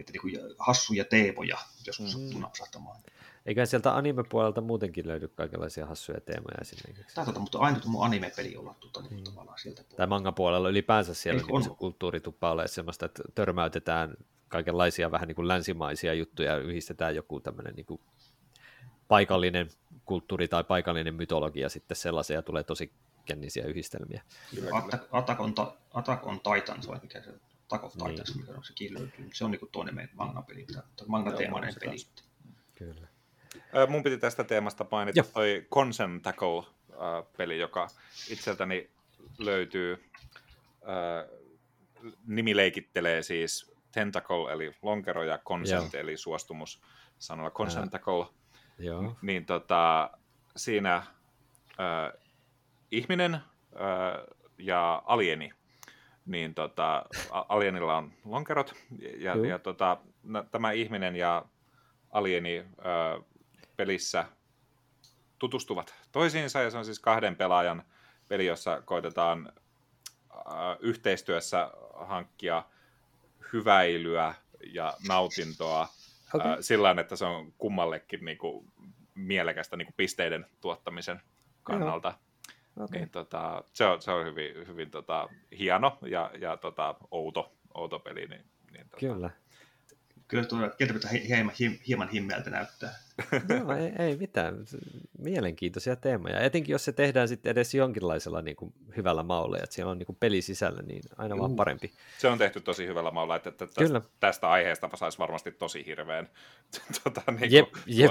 että 0.00 0.12
niin 0.12 0.20
kuin 0.20 0.54
hassuja 0.58 1.04
teemoja 1.04 1.58
joskus 1.86 2.16
mm. 2.16 2.22
sattuu 2.22 2.40
napsahtamaan. 2.40 3.00
Eikä 3.46 3.66
sieltä 3.66 3.96
anime-puolelta 3.96 4.60
muutenkin 4.60 5.08
löydy 5.08 5.28
kaikenlaisia 5.28 5.86
hassuja 5.86 6.20
teemoja 6.20 6.56
esimerkiksi. 6.60 7.14
Tämä 7.14 7.24
tuota, 7.24 7.40
mutta 7.40 7.58
ainut 7.58 7.84
mun 7.84 8.04
anime-peli 8.04 8.56
olla 8.56 8.74
tuota, 8.80 9.02
niin, 9.02 9.20
mm. 9.20 9.24
tavallaan 9.24 9.58
sieltä 9.58 9.82
puolelta. 9.82 9.96
Tai 9.96 10.06
manga-puolella 10.06 10.68
ylipäänsä 10.68 11.14
siellä 11.14 11.42
niin 11.42 11.62
se 11.62 11.70
kulttuuri 11.78 12.20
tuppaa 12.20 12.52
olemaan 12.52 12.68
sellaista, 12.68 13.06
että 13.06 13.22
törmäytetään 13.34 14.14
kaikenlaisia 14.48 15.10
vähän 15.10 15.28
niin 15.28 15.36
kuin 15.36 15.48
länsimaisia 15.48 16.14
juttuja 16.14 16.52
ja 16.52 16.58
yhdistetään 16.58 17.14
joku 17.14 17.40
tämmöinen 17.40 17.74
niin 17.74 17.86
kuin 17.86 18.00
paikallinen 19.08 19.68
kulttuuri 20.04 20.48
tai 20.48 20.64
paikallinen 20.64 21.14
mytologia 21.14 21.68
sitten 21.68 21.96
sellaisia 21.96 22.36
ja 22.36 22.42
tulee 22.42 22.64
tosi 22.64 22.92
kennisiä 23.24 23.64
yhdistelmiä. 23.64 24.22
Attack, 24.72 25.04
Attack, 25.12 25.40
on, 25.40 25.54
Attack 25.94 26.26
on 26.26 26.40
Titans 26.40 26.88
vai 26.88 26.98
mikä 27.02 27.22
se 27.22 27.30
Attack 27.72 27.84
of 27.84 27.92
Titans, 27.92 28.34
niin. 28.34 28.40
mikä 28.46 28.58
on 28.58 28.64
sekin 28.64 28.94
löytyy. 28.94 29.30
Se 29.32 29.44
on 29.44 29.50
niin 29.50 29.58
kuin 29.58 29.72
toinen 29.72 29.94
meidän 29.94 30.16
manga-peli, 30.16 30.66
manga-teemainen 31.06 31.74
peli. 31.80 31.96
Kyllä. 32.74 33.08
Mun 33.88 34.02
piti 34.02 34.18
tästä 34.18 34.44
teemasta 34.44 34.86
mainita 34.90 35.22
toi 35.34 35.66
Consent 35.70 36.22
Tackle-peli, 36.22 37.58
joka 37.58 37.88
itseltäni 38.30 38.90
löytyy. 39.38 40.04
Nimi 42.26 42.56
leikittelee 42.56 43.22
siis 43.22 43.72
Tentacle, 43.92 44.52
eli 44.52 44.72
lonkero, 44.82 45.24
ja 45.24 45.38
Consent, 45.38 45.92
Joo. 45.92 46.00
eli 46.00 46.16
suostumus 46.16 46.82
sanalla 47.18 47.50
Consent 47.50 47.90
Tackle. 47.90 48.26
Joo. 48.78 49.16
Niin 49.22 49.46
tota, 49.46 50.10
siinä 50.56 50.96
äh, 50.96 51.06
ihminen 52.90 53.34
äh, 53.34 53.42
ja 54.58 55.02
alieni, 55.06 55.52
niin 56.30 56.54
tota, 56.54 57.06
alienilla 57.30 57.96
on 57.96 58.12
lonkerot, 58.24 58.74
ja, 59.18 59.46
ja 59.46 59.58
tota, 59.58 59.96
tämä 60.50 60.72
ihminen 60.72 61.16
ja 61.16 61.44
alieni 62.10 62.58
äh, 62.58 63.24
pelissä 63.76 64.24
tutustuvat 65.38 65.94
toisiinsa, 66.12 66.60
ja 66.60 66.70
se 66.70 66.78
on 66.78 66.84
siis 66.84 66.98
kahden 66.98 67.36
pelaajan 67.36 67.82
peli, 68.28 68.46
jossa 68.46 68.82
koitetaan 68.82 69.52
äh, 70.30 70.76
yhteistyössä 70.80 71.70
hankkia 71.94 72.64
hyväilyä 73.52 74.34
ja 74.72 74.94
nautintoa 75.08 75.88
okay. 76.34 76.52
äh, 76.52 76.58
sillä 76.60 76.90
että 77.00 77.16
se 77.16 77.24
on 77.24 77.52
kummallekin 77.58 78.24
niin 78.24 78.38
kuin, 78.38 78.72
mielekästä 79.14 79.76
niin 79.76 79.86
kuin 79.86 79.94
pisteiden 79.96 80.46
tuottamisen 80.60 81.20
kannalta. 81.62 82.14
Okay. 82.76 82.98
Niin, 82.98 83.10
tota, 83.10 83.64
se, 83.72 83.86
on, 83.86 84.02
se 84.02 84.10
on 84.10 84.26
hyvin, 84.26 84.66
hyvin 84.66 84.90
tota, 84.90 85.28
hieno 85.58 85.98
ja, 86.02 86.30
ja 86.38 86.56
tota, 86.56 86.94
outo, 87.10 87.52
outo 87.74 87.98
peli. 87.98 88.26
Niin, 88.26 88.44
niin, 88.72 88.88
tota... 88.88 88.96
Kyllä 88.96 89.30
kyllä 90.30 90.44
tuo 90.44 90.58
kieltämättä 90.78 91.08
hieman, 91.08 91.54
hieman 91.88 92.08
himmeältä 92.08 92.50
näyttää. 92.50 92.98
Joo, 93.58 93.72
ei, 93.72 93.92
ei 93.98 94.16
mitään. 94.16 94.64
Mielenkiintoisia 95.18 95.96
teemoja. 95.96 96.40
Etenkin 96.40 96.72
jos 96.72 96.84
se 96.84 96.92
tehdään 96.92 97.28
sitten 97.28 97.50
edes 97.50 97.74
jonkinlaisella 97.74 98.42
niin 98.42 98.56
kuin, 98.56 98.74
hyvällä 98.96 99.22
maulla, 99.22 99.56
että 99.56 99.74
siellä 99.74 99.90
on 99.90 99.98
niin 99.98 100.06
kuin, 100.06 100.16
peli 100.20 100.42
sisällä, 100.42 100.82
niin 100.82 101.02
aina 101.16 101.34
Juu. 101.34 101.40
vaan 101.40 101.56
parempi. 101.56 101.92
Se 102.18 102.28
on 102.28 102.38
tehty 102.38 102.60
tosi 102.60 102.86
hyvällä 102.86 103.10
maulla, 103.10 103.36
että, 103.36 103.48
että 103.48 103.66
tästä, 103.66 103.84
kyllä. 103.84 104.00
tästä 104.20 104.50
aiheesta 104.50 104.90
saisi 104.94 105.18
varmasti 105.18 105.52
tosi 105.52 105.86
hirveän 105.86 106.28
tuota, 107.02 107.22
niin 107.40 107.52
jep, 107.52 107.68
jep, 107.86 108.10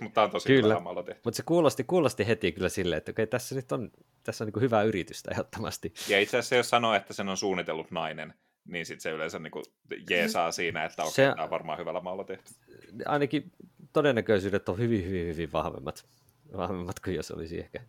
mutta 0.00 0.22
on 0.22 0.30
tosi 0.30 0.46
kyllä. 0.46 0.62
hyvällä 0.62 0.80
maulla 0.80 1.02
tehty. 1.02 1.20
Mutta 1.24 1.36
se 1.36 1.42
kuulosti, 1.42 1.84
kuulosti 1.84 2.26
heti 2.26 2.52
kyllä 2.52 2.68
silleen, 2.68 2.98
että 2.98 3.10
okei, 3.10 3.26
tässä 3.26 3.54
nyt 3.54 3.72
on, 3.72 3.90
tässä 4.22 4.44
on 4.44 4.50
niin 4.54 4.62
hyvää 4.62 4.82
yritystä 4.82 5.30
ehdottomasti. 5.30 5.94
Ja 6.08 6.20
itse 6.20 6.38
asiassa 6.38 6.56
jos 6.56 6.70
sanoo, 6.70 6.94
että 6.94 7.12
sen 7.12 7.28
on 7.28 7.36
suunnitellut 7.36 7.90
nainen, 7.90 8.34
niin 8.64 8.86
sitten 8.86 9.00
se 9.00 9.10
yleensä 9.10 9.38
niin 9.38 9.50
kuin 9.50 9.64
jeesaa 10.10 10.52
siinä, 10.52 10.84
että 10.84 11.02
okay, 11.02 11.12
se, 11.12 11.32
tämä 11.34 11.44
on 11.44 11.50
varmaan 11.50 11.78
hyvällä 11.78 12.00
maalla 12.00 12.24
tehty. 12.24 12.54
Ainakin 13.06 13.52
todennäköisyydet 13.92 14.68
on 14.68 14.78
hyvin, 14.78 15.04
hyvin, 15.04 15.26
hyvin 15.26 15.52
vahvemmat, 15.52 16.04
vahvemmat 16.56 17.00
kuin 17.00 17.16
jos 17.16 17.30
olisi 17.30 17.60
ehkä 17.60 17.80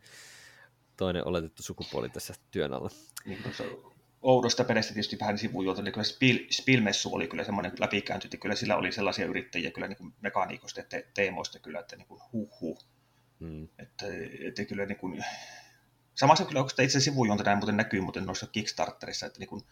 toinen 0.98 1.28
oletettu 1.28 1.64
sukupuoli 1.64 2.10
tässä 2.10 2.34
työn 2.52 2.74
alla. 2.74 2.90
Niin 3.26 3.40
oudosta 4.26 4.64
perästä 4.64 4.94
tietysti 4.94 5.18
vähän 5.20 5.38
sivujuolta, 5.38 5.82
niin 5.82 5.94
kyllä 5.94 6.04
Spil, 6.04 6.40
Spilmessu 6.50 7.16
oli 7.16 7.28
kyllä 7.28 7.44
semmoinen 7.44 7.72
läpikääntö, 7.80 8.28
että 8.28 8.38
kyllä 8.38 8.56
sillä 8.56 8.76
oli 8.76 8.92
sellaisia 8.92 9.26
yrittäjiä 9.26 9.72
kyllä 9.72 9.88
niin 9.88 10.14
mekaniikosta 10.22 10.80
ja 10.80 10.86
te, 10.90 11.08
teemoista 11.14 11.60
kyllä, 11.60 11.80
että 11.80 11.96
niin 11.96 12.08
kuin 12.08 12.22
huh 12.34 12.62
huh. 12.62 12.86
Hmm. 13.40 13.68
Että, 13.80 14.06
että 14.48 14.66
kyllä 14.66 14.86
niin 14.86 14.98
kuin, 14.98 15.24
samassa 16.16 16.46
kyllä 16.46 16.60
onko 16.60 16.72
itse 16.82 17.00
sivujuonta 17.00 17.44
näin 17.44 17.58
muuten 17.58 17.78
näkyy 17.78 18.02
muuten 18.02 18.26
noissa 18.26 18.48
Kickstarterissa, 18.48 19.26
että 19.26 19.40
niin 19.40 19.50
kuin, 19.50 19.64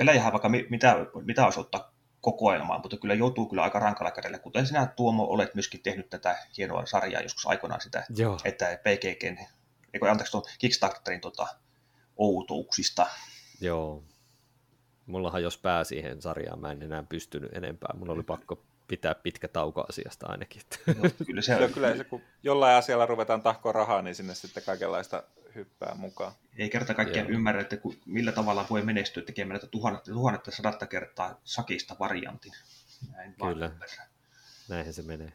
pelejähän 0.00 0.32
vaikka 0.32 0.48
mitä, 0.48 0.96
mitä 1.24 1.44
olisi 1.44 1.60
ottaa 1.60 1.92
kokoelmaan, 2.20 2.80
mutta 2.80 2.96
kyllä 2.96 3.14
joutuu 3.14 3.48
kyllä 3.48 3.62
aika 3.62 3.78
rankalla 3.78 4.10
kädellä, 4.10 4.38
kuten 4.38 4.66
sinä 4.66 4.86
Tuomo 4.86 5.24
olet 5.24 5.54
myöskin 5.54 5.82
tehnyt 5.82 6.10
tätä 6.10 6.36
hienoa 6.56 6.86
sarjaa 6.86 7.22
joskus 7.22 7.46
aikoinaan 7.46 7.80
sitä, 7.80 8.06
Joo. 8.16 8.38
että 8.44 8.78
PGGn, 8.82 9.46
eikö 9.94 10.10
anteeksi 10.10 10.30
tuon 10.30 10.44
Kickstarterin 10.58 11.20
tota, 11.20 11.46
outuuksista. 12.16 13.06
Joo. 13.60 14.02
Mullahan 15.06 15.42
jos 15.42 15.58
pää 15.58 15.84
siihen 15.84 16.22
sarjaan, 16.22 16.60
mä 16.60 16.72
en 16.72 16.82
enää 16.82 17.02
pystynyt 17.08 17.56
enempää. 17.56 17.94
Mulla 17.98 18.12
oli 18.12 18.22
pakko 18.22 18.62
pitää 18.88 19.14
pitkä 19.14 19.48
tauko 19.48 19.84
asiasta 19.88 20.26
ainakin. 20.26 20.62
No, 20.86 21.10
kyllä 21.26 21.42
se, 21.42 21.56
on. 21.56 21.72
kyllä 21.72 21.96
se, 21.96 22.04
kun 22.04 22.22
jollain 22.42 22.76
asialla 22.76 23.06
ruvetaan 23.06 23.42
tahkoa 23.42 23.72
rahaa, 23.72 24.02
niin 24.02 24.14
sinne 24.14 24.34
sitten 24.34 24.62
kaikenlaista 24.62 25.22
hyppää 25.54 25.94
mukaan. 25.94 26.32
Ei 26.58 26.70
kerta 26.70 26.94
kaikkiaan 26.94 27.28
Joo. 27.28 27.36
ymmärrä, 27.36 27.60
että 27.60 27.76
millä 28.06 28.32
tavalla 28.32 28.66
voi 28.70 28.82
menestyä 28.82 29.22
tekemällä 29.22 29.66
tuhannetta, 29.70 30.12
tuhannetta 30.12 30.50
sadatta 30.50 30.86
kertaa 30.86 31.40
sakista 31.44 31.96
variantin. 32.00 32.52
Näin 33.12 33.34
Kyllä, 33.34 33.66
ymmärrä. 33.66 34.06
näinhän 34.68 34.94
se 34.94 35.02
menee. 35.02 35.32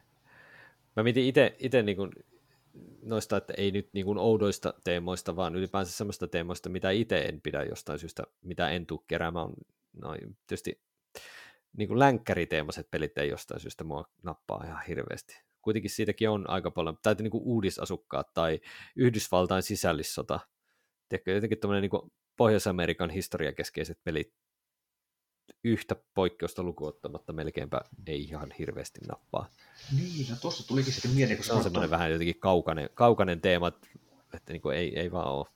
Mä 0.96 1.02
mietin 1.02 1.34
itse 1.58 1.82
niin 1.82 1.96
kuin 1.96 2.10
noista, 3.02 3.36
että 3.36 3.52
ei 3.56 3.70
nyt 3.70 3.88
niin 3.92 4.06
kuin 4.06 4.18
oudoista 4.18 4.74
teemoista, 4.84 5.36
vaan 5.36 5.56
ylipäänsä 5.56 5.92
semmoista 5.92 6.28
teemoista, 6.28 6.68
mitä 6.68 6.90
itse 6.90 7.18
en 7.18 7.40
pidä 7.40 7.62
jostain 7.62 7.98
syystä, 7.98 8.22
mitä 8.42 8.70
en 8.70 8.86
tule 8.86 9.00
keräämään. 9.06 9.50
Noin, 9.92 10.36
tietysti 10.46 10.80
niin 11.76 11.88
kuin 11.88 11.98
länkkäriteemaiset 11.98 12.90
pelit 12.90 13.18
ei 13.18 13.28
jostain 13.28 13.60
syystä 13.60 13.84
mua 13.84 14.10
nappaa 14.22 14.64
ihan 14.64 14.84
hirveästi 14.88 15.42
kuitenkin 15.66 15.90
siitäkin 15.90 16.30
on 16.30 16.50
aika 16.50 16.70
paljon, 16.70 16.98
tai 17.02 17.14
niin 17.14 17.30
kuin 17.30 17.44
uudisasukkaat 17.44 18.34
tai 18.34 18.60
Yhdysvaltain 18.96 19.62
sisällissota, 19.62 20.40
Tiedätkö, 21.08 21.32
jotenkin 21.32 21.58
tämmöinen 21.58 21.90
niin 21.90 22.10
Pohjois-Amerikan 22.36 23.10
historiakeskeiset 23.10 23.98
pelit 24.04 24.34
yhtä 25.64 25.96
poikkeusta 26.14 26.62
lukuottamatta 26.62 27.32
melkeinpä 27.32 27.80
ei 28.06 28.22
ihan 28.22 28.52
hirveästi 28.58 29.00
nappaa. 29.08 29.50
Niin, 29.96 30.30
no 30.30 30.36
tuossa 30.40 30.68
tulikin 30.68 30.92
sitten 30.92 31.10
mieleen, 31.10 31.36
kun 31.36 31.44
se 31.44 31.52
on 31.52 31.62
semmoinen 31.62 31.90
vähän 31.90 32.12
jotenkin 32.12 32.40
kaukainen, 32.40 32.90
kaukainen 32.94 33.40
teema, 33.40 33.68
että 34.34 34.52
niin 34.52 34.62
kuin 34.62 34.76
ei, 34.76 34.98
ei 34.98 35.12
vaan 35.12 35.32
ole 35.32 35.46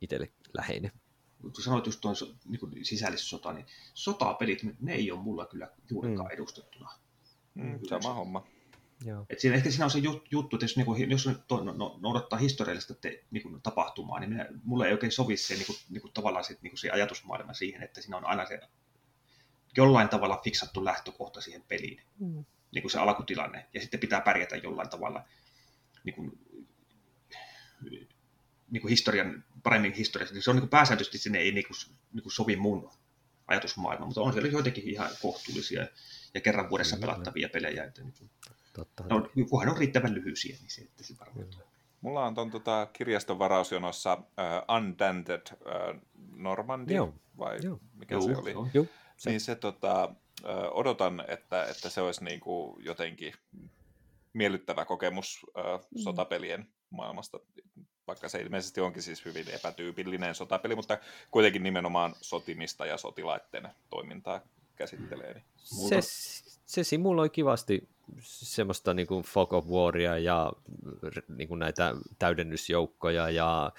itselle 0.00 0.32
läheinen. 0.54 0.92
Kun 1.40 1.54
sanoit 1.54 1.86
just 1.86 2.00
tuon 2.00 2.14
niin 2.44 2.60
kuin 2.60 2.84
sisällissota, 2.84 3.52
niin 3.52 3.66
sotapelit, 3.94 4.62
ne 4.80 4.94
ei 4.94 5.12
ole 5.12 5.20
mulla 5.20 5.46
kyllä 5.46 5.70
juurikaan 5.90 6.28
mm. 6.28 6.34
edustettuna. 6.34 6.90
Mm, 7.54 7.78
sama 7.88 8.14
homma. 8.14 8.46
Joo. 9.04 9.26
Et 9.30 9.40
siinä, 9.40 9.56
ehkä 9.56 9.70
siinä 9.70 9.84
on 9.84 9.90
se 9.90 9.98
juttu, 10.30 10.56
että 10.56 10.64
jos, 10.64 10.76
niin 10.76 10.86
kuin, 10.86 11.10
jos 11.10 11.28
to, 11.48 11.64
no, 11.64 11.72
no, 11.72 11.98
noudattaa 12.02 12.38
historiallista 12.38 12.94
te, 12.94 13.24
niin 13.30 13.42
kuin, 13.42 13.62
tapahtumaa, 13.62 14.20
niin 14.20 14.30
minä, 14.30 14.46
mulle 14.64 14.86
ei 14.86 14.92
oikein 14.92 15.12
sovi 15.12 15.36
se, 15.36 15.54
niin 15.54 15.66
kuin, 15.66 15.76
niin 15.90 16.00
kuin, 16.00 16.12
tavallaan 16.12 16.44
se, 16.44 16.58
niin 16.62 16.70
kuin 16.70 16.78
se 16.78 16.90
ajatusmaailma 16.90 17.54
siihen, 17.54 17.82
että 17.82 18.00
siinä 18.00 18.16
on 18.16 18.24
aina 18.24 18.46
se 18.46 18.60
jollain 19.76 20.08
tavalla 20.08 20.40
fiksattu 20.44 20.84
lähtökohta 20.84 21.40
siihen 21.40 21.62
peliin, 21.68 22.02
mm. 22.18 22.44
niin 22.74 22.82
kuin 22.82 22.90
se 22.90 22.98
alkutilanne, 22.98 23.66
ja 23.74 23.80
sitten 23.80 24.00
pitää 24.00 24.20
pärjätä 24.20 24.56
jollain 24.56 24.88
tavalla 24.88 25.24
niin 26.04 26.14
kuin, 26.14 26.38
niin 28.70 28.80
kuin 28.80 28.90
historian, 28.90 29.44
paremmin 29.62 29.92
historiassa. 29.92 30.40
Se 30.40 30.50
on 30.50 30.56
niin 30.56 30.62
kuin 30.62 30.70
pääsääntöisesti 30.70 31.18
sinne 31.18 31.38
ei 31.38 31.52
niin 31.52 31.66
kuin, 31.66 31.96
niin 32.12 32.22
kuin 32.22 32.32
sovi 32.32 32.56
mun 32.56 32.90
ajatusmaailma, 33.46 34.06
mutta 34.06 34.20
on 34.20 34.32
siellä 34.32 34.48
jotenkin 34.48 34.88
ihan 34.88 35.10
kohtuullisia 35.22 35.86
ja 36.34 36.40
kerran 36.40 36.70
vuodessa 36.70 36.96
pelattavia 36.96 37.48
pelejä. 37.48 37.84
Että 37.84 38.02
niin 38.02 38.14
kuin, 38.18 38.30
Totta. 38.76 39.04
No, 39.10 39.28
kunhan 39.50 39.68
on 39.68 39.76
riittävän 39.76 40.14
lyhyisiä, 40.14 40.56
niin 40.60 40.70
se, 40.70 40.82
että 40.82 41.04
se 41.04 41.14
varmaan 41.20 41.46
Mulla 42.00 42.26
on 42.26 42.34
tuon 42.34 42.50
tota, 42.50 42.88
kirjaston 42.92 43.38
varausjonossa 43.38 44.14
uh, 44.14 44.76
Undented 44.76 45.42
uh, 45.52 46.00
Normandy, 46.36 46.94
Joo. 46.94 47.14
vai 47.38 47.58
Joo. 47.62 47.80
mikä 47.94 48.14
Joo, 48.14 48.22
se 48.22 48.36
oli? 48.36 48.52
Joo, 48.74 48.86
se. 49.16 49.30
Niin 49.30 49.40
se 49.40 49.54
tota, 49.54 50.04
uh, 50.44 50.78
odotan, 50.78 51.24
että, 51.28 51.64
että 51.64 51.90
se 51.90 52.00
olisi 52.00 52.24
niinku 52.24 52.78
jotenkin 52.82 53.32
miellyttävä 54.32 54.84
kokemus 54.84 55.40
uh, 55.44 55.62
mm. 55.64 55.98
sotapelien 55.98 56.68
maailmasta, 56.90 57.40
vaikka 58.06 58.28
se 58.28 58.40
ilmeisesti 58.40 58.80
onkin 58.80 59.02
siis 59.02 59.24
hyvin 59.24 59.50
epätyypillinen 59.50 60.34
sotapeli, 60.34 60.76
mutta 60.76 60.98
kuitenkin 61.30 61.62
nimenomaan 61.62 62.14
sotimista 62.20 62.86
ja 62.86 62.96
sotilaiden 62.96 63.68
toimintaa 63.90 64.40
käsittelee. 64.76 65.34
Niin. 65.34 65.44
Se, 65.88 66.00
se 66.66 66.84
simuloi 66.84 67.30
kivasti 67.30 67.88
semmoista 68.22 68.94
niin 68.94 69.06
kuin 69.06 69.24
Fog 69.24 69.52
of 69.52 69.66
Waria 69.66 70.18
ja 70.18 70.52
niin 71.28 71.48
kuin 71.48 71.58
näitä 71.58 71.94
täydennysjoukkoja 72.18 73.30
ja 73.30 73.72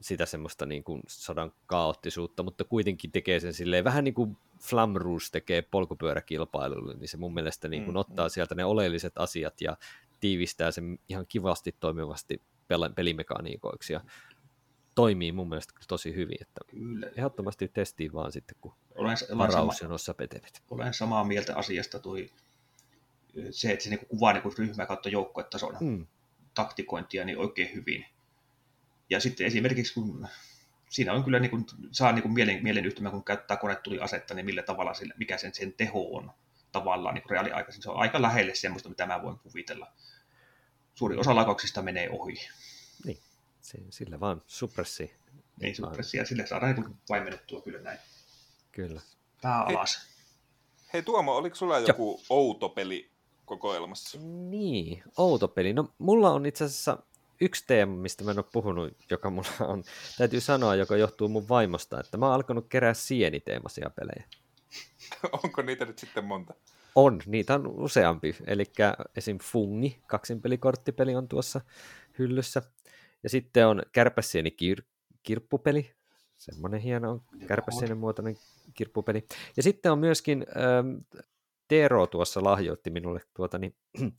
sitä 0.00 0.26
semmoista 0.26 0.66
niin 0.66 0.84
kuin 0.84 1.02
sodan 1.06 1.52
kaoottisuutta, 1.66 2.42
mutta 2.42 2.64
kuitenkin 2.64 3.12
tekee 3.12 3.40
sen 3.40 3.54
silleen 3.54 3.84
vähän 3.84 4.04
niin 4.04 4.14
kuin 4.14 4.36
Flamroos 4.60 5.30
tekee 5.30 5.62
polkupyöräkilpailulle, 5.62 6.94
niin 6.94 7.08
se 7.08 7.16
mun 7.16 7.34
mielestä 7.34 7.68
niin 7.68 7.84
kuin 7.84 7.94
mm, 7.94 8.00
ottaa 8.00 8.26
mm. 8.26 8.30
sieltä 8.30 8.54
ne 8.54 8.64
oleelliset 8.64 9.18
asiat 9.18 9.60
ja 9.60 9.76
tiivistää 10.20 10.70
sen 10.70 10.98
ihan 11.08 11.26
kivasti 11.28 11.76
toimivasti 11.80 12.42
pelimekaniikoiksi 12.94 13.92
ja 13.92 14.00
toimii 14.94 15.32
mun 15.32 15.48
mielestä 15.48 15.74
tosi 15.88 16.14
hyvin, 16.14 16.38
että 16.40 16.60
Kyllä. 16.66 17.10
ehdottomasti 17.16 17.68
testiin 17.68 18.12
vaan 18.12 18.32
sitten, 18.32 18.56
kun 18.60 18.72
olen, 18.94 19.16
varaus 19.38 19.82
noissa 19.82 20.14
petenet. 20.14 20.62
Olen 20.70 20.94
samaa 20.94 21.24
mieltä 21.24 21.56
asiasta, 21.56 21.98
toi, 21.98 22.30
se, 23.50 23.72
että 23.72 23.84
se 23.84 23.90
niin 23.90 24.06
kuvaa 24.06 24.32
niin 24.32 24.58
ryhmä 24.58 24.86
kautta 24.86 25.08
joukkuetason 25.08 25.76
mm. 25.80 26.06
taktikointia 26.54 27.24
niin 27.24 27.38
oikein 27.38 27.74
hyvin. 27.74 28.06
Ja 29.10 29.20
sitten 29.20 29.46
esimerkiksi 29.46 29.94
kun 29.94 30.28
siinä 30.88 31.12
on 31.12 31.24
kyllä 31.24 31.38
niin 31.38 31.50
kuin, 31.50 31.64
saa 31.92 32.12
niin 32.12 32.22
kuin 32.22 32.32
mielen, 32.32 32.62
mielen 32.62 32.86
yhtymä, 32.86 33.10
kun 33.10 33.24
käyttää 33.24 33.56
konetuliasetta, 33.56 34.34
niin 34.34 34.46
millä 34.46 34.62
tavalla 34.62 34.94
sillä, 34.94 35.14
mikä 35.18 35.38
sen, 35.38 35.54
sen 35.54 35.72
teho 35.72 36.16
on 36.16 36.32
tavallaan 36.72 37.14
niin 37.14 37.30
reaaliaikaisin. 37.30 37.82
Se 37.82 37.90
on 37.90 37.96
aika 37.96 38.22
lähelle 38.22 38.54
semmoista, 38.54 38.88
mitä 38.88 39.06
mä 39.06 39.22
voin 39.22 39.38
kuvitella. 39.38 39.92
Suuri 40.94 41.16
osa 41.16 41.34
lakauksista 41.34 41.82
menee 41.82 42.10
ohi. 42.10 42.48
Niin, 43.04 43.18
se, 43.60 43.78
sillä 43.90 44.20
vaan 44.20 44.42
suppressi. 44.46 45.14
Niin, 45.60 45.76
suppressi, 45.76 46.16
ja 46.16 46.26
sille 46.26 46.46
saadaan 46.46 46.74
niin 46.74 46.96
vaimennettua 47.08 47.62
kyllä 47.62 47.80
näin. 47.80 47.98
Kyllä. 48.72 49.00
Pää 49.42 49.62
alas. 49.62 49.96
Hei, 49.96 50.92
hei 50.92 51.02
Tuomo, 51.02 51.36
oliko 51.36 51.56
sulla 51.56 51.78
joku 51.78 52.20
jo. 52.20 52.26
outo 52.28 52.68
peli 52.68 53.15
kokoelmassa? 53.46 54.18
Niin, 54.22 55.02
outo 55.16 55.48
peli. 55.48 55.72
No, 55.72 55.88
mulla 55.98 56.30
on 56.30 56.46
itse 56.46 56.64
asiassa 56.64 56.98
yksi 57.40 57.64
teema, 57.66 57.96
mistä 57.96 58.24
mä 58.24 58.30
en 58.30 58.38
ole 58.38 58.46
puhunut, 58.52 58.92
joka 59.10 59.30
mulla 59.30 59.48
on, 59.60 59.84
täytyy 60.18 60.40
sanoa, 60.40 60.74
joka 60.74 60.96
johtuu 60.96 61.28
mun 61.28 61.48
vaimosta, 61.48 62.00
että 62.00 62.16
mä 62.16 62.26
oon 62.26 62.34
alkanut 62.34 62.66
kerää 62.68 62.94
sieniteemaisia 62.94 63.90
pelejä. 63.90 64.24
Onko 65.44 65.62
niitä 65.62 65.84
nyt 65.84 65.98
sitten 65.98 66.24
monta? 66.24 66.54
On, 66.94 67.20
niitä 67.26 67.54
on 67.54 67.66
useampi. 67.66 68.36
Eli 68.46 68.64
esim. 69.16 69.38
Fungi, 69.38 70.00
kaksinpelikorttipeli 70.06 71.14
on 71.14 71.28
tuossa 71.28 71.60
hyllyssä. 72.18 72.62
Ja 73.22 73.28
sitten 73.28 73.66
on 73.66 73.82
kärpäsieni 73.92 74.56
kir- 74.62 74.84
kirppupeli, 75.22 75.90
semmoinen 76.36 76.80
hieno 76.80 77.22
kärpäsienen 77.46 77.98
muotoinen 77.98 78.36
kirppupeli. 78.74 79.26
Ja 79.56 79.62
sitten 79.62 79.92
on 79.92 79.98
myöskin 79.98 80.46
ähm, 80.56 80.96
Tero 81.68 82.06
tuossa 82.06 82.44
lahjoitti 82.44 82.90
minulle 82.90 83.20
tuota, 83.34 83.58
niin, 83.58 83.76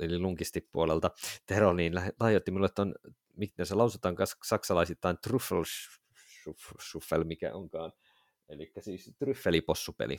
eli 0.00 0.18
lunkisti 0.18 0.68
puolelta, 0.72 1.10
Tero 1.46 1.72
niin 1.72 1.94
lahjoitti 2.20 2.50
minulle 2.50 2.68
tuon, 2.68 2.94
miten 3.36 3.66
se 3.66 3.74
lausutaan 3.74 4.16
saksalaisittain 4.44 5.16
Truffelschuffel, 5.22 7.24
mikä 7.24 7.54
onkaan, 7.54 7.92
eli 8.48 8.72
siis 8.80 9.12
tryffelipossupeli, 9.18 10.18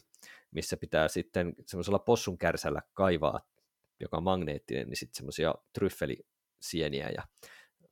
missä 0.51 0.77
pitää 0.77 1.07
sitten 1.07 1.53
semmoisella 1.67 1.99
possun 1.99 2.37
kärsällä 2.37 2.81
kaivaa, 2.93 3.41
joka 3.99 4.17
on 4.17 4.23
magneettinen, 4.23 4.87
niin 4.87 4.97
sitten 4.97 5.15
semmoisia 5.15 5.55
tryffelisieniä 5.73 7.09
ja 7.09 7.23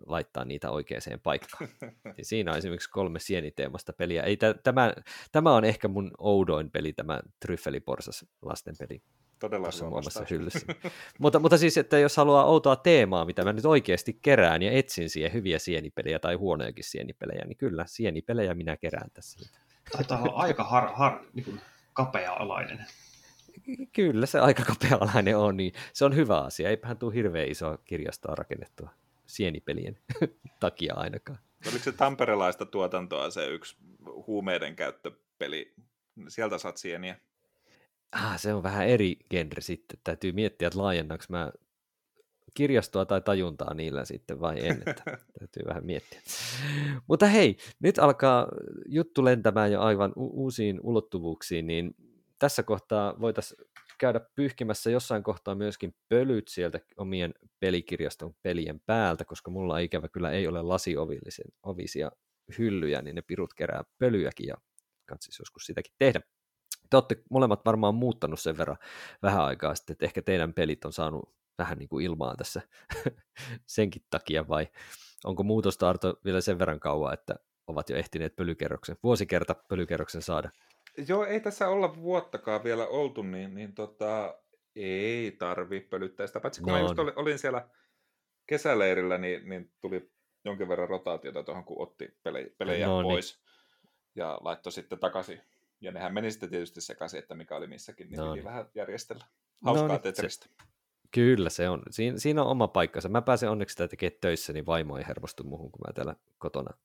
laittaa 0.05 0.45
niitä 0.45 0.71
oikeaan 0.71 1.19
paikkaan. 1.23 1.69
Niin 2.17 2.25
siinä 2.25 2.51
on 2.51 2.57
esimerkiksi 2.57 2.89
kolme 2.89 3.19
sieniteemasta 3.19 3.93
peliä. 3.93 4.23
Ei, 4.23 4.37
t- 4.37 4.63
tämä, 4.63 4.93
tämä 5.31 5.53
on 5.53 5.65
ehkä 5.65 5.87
mun 5.87 6.11
oudoin 6.17 6.71
peli, 6.71 6.93
tämä 6.93 7.19
Tryffeliporsas 7.39 8.25
lasten 8.41 8.75
peli. 8.79 9.01
Todella 9.39 9.89
muassa 9.89 10.25
hyllyssä. 10.29 10.65
mutta, 11.19 11.39
mutta 11.39 11.57
siis, 11.57 11.77
että 11.77 11.99
jos 11.99 12.17
haluaa 12.17 12.45
outoa 12.45 12.75
teemaa, 12.75 13.25
mitä 13.25 13.43
mä 13.43 13.53
nyt 13.53 13.65
oikeasti 13.65 14.19
kerään 14.21 14.61
ja 14.61 14.71
etsin 14.71 15.09
siihen 15.09 15.33
hyviä 15.33 15.59
sienipelejä 15.59 16.19
tai 16.19 16.35
huonojakin 16.35 16.83
sienipelejä, 16.83 17.45
niin 17.45 17.57
kyllä, 17.57 17.85
sienipelejä 17.87 18.53
minä 18.53 18.77
kerään 18.77 19.11
tässä. 19.13 19.49
Taitaa 19.91 20.21
olla 20.21 20.33
aika 20.33 20.63
har, 20.63 20.89
har, 20.93 21.19
niin 21.33 21.45
kuin 21.45 21.61
kapea-alainen. 21.93 22.85
Kyllä 23.93 24.25
se 24.25 24.39
aika 24.39 24.63
kapea-alainen 24.63 25.37
on, 25.37 25.57
niin 25.57 25.73
se 25.93 26.05
on 26.05 26.15
hyvä 26.15 26.41
asia. 26.41 26.69
Eipähän 26.69 26.97
tule 26.97 27.13
hirveän 27.13 27.47
isoa 27.47 27.77
kirjastoa 27.77 28.35
rakennettua 28.35 28.89
sienipelien 29.33 29.97
takia 30.59 30.93
ainakaan. 30.95 31.39
Oliko 31.67 31.83
se 31.83 31.91
tamperelaista 31.91 32.65
tuotantoa 32.65 33.29
se 33.29 33.47
yksi 33.47 33.77
huumeiden 34.27 34.75
käyttöpeli? 34.75 35.73
Sieltä 36.27 36.57
saat 36.57 36.77
sieniä. 36.77 37.17
Ah, 38.11 38.39
se 38.39 38.53
on 38.53 38.63
vähän 38.63 38.87
eri 38.87 39.17
genre 39.29 39.61
sitten. 39.61 39.99
Täytyy 40.03 40.31
miettiä, 40.31 40.67
että 40.67 40.79
laajennaks 40.79 41.29
mä 41.29 41.51
kirjastoa 42.53 43.05
tai 43.05 43.21
tajuntaa 43.21 43.73
niillä 43.73 44.05
sitten 44.05 44.39
vai 44.39 44.67
en, 44.67 44.83
että 44.85 45.03
täytyy 45.39 45.63
vähän 45.67 45.85
miettiä. 45.85 46.21
Mutta 47.07 47.25
hei, 47.25 47.57
nyt 47.79 47.99
alkaa 47.99 48.47
juttu 48.85 49.25
lentämään 49.25 49.71
jo 49.71 49.81
aivan 49.81 50.13
u- 50.15 50.43
uusiin 50.43 50.79
ulottuvuuksiin, 50.83 51.67
niin 51.67 51.95
tässä 52.39 52.63
kohtaa 52.63 53.19
voitaisiin 53.21 53.67
käydä 54.03 54.21
pyyhkimässä 54.35 54.89
jossain 54.89 55.23
kohtaa 55.23 55.55
myöskin 55.55 55.95
pölyt 56.09 56.47
sieltä 56.47 56.79
omien 56.97 57.33
pelikirjaston 57.59 58.35
pelien 58.41 58.79
päältä, 58.79 59.25
koska 59.25 59.51
mulla 59.51 59.79
ikävä 59.79 60.07
kyllä 60.07 60.31
ei 60.31 60.47
ole 60.47 60.61
lasiovisisia 60.61 62.11
hyllyjä, 62.57 63.01
niin 63.01 63.15
ne 63.15 63.21
pirut 63.21 63.53
kerää 63.53 63.83
pölyäkin 63.99 64.47
ja 64.47 64.55
katsis 65.05 65.39
joskus 65.39 65.65
sitäkin 65.65 65.93
tehdä. 65.97 66.21
Te 66.89 66.97
olette 66.97 67.23
molemmat 67.29 67.65
varmaan 67.65 67.95
muuttanut 67.95 68.39
sen 68.39 68.57
verran 68.57 68.77
vähän 69.21 69.43
aikaa 69.43 69.75
sitten, 69.75 69.93
että 69.93 70.05
ehkä 70.05 70.21
teidän 70.21 70.53
pelit 70.53 70.85
on 70.85 70.93
saanut 70.93 71.35
vähän 71.57 71.77
niin 71.77 71.89
kuin 71.89 72.05
ilmaa 72.05 72.35
tässä 72.35 72.61
senkin 73.75 74.01
takia, 74.09 74.47
vai 74.47 74.67
onko 75.23 75.43
muutosta 75.43 75.89
Arto 75.89 76.19
vielä 76.25 76.41
sen 76.41 76.59
verran 76.59 76.79
kauan, 76.79 77.13
että 77.13 77.35
ovat 77.67 77.89
jo 77.89 77.95
ehtineet 77.95 78.35
pölykerroksen, 78.35 78.97
vuosikerta 79.03 79.55
pölykerroksen 79.69 80.21
saada? 80.21 80.49
Joo, 81.07 81.25
ei 81.25 81.39
tässä 81.39 81.67
olla 81.69 81.95
vuottakaan 81.95 82.63
vielä 82.63 82.87
oltu, 82.87 83.21
niin, 83.21 83.55
niin 83.55 83.73
tota, 83.73 84.39
ei 84.75 85.31
tarvi 85.31 85.81
pölyttää 85.81 86.27
sitä. 86.27 86.39
Paitsi 86.39 86.61
kun 86.61 86.67
no, 86.67 86.73
mä 86.73 86.81
just 86.81 86.99
olin, 86.99 87.13
olin 87.15 87.39
siellä 87.39 87.69
kesäleirillä, 88.47 89.17
niin, 89.17 89.49
niin 89.49 89.71
tuli 89.81 90.11
jonkin 90.45 90.67
verran 90.67 90.89
rotaatiota 90.89 91.43
tuohon, 91.43 91.63
kun 91.63 91.81
otti 91.81 92.17
pelejä, 92.23 92.47
pelejä 92.57 92.87
no, 92.87 93.01
pois 93.01 93.35
niin. 93.35 93.43
ja 94.15 94.39
laittoi 94.41 94.71
sitten 94.71 94.99
takaisin. 94.99 95.41
Ja 95.81 95.91
nehän 95.91 96.13
meni 96.13 96.31
sitten 96.31 96.49
tietysti 96.49 96.81
sekaisin, 96.81 97.19
että 97.19 97.35
mikä 97.35 97.55
oli 97.55 97.67
missäkin, 97.67 98.09
niin 98.09 98.17
no, 98.17 98.25
piti 98.25 98.35
niin. 98.35 98.43
vähän 98.43 98.65
järjestellä. 98.75 99.25
Hauskaa 99.65 99.87
no, 99.87 99.99
Tetristä. 99.99 100.45
Se, 100.45 100.65
kyllä 101.11 101.49
se 101.49 101.69
on. 101.69 101.81
Siin, 101.89 102.19
siinä 102.19 102.41
on 102.41 102.47
oma 102.47 102.67
paikkansa. 102.67 103.09
Mä 103.09 103.21
pääsen 103.21 103.49
onneksi 103.49 103.73
sitä 103.73 103.87
tekemään 103.87 104.17
töissä, 104.21 104.53
niin 104.53 104.65
vaimo 104.65 104.97
ei 104.97 105.07
hermostu 105.07 105.43
muuhun, 105.43 105.71
kun 105.71 105.81
mä 105.87 105.93
täällä 105.93 106.15
kotona 106.37 106.77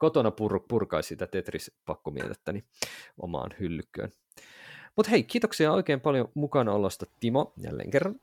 kotona 0.00 0.30
pur, 0.30 0.60
purkaisi 0.68 1.08
sitä 1.08 1.26
Tetris-pakkomietettäni 1.26 2.64
omaan 3.18 3.50
hyllykköön. 3.60 4.12
Mutta 4.96 5.10
hei, 5.10 5.22
kiitoksia 5.22 5.72
oikein 5.72 6.00
paljon 6.00 6.28
mukana 6.34 6.72
olosta 6.72 7.06
Timo 7.20 7.52
jälleen 7.56 7.90
kerran. 7.90 8.20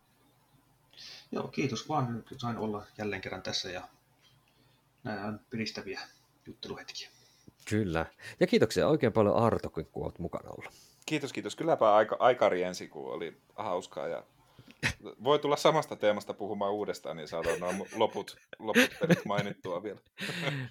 Joo, 1.31 1.47
kiitos 1.47 1.89
vaan. 1.89 2.13
Nyt 2.13 2.39
sain 2.39 2.57
olla 2.57 2.83
jälleen 2.97 3.21
kerran 3.21 3.41
tässä 3.41 3.69
ja 3.69 3.87
nämä 5.03 5.25
on 5.25 5.39
piristäviä 5.49 6.01
jutteluhetkiä. 6.45 7.09
Kyllä. 7.69 8.05
Ja 8.39 8.47
kiitoksia 8.47 8.87
oikein 8.87 9.13
paljon 9.13 9.35
Arto, 9.35 9.69
kun 9.69 9.85
olet 9.95 10.19
mukana 10.19 10.49
ollut. 10.49 10.73
Kiitos, 11.05 11.33
kiitos. 11.33 11.55
Kylläpä 11.55 11.95
aika, 11.95 12.15
aika 12.19 12.49
riensi, 12.49 12.87
kun 12.87 13.13
oli 13.13 13.37
hauskaa 13.55 14.07
ja 14.07 14.23
voi 15.23 15.39
tulla 15.39 15.55
samasta 15.55 15.95
teemasta 15.95 16.33
puhumaan 16.33 16.73
uudestaan, 16.73 17.17
niin 17.17 17.27
saadaan 17.27 17.59
nämä 17.59 17.73
loput, 17.95 18.37
loput 18.59 18.89
pelit 18.99 19.25
mainittua 19.25 19.83
vielä. 19.83 19.99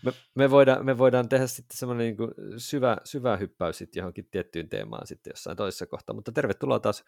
Me, 0.04 0.12
me, 0.34 0.50
voidaan, 0.50 0.84
me 0.84 0.98
voidaan 0.98 1.28
tehdä 1.28 1.46
sitten 1.46 1.78
semmoinen 1.78 2.06
niin 2.06 2.30
syvä, 2.56 2.96
syvä 3.04 3.36
hyppäys 3.36 3.78
sitten 3.78 4.00
johonkin 4.00 4.28
tiettyyn 4.30 4.68
teemaan 4.68 5.06
sitten 5.06 5.30
jossain 5.30 5.56
toisessa 5.56 5.86
kohtaa, 5.86 6.14
mutta 6.14 6.32
tervetuloa 6.32 6.80
taas 6.80 7.04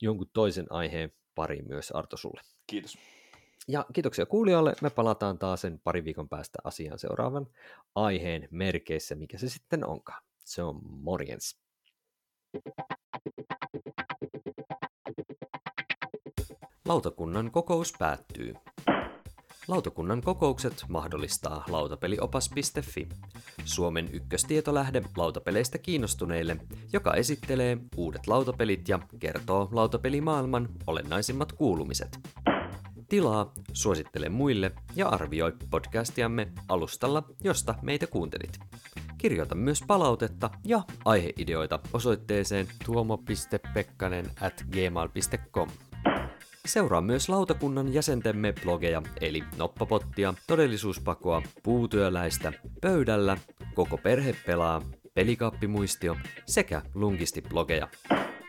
jonkun 0.00 0.30
toisen 0.32 0.66
aiheen 0.70 1.12
pariin 1.34 1.68
myös 1.68 1.90
Arto 1.90 2.16
sulle. 2.16 2.40
Kiitos. 2.66 2.98
Ja 3.68 3.86
kiitoksia 3.92 4.26
kuulijoille. 4.26 4.72
Me 4.82 4.90
palataan 4.90 5.38
taas 5.38 5.60
sen 5.60 5.80
parin 5.84 6.04
viikon 6.04 6.28
päästä 6.28 6.58
asiaan 6.64 6.98
seuraavan 6.98 7.46
aiheen 7.94 8.48
merkeissä, 8.50 9.14
mikä 9.14 9.38
se 9.38 9.48
sitten 9.48 9.86
onkaan. 9.86 10.22
Se 10.44 10.62
on 10.62 10.80
morjens. 10.84 11.58
Lautakunnan 16.90 17.50
kokous 17.50 17.92
päättyy. 17.98 18.54
Lautakunnan 19.68 20.22
kokoukset 20.22 20.84
mahdollistaa 20.88 21.64
lautapeliopas.fi, 21.68 23.08
Suomen 23.64 24.08
ykköstietolähde 24.12 25.02
lautapeleistä 25.16 25.78
kiinnostuneille, 25.78 26.56
joka 26.92 27.14
esittelee 27.14 27.78
uudet 27.96 28.26
lautapelit 28.26 28.88
ja 28.88 28.98
kertoo 29.18 29.68
lautapelimaailman 29.72 30.68
olennaisimmat 30.86 31.52
kuulumiset. 31.52 32.18
Tilaa, 33.08 33.52
suosittele 33.72 34.28
muille 34.28 34.72
ja 34.96 35.08
arvioi 35.08 35.52
podcastiamme 35.70 36.52
alustalla, 36.68 37.22
josta 37.44 37.74
meitä 37.82 38.06
kuuntelit. 38.06 38.58
Kirjoita 39.18 39.54
myös 39.54 39.82
palautetta 39.86 40.50
ja 40.64 40.82
aiheideoita 41.04 41.78
osoitteeseen 41.92 42.68
tuomo.pekkanen 42.84 44.26
at 44.40 44.64
gmail.com. 44.70 45.68
Seuraa 46.70 47.00
myös 47.00 47.28
lautakunnan 47.28 47.94
jäsentemme 47.94 48.54
blogeja, 48.62 49.02
eli 49.20 49.44
Noppapottia, 49.56 50.34
Todellisuuspakoa, 50.46 51.42
Puutyöläistä, 51.62 52.52
Pöydällä, 52.80 53.36
Koko 53.74 53.98
perhe 53.98 54.36
pelaa, 54.46 54.82
Pelikaappimuistio 55.14 56.16
sekä 56.46 56.82
Lungisti-blogeja. 56.94 57.88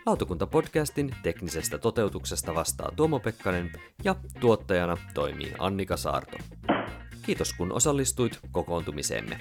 Lautakunta-podcastin 0.05 1.15
teknisestä 1.23 1.77
toteutuksesta 1.77 2.55
vastaa 2.55 2.91
Tuomo 2.95 3.19
Pekkanen 3.19 3.71
ja 4.03 4.15
tuottajana 4.39 4.97
toimii 5.13 5.53
Annika 5.59 5.97
Saarto. 5.97 6.37
Kiitos 7.21 7.53
kun 7.53 7.71
osallistuit 7.71 8.39
kokoontumiseemme. 8.51 9.37